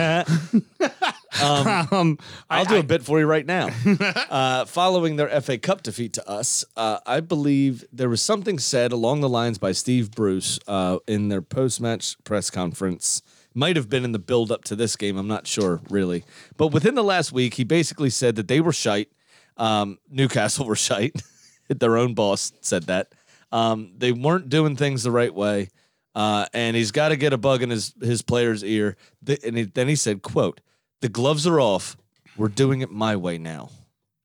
um, 1.42 2.18
I'll 2.48 2.62
I- 2.62 2.64
do 2.64 2.74
I- 2.76 2.78
a 2.78 2.82
bit 2.82 3.02
for 3.02 3.18
you 3.20 3.26
right 3.26 3.46
now. 3.46 3.70
uh, 4.30 4.64
following 4.66 5.16
their 5.16 5.40
FA 5.40 5.58
Cup 5.58 5.82
defeat 5.82 6.12
to 6.14 6.28
us, 6.28 6.64
uh, 6.76 6.98
I 7.06 7.20
believe 7.20 7.84
there 7.92 8.08
was 8.08 8.22
something 8.22 8.58
said 8.58 8.92
along 8.92 9.20
the 9.20 9.28
lines 9.28 9.58
by 9.58 9.72
Steve 9.72 10.10
Bruce 10.10 10.58
uh, 10.66 10.98
in 11.06 11.28
their 11.28 11.42
post-match 11.42 12.22
press 12.24 12.50
conference. 12.50 13.22
Might 13.54 13.76
have 13.76 13.88
been 13.88 14.04
in 14.04 14.12
the 14.12 14.18
build-up 14.18 14.64
to 14.64 14.76
this 14.76 14.94
game. 14.96 15.16
I'm 15.16 15.26
not 15.26 15.46
sure, 15.46 15.80
really. 15.90 16.24
But 16.56 16.68
within 16.68 16.94
the 16.94 17.02
last 17.04 17.32
week, 17.32 17.54
he 17.54 17.64
basically 17.64 18.10
said 18.10 18.36
that 18.36 18.46
they 18.48 18.60
were 18.60 18.72
shite. 18.72 19.08
Um, 19.56 19.98
Newcastle 20.08 20.66
were 20.66 20.76
shite. 20.76 21.20
their 21.68 21.96
own 21.96 22.14
boss 22.14 22.52
said 22.60 22.84
that. 22.84 23.12
Um, 23.52 23.92
they 23.98 24.12
weren't 24.12 24.48
doing 24.48 24.76
things 24.76 25.02
the 25.02 25.10
right 25.10 25.34
way. 25.34 25.70
Uh, 26.14 26.46
and 26.52 26.76
he's 26.76 26.90
got 26.90 27.10
to 27.10 27.16
get 27.16 27.32
a 27.32 27.38
bug 27.38 27.62
in 27.62 27.70
his, 27.70 27.94
his 28.02 28.20
player's 28.22 28.64
ear. 28.64 28.96
The, 29.22 29.38
and 29.46 29.56
he, 29.56 29.62
then 29.64 29.86
he 29.88 29.94
said, 29.96 30.22
quote, 30.22 30.60
the 31.00 31.08
gloves 31.08 31.46
are 31.46 31.60
off. 31.60 31.96
We're 32.36 32.48
doing 32.48 32.80
it 32.80 32.90
my 32.90 33.14
way 33.16 33.38
now. 33.38 33.70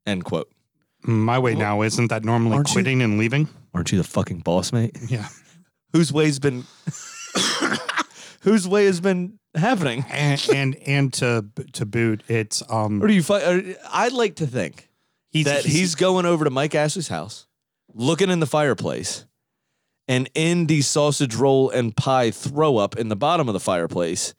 End 0.06 0.24
quote. 0.26 0.52
my 1.04 1.38
way 1.40 1.54
now 1.56 1.82
isn't 1.84 2.08
that 2.10 2.24
normally 2.24 2.56
Aren't 2.56 2.70
you- 2.70 2.74
quitting 2.74 3.02
and 3.02 3.18
leaving? 3.20 3.48
Aren't 3.74 3.92
you 3.92 3.98
the 3.98 4.04
fucking 4.04 4.40
boss, 4.40 4.72
mate? 4.74 4.98
Yeah, 5.10 5.28
Whose 5.94 6.12
way's 6.14 6.40
been 6.40 6.64
whose 8.42 8.68
way 8.68 8.86
has 8.86 9.00
been 9.02 9.40
happening? 9.56 10.06
and 10.12 10.46
and, 10.54 10.76
and 10.88 11.14
to 11.14 11.46
to 11.74 11.86
boot, 11.86 12.24
it's 12.28 12.64
um 12.70 13.02
Or 13.04 13.08
do 13.08 13.14
you 13.14 13.24
fi- 13.24 13.76
I'd 13.92 14.12
like 14.14 14.36
to 14.38 14.48
think 14.48 14.90
he's, 15.30 15.46
that 15.46 15.66
he's 15.66 15.96
going 15.96 16.26
over 16.26 16.44
to 16.46 16.50
Mike 16.50 16.76
Ashley's 16.76 17.08
house, 17.10 17.48
looking 17.94 18.30
in 18.30 18.40
the 18.40 18.46
fireplace, 18.48 19.26
and 20.08 20.30
in 20.36 20.68
the 20.68 20.82
sausage 20.82 21.36
roll 21.36 21.70
and 21.70 21.96
pie 21.96 22.32
throw 22.32 22.78
up 22.78 22.98
in 22.98 23.10
the 23.10 23.16
bottom 23.16 23.48
of 23.50 23.54
the 23.54 23.60
fireplace. 23.60 24.34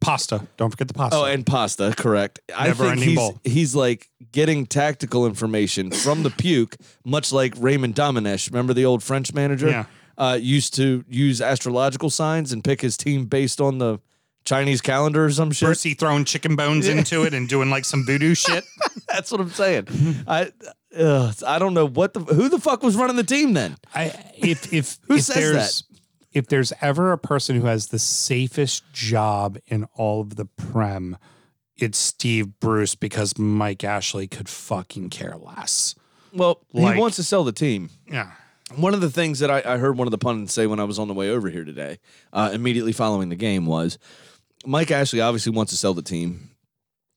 pasta. 0.00 0.46
Don't 0.56 0.70
forget 0.70 0.86
the 0.88 0.94
pasta. 0.94 1.16
Oh, 1.18 1.24
and 1.24 1.44
pasta, 1.44 1.92
correct. 1.96 2.38
I 2.56 2.68
Never 2.68 2.84
think 2.84 2.92
ending 2.92 3.08
he's, 3.08 3.18
bowl. 3.18 3.40
he's 3.44 3.74
like 3.74 4.08
getting 4.30 4.64
tactical 4.66 5.26
information 5.26 5.90
from 5.90 6.22
the 6.22 6.30
puke, 6.30 6.76
much 7.04 7.32
like 7.32 7.54
Raymond 7.58 7.94
Domenech. 7.96 8.48
Remember 8.50 8.72
the 8.72 8.84
old 8.84 9.02
French 9.02 9.34
manager? 9.34 9.68
Yeah. 9.68 9.84
Uh, 10.16 10.38
used 10.40 10.74
to 10.74 11.04
use 11.08 11.40
astrological 11.40 12.10
signs 12.10 12.52
and 12.52 12.62
pick 12.64 12.80
his 12.80 12.96
team 12.96 13.26
based 13.26 13.60
on 13.60 13.78
the 13.78 13.98
Chinese 14.48 14.80
calendar 14.80 15.26
or 15.26 15.30
some 15.30 15.50
shit. 15.50 15.80
He 15.82 15.94
throwing 15.94 16.24
chicken 16.24 16.56
bones 16.56 16.88
into 16.88 17.24
it 17.24 17.34
and 17.34 17.48
doing 17.48 17.68
like 17.70 17.84
some 17.84 18.04
voodoo 18.06 18.34
shit. 18.34 18.64
That's 19.08 19.30
what 19.30 19.40
I'm 19.42 19.50
saying. 19.50 19.88
I 20.26 20.50
uh, 20.96 21.32
I 21.46 21.58
don't 21.58 21.74
know 21.74 21.86
what 21.86 22.14
the 22.14 22.20
who 22.20 22.48
the 22.48 22.58
fuck 22.58 22.82
was 22.82 22.96
running 22.96 23.16
the 23.16 23.22
team 23.24 23.52
then. 23.52 23.76
I 23.94 24.12
if 24.36 24.72
if 24.72 24.98
Who 25.08 25.16
if 25.16 25.22
says 25.24 25.34
there's 25.36 25.84
if 26.32 26.46
there's 26.48 26.72
ever 26.80 27.12
a 27.12 27.18
person 27.18 27.60
who 27.60 27.66
has 27.66 27.88
the 27.88 27.98
safest 27.98 28.84
job 28.92 29.58
in 29.66 29.84
all 29.94 30.22
of 30.22 30.36
the 30.36 30.46
prem, 30.46 31.18
it's 31.76 31.98
Steve 31.98 32.58
Bruce 32.58 32.94
because 32.94 33.36
Mike 33.38 33.84
Ashley 33.84 34.26
could 34.26 34.48
fucking 34.48 35.10
care 35.10 35.36
less. 35.36 35.94
Well, 36.32 36.60
Like- 36.72 36.94
he 36.94 37.00
wants 37.00 37.16
to 37.16 37.22
sell 37.24 37.44
the 37.44 37.52
team. 37.52 37.90
Yeah. 38.10 38.32
One 38.76 38.92
of 38.92 39.00
the 39.00 39.08
things 39.10 39.38
that 39.38 39.50
I, 39.50 39.62
I 39.64 39.76
heard 39.78 39.96
one 39.96 40.06
of 40.06 40.10
the 40.10 40.18
pundits 40.18 40.52
say 40.52 40.66
when 40.66 40.78
I 40.78 40.84
was 40.84 40.98
on 40.98 41.08
the 41.08 41.14
way 41.14 41.30
over 41.30 41.48
here 41.48 41.64
today, 41.64 41.98
uh, 42.34 42.50
immediately 42.52 42.92
following 42.92 43.30
the 43.30 43.34
game, 43.36 43.64
was 43.64 43.98
Mike 44.66 44.90
Ashley 44.90 45.20
obviously 45.20 45.52
wants 45.52 45.72
to 45.72 45.78
sell 45.78 45.94
the 45.94 46.02
team. 46.02 46.50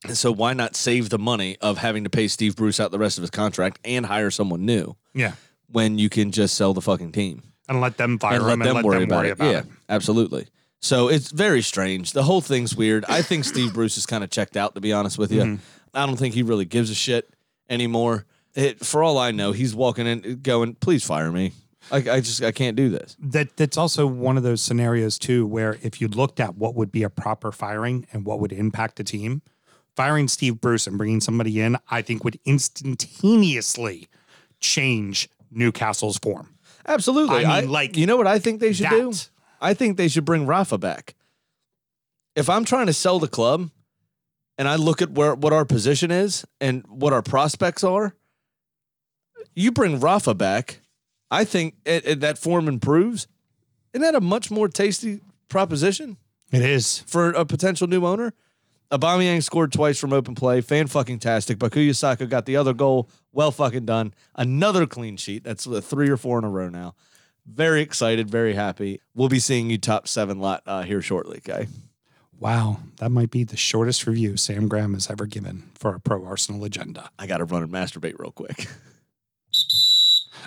And 0.04 0.16
so 0.16 0.32
why 0.32 0.52
not 0.52 0.74
save 0.74 1.10
the 1.10 1.18
money 1.18 1.56
of 1.60 1.78
having 1.78 2.04
to 2.04 2.10
pay 2.10 2.26
Steve 2.28 2.56
Bruce 2.56 2.80
out 2.80 2.90
the 2.90 2.98
rest 2.98 3.18
of 3.18 3.22
his 3.22 3.30
contract 3.30 3.78
and 3.84 4.06
hire 4.06 4.30
someone 4.30 4.66
new 4.66 4.96
Yeah. 5.14 5.34
when 5.68 5.98
you 5.98 6.08
can 6.08 6.32
just 6.32 6.54
sell 6.54 6.74
the 6.74 6.80
fucking 6.80 7.12
team 7.12 7.42
And 7.68 7.80
let 7.80 7.98
them 7.98 8.18
fire 8.18 8.34
and 8.34 8.42
him 8.42 8.46
let 8.48 8.52
and 8.54 8.62
them 8.62 8.74
let 8.76 8.84
worry 8.84 8.98
them 9.00 9.08
about 9.08 9.16
worry 9.18 9.28
it? 9.28 9.32
about 9.32 9.50
yeah, 9.52 9.58
it. 9.60 9.66
absolutely. 9.88 10.48
So 10.80 11.06
it's 11.08 11.30
very 11.30 11.62
strange. 11.62 12.12
The 12.12 12.24
whole 12.24 12.40
thing's 12.40 12.74
weird. 12.74 13.04
I 13.08 13.22
think 13.22 13.44
Steve 13.44 13.72
Bruce 13.72 13.96
is 13.96 14.04
kind 14.06 14.24
of 14.24 14.30
checked 14.30 14.56
out, 14.56 14.74
to 14.74 14.80
be 14.80 14.92
honest 14.92 15.16
with 15.18 15.30
you. 15.30 15.42
Mm-hmm. 15.42 15.56
I 15.94 16.06
don't 16.06 16.16
think 16.16 16.34
he 16.34 16.42
really 16.42 16.64
gives 16.64 16.90
a 16.90 16.94
shit 16.96 17.32
anymore. 17.70 18.26
It, 18.56 18.84
for 18.84 19.04
all 19.04 19.16
I 19.18 19.30
know, 19.30 19.52
he's 19.52 19.74
walking 19.76 20.06
in 20.08 20.40
going, 20.42 20.74
"Please 20.74 21.04
fire 21.04 21.30
me. 21.30 21.52
I, 21.92 21.98
I 21.98 22.20
just 22.20 22.42
I 22.42 22.50
can't 22.50 22.76
do 22.76 22.88
this." 22.88 23.16
That 23.20 23.56
that's 23.56 23.76
also 23.76 24.06
one 24.06 24.36
of 24.36 24.42
those 24.42 24.62
scenarios 24.62 25.18
too, 25.18 25.46
where 25.46 25.78
if 25.82 26.00
you 26.00 26.08
looked 26.08 26.40
at 26.40 26.56
what 26.56 26.74
would 26.74 26.90
be 26.90 27.02
a 27.02 27.10
proper 27.10 27.52
firing 27.52 28.06
and 28.12 28.24
what 28.24 28.40
would 28.40 28.52
impact 28.52 28.98
a 28.98 29.04
team, 29.04 29.42
firing 29.94 30.28
Steve 30.28 30.60
Bruce 30.60 30.86
and 30.86 30.98
bringing 30.98 31.20
somebody 31.20 31.60
in, 31.60 31.76
I 31.90 32.02
think 32.02 32.24
would 32.24 32.38
instantaneously 32.44 34.08
change 34.58 35.28
Newcastle's 35.50 36.18
form. 36.18 36.54
Absolutely. 36.86 37.44
I 37.44 37.60
mean, 37.60 37.70
like, 37.70 37.96
you 37.96 38.06
know 38.06 38.16
what 38.16 38.26
I 38.26 38.38
think 38.38 38.60
they 38.60 38.72
should 38.72 38.90
do? 38.90 39.12
I 39.60 39.74
think 39.74 39.96
they 39.96 40.08
should 40.08 40.24
bring 40.24 40.46
Rafa 40.46 40.78
back. 40.78 41.14
If 42.34 42.48
I'm 42.48 42.64
trying 42.64 42.86
to 42.86 42.92
sell 42.92 43.18
the 43.18 43.28
club 43.28 43.70
and 44.58 44.66
I 44.66 44.76
look 44.76 45.02
at 45.02 45.10
where 45.10 45.34
what 45.34 45.52
our 45.52 45.64
position 45.64 46.10
is 46.10 46.44
and 46.60 46.84
what 46.88 47.12
our 47.12 47.22
prospects 47.22 47.84
are, 47.84 48.14
you 49.54 49.70
bring 49.70 50.00
Rafa 50.00 50.34
back, 50.34 50.80
I 51.32 51.44
think 51.44 51.74
it, 51.84 52.06
it- 52.06 52.20
that 52.20 52.38
form 52.38 52.68
improves. 52.68 53.26
Isn't 53.92 54.02
that 54.02 54.14
a 54.14 54.20
much 54.20 54.50
more 54.50 54.68
tasty 54.68 55.20
proposition 55.48 56.16
It 56.52 56.62
is. 56.62 57.00
for 57.00 57.30
a 57.30 57.44
potential 57.44 57.86
new 57.88 58.06
owner? 58.06 58.32
Aubameyang 58.90 59.42
scored 59.42 59.72
twice 59.72 59.98
from 59.98 60.12
open 60.12 60.34
play. 60.34 60.60
Fan 60.60 60.86
fucking 60.86 61.18
tastic. 61.18 61.58
Bukayo 61.58 61.94
Saka 61.96 62.26
got 62.26 62.44
the 62.46 62.56
other 62.56 62.74
goal. 62.74 63.08
Well 63.32 63.50
fucking 63.50 63.86
done. 63.86 64.12
Another 64.36 64.86
clean 64.86 65.16
sheet. 65.16 65.44
That's 65.44 65.64
three 65.80 66.10
or 66.10 66.16
four 66.18 66.38
in 66.38 66.44
a 66.44 66.50
row 66.50 66.68
now. 66.68 66.94
Very 67.46 67.80
excited. 67.80 68.28
Very 68.30 68.52
happy. 68.54 69.00
We'll 69.14 69.30
be 69.30 69.38
seeing 69.38 69.70
you 69.70 69.78
top 69.78 70.06
seven 70.08 70.38
lot 70.40 70.62
uh, 70.66 70.82
here 70.82 71.00
shortly, 71.02 71.40
guy. 71.42 71.68
Wow, 72.38 72.80
that 72.98 73.10
might 73.10 73.30
be 73.30 73.44
the 73.44 73.56
shortest 73.56 74.06
review 74.06 74.36
Sam 74.36 74.68
Graham 74.68 74.94
has 74.94 75.08
ever 75.10 75.26
given 75.26 75.70
for 75.74 75.94
a 75.94 76.00
pro 76.00 76.24
Arsenal 76.24 76.64
agenda. 76.64 77.08
I 77.18 77.26
got 77.26 77.38
to 77.38 77.44
run 77.44 77.62
and 77.62 77.72
masturbate 77.72 78.18
real 78.18 78.32
quick. 78.32 78.66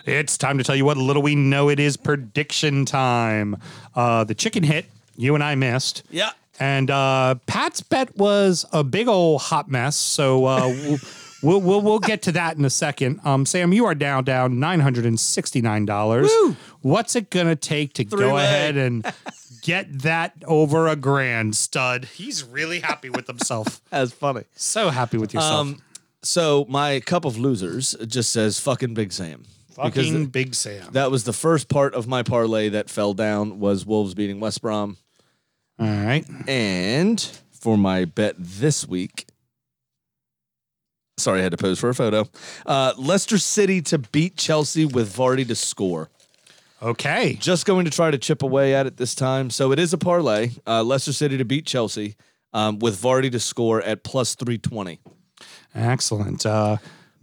It's 0.05 0.37
time 0.37 0.57
to 0.57 0.63
tell 0.63 0.75
you 0.75 0.85
what 0.85 0.97
little 0.97 1.21
we 1.21 1.35
know. 1.35 1.69
It 1.69 1.79
is 1.79 1.97
prediction 1.97 2.85
time. 2.85 3.57
Uh, 3.95 4.23
the 4.23 4.35
chicken 4.35 4.63
hit. 4.63 4.85
You 5.17 5.35
and 5.35 5.43
I 5.43 5.55
missed. 5.55 6.03
Yeah. 6.09 6.31
And 6.59 6.89
uh, 6.91 7.35
Pat's 7.47 7.81
bet 7.81 8.15
was 8.17 8.65
a 8.71 8.83
big 8.83 9.07
old 9.07 9.41
hot 9.41 9.69
mess. 9.69 9.95
So 9.95 10.45
uh, 10.45 10.67
we'll, 10.85 10.97
we'll 11.41 11.61
we'll 11.61 11.81
we'll 11.81 11.99
get 11.99 12.21
to 12.23 12.31
that 12.33 12.57
in 12.57 12.65
a 12.65 12.69
second. 12.69 13.19
Um, 13.23 13.45
Sam, 13.45 13.73
you 13.73 13.85
are 13.85 13.95
down 13.95 14.23
down 14.23 14.59
nine 14.59 14.79
hundred 14.79 15.05
and 15.05 15.19
sixty 15.19 15.61
nine 15.61 15.85
dollars. 15.85 16.31
What's 16.81 17.15
it 17.15 17.29
gonna 17.29 17.55
take 17.55 17.93
to 17.93 18.03
go 18.03 18.17
Three-way. 18.17 18.43
ahead 18.43 18.77
and 18.77 19.05
get 19.63 20.01
that 20.03 20.33
over 20.45 20.87
a 20.87 20.95
grand, 20.95 21.55
stud? 21.55 22.05
He's 22.05 22.43
really 22.43 22.79
happy 22.81 23.09
with 23.09 23.27
himself. 23.27 23.81
That's 23.89 24.11
funny. 24.11 24.43
so 24.55 24.89
happy 24.89 25.17
with 25.17 25.33
yourself. 25.33 25.59
Um, 25.59 25.81
so 26.21 26.65
my 26.69 26.99
cup 27.01 27.23
of 27.25 27.37
losers 27.37 27.95
just 28.07 28.31
says 28.31 28.59
fucking 28.59 28.93
Big 28.93 29.11
Sam. 29.11 29.43
Because 29.75 30.07
Fucking 30.07 30.27
Big 30.27 30.55
Sam. 30.55 30.87
That 30.91 31.11
was 31.11 31.23
the 31.23 31.33
first 31.33 31.69
part 31.69 31.93
of 31.93 32.07
my 32.07 32.23
parlay 32.23 32.69
that 32.69 32.89
fell 32.89 33.13
down 33.13 33.59
was 33.59 33.85
Wolves 33.85 34.13
beating 34.13 34.39
West 34.39 34.61
Brom. 34.61 34.97
All 35.79 35.87
right. 35.87 36.25
And 36.47 37.19
for 37.51 37.77
my 37.77 38.05
bet 38.05 38.35
this 38.37 38.87
week, 38.87 39.25
sorry, 41.17 41.39
I 41.39 41.43
had 41.43 41.51
to 41.51 41.57
pose 41.57 41.79
for 41.79 41.89
a 41.89 41.95
photo. 41.95 42.25
Uh, 42.65 42.93
Leicester 42.97 43.37
City 43.37 43.81
to 43.83 43.97
beat 43.97 44.37
Chelsea 44.37 44.85
with 44.85 45.13
Vardy 45.13 45.47
to 45.47 45.55
score. 45.55 46.09
Okay. 46.81 47.37
Just 47.39 47.65
going 47.65 47.85
to 47.85 47.91
try 47.91 48.11
to 48.11 48.17
chip 48.17 48.43
away 48.43 48.75
at 48.75 48.85
it 48.85 48.97
this 48.97 49.15
time. 49.15 49.49
So 49.49 49.71
it 49.71 49.79
is 49.79 49.93
a 49.93 49.97
parlay. 49.97 50.51
Uh, 50.67 50.83
Leicester 50.83 51.13
City 51.13 51.37
to 51.37 51.45
beat 51.45 51.65
Chelsea 51.65 52.15
um, 52.53 52.79
with 52.79 53.01
Vardy 53.01 53.31
to 53.31 53.39
score 53.39 53.81
at 53.81 54.03
plus 54.03 54.35
320. 54.35 54.99
Excellent. 55.73 56.45
Uh, 56.45 56.77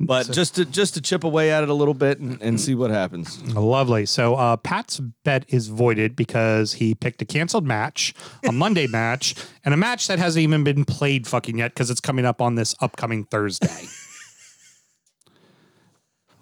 But 0.05 0.33
just 0.33 0.57
to 0.57 0.65
just 0.65 0.95
to 0.95 1.01
chip 1.01 1.23
away 1.23 1.53
at 1.53 1.63
it 1.63 1.69
a 1.69 1.75
little 1.75 1.95
bit 1.95 2.19
and, 2.19 2.43
and 2.43 2.61
see 2.61 2.75
what 2.75 2.91
happens. 2.91 3.41
Lovely. 3.55 4.05
So 4.05 4.35
uh, 4.35 4.57
Pat's 4.57 4.99
bet 4.99 5.45
is 5.49 5.69
voided 5.69 6.17
because 6.17 6.75
he 6.75 6.95
picked 6.95 7.23
a 7.23 7.25
canceled 7.25 7.65
match, 7.65 8.13
a 8.45 8.53
Monday 8.53 8.89
match, 8.89 9.37
and 9.65 9.73
a 9.73 9.77
match 9.77 10.09
that 10.09 10.19
hasn't 10.19 10.43
even 10.43 10.65
been 10.65 10.85
played 10.85 11.29
fucking 11.29 11.59
yet 11.59 11.73
because 11.73 11.89
it's 11.89 12.01
coming 12.01 12.25
up 12.25 12.43
on 12.43 12.57
this 12.57 12.75
upcoming 12.81 13.25
Thursday. 13.25 13.87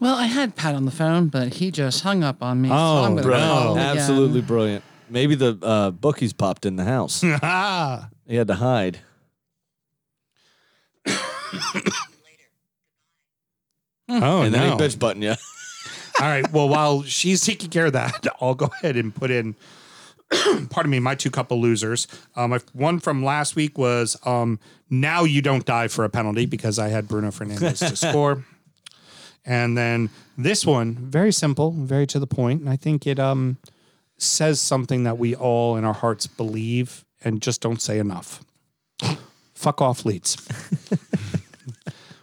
Well, 0.01 0.17
I 0.17 0.25
had 0.25 0.57
Pat 0.57 0.75
on 0.75 0.87
the 0.87 0.91
phone, 0.91 1.27
but 1.27 1.57
he 1.57 1.71
just 1.71 2.03
hung 2.03 2.25
up 2.25 2.43
on 2.43 2.63
me. 2.63 2.71
Oh, 2.73 2.73
so 2.73 3.05
I'm 3.05 3.17
bro. 3.17 3.37
call 3.37 3.73
him 3.73 3.77
again. 3.77 3.99
Absolutely 3.99 4.41
brilliant. 4.41 4.83
Maybe 5.11 5.35
the 5.35 5.59
uh, 5.61 5.91
bookies 5.91 6.33
popped 6.33 6.65
in 6.65 6.77
the 6.77 6.85
house. 6.85 7.23
ah, 7.23 8.09
he 8.27 8.37
had 8.37 8.49
to 8.49 8.55
hide. 8.55 9.01
oh 14.11 14.43
and 14.43 14.55
then 14.55 14.69
no! 14.69 14.77
he 14.77 14.83
bitch 14.83 14.99
button 14.99 15.23
you. 15.23 15.35
All 16.21 16.27
right. 16.27 16.51
Well, 16.53 16.69
while 16.69 17.03
she's 17.03 17.45
taking 17.45 17.71
care 17.71 17.87
of 17.87 17.95
that, 17.95 18.27
I'll 18.41 18.55
go 18.55 18.71
ahead 18.83 18.97
and 18.97 19.15
put 19.15 19.31
in. 19.31 19.57
pardon 20.71 20.91
me, 20.91 21.01
my 21.01 21.15
two 21.15 21.31
couple 21.31 21.61
losers. 21.61 22.07
Um, 22.37 22.57
one 22.73 23.01
from 23.01 23.25
last 23.25 23.57
week 23.57 23.77
was 23.77 24.17
um, 24.25 24.61
now 24.89 25.25
you 25.25 25.43
don't 25.43 25.65
die 25.65 25.89
for 25.89 26.05
a 26.05 26.09
penalty 26.09 26.47
because 26.47 26.79
I 26.79 26.89
had 26.89 27.09
Bruno 27.09 27.31
Fernandes 27.31 27.79
to 27.89 27.97
score. 27.97 28.45
And 29.47 29.77
then 29.77 30.11
this 30.37 30.67
one, 30.67 30.97
very 30.97 31.33
simple, 31.33 31.71
very 31.73 32.07
to 32.09 32.19
the 32.19 32.27
point, 32.27 32.61
and 32.61 32.69
I 32.69 32.77
think 32.77 33.07
it 33.07 33.19
um 33.19 33.57
says 34.19 34.61
something 34.61 35.05
that 35.05 35.17
we 35.17 35.35
all 35.35 35.77
in 35.77 35.85
our 35.87 35.95
hearts 35.95 36.27
believe 36.27 37.07
and 37.25 37.41
just 37.41 37.63
don't 37.63 37.81
say 37.81 37.99
enough. 37.99 38.45
Fuck 39.55 39.81
off 39.81 40.05
Leeds. 40.05 40.37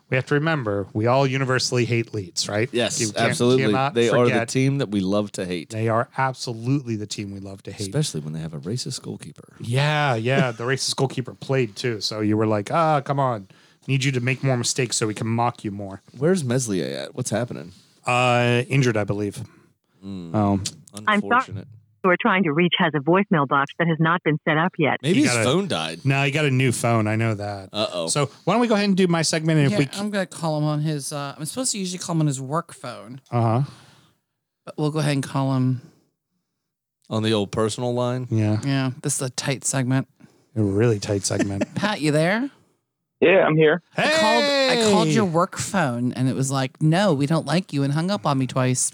We 0.10 0.16
have 0.16 0.26
to 0.28 0.36
remember 0.36 0.88
we 0.93 1.05
all 1.08 1.28
universally 1.28 1.84
hate 1.86 2.14
Leeds, 2.14 2.47
right? 2.47 2.70
Yes, 2.72 2.99
You 3.01 3.08
can't- 3.12 3.30
absolutely. 3.32 3.66
cannot 3.66 3.93
They 3.93 4.10
are 4.10 4.30
the 4.30 4.45
team 4.45 4.78
that 4.78 4.89
we 4.89 5.01
love 5.01 5.32
to 5.34 5.45
hate, 5.45 5.70
They 5.70 5.89
are 5.89 6.08
absolutely 6.18 6.95
the 6.95 7.08
team 7.08 7.32
we 7.32 7.39
love 7.41 7.62
to 7.64 7.72
hate. 7.72 7.88
especially 7.88 8.22
when 8.22 8.32
they 8.34 8.39
have 8.39 8.53
a 8.53 8.60
racist 8.60 9.01
goalkeeper. 9.01 9.53
Yeah, 9.60 10.16
yeah. 10.16 10.51
The 10.51 10.64
racist 10.64 10.95
goalkeeper 10.95 11.34
played 11.34 11.76
too. 11.76 11.99
So 12.01 12.22
you 12.22 12.38
were 12.38 12.47
like, 12.47 12.72
ah, 12.72 13.01
come 13.01 13.20
on. 13.20 13.47
Need 13.88 14.03
you 14.03 14.12
to 14.14 14.20
make 14.22 14.43
more 14.43 14.58
mistakes 14.58 14.95
so 14.97 15.08
we 15.08 15.14
can 15.14 15.28
mock 15.28 15.64
you 15.64 15.72
more. 15.72 16.01
Where's 16.18 16.43
Meslier 16.43 16.86
at? 16.97 17.16
What's 17.16 17.30
happening? 17.30 17.72
Uh, 18.05 18.64
injured, 18.70 18.95
I 18.97 19.03
believe. 19.03 19.43
I'm 20.03 20.32
sorry. 20.34 21.16
Unfortunate. 21.16 21.68
Who 22.08 22.12
are 22.14 22.18
trying 22.18 22.43
to 22.43 22.53
reach 22.53 22.74
has 22.78 22.93
a 22.95 22.99
voicemail 22.99 23.45
box 23.47 23.74
that 23.80 23.88
has 23.88 23.97
not 23.99 24.24
been 24.24 24.39
set 24.47 24.58
up 24.58 24.72
yet. 24.78 24.97
Maybe 25.03 25.24
his 25.24 25.34
phone 25.34 25.68
died. 25.68 26.05
no, 26.05 26.24
he 26.24 26.32
got 26.32 26.45
a 26.45 26.51
new 26.51 26.72
phone. 26.72 27.05
I 27.05 27.18
know 27.18 27.34
that. 27.34 27.70
Uh 27.74 27.88
oh. 27.91 28.08
So 28.08 28.28
why 28.45 28.53
don't 28.53 28.62
we 28.62 28.68
go 28.68 28.76
ahead 28.76 28.88
and 28.88 28.95
do 28.95 29.08
my 29.08 29.22
segment? 29.22 29.60
And 29.60 29.72
Yeah, 29.72 29.80
if 29.82 29.93
we, 29.93 29.99
I'm 29.99 30.10
gonna 30.10 30.26
call 30.26 30.58
him 30.58 30.64
on 30.64 30.80
his. 30.82 31.12
Uh, 31.12 31.36
I'm 31.38 31.43
supposed 31.45 31.74
to 31.74 31.78
usually 31.80 31.99
call 31.99 32.16
him 32.16 32.22
on 32.22 32.28
his 32.28 32.39
work 32.39 32.74
phone, 32.74 33.20
uh 33.30 33.41
huh, 33.41 33.72
but 34.66 34.78
we'll 34.78 34.91
go 34.91 34.99
ahead 34.99 35.14
and 35.14 35.24
call 35.24 35.53
him. 35.55 35.82
On 37.10 37.24
the 37.24 37.32
old 37.34 37.51
personal 37.51 37.93
line. 37.93 38.28
yeah, 38.30 38.60
Yeah, 38.66 38.91
this 39.01 39.16
is 39.16 39.22
a 39.22 39.30
tight 39.30 39.64
segment. 39.64 40.08
a 40.58 40.62
really 40.64 40.99
tight 40.99 41.24
segment. 41.24 41.64
Pat, 41.76 42.01
you 42.01 42.12
there? 42.12 42.49
Yeah, 43.22 43.45
I'm 43.45 43.55
here. 43.55 43.82
I 43.97 44.03
called. 44.12 44.43
I 44.43 44.91
called 44.91 45.08
your 45.08 45.26
work 45.26 45.58
phone, 45.58 46.12
and 46.14 46.28
it 46.30 46.36
was 46.36 46.51
like, 46.51 46.82
"No, 46.82 47.14
we 47.14 47.26
don't 47.26 47.45
like 47.45 47.74
you," 47.74 47.84
and 47.84 47.93
hung 47.93 48.12
up 48.12 48.26
on 48.26 48.38
me 48.38 48.45
twice. 48.45 48.91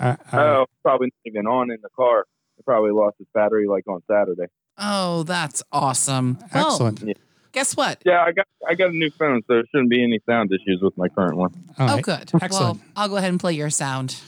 Uh, 0.00 0.16
uh, 0.32 0.36
Oh, 0.38 0.66
probably 0.82 1.06
not 1.06 1.32
even 1.32 1.46
on 1.46 1.70
in 1.70 1.78
the 1.82 1.88
car. 1.96 2.26
It 2.62 2.64
probably 2.64 2.92
lost 2.92 3.16
its 3.18 3.28
battery 3.34 3.66
like 3.66 3.84
on 3.88 4.02
Saturday. 4.08 4.46
Oh, 4.78 5.24
that's 5.24 5.62
awesome. 5.72 6.38
Well, 6.54 6.68
excellent. 6.70 7.18
guess 7.50 7.76
what? 7.76 8.00
Yeah, 8.06 8.22
I 8.22 8.30
got 8.32 8.46
I 8.68 8.74
got 8.74 8.90
a 8.90 8.96
new 8.96 9.10
phone, 9.18 9.42
so 9.48 9.54
there 9.54 9.64
shouldn't 9.72 9.90
be 9.90 10.02
any 10.02 10.20
sound 10.26 10.52
issues 10.52 10.80
with 10.80 10.96
my 10.96 11.08
current 11.08 11.36
one. 11.36 11.52
All 11.78 11.90
Oh, 11.90 11.94
right. 11.96 12.04
good. 12.04 12.30
Excellent. 12.40 12.50
Well, 12.52 12.78
I'll 12.96 13.08
go 13.08 13.16
ahead 13.16 13.30
and 13.30 13.40
play 13.40 13.54
your 13.54 13.68
sound. 13.70 14.20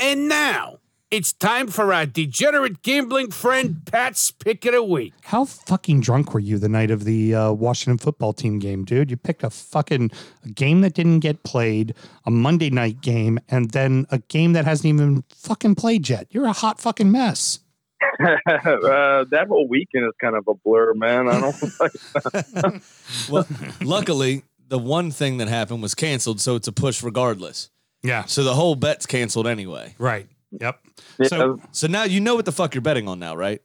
And 0.00 0.28
now 0.28 0.78
it's 1.12 1.30
time 1.30 1.68
for 1.68 1.92
our 1.92 2.06
degenerate 2.06 2.80
gambling 2.80 3.30
friend 3.30 3.82
Pat's 3.84 4.30
pick 4.30 4.64
of 4.64 4.72
the 4.72 4.82
week. 4.82 5.12
How 5.24 5.44
fucking 5.44 6.00
drunk 6.00 6.32
were 6.32 6.40
you 6.40 6.56
the 6.56 6.70
night 6.70 6.90
of 6.90 7.04
the 7.04 7.34
uh, 7.34 7.52
Washington 7.52 7.98
football 7.98 8.32
team 8.32 8.58
game, 8.58 8.86
dude? 8.86 9.10
You 9.10 9.18
picked 9.18 9.44
a 9.44 9.50
fucking 9.50 10.10
a 10.42 10.48
game 10.48 10.80
that 10.80 10.94
didn't 10.94 11.20
get 11.20 11.42
played, 11.42 11.94
a 12.24 12.30
Monday 12.30 12.70
night 12.70 13.02
game, 13.02 13.38
and 13.50 13.72
then 13.72 14.06
a 14.10 14.20
game 14.20 14.54
that 14.54 14.64
hasn't 14.64 14.86
even 14.86 15.22
fucking 15.28 15.74
played 15.74 16.08
yet. 16.08 16.28
You're 16.30 16.46
a 16.46 16.52
hot 16.52 16.80
fucking 16.80 17.12
mess. 17.12 17.58
uh, 18.18 19.24
that 19.30 19.46
whole 19.48 19.68
weekend 19.68 20.06
is 20.06 20.14
kind 20.18 20.34
of 20.34 20.48
a 20.48 20.54
blur, 20.54 20.94
man. 20.94 21.28
I 21.28 21.40
don't 21.40 21.80
like. 22.64 22.82
Well, 23.30 23.46
luckily, 23.82 24.44
the 24.68 24.78
one 24.78 25.10
thing 25.10 25.36
that 25.36 25.48
happened 25.48 25.82
was 25.82 25.94
canceled, 25.94 26.40
so 26.40 26.56
it's 26.56 26.68
a 26.68 26.72
push 26.72 27.02
regardless. 27.02 27.68
Yeah. 28.02 28.24
So 28.24 28.44
the 28.44 28.54
whole 28.54 28.76
bet's 28.76 29.04
canceled 29.04 29.46
anyway. 29.46 29.94
Right. 29.98 30.26
Yep. 30.58 30.80
Yeah, 31.18 31.28
So 31.28 31.60
So 31.72 31.86
now 31.86 32.04
you 32.04 32.20
know 32.20 32.34
what 32.34 32.44
the 32.44 32.52
fuck 32.52 32.74
you're 32.74 32.82
betting 32.82 33.08
on 33.08 33.18
now, 33.18 33.36
right? 33.36 33.60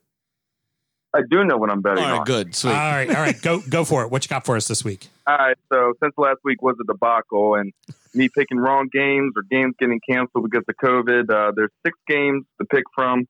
I 1.14 1.22
do 1.30 1.44
know 1.44 1.58
what 1.58 1.72
I'm 1.72 1.82
betting 1.82 2.04
All 2.04 2.12
right, 2.12 2.20
on. 2.20 2.26
good, 2.26 2.54
sweet. 2.54 2.72
All 2.72 2.78
right, 2.78 3.10
all 3.10 3.16
right, 3.22 3.42
go 3.42 3.62
go 3.62 3.86
for 3.86 4.04
it. 4.04 4.12
What 4.12 4.26
you 4.26 4.30
got 4.30 4.46
for 4.46 4.56
us 4.56 4.68
this 4.68 4.84
week? 4.84 5.08
All 5.26 5.38
right, 5.38 5.58
so 5.72 5.94
since 6.04 6.14
last 6.18 6.40
week 6.44 6.62
was 6.62 6.76
a 6.82 6.86
debacle 6.86 7.56
and 7.56 7.74
me 8.14 8.30
picking 8.30 8.58
wrong 8.58 8.90
games 8.92 9.34
or 9.36 9.44
games 9.50 9.76
getting 9.80 10.00
canceled 10.08 10.50
because 10.50 10.64
of 10.68 10.76
COVID, 10.84 11.30
uh, 11.32 11.52
there's 11.56 11.72
six 11.86 11.98
games 12.08 12.46
to 12.60 12.68
pick 12.68 12.84
from. 12.94 13.26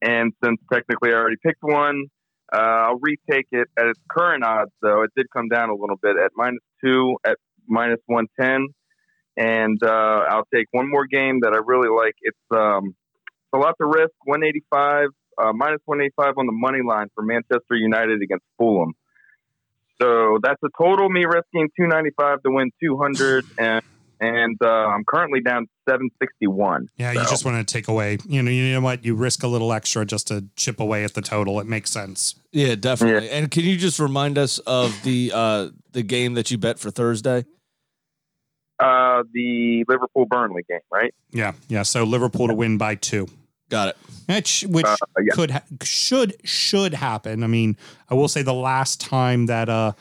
And 0.00 0.32
since 0.42 0.58
technically 0.72 1.10
I 1.10 1.14
already 1.14 1.36
picked 1.42 1.62
one, 1.62 2.06
uh, 2.52 2.56
I'll 2.56 2.98
retake 3.00 3.46
it 3.52 3.68
at 3.78 3.86
its 3.86 4.00
current 4.10 4.44
odds, 4.44 4.70
though. 4.80 5.02
It 5.02 5.10
did 5.16 5.26
come 5.34 5.48
down 5.48 5.70
a 5.70 5.74
little 5.74 5.98
bit 6.00 6.16
at 6.16 6.30
minus 6.34 6.62
two, 6.82 7.16
at 7.26 7.36
minus 7.66 8.00
110. 8.06 8.68
And 9.36 9.78
uh, 9.82 10.24
I'll 10.28 10.46
take 10.52 10.66
one 10.72 10.90
more 10.90 11.06
game 11.06 11.40
that 11.42 11.52
I 11.52 11.58
really 11.64 11.88
like. 11.88 12.14
It's, 12.22 12.38
um, 12.50 12.94
it's 13.52 13.58
a 13.58 13.64
lot 13.64 13.74
to 13.80 13.86
risk 13.86 14.12
185, 14.24 15.08
uh, 15.38 15.52
minus 15.54 15.80
185 15.86 16.34
on 16.36 16.46
the 16.46 16.52
money 16.52 16.80
line 16.86 17.06
for 17.14 17.22
Manchester 17.22 17.76
United 17.76 18.20
against 18.22 18.44
Fulham. 18.58 18.94
So 20.00 20.38
that's 20.42 20.62
a 20.62 20.68
total 20.76 21.08
me 21.08 21.24
risking 21.24 21.68
295 21.76 22.42
to 22.42 22.50
win 22.50 22.70
200 22.82 23.44
and 23.58 23.82
and 24.20 24.56
uh, 24.60 24.66
I'm 24.66 25.04
currently 25.04 25.40
down 25.40 25.68
761. 25.88 26.88
Yeah, 26.96 27.12
you 27.12 27.20
just 27.20 27.44
want 27.44 27.64
to 27.64 27.72
take 27.72 27.86
away. 27.86 28.18
You 28.26 28.42
know, 28.42 28.50
you 28.50 28.72
know 28.72 28.80
what? 28.80 29.04
You 29.04 29.14
risk 29.14 29.44
a 29.44 29.46
little 29.46 29.72
extra 29.72 30.04
just 30.04 30.26
to 30.26 30.44
chip 30.56 30.80
away 30.80 31.04
at 31.04 31.14
the 31.14 31.22
total. 31.22 31.60
It 31.60 31.68
makes 31.68 31.92
sense. 31.92 32.34
Yeah, 32.50 32.74
definitely. 32.74 33.30
And 33.30 33.48
can 33.48 33.62
you 33.62 33.76
just 33.76 34.00
remind 34.00 34.36
us 34.36 34.58
of 34.58 34.92
the 35.04 35.30
uh 35.32 35.68
the 35.92 36.02
game 36.02 36.34
that 36.34 36.50
you 36.50 36.58
bet 36.58 36.80
for 36.80 36.90
Thursday? 36.90 37.44
uh, 38.78 39.24
the 39.32 39.84
Liverpool 39.88 40.26
Burnley 40.26 40.62
game, 40.68 40.80
right? 40.92 41.12
Yeah, 41.30 41.52
yeah. 41.68 41.82
So 41.82 42.04
Liverpool 42.04 42.48
to 42.48 42.54
win 42.54 42.78
by 42.78 42.94
two. 42.94 43.28
Got 43.68 43.88
it. 43.90 43.96
Which, 44.26 44.64
which 44.68 44.86
Uh, 44.86 44.96
yeah. 45.22 45.32
could 45.34 45.50
ha- 45.50 45.62
should 45.82 46.34
should 46.44 46.94
happen. 46.94 47.42
I 47.42 47.46
mean, 47.46 47.76
I 48.10 48.14
will 48.14 48.28
say 48.28 48.42
the 48.42 48.54
last 48.54 49.00
time 49.00 49.46
that 49.46 49.68
uh 49.68 49.92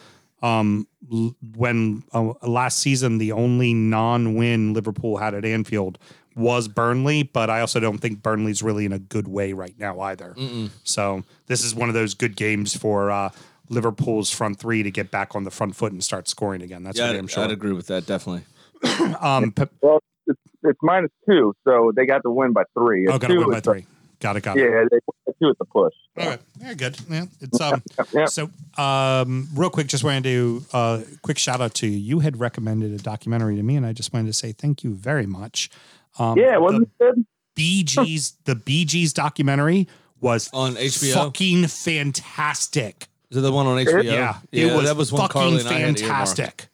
um 0.43 0.87
l- 1.11 1.35
when 1.55 2.03
uh, 2.13 2.33
last 2.47 2.79
season 2.79 3.17
the 3.17 3.31
only 3.31 3.73
non-win 3.73 4.73
Liverpool 4.73 5.17
had 5.17 5.33
at 5.33 5.43
Anfield 5.45 5.97
was 6.35 6.67
Burnley, 6.67 7.23
but 7.23 7.49
I 7.49 7.61
also 7.61 7.79
don't 7.79 7.97
think 7.97 8.21
Burnley's 8.21 8.61
really 8.61 8.85
in 8.85 8.93
a 8.93 8.99
good 8.99 9.27
way 9.27 9.53
right 9.53 9.73
now 9.79 9.99
either. 10.01 10.35
So 10.83 11.23
this 11.47 11.63
is 11.63 11.73
one 11.73 11.89
of 11.89 11.95
those 11.95 12.13
good 12.13 12.35
games 12.35 12.75
for 12.75 13.09
uh 13.11 13.29
Liverpool's 13.69 14.29
front 14.31 14.59
three 14.59 14.81
to 14.83 14.91
get 14.91 15.11
back 15.11 15.35
on 15.35 15.43
the 15.43 15.51
front 15.51 15.75
foot 15.75 15.91
and 15.91 16.01
start 16.03 16.27
scoring 16.29 16.61
again. 16.61 16.83
That's 16.83 16.97
yeah, 16.97 17.07
for 17.07 17.13
I'd, 17.13 17.15
damn 17.15 17.27
sure. 17.27 17.43
I'd 17.43 17.51
agree 17.51 17.73
with 17.73 17.87
that. 17.87 18.05
Definitely. 18.05 18.43
Um, 19.21 19.51
Pep- 19.51 19.71
Well, 19.81 19.99
it's, 20.27 20.39
it's 20.63 20.79
minus 20.81 21.11
two, 21.27 21.53
so 21.63 21.91
they 21.95 22.05
got 22.05 22.23
to 22.23 22.29
win 22.29 22.53
by 22.53 22.63
three. 22.73 23.07
oh, 23.07 23.17
got 23.17 23.27
to 23.27 23.37
win 23.37 23.49
by 23.51 23.57
it's 23.57 23.67
a- 23.67 23.71
three. 23.71 23.85
Got 24.19 24.35
it. 24.35 24.41
Got 24.41 24.57
it. 24.57 24.61
Yeah, 24.61 24.83
they 24.89 24.97
two 25.39 25.49
at 25.49 25.59
the 25.59 25.65
push. 25.65 25.93
All 26.17 26.25
right, 26.27 26.39
very 26.57 26.73
good. 26.73 26.97
Yeah, 27.07 27.25
it's 27.39 27.61
um. 27.61 27.83
Yeah. 28.13 28.25
So, 28.25 28.49
um, 28.77 29.47
real 29.53 29.69
quick, 29.69 29.85
just 29.85 30.03
wanted 30.03 30.23
to 30.23 30.65
uh, 30.73 31.01
quick 31.21 31.37
shout 31.37 31.61
out 31.61 31.75
to 31.75 31.87
you. 31.87 31.97
You 31.97 32.19
had 32.21 32.39
recommended 32.39 32.93
a 32.93 32.97
documentary 32.97 33.55
to 33.57 33.63
me, 33.63 33.75
and 33.75 33.85
I 33.85 33.93
just 33.93 34.13
wanted 34.13 34.25
to 34.27 34.33
say 34.33 34.53
thank 34.53 34.83
you 34.83 34.95
very 34.95 35.27
much. 35.27 35.69
Um, 36.17 36.37
Yeah, 36.37 36.57
wasn't 36.57 36.83
it 36.83 36.89
good? 36.99 37.15
the 37.17 37.25
Bee 37.55 37.83
Gees, 37.83 38.33
the 38.45 38.55
Bee 38.55 38.85
Gees 38.85 39.13
documentary 39.13 39.87
was 40.19 40.49
On 40.53 40.75
HBO? 40.75 41.13
fucking 41.13 41.67
fantastic. 41.67 43.07
Is 43.29 43.37
it 43.37 43.41
the 43.41 43.51
one 43.51 43.67
on 43.67 43.77
HBO? 43.77 44.03
Yeah, 44.03 44.37
yeah 44.51 44.67
it 44.67 44.75
was, 44.75 44.85
that 44.85 44.95
was 44.95 45.11
one 45.11 45.21
fucking 45.23 45.41
Carly 45.41 45.59
and 45.59 45.67
I 45.67 45.73
had 45.73 45.99
fantastic. 45.99 46.67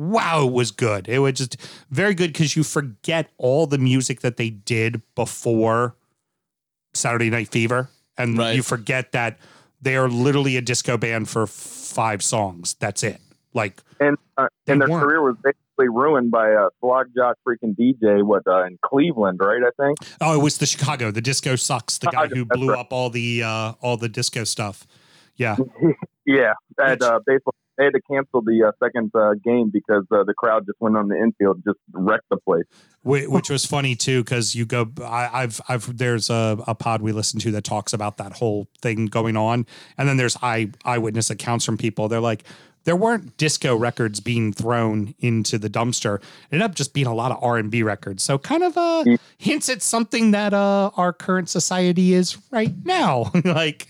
Wow, 0.00 0.46
it 0.46 0.52
was 0.52 0.70
good. 0.70 1.08
It 1.08 1.18
was 1.18 1.34
just 1.34 1.56
very 1.90 2.14
good 2.14 2.32
because 2.32 2.56
you 2.56 2.62
forget 2.62 3.28
all 3.36 3.66
the 3.66 3.76
music 3.76 4.20
that 4.20 4.38
they 4.38 4.48
did 4.48 5.02
before 5.14 5.94
Saturday 6.94 7.28
Night 7.28 7.48
Fever, 7.48 7.90
and 8.16 8.38
Right. 8.38 8.56
you 8.56 8.62
forget 8.62 9.12
that 9.12 9.38
they 9.82 9.96
are 9.96 10.08
literally 10.08 10.56
a 10.56 10.62
disco 10.62 10.96
band 10.96 11.28
for 11.28 11.46
five 11.46 12.22
songs. 12.22 12.74
That's 12.80 13.02
it. 13.02 13.20
Like, 13.52 13.82
And 14.00 14.16
uh, 14.38 14.46
and 14.66 14.80
their 14.80 14.88
weren't. 14.88 15.02
career 15.04 15.20
was 15.22 15.36
basically 15.44 15.88
ruined 15.90 16.30
by 16.30 16.48
a 16.48 16.68
slog 16.80 17.08
jock 17.14 17.36
freaking 17.46 17.76
DJ. 17.76 18.22
What 18.24 18.42
uh, 18.46 18.64
in 18.64 18.78
Cleveland, 18.82 19.40
right? 19.42 19.60
I 19.62 19.70
think. 19.82 19.98
oh, 20.22 20.34
it 20.38 20.42
was 20.42 20.56
the 20.58 20.66
Chicago, 20.66 21.10
the 21.10 21.20
disco 21.20 21.56
sucks, 21.56 21.98
the 21.98 22.06
guy 22.06 22.26
who 22.28 22.46
blew 22.46 22.70
right. 22.70 22.78
up 22.78 22.90
all 22.92 23.10
the 23.10 23.42
uh, 23.42 23.72
all 23.82 23.98
the 23.98 24.08
disco 24.08 24.44
stuff. 24.44 24.86
Yeah, 25.36 25.56
Yeah, 26.24 26.52
that 26.78 27.00
Which- 27.00 27.02
uh, 27.02 27.20
basically 27.26 27.52
they 27.78 27.84
had 27.84 27.94
to 27.94 28.00
cancel 28.10 28.42
the 28.42 28.64
uh, 28.68 28.72
second 28.82 29.10
uh, 29.14 29.34
game 29.42 29.70
because 29.72 30.04
uh, 30.10 30.24
the 30.24 30.34
crowd 30.34 30.66
just 30.66 30.80
went 30.80 30.96
on 30.96 31.08
the 31.08 31.16
infield, 31.16 31.56
and 31.56 31.64
just 31.64 31.78
wrecked 31.92 32.28
the 32.30 32.36
place. 32.36 32.64
Which 33.02 33.48
was 33.48 33.64
funny 33.64 33.96
too 33.96 34.22
because 34.22 34.54
you 34.54 34.66
go 34.66 34.90
I, 35.02 35.30
i've 35.32 35.58
i've 35.70 35.96
there's 35.96 36.28
a, 36.28 36.58
a 36.66 36.74
pod 36.74 37.00
we 37.00 37.12
listen 37.12 37.40
to 37.40 37.50
that 37.52 37.64
talks 37.64 37.94
about 37.94 38.18
that 38.18 38.34
whole 38.34 38.68
thing 38.82 39.06
going 39.06 39.38
on 39.38 39.64
and 39.96 40.06
then 40.06 40.18
there's 40.18 40.36
eye 40.42 40.68
eyewitness 40.84 41.30
accounts 41.30 41.64
from 41.64 41.78
people. 41.78 42.08
They're 42.08 42.20
like 42.20 42.44
there 42.84 42.96
weren't 42.96 43.36
disco 43.36 43.76
records 43.76 44.20
being 44.20 44.52
thrown 44.52 45.14
into 45.20 45.58
the 45.58 45.68
dumpster. 45.68 46.16
It 46.16 46.24
ended 46.52 46.62
up 46.70 46.74
just 46.74 46.94
being 46.94 47.06
a 47.06 47.14
lot 47.14 47.30
of 47.30 47.42
r&b 47.42 47.82
records. 47.82 48.22
So 48.22 48.38
kind 48.38 48.62
of 48.62 48.76
uh 48.76 49.04
hints 49.38 49.68
at 49.68 49.80
something 49.82 50.32
that 50.32 50.52
uh 50.52 50.90
our 50.96 51.12
current 51.12 51.48
society 51.48 52.12
is 52.12 52.36
right 52.50 52.74
now. 52.84 53.32
Like 53.44 53.88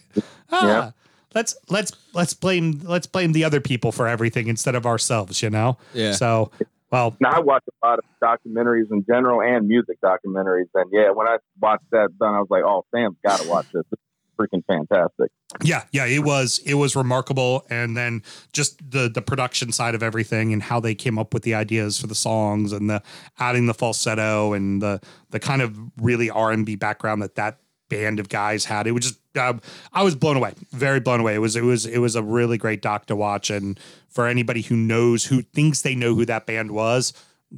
ah, 0.51 0.67
Yeah. 0.67 0.91
Let's 1.35 1.57
let's 1.69 1.93
let's 2.15 2.35
blame 2.35 2.81
let's 2.85 3.07
blame 3.07 3.33
the 3.33 3.45
other 3.45 3.61
people 3.61 3.93
for 3.93 4.09
everything 4.09 4.49
instead 4.49 4.75
of 4.75 4.87
ourselves 4.87 5.43
you 5.43 5.51
know 5.51 5.77
Yeah. 5.95 6.13
so 6.13 6.51
well 6.91 7.17
Now 7.21 7.31
I 7.31 7.41
watch 7.41 7.63
a 7.69 7.87
lot 7.87 7.99
of 7.99 8.05
documentaries 8.23 8.91
in 8.91 9.05
general 9.07 9.41
and 9.41 9.69
music 9.69 9.99
documentaries, 10.03 10.69
and 10.75 10.91
yeah, 10.93 11.11
when 11.11 11.29
I 11.29 11.37
watched 11.61 11.85
that 11.93 12.09
done, 12.19 12.35
I 12.35 12.41
was 12.41 12.49
like, 12.51 12.65
"Oh, 12.65 12.85
Sam's 12.93 13.17
got 13.25 13.39
to 13.41 13.49
watch 13.49 13.67
this. 13.73 13.85
This 13.91 13.99
is 14.01 14.37
freaking 14.37 14.65
fantastic." 14.67 15.31
Yeah, 15.63 15.85
yeah, 15.93 16.07
it 16.07 16.25
was 16.25 16.61
it 16.67 16.75
was 16.75 16.97
remarkable, 16.97 17.65
and 17.71 17.97
then 17.97 18.23
just 18.53 18.79
the 18.91 19.09
the 19.09 19.23
production 19.23 19.71
side 19.71 19.95
of 19.95 20.03
everything 20.03 20.53
and 20.53 20.65
how 20.65 20.81
they 20.81 20.97
came 20.97 21.17
up 21.17 21.33
with 21.33 21.45
the 21.45 21.55
ideas 21.55 22.01
for 22.01 22.09
the 22.09 22.15
songs 22.17 22.73
and 22.73 22.91
the 22.91 23.03
adding 23.39 23.67
the 23.67 23.75
falsetto 23.75 24.53
and 24.53 24.83
the 24.83 25.01
the 25.31 25.39
kind 25.39 25.63
of 25.63 25.79
really 25.97 26.29
R 26.29 26.51
and 26.51 26.67
B 26.67 26.75
background 26.75 27.23
that 27.23 27.37
that 27.37 27.61
band 27.89 28.19
of 28.19 28.29
guys 28.29 28.65
had. 28.65 28.89
It 28.89 28.93
was 28.93 29.05
just 29.05 29.20
uh, 29.37 29.55
I 29.93 30.03
was 30.03 30.15
blown 30.15 30.37
away, 30.37 30.55
very 30.71 31.01
blown 31.01 31.21
away. 31.21 31.35
It 31.35 31.39
was 31.39 31.57
it 31.57 31.65
was 31.65 31.87
it 31.87 31.99
was 31.99 32.17
a 32.17 32.23
really 32.23 32.59
great 32.59 32.83
doc 32.83 33.07
to 33.07 33.17
watch, 33.17 33.51
and 33.51 33.79
for 34.09 34.27
anybody 34.27 34.63
who 34.63 34.77
knows 34.77 35.27
who 35.27 35.43
thinks 35.43 35.83
they 35.83 35.95
know 35.95 36.15
who 36.15 36.25
that 36.27 36.47
band 36.47 36.73
was. 36.73 37.13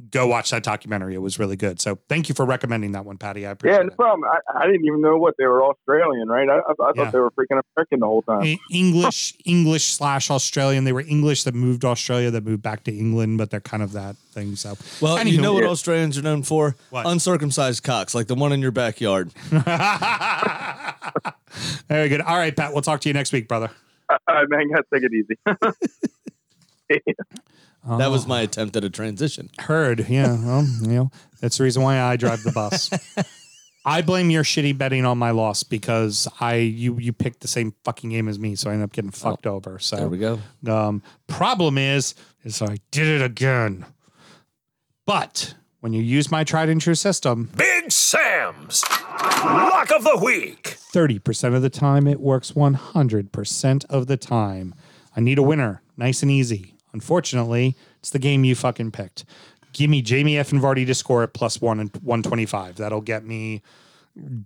Go 0.09 0.25
watch 0.25 0.49
that 0.49 0.63
documentary. 0.63 1.13
It 1.13 1.19
was 1.21 1.37
really 1.37 1.55
good. 1.55 1.79
So 1.79 1.99
thank 2.09 2.27
you 2.27 2.33
for 2.33 2.45
recommending 2.45 2.93
that 2.93 3.05
one, 3.05 3.17
Patty. 3.19 3.45
I 3.45 3.51
appreciate 3.51 3.75
Yeah, 3.77 3.81
it. 3.81 3.89
no 3.91 3.95
problem. 3.95 4.27
I, 4.27 4.39
I 4.63 4.65
didn't 4.65 4.85
even 4.85 5.01
know 5.01 5.17
what 5.17 5.35
they 5.37 5.45
were 5.45 5.63
Australian, 5.63 6.29
right? 6.29 6.49
I, 6.49 6.55
I, 6.57 6.71
I 6.71 6.73
thought 6.73 6.95
Yeah. 6.95 7.11
they 7.11 7.19
were 7.19 7.29
freaking 7.29 7.61
American 7.77 7.99
the 7.99 8.07
whole 8.07 8.23
time. 8.23 8.57
English, 8.71 9.35
English 9.45 9.93
slash 9.93 10.31
Australian. 10.31 10.85
They 10.85 10.93
were 10.93 11.03
English 11.07 11.43
that 11.43 11.53
moved 11.53 11.81
to 11.81 11.87
Australia, 11.89 12.31
that 12.31 12.43
moved 12.43 12.63
back 12.63 12.83
to 12.85 12.91
England, 12.91 13.37
but 13.37 13.51
they're 13.51 13.59
kind 13.61 13.83
of 13.83 13.91
that 13.91 14.15
thing. 14.31 14.55
So, 14.55 14.75
Well, 14.99 15.23
you 15.27 15.39
know 15.39 15.53
what 15.53 15.63
Australians 15.65 16.17
are 16.17 16.23
known 16.23 16.41
for? 16.41 16.75
What? 16.89 17.05
Uncircumcised 17.05 17.83
cocks, 17.83 18.15
like 18.15 18.25
the 18.25 18.33
one 18.35 18.51
in 18.51 18.61
your 18.61 18.71
backyard. 18.71 19.31
very 21.87 22.09
good. 22.09 22.21
All 22.21 22.37
right, 22.37 22.55
Pat. 22.55 22.73
We'll 22.73 22.81
talk 22.81 23.01
to 23.01 23.09
you 23.09 23.13
next 23.13 23.31
week, 23.31 23.47
brother. 23.47 23.69
Uh, 24.09 24.17
all 24.27 24.35
right, 24.35 24.49
man, 24.49 24.71
guys, 24.71 24.81
take 24.91 25.03
it 25.03 25.11
easy. 25.13 25.37
That 27.85 28.11
was 28.11 28.25
my 28.27 28.41
attempt 28.41 28.75
at 28.75 28.83
a 28.83 28.89
transition. 28.89 29.49
Heard. 29.59 30.07
Yeah. 30.09 30.37
Well, 30.43 30.65
you 30.81 30.87
know, 30.87 31.11
that's 31.41 31.57
the 31.57 31.63
reason 31.63 31.83
why 31.83 31.99
I 31.99 32.15
drive 32.15 32.43
the 32.43 32.51
bus. 32.51 32.89
I 33.85 34.01
blame 34.01 34.29
your 34.29 34.43
shitty 34.43 34.77
betting 34.77 35.05
on 35.05 35.17
my 35.17 35.31
loss 35.31 35.63
because 35.63 36.27
I 36.39 36.55
you 36.55 36.97
you 36.97 37.11
picked 37.11 37.41
the 37.41 37.47
same 37.49 37.73
fucking 37.83 38.09
game 38.11 38.29
as 38.29 38.39
me, 38.39 38.55
so 38.55 38.69
I 38.69 38.73
ended 38.73 38.85
up 38.85 38.93
getting 38.93 39.11
fucked 39.11 39.45
over. 39.45 39.77
So 39.79 39.97
There 39.97 40.07
we 40.07 40.17
go. 40.17 40.39
Um, 40.67 41.03
problem 41.27 41.77
is, 41.77 42.15
is 42.43 42.61
I 42.61 42.77
did 42.91 43.07
it 43.07 43.21
again. 43.21 43.85
But 45.05 45.55
when 45.81 45.91
you 45.91 46.01
use 46.01 46.31
my 46.31 46.45
tried 46.45 46.69
and 46.69 46.79
true 46.79 46.95
system, 46.95 47.49
Big 47.57 47.91
Sam's 47.91 48.83
Lock 49.43 49.91
of 49.91 50.05
the 50.05 50.17
Week. 50.23 50.77
30% 50.93 51.53
of 51.53 51.61
the 51.61 51.69
time, 51.69 52.07
it 52.07 52.21
works 52.21 52.53
100% 52.53 53.85
of 53.89 54.07
the 54.07 54.15
time. 54.15 54.75
I 55.15 55.19
need 55.19 55.37
a 55.37 55.43
winner, 55.43 55.81
nice 55.97 56.21
and 56.21 56.31
easy. 56.31 56.72
Unfortunately, 56.93 57.75
it's 57.99 58.11
the 58.11 58.19
game 58.19 58.43
you 58.43 58.55
fucking 58.55 58.91
picked. 58.91 59.25
Give 59.73 59.89
me 59.89 60.01
Jamie 60.01 60.37
F. 60.37 60.51
and 60.51 60.61
Vardy 60.61 60.85
to 60.85 60.93
score 60.93 61.23
at 61.23 61.33
plus 61.33 61.59
one 61.59 61.79
and 61.79 61.89
125. 62.03 62.75
That'll 62.77 63.01
get 63.01 63.25
me 63.25 63.61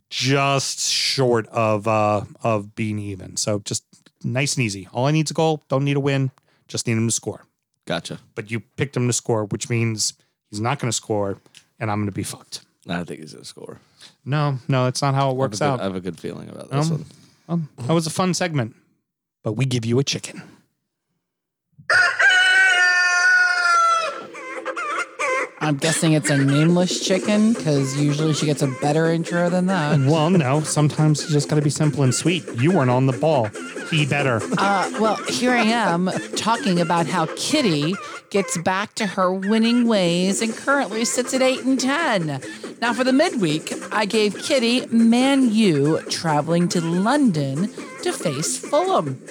just 0.10 0.80
short 0.90 1.46
of 1.48 1.88
uh 1.88 2.24
of 2.42 2.74
being 2.76 3.00
even. 3.00 3.36
So 3.36 3.60
just 3.66 3.84
nice 4.24 4.56
and 4.56 4.64
easy. 4.66 4.88
All 4.94 5.06
I 5.06 5.12
need 5.12 5.28
is 5.28 5.32
a 5.32 5.34
goal. 5.34 5.62
Don't 5.68 5.84
need 5.84 5.98
a 5.98 6.00
win. 6.00 6.32
Just 6.70 6.88
need 6.88 6.94
him 6.94 7.08
to 7.08 7.12
score. 7.14 7.44
Gotcha. 7.86 8.20
But 8.36 8.50
you 8.52 8.62
picked 8.62 8.96
him 8.96 9.08
to 9.08 9.14
score, 9.14 9.46
which 9.46 9.70
means 9.70 10.14
he's 10.50 10.60
not 10.62 10.80
going 10.80 10.90
to 10.90 10.96
score, 10.96 11.38
and 11.80 11.90
I'm 11.92 11.98
going 12.00 12.08
to 12.08 12.12
be 12.14 12.24
fucked. 12.24 12.62
I 12.90 12.96
don't 12.96 13.06
think 13.06 13.20
he's 13.20 13.34
gonna 13.34 13.44
score. 13.46 13.80
No, 14.24 14.60
no, 14.70 14.86
that's 14.86 15.02
not 15.02 15.14
how 15.14 15.30
it 15.32 15.36
works 15.36 15.62
I 15.62 15.66
a 15.68 15.70
out. 15.72 15.80
I 15.82 15.84
have 15.84 15.96
a 15.96 16.00
good 16.02 16.18
feeling 16.18 16.48
about 16.50 16.70
this 16.72 16.86
Um, 16.90 16.92
one. 16.98 17.06
Um, 17.50 17.70
that 17.88 17.94
was 17.94 18.08
a 18.08 18.10
fun 18.10 18.34
segment, 18.34 18.76
but 19.44 19.54
we 19.54 19.66
give 19.66 19.86
you 19.86 20.00
a 20.00 20.04
chicken. 20.06 20.42
I'm 25.68 25.76
guessing 25.76 26.14
it's 26.14 26.30
a 26.30 26.38
nameless 26.38 27.06
chicken 27.06 27.52
because 27.52 28.00
usually 28.00 28.34
she 28.34 28.46
gets 28.46 28.62
a 28.62 28.68
better 28.80 29.08
intro 29.08 29.50
than 29.50 29.66
that. 29.66 30.00
Well, 30.00 30.30
no, 30.30 30.62
sometimes 30.62 31.24
you 31.24 31.32
just 31.32 31.50
got 31.50 31.58
to 31.58 31.62
be 31.62 31.70
simple 31.70 32.04
and 32.04 32.16
sweet. 32.16 32.48
You 32.56 32.72
weren't 32.72 32.90
on 32.90 33.06
the 33.06 33.12
ball. 33.12 33.50
Be 33.92 34.06
better. 34.06 34.40
Uh, 34.58 34.90
well, 34.98 35.18
here 35.26 35.52
I 35.52 35.64
am 35.64 36.10
talking 36.38 36.80
about 36.80 37.06
how 37.06 37.28
Kitty 37.36 37.96
gets 38.30 38.58
back 38.60 38.96
to 38.96 39.06
her 39.06 39.34
winning 39.34 39.90
ways 39.90 40.42
and 40.42 40.56
currently 40.56 41.04
sits 41.04 41.34
at 41.34 41.42
8 41.42 41.66
and 41.66 41.78
10. 41.78 42.42
Now, 42.82 42.94
for 42.94 43.04
the 43.04 43.12
midweek, 43.12 43.74
I 43.92 44.06
gave 44.06 44.42
Kitty 44.42 44.86
Man 44.88 45.52
U 45.52 46.00
traveling 46.10 46.70
to 46.70 46.80
London 46.80 47.74
to 48.04 48.14
face 48.14 48.58
Fulham. 48.58 49.22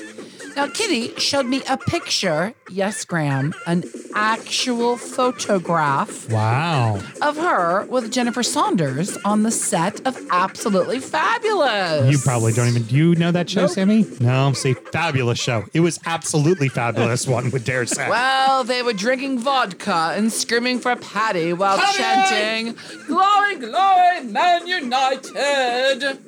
Now, 0.56 0.68
Kitty 0.68 1.14
showed 1.20 1.44
me 1.44 1.62
a 1.68 1.76
picture, 1.76 2.54
yes, 2.70 3.04
Graham, 3.04 3.52
an 3.66 3.84
actual 4.14 4.96
photograph 4.96 6.30
Wow. 6.30 6.98
of 7.20 7.36
her 7.36 7.84
with 7.90 8.10
Jennifer 8.10 8.42
Saunders 8.42 9.18
on 9.18 9.42
the 9.42 9.50
set 9.50 10.00
of 10.06 10.18
Absolutely 10.30 10.98
Fabulous. 10.98 12.10
You 12.10 12.18
probably 12.18 12.54
don't 12.54 12.68
even. 12.68 12.84
Do 12.84 12.96
you 12.96 13.14
know 13.16 13.30
that 13.32 13.50
show, 13.50 13.66
Sammy? 13.66 14.06
No. 14.18 14.54
See, 14.54 14.72
fabulous 14.72 15.38
show. 15.38 15.64
It 15.74 15.80
was 15.80 16.00
absolutely 16.06 16.70
fabulous. 16.70 17.26
One 17.36 17.50
would 17.50 17.64
dare 17.64 17.84
say. 17.84 18.08
Well, 18.08 18.64
they 18.64 18.82
were 18.82 18.94
drinking 18.94 19.40
vodka 19.40 20.14
and 20.16 20.32
screaming 20.32 20.78
for 20.78 20.96
Patty 20.96 21.52
while 21.52 21.76
chanting, 21.94 22.76
Glory, 23.06 23.56
glory, 23.56 24.22
Man 24.24 24.66
United! 24.66 26.18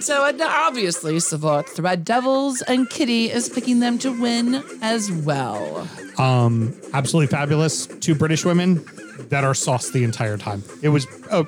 So 0.00 0.24
uh, 0.24 0.32
obviously, 0.40 1.14
Savort, 1.16 1.74
the 1.74 1.82
Red 1.82 2.04
Devils, 2.04 2.62
and 2.62 2.88
Kitty 2.88 3.30
is 3.30 3.48
picking 3.48 3.80
them 3.80 3.98
to 3.98 4.10
win 4.20 4.62
as 4.82 5.10
well. 5.10 5.88
Um, 6.18 6.74
absolutely 6.92 7.28
fabulous. 7.28 7.86
Two 7.86 8.14
British 8.14 8.44
women 8.44 8.84
that 9.30 9.44
are 9.44 9.54
sauce 9.54 9.90
the 9.90 10.04
entire 10.04 10.36
time. 10.36 10.62
It 10.82 10.90
was. 10.90 11.06
Oh, 11.30 11.46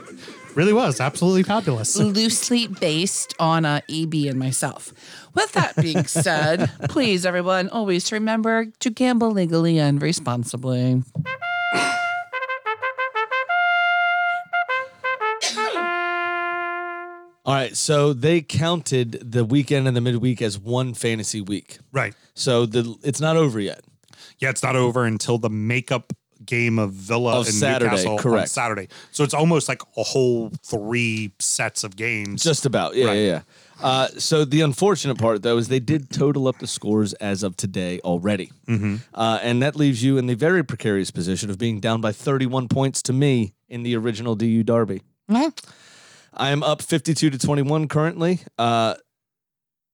really 0.55 0.73
was 0.73 1.01
absolutely 1.01 1.45
fabulous. 1.45 1.97
Loosely 1.97 2.67
based 2.67 3.35
on 3.39 3.65
uh, 3.65 3.81
EB 3.89 4.15
and 4.27 4.39
myself. 4.39 4.93
With 5.35 5.53
that 5.53 5.77
being 5.77 6.05
said, 6.07 6.71
please, 6.89 7.25
everyone, 7.25 7.69
always 7.69 8.11
remember 8.11 8.67
to 8.81 8.91
gamble 8.91 9.31
legally 9.31 9.79
and 9.79 10.03
responsibly. 10.03 11.03
All 17.49 17.55
right, 17.55 17.75
so 17.75 18.13
they 18.13 18.43
counted 18.43 19.33
the 19.33 19.43
weekend 19.43 19.89
and 19.89 19.97
the 19.97 20.03
midweek 20.03 20.43
as 20.43 20.59
one 20.59 20.93
fantasy 20.93 21.41
week. 21.41 21.79
Right. 21.93 22.15
So 22.35 22.67
the 22.67 22.95
it's 23.03 23.23
not 23.23 23.39
over 23.39 23.59
yet. 23.59 23.81
Yeah, 24.39 24.51
it's 24.51 24.63
not 24.63 24.77
over 24.77 25.07
until 25.07 25.39
the 25.39 25.49
makeup 25.49 26.13
game 26.45 26.79
of 26.79 26.93
Villa 26.93 27.41
Of 27.41 27.47
and 27.47 27.55
Saturday, 27.55 27.91
Newcastle 27.91 28.13
on 28.13 28.19
correct. 28.19 28.51
Saturday. 28.51 28.89
So 29.13 29.25
it's 29.25 29.33
almost 29.33 29.67
like 29.67 29.81
a 29.97 30.03
whole 30.03 30.51
three 30.63 31.33
sets 31.39 31.85
of 31.85 31.97
games. 31.97 32.43
Just 32.45 32.67
about. 32.67 32.95
Yeah, 32.97 33.07
Right. 33.07 33.15
yeah, 33.15 33.27
yeah. 33.27 33.41
Uh, 33.83 34.09
so 34.19 34.45
the 34.45 34.61
unfortunate 34.61 35.17
part, 35.17 35.41
though, 35.43 35.57
is 35.57 35.69
they 35.69 35.81
did 35.81 36.11
total 36.11 36.49
up 36.49 36.59
the 36.59 36.67
scores 36.67 37.15
as 37.15 37.43
of 37.43 37.57
today 37.57 37.99
already. 38.01 38.53
Mm-hmm. 38.67 38.97
Uh, 39.15 39.39
and 39.43 39.63
that 39.63 39.75
leaves 39.75 40.05
you 40.05 40.19
in 40.19 40.27
the 40.27 40.35
very 40.35 40.63
precarious 40.63 41.11
position 41.11 41.49
of 41.49 41.57
being 41.57 41.81
down 41.81 42.03
by 42.03 42.13
31 42.13 42.69
points 42.69 43.01
to 43.05 43.15
me 43.15 43.55
in 43.71 43.85
the 43.85 43.97
original 43.97 44.35
DU 44.35 44.63
Derby. 44.65 45.01
I 46.33 46.51
am 46.51 46.63
up 46.63 46.83
52 46.83 47.31
to 47.31 47.39
21 47.39 47.89
currently. 47.89 48.41
Uh, 48.59 48.95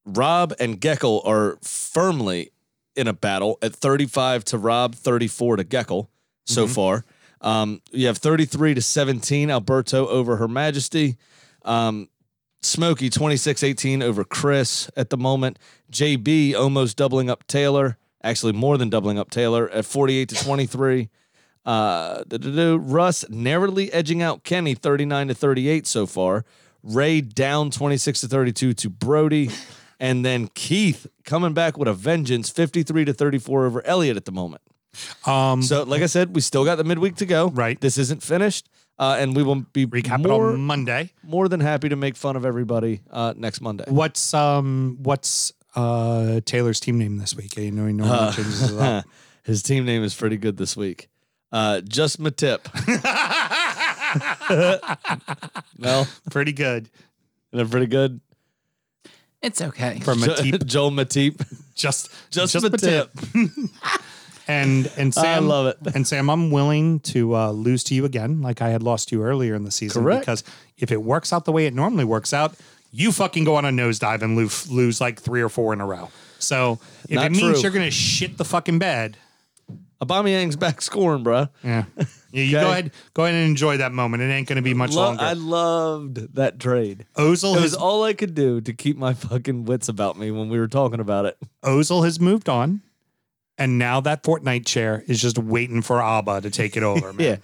Rob 0.05 0.53
and 0.59 0.81
Geckel 0.81 1.27
are 1.27 1.59
firmly 1.63 2.51
in 2.97 3.09
a 3.09 3.13
battle 3.13 3.59
at 3.63 3.75
35 3.75 4.45
to 4.47 4.59
Rob, 4.59 4.95
34 4.95 5.57
to 5.57 5.65
Geckel 5.65 6.09
so 6.47 6.67
far. 6.67 7.05
Um, 7.41 7.83
you 7.91 8.07
have 8.07 8.19
33 8.19 8.75
to 8.75 8.83
17, 8.83 9.51
Alberto 9.51 10.07
over 10.07 10.37
Her 10.37 10.49
Majesty. 10.49 11.17
Um, 11.65 12.09
Smokey 12.63 13.11
26 13.11 13.63
18 13.63 14.03
over 14.03 14.25
Chris 14.25 14.91
at 14.97 15.11
the 15.11 15.19
moment. 15.19 15.59
JB 15.93 16.55
almost 16.55 16.97
doubling 16.97 17.29
up 17.29 17.47
Taylor, 17.47 17.99
actually 18.23 18.53
more 18.53 18.79
than 18.79 18.89
doubling 18.89 19.19
up 19.19 19.31
Taylor 19.31 19.69
at 19.69 19.85
48 19.85 20.31
to 20.31 20.35
23. 20.35 21.11
Uh. 21.65 22.23
Russ 22.79 23.25
narrowly 23.31 23.93
edging 23.93 24.23
out 24.23 24.45
Kenny 24.45 24.75
39 24.75 25.29
to 25.29 25.35
38 25.35 25.87
so 25.87 26.07
far. 26.07 26.45
Ray 26.83 27.21
down 27.23 27.71
26 27.71 28.21
to 28.23 28.29
32 28.29 28.75
to 28.75 28.91
Brody. 28.91 29.51
And 30.01 30.25
then 30.25 30.49
Keith 30.55 31.07
coming 31.25 31.55
back 31.55 31.79
with 31.79 31.89
a 31.89 31.95
vengeance 31.95 32.51
53 32.51 33.07
to 33.07 33.13
34 33.15 33.67
over 33.67 33.87
Elliott 33.87 34.17
at 34.17 34.25
the 34.27 34.33
moment. 34.33 34.61
um, 35.25 35.63
So, 35.63 35.85
like 35.85 36.03
I 36.03 36.07
said, 36.07 36.35
we 36.35 36.41
still 36.43 36.65
got 36.65 36.77
the 36.77 36.85
midweek 36.85 37.17
to 37.17 37.27
go. 37.27 37.49
Right. 37.49 37.81
This 37.81 37.97
isn't 37.99 38.23
finished. 38.23 38.69
Uh, 38.99 39.17
and 39.19 39.35
we 39.35 39.43
will 39.43 39.57
be 39.73 39.87
recap 39.87 40.25
more, 40.25 40.51
on 40.53 40.61
Monday. 40.61 41.11
more 41.25 41.49
than 41.49 41.59
happy 41.61 41.89
to 41.89 41.97
make 41.97 42.15
fun 42.17 42.37
of 42.37 42.45
everybody 42.45 43.01
uh, 43.11 43.35
next 43.37 43.61
Monday. 43.61 43.85
What's 43.89 44.33
um 44.33 44.99
what's 45.03 45.53
uh 45.75 46.41
Taylor's 46.45 46.79
team 46.79 46.97
name 46.99 47.17
this 47.17 47.35
week? 47.35 47.57
You 47.57 47.73
know, 47.73 47.87
he 47.87 47.93
normally 47.93 48.17
Uh, 48.19 48.33
changes 48.33 48.71
it 48.71 48.79
up. 48.79 49.05
His 49.43 49.63
team 49.65 49.85
name 49.85 50.05
is 50.05 50.15
pretty 50.15 50.37
good 50.37 50.57
this 50.59 50.77
week. 50.77 51.09
Uh, 51.55 51.81
just 51.83 52.19
my 52.19 52.31
tip. 52.31 52.69
no, 55.79 56.05
Pretty 56.31 56.53
good. 56.53 56.91
they're 57.53 57.65
pretty 57.65 57.87
good. 57.87 58.21
It's 59.41 59.61
okay. 59.63 60.01
From 60.01 60.23
a 60.25 60.35
teep. 60.35 60.67
Joel 60.67 60.91
Matip. 60.91 61.47
Just 61.75 62.11
Just, 62.31 62.53
just 62.55 62.67
Matip. 62.67 63.09
And 64.47 64.91
and 64.99 65.15
Sam, 65.15 65.25
I 65.25 65.35
Sam, 65.37 65.49
love 65.49 65.67
it. 65.69 65.95
And 65.95 66.07
Sam, 66.07 66.29
I'm 66.29 66.51
willing 66.51 67.01
to 67.01 67.35
uh, 67.35 67.51
lose 67.53 67.83
to 67.85 67.95
you 67.95 68.05
again, 68.05 68.43
like 68.43 68.61
I 68.61 68.69
had 68.69 68.83
lost 68.83 69.11
you 69.11 69.23
earlier 69.23 69.55
in 69.55 69.65
the 69.65 69.71
season. 69.71 70.03
Correct. 70.03 70.21
Because 70.21 70.45
if 70.77 70.93
it 70.93 71.03
works 71.03 71.33
out 71.33 71.47
the 71.47 71.53
way 71.53 71.65
it 71.65 71.73
normally 71.73 72.05
works 72.05 72.35
out, 72.35 72.55
you 72.93 73.11
fucking 73.11 73.45
go 73.45 73.55
on 73.57 73.65
a 73.65 73.71
nosedive 73.71 74.21
and 74.21 74.37
lose, 74.37 74.71
lose 74.71 75.01
like 75.01 75.19
three 75.19 75.41
or 75.41 75.49
four 75.49 75.73
in 75.73 75.81
a 75.81 75.87
row. 75.87 76.11
So 76.41 76.79
if 77.09 77.13
Not 77.13 77.27
it 77.27 77.31
means 77.31 77.53
true. 77.55 77.61
you're 77.63 77.71
gonna 77.71 77.91
shit 77.91 78.37
the 78.37 78.45
fucking 78.45 78.79
bed, 78.79 79.17
Aubameyang's 80.07 80.57
back 80.57 80.81
scoring, 80.83 81.25
bruh. 81.25 81.49
yeah, 81.63 81.85
yeah 81.97 82.43
you 82.43 82.57
Okay. 82.57 82.65
go 82.65 82.71
ahead, 82.71 82.93
go 83.15 83.25
ahead 83.25 83.35
and 83.37 83.49
enjoy 83.49 83.77
that 83.79 83.93
moment. 83.93 84.23
It 84.23 84.27
ain't 84.27 84.49
gonna 84.49 84.63
be 84.63 84.75
much 84.75 84.93
Lo- 84.95 85.03
longer. 85.05 85.23
I 85.23 85.33
loved 85.35 86.35
that 86.35 86.59
trade. 86.61 87.07
Ozil 87.17 87.53
It 87.53 87.61
has 87.61 87.63
was 87.63 87.75
all 87.75 88.05
I 88.05 88.13
could 88.13 88.35
do 88.35 88.61
to 88.61 88.73
keep 88.73 88.97
my 88.97 89.15
fucking 89.15 89.65
wits 89.65 89.89
about 89.89 90.19
me 90.19 90.31
when 90.31 90.49
we 90.49 90.59
were 90.59 90.69
talking 90.69 91.01
about 91.01 91.27
it. 91.27 91.39
Ozil 91.63 92.05
has 92.05 92.19
moved 92.21 92.49
on, 92.49 92.83
and 93.59 93.79
now 93.79 94.01
that 94.01 94.23
Fortnite 94.23 94.67
chair 94.67 95.05
is 95.07 95.21
just 95.21 95.39
waiting 95.39 95.83
for 95.83 95.97
Auba 95.99 96.43
to 96.43 96.51
take 96.51 96.77
it 96.77 96.83
over. 96.85 97.13
Man. 97.13 97.27
Yeah. 97.27 97.37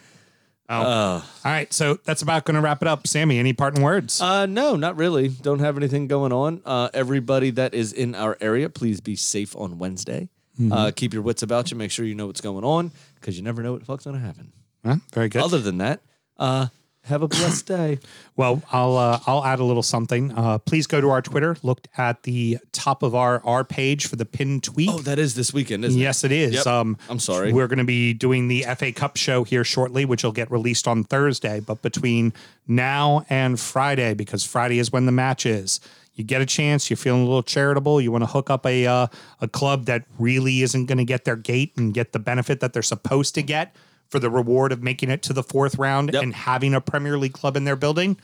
Oh. 0.72 0.82
Uh, 0.82 1.22
All 1.44 1.50
right, 1.50 1.72
so 1.72 1.98
that's 2.04 2.22
about 2.22 2.44
going 2.44 2.54
to 2.54 2.60
wrap 2.60 2.80
it 2.80 2.86
up. 2.86 3.04
Sammy, 3.04 3.40
any 3.40 3.52
parting 3.52 3.82
words? 3.82 4.20
uh, 4.20 4.46
no, 4.46 4.76
not 4.76 4.96
really. 4.96 5.26
Don't 5.26 5.58
have 5.58 5.76
anything 5.76 6.06
going 6.06 6.32
on. 6.32 6.62
Uh, 6.64 6.88
everybody 6.94 7.50
that 7.50 7.74
is 7.74 7.92
in 7.92 8.14
our 8.14 8.38
area, 8.40 8.68
please 8.68 9.00
be 9.00 9.16
safe 9.16 9.56
on 9.56 9.78
Wednesday. 9.80 10.28
Mm-hmm. 10.60 10.72
Uh, 10.72 10.90
keep 10.90 11.14
your 11.14 11.22
wits 11.22 11.42
about 11.42 11.70
you. 11.70 11.76
Make 11.76 11.90
sure 11.90 12.04
you 12.04 12.14
know 12.14 12.26
what's 12.26 12.40
going 12.42 12.64
on 12.64 12.92
because 13.14 13.36
you 13.36 13.42
never 13.42 13.62
know 13.62 13.72
what 13.72 13.80
the 13.80 13.86
fuck's 13.86 14.04
going 14.04 14.16
to 14.16 14.24
happen. 14.24 14.52
Huh? 14.84 14.96
Very 15.14 15.28
good. 15.28 15.42
Other 15.42 15.58
than 15.58 15.78
that, 15.78 16.00
uh, 16.38 16.66
have 17.04 17.22
a 17.22 17.28
blessed 17.28 17.66
day. 17.66 17.98
Well, 18.36 18.62
I'll 18.72 18.96
uh, 18.96 19.20
I'll 19.26 19.44
add 19.44 19.60
a 19.60 19.64
little 19.64 19.82
something. 19.82 20.32
Uh, 20.32 20.56
please 20.56 20.86
go 20.86 20.98
to 20.98 21.10
our 21.10 21.20
Twitter. 21.20 21.58
Look 21.62 21.86
at 21.98 22.22
the 22.22 22.56
top 22.72 23.02
of 23.02 23.14
our 23.14 23.42
our 23.44 23.64
page 23.64 24.06
for 24.06 24.16
the 24.16 24.24
pinned 24.24 24.64
tweet. 24.64 24.88
Oh, 24.88 24.98
that 25.00 25.18
is 25.18 25.34
this 25.34 25.52
weekend, 25.52 25.84
isn't 25.84 26.00
it? 26.00 26.02
Yes, 26.02 26.24
it 26.24 26.32
is. 26.32 26.54
Yep. 26.54 26.66
Um, 26.66 26.96
I'm 27.10 27.18
sorry. 27.18 27.52
We're 27.52 27.66
going 27.66 27.80
to 27.80 27.84
be 27.84 28.14
doing 28.14 28.48
the 28.48 28.64
FA 28.78 28.92
Cup 28.92 29.18
show 29.18 29.44
here 29.44 29.62
shortly, 29.62 30.06
which 30.06 30.24
will 30.24 30.32
get 30.32 30.50
released 30.50 30.88
on 30.88 31.04
Thursday. 31.04 31.60
But 31.60 31.82
between 31.82 32.32
now 32.66 33.26
and 33.28 33.60
Friday, 33.60 34.14
because 34.14 34.42
Friday 34.46 34.78
is 34.78 34.90
when 34.90 35.04
the 35.04 35.12
match 35.12 35.44
is, 35.44 35.80
you 36.20 36.24
get 36.26 36.40
a 36.40 36.46
chance. 36.46 36.88
You're 36.90 36.96
feeling 36.98 37.22
a 37.22 37.24
little 37.24 37.42
charitable. 37.42 38.00
You 38.00 38.12
want 38.12 38.22
to 38.22 38.30
hook 38.30 38.50
up 38.50 38.66
a 38.66 38.86
uh, 38.86 39.06
a 39.40 39.48
club 39.48 39.86
that 39.86 40.04
really 40.18 40.62
isn't 40.62 40.86
going 40.86 40.98
to 40.98 41.04
get 41.04 41.24
their 41.24 41.36
gate 41.36 41.72
and 41.76 41.92
get 41.94 42.12
the 42.12 42.18
benefit 42.18 42.60
that 42.60 42.72
they're 42.72 42.82
supposed 42.82 43.34
to 43.36 43.42
get 43.42 43.74
for 44.08 44.18
the 44.18 44.28
reward 44.30 44.72
of 44.72 44.82
making 44.82 45.08
it 45.10 45.22
to 45.22 45.32
the 45.32 45.42
fourth 45.42 45.76
round 45.78 46.10
Yep. 46.12 46.22
and 46.22 46.34
having 46.34 46.74
a 46.74 46.80
Premier 46.80 47.16
League 47.16 47.32
club 47.32 47.56
in 47.56 47.64
their 47.64 47.76
building. 47.76 48.16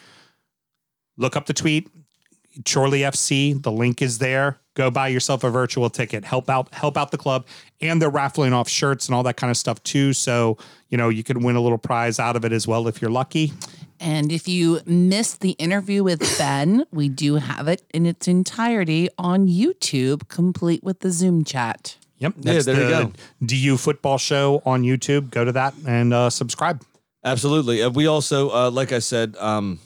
Look 1.16 1.36
up 1.36 1.46
the 1.46 1.54
tweet. 1.54 1.88
Chorley 2.66 3.00
FC. 3.00 3.60
The 3.62 3.70
link 3.72 4.00
is 4.00 4.18
there. 4.18 4.58
Go 4.74 4.90
buy 4.90 5.08
yourself 5.08 5.44
a 5.44 5.50
virtual 5.50 5.88
ticket. 5.90 6.24
Help 6.24 6.48
out 6.50 6.72
help 6.74 6.96
out 6.96 7.10
the 7.10 7.18
club. 7.18 7.46
And 7.80 8.00
they're 8.00 8.10
raffling 8.10 8.52
off 8.52 8.68
shirts 8.68 9.06
and 9.06 9.14
all 9.14 9.22
that 9.24 9.36
kind 9.36 9.50
of 9.50 9.56
stuff 9.56 9.82
too. 9.82 10.12
So, 10.12 10.56
you 10.88 10.96
know, 10.98 11.08
you 11.08 11.22
can 11.22 11.42
win 11.42 11.56
a 11.56 11.60
little 11.60 11.78
prize 11.78 12.18
out 12.18 12.36
of 12.36 12.44
it 12.44 12.52
as 12.52 12.66
well 12.66 12.88
if 12.88 13.00
you're 13.00 13.10
lucky. 13.10 13.52
And 14.00 14.30
if 14.30 14.46
you 14.46 14.80
missed 14.86 15.40
the 15.40 15.52
interview 15.52 16.02
with 16.02 16.38
Ben, 16.38 16.84
we 16.90 17.08
do 17.08 17.36
have 17.36 17.68
it 17.68 17.82
in 17.92 18.06
its 18.06 18.28
entirety 18.28 19.08
on 19.18 19.46
YouTube, 19.46 20.28
complete 20.28 20.82
with 20.84 21.00
the 21.00 21.10
Zoom 21.10 21.44
chat. 21.44 21.96
Yep. 22.18 22.34
Yeah, 22.38 22.52
That's 22.52 22.66
there 22.66 22.82
you 22.82 22.88
go. 22.88 23.12
DU 23.44 23.76
football 23.76 24.18
show 24.18 24.62
on 24.64 24.82
YouTube. 24.82 25.30
Go 25.30 25.44
to 25.44 25.52
that 25.52 25.74
and 25.86 26.14
uh, 26.14 26.30
subscribe. 26.30 26.82
Absolutely. 27.24 27.82
Uh, 27.82 27.90
we 27.90 28.06
also, 28.06 28.50
uh, 28.50 28.70
like 28.70 28.92
I 28.92 29.00
said 29.00 29.36
um, 29.38 29.80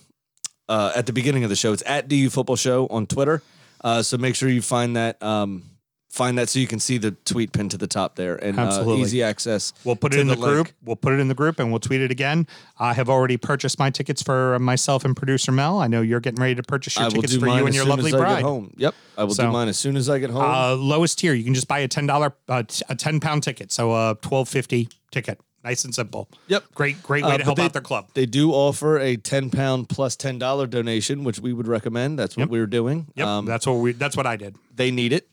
uh, 0.68 0.92
at 0.94 1.06
the 1.06 1.12
beginning 1.12 1.42
of 1.42 1.50
the 1.50 1.56
show, 1.56 1.72
it's 1.72 1.82
at 1.86 2.06
DU 2.06 2.30
Football 2.30 2.56
Show 2.56 2.86
on 2.88 3.06
Twitter. 3.06 3.42
Uh, 3.82 4.02
so 4.02 4.18
make 4.18 4.36
sure 4.36 4.48
you 4.48 4.62
find 4.62 4.94
that 4.96 5.20
um, 5.22 5.64
find 6.10 6.36
that 6.36 6.48
so 6.48 6.58
you 6.58 6.66
can 6.66 6.80
see 6.80 6.98
the 6.98 7.12
tweet 7.24 7.52
pinned 7.52 7.70
to 7.70 7.78
the 7.78 7.86
top 7.86 8.16
there 8.16 8.34
and 8.36 8.58
uh, 8.58 8.62
Absolutely. 8.62 9.02
easy 9.02 9.22
access. 9.22 9.72
We'll 9.84 9.94
put 9.96 10.12
it 10.12 10.16
to 10.16 10.20
in 10.22 10.26
the, 10.26 10.34
link. 10.34 10.52
group. 10.52 10.68
We'll 10.84 10.96
put 10.96 11.12
it 11.12 11.20
in 11.20 11.28
the 11.28 11.34
group 11.34 11.58
and 11.60 11.70
we'll 11.70 11.78
tweet 11.80 12.00
it 12.00 12.10
again. 12.10 12.46
I 12.78 12.94
have 12.94 13.08
already 13.08 13.36
purchased 13.36 13.78
my 13.78 13.90
tickets 13.90 14.20
for 14.22 14.58
myself 14.58 15.04
and 15.04 15.16
producer 15.16 15.52
Mel. 15.52 15.78
I 15.78 15.86
know 15.86 16.02
you're 16.02 16.18
getting 16.20 16.40
ready 16.42 16.56
to 16.56 16.62
purchase 16.64 16.96
your 16.96 17.04
I 17.04 17.06
will 17.06 17.12
tickets 17.14 17.34
do 17.34 17.40
for 17.40 17.46
mine 17.46 17.58
you 17.58 17.62
as 17.62 17.66
and 17.68 17.74
your 17.76 17.82
soon 17.84 17.90
lovely 17.90 18.08
as 18.08 18.14
I 18.14 18.18
get 18.18 18.22
bride. 18.24 18.42
home. 18.42 18.74
Yep, 18.76 18.94
I 19.16 19.24
will 19.24 19.34
So- 19.34 19.44
do 19.44 19.52
mine 19.52 19.68
as 19.68 19.78
soon 19.78 19.96
as 19.96 20.10
I 20.10 20.18
get 20.18 20.30
home. 20.30 20.42
Uh, 20.42 20.74
lowest 20.74 21.18
tier, 21.20 21.32
you 21.32 21.44
can 21.44 21.54
just 21.54 21.68
buy 21.68 21.78
a 21.78 21.88
ten 21.88 22.06
dollar, 22.06 22.34
uh, 22.48 22.64
t- 22.64 22.84
a 22.88 22.96
ten 22.96 23.20
pound 23.20 23.42
ticket, 23.44 23.70
so 23.72 23.92
a 23.94 24.16
twelve 24.20 24.48
fifty 24.48 24.88
ticket, 25.12 25.40
nice 25.62 25.84
and 25.84 25.94
simple. 25.94 26.28
Yep. 26.48 26.64
great, 26.74 27.02
great 27.04 27.22
way 27.24 27.30
Uh, 27.30 27.32
to 27.34 27.38
but 27.38 27.44
help 27.44 27.56
they- 27.58 27.64
out 27.64 27.72
their 27.72 27.82
club. 27.82 28.08
They 28.14 28.26
do 28.26 28.50
offer 28.52 28.98
a 28.98 29.16
ten 29.16 29.50
pound 29.50 29.88
plus 29.88 30.16
ten 30.16 30.38
dollar 30.40 30.66
donation, 30.66 31.22
which 31.22 31.38
we 31.38 31.52
would 31.52 31.68
recommend. 31.68 32.18
That's 32.18 32.36
what 32.36 32.42
Yep. 32.44 32.50
we're 32.50 32.66
doing. 32.66 33.06
Yep, 33.14 33.26
Um, 33.28 33.44
that's 33.46 33.64
what 33.66 33.74
we. 33.74 33.92
That's 33.92 34.16
what 34.16 34.26
I 34.26 34.34
did. 34.36 34.56
they 34.74 34.90
need 34.90 35.12
it. 35.12 35.28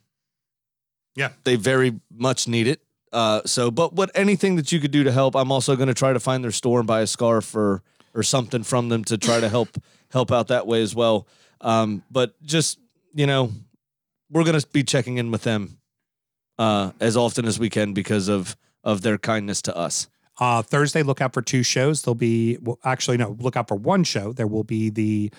Yeah. 1.18 1.32
They 1.44 1.56
very 1.56 2.00
much 2.14 2.48
need 2.48 2.68
it. 2.68 2.80
Uh, 3.12 3.42
so, 3.46 3.72
but 3.72 3.94
what 3.94 4.12
anything 4.14 4.56
that 4.58 4.72
you 4.72 4.80
could 4.80 4.92
do 4.92 5.04
to 5.04 5.12
help, 5.12 5.36
I'm 5.36 5.52
also 5.52 5.76
going 5.76 5.88
to 5.88 5.94
try 5.94 6.14
to 6.14 6.20
find 6.20 6.44
their 6.44 6.52
store 6.52 6.80
and 6.80 6.88
buy 6.88 7.02
a 7.02 7.08
scarf 7.08 7.56
or 7.56 7.82
or 8.14 8.24
something 8.24 8.64
from 8.64 8.90
them 8.90 9.04
to 9.06 9.18
try 9.18 9.40
to 9.40 9.50
help 9.50 9.70
help 10.12 10.32
out 10.32 10.48
that 10.48 10.68
way 10.68 10.82
as 10.82 10.94
well. 10.94 11.28
Um, 11.62 12.04
but 12.12 12.42
just 12.44 12.80
you 13.16 13.26
know, 13.26 13.52
we're 14.30 14.44
going 14.44 14.60
to 14.60 14.68
be 14.68 14.84
checking 14.84 15.18
in 15.18 15.32
with 15.32 15.42
them 15.42 15.80
uh, 16.60 16.92
as 17.00 17.18
often 17.18 17.46
as 17.46 17.58
we 17.60 17.70
can 17.70 17.94
because 17.94 18.28
of 18.28 18.56
of 18.84 19.02
their 19.02 19.18
kindness 19.18 19.62
to 19.64 19.76
us. 19.76 20.08
Uh, 20.40 20.62
Thursday, 20.62 21.02
look 21.02 21.20
out 21.20 21.34
for 21.34 21.42
two 21.42 21.64
shows. 21.64 22.04
There'll 22.04 22.14
be, 22.14 22.60
well, 22.62 22.78
actually, 22.84 23.18
no, 23.18 23.36
look 23.40 23.58
out 23.58 23.68
for 23.68 23.74
one 23.74 24.04
show. 24.04 24.34
There 24.34 24.46
will 24.46 24.64
be 24.64 24.92
the 24.92 25.32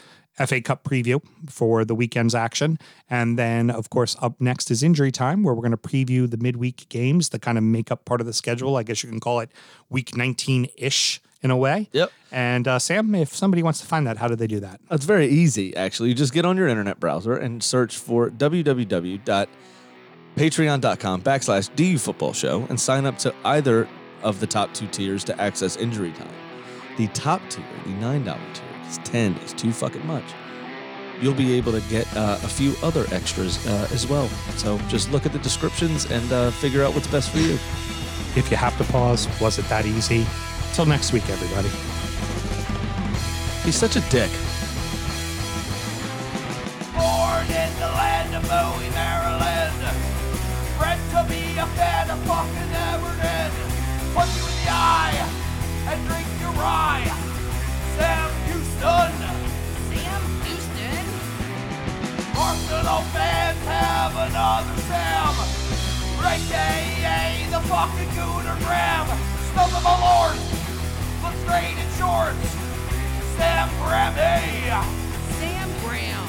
FA 0.47 0.61
Cup 0.61 0.85
preview 0.85 1.21
for 1.49 1.85
the 1.85 1.95
weekend's 1.95 2.35
action. 2.35 2.79
And 3.11 3.39
then, 3.39 3.71
of 3.71 3.91
course, 3.91 4.17
up 4.21 4.41
next 4.41 4.71
is 4.71 4.83
injury 4.83 5.13
time, 5.13 5.43
where 5.43 5.55
we're 5.55 5.63
going 5.63 5.73
to 5.73 5.77
preview 5.77 6.31
the 6.31 6.37
midweek 6.37 6.89
games 6.89 7.31
that 7.31 7.43
kind 7.43 7.59
of 7.59 7.65
make 7.65 7.91
up 7.91 8.05
part 8.05 8.21
of 8.21 8.27
the 8.27 8.33
schedule. 8.33 8.77
I 8.77 8.83
guess 8.83 9.03
you 9.03 9.09
can 9.09 9.21
call 9.21 9.41
it 9.41 9.51
week 9.89 10.17
19 10.17 10.69
ish 10.77 11.21
in 11.43 11.51
a 11.51 11.57
way. 11.57 11.89
Yep. 11.93 12.13
And 12.31 12.69
uh, 12.69 12.79
Sam, 12.79 13.15
if 13.15 13.35
somebody 13.35 13.63
wants 13.63 13.81
to 13.81 13.87
find 13.87 14.07
that, 14.07 14.19
how 14.19 14.29
do 14.29 14.37
they 14.37 14.47
do 14.47 14.61
that? 14.61 14.81
It's 14.91 15.07
very 15.07 15.29
easy, 15.29 15.75
actually. 15.77 16.11
You 16.11 16.15
just 16.15 16.33
get 16.33 16.45
on 16.45 16.57
your 16.57 16.69
internet 16.69 17.01
browser 17.01 17.37
and 17.37 17.61
search 17.63 17.97
for 17.97 18.31
www.patreon.com 18.31 21.23
backslash 21.23 21.77
DU 21.77 21.99
Football 21.99 22.33
Show 22.33 22.67
and 22.69 22.81
sign 22.81 23.07
up 23.07 23.19
to 23.19 23.33
either 23.45 23.89
of 24.23 24.41
the 24.41 24.47
top 24.47 24.75
two 24.75 24.87
tiers 24.89 25.25
to 25.25 25.41
access 25.41 25.77
injury 25.77 26.13
time. 26.13 26.33
The 26.97 27.07
top 27.09 27.41
tier, 27.49 27.65
the 27.85 27.91
$9 27.93 28.25
tier, 28.25 28.65
because 28.89 29.11
10 29.11 29.37
is 29.39 29.53
too 29.53 29.73
fucking 29.73 30.07
much. 30.07 30.25
You'll 31.21 31.35
be 31.35 31.55
able 31.55 31.73
to 31.73 31.81
get 31.89 32.07
uh, 32.17 32.39
a 32.43 32.49
few 32.49 32.75
other 32.83 33.05
extras 33.13 33.65
uh, 33.67 33.89
as 33.93 34.07
well. 34.07 34.29
So 34.57 34.79
just 34.89 35.11
look 35.11 35.27
at 35.27 35.33
the 35.33 35.39
descriptions 35.41 36.11
and 36.11 36.33
uh, 36.33 36.51
figure 36.53 36.85
out 36.85 36.95
what's 36.95 37.09
best 37.09 37.31
for 37.31 37.39
you. 37.39 37.55
If 38.37 38.51
you 38.51 38.57
have 38.57 38.77
to 38.79 38.85
pause, 38.85 39.29
was 39.41 39.59
it 39.59 39.69
that 39.69 39.85
easy? 39.85 40.25
Till 40.75 40.87
next 40.87 41.13
week, 41.13 41.29
everybody. 41.29 41.69
He's 43.65 43.75
such 43.75 43.97
a 43.97 44.01
dick. 44.11 44.31
Born 46.95 47.47
in 47.51 47.73
the 47.83 47.91
land 47.99 48.35
of 48.37 48.43
Bowie, 48.49 48.91
Maryland. 48.95 49.75
Bred 50.79 51.01
to 51.11 51.27
be 51.29 51.59
a 51.59 51.67
fan 51.75 52.11
of 52.11 52.19
fucking 52.21 52.73
Everton. 52.95 53.51
Punch 54.15 54.37
you 54.37 54.45
in 54.47 54.55
the 54.65 54.71
eye 54.71 55.29
and 55.89 56.07
drink 56.07 56.29
your 56.41 56.53
rye. 56.53 57.29
Sam 57.97 58.48
Houston! 58.79 59.11
Sam 59.91 60.23
Houston? 60.47 61.07
Arsenal 62.39 63.03
fans 63.11 63.59
have 63.67 64.15
another 64.15 64.77
Sam! 64.83 65.35
Great 66.21 66.49
day, 66.49 67.47
the 67.51 67.61
fucking 67.67 68.09
Gooner 68.15 68.57
Graham! 68.61 69.07
Stump 69.51 69.75
of 69.75 69.83
my 69.83 69.99
lord! 69.99 70.39
Looks 71.25 71.43
great 71.45 71.75
in 71.75 71.91
shorts! 71.99 72.55
Sam 73.37 73.69
Graham. 73.83 74.15
Sam 75.39 75.69
Graham! 75.83 76.27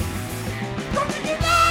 United! 1.24 1.70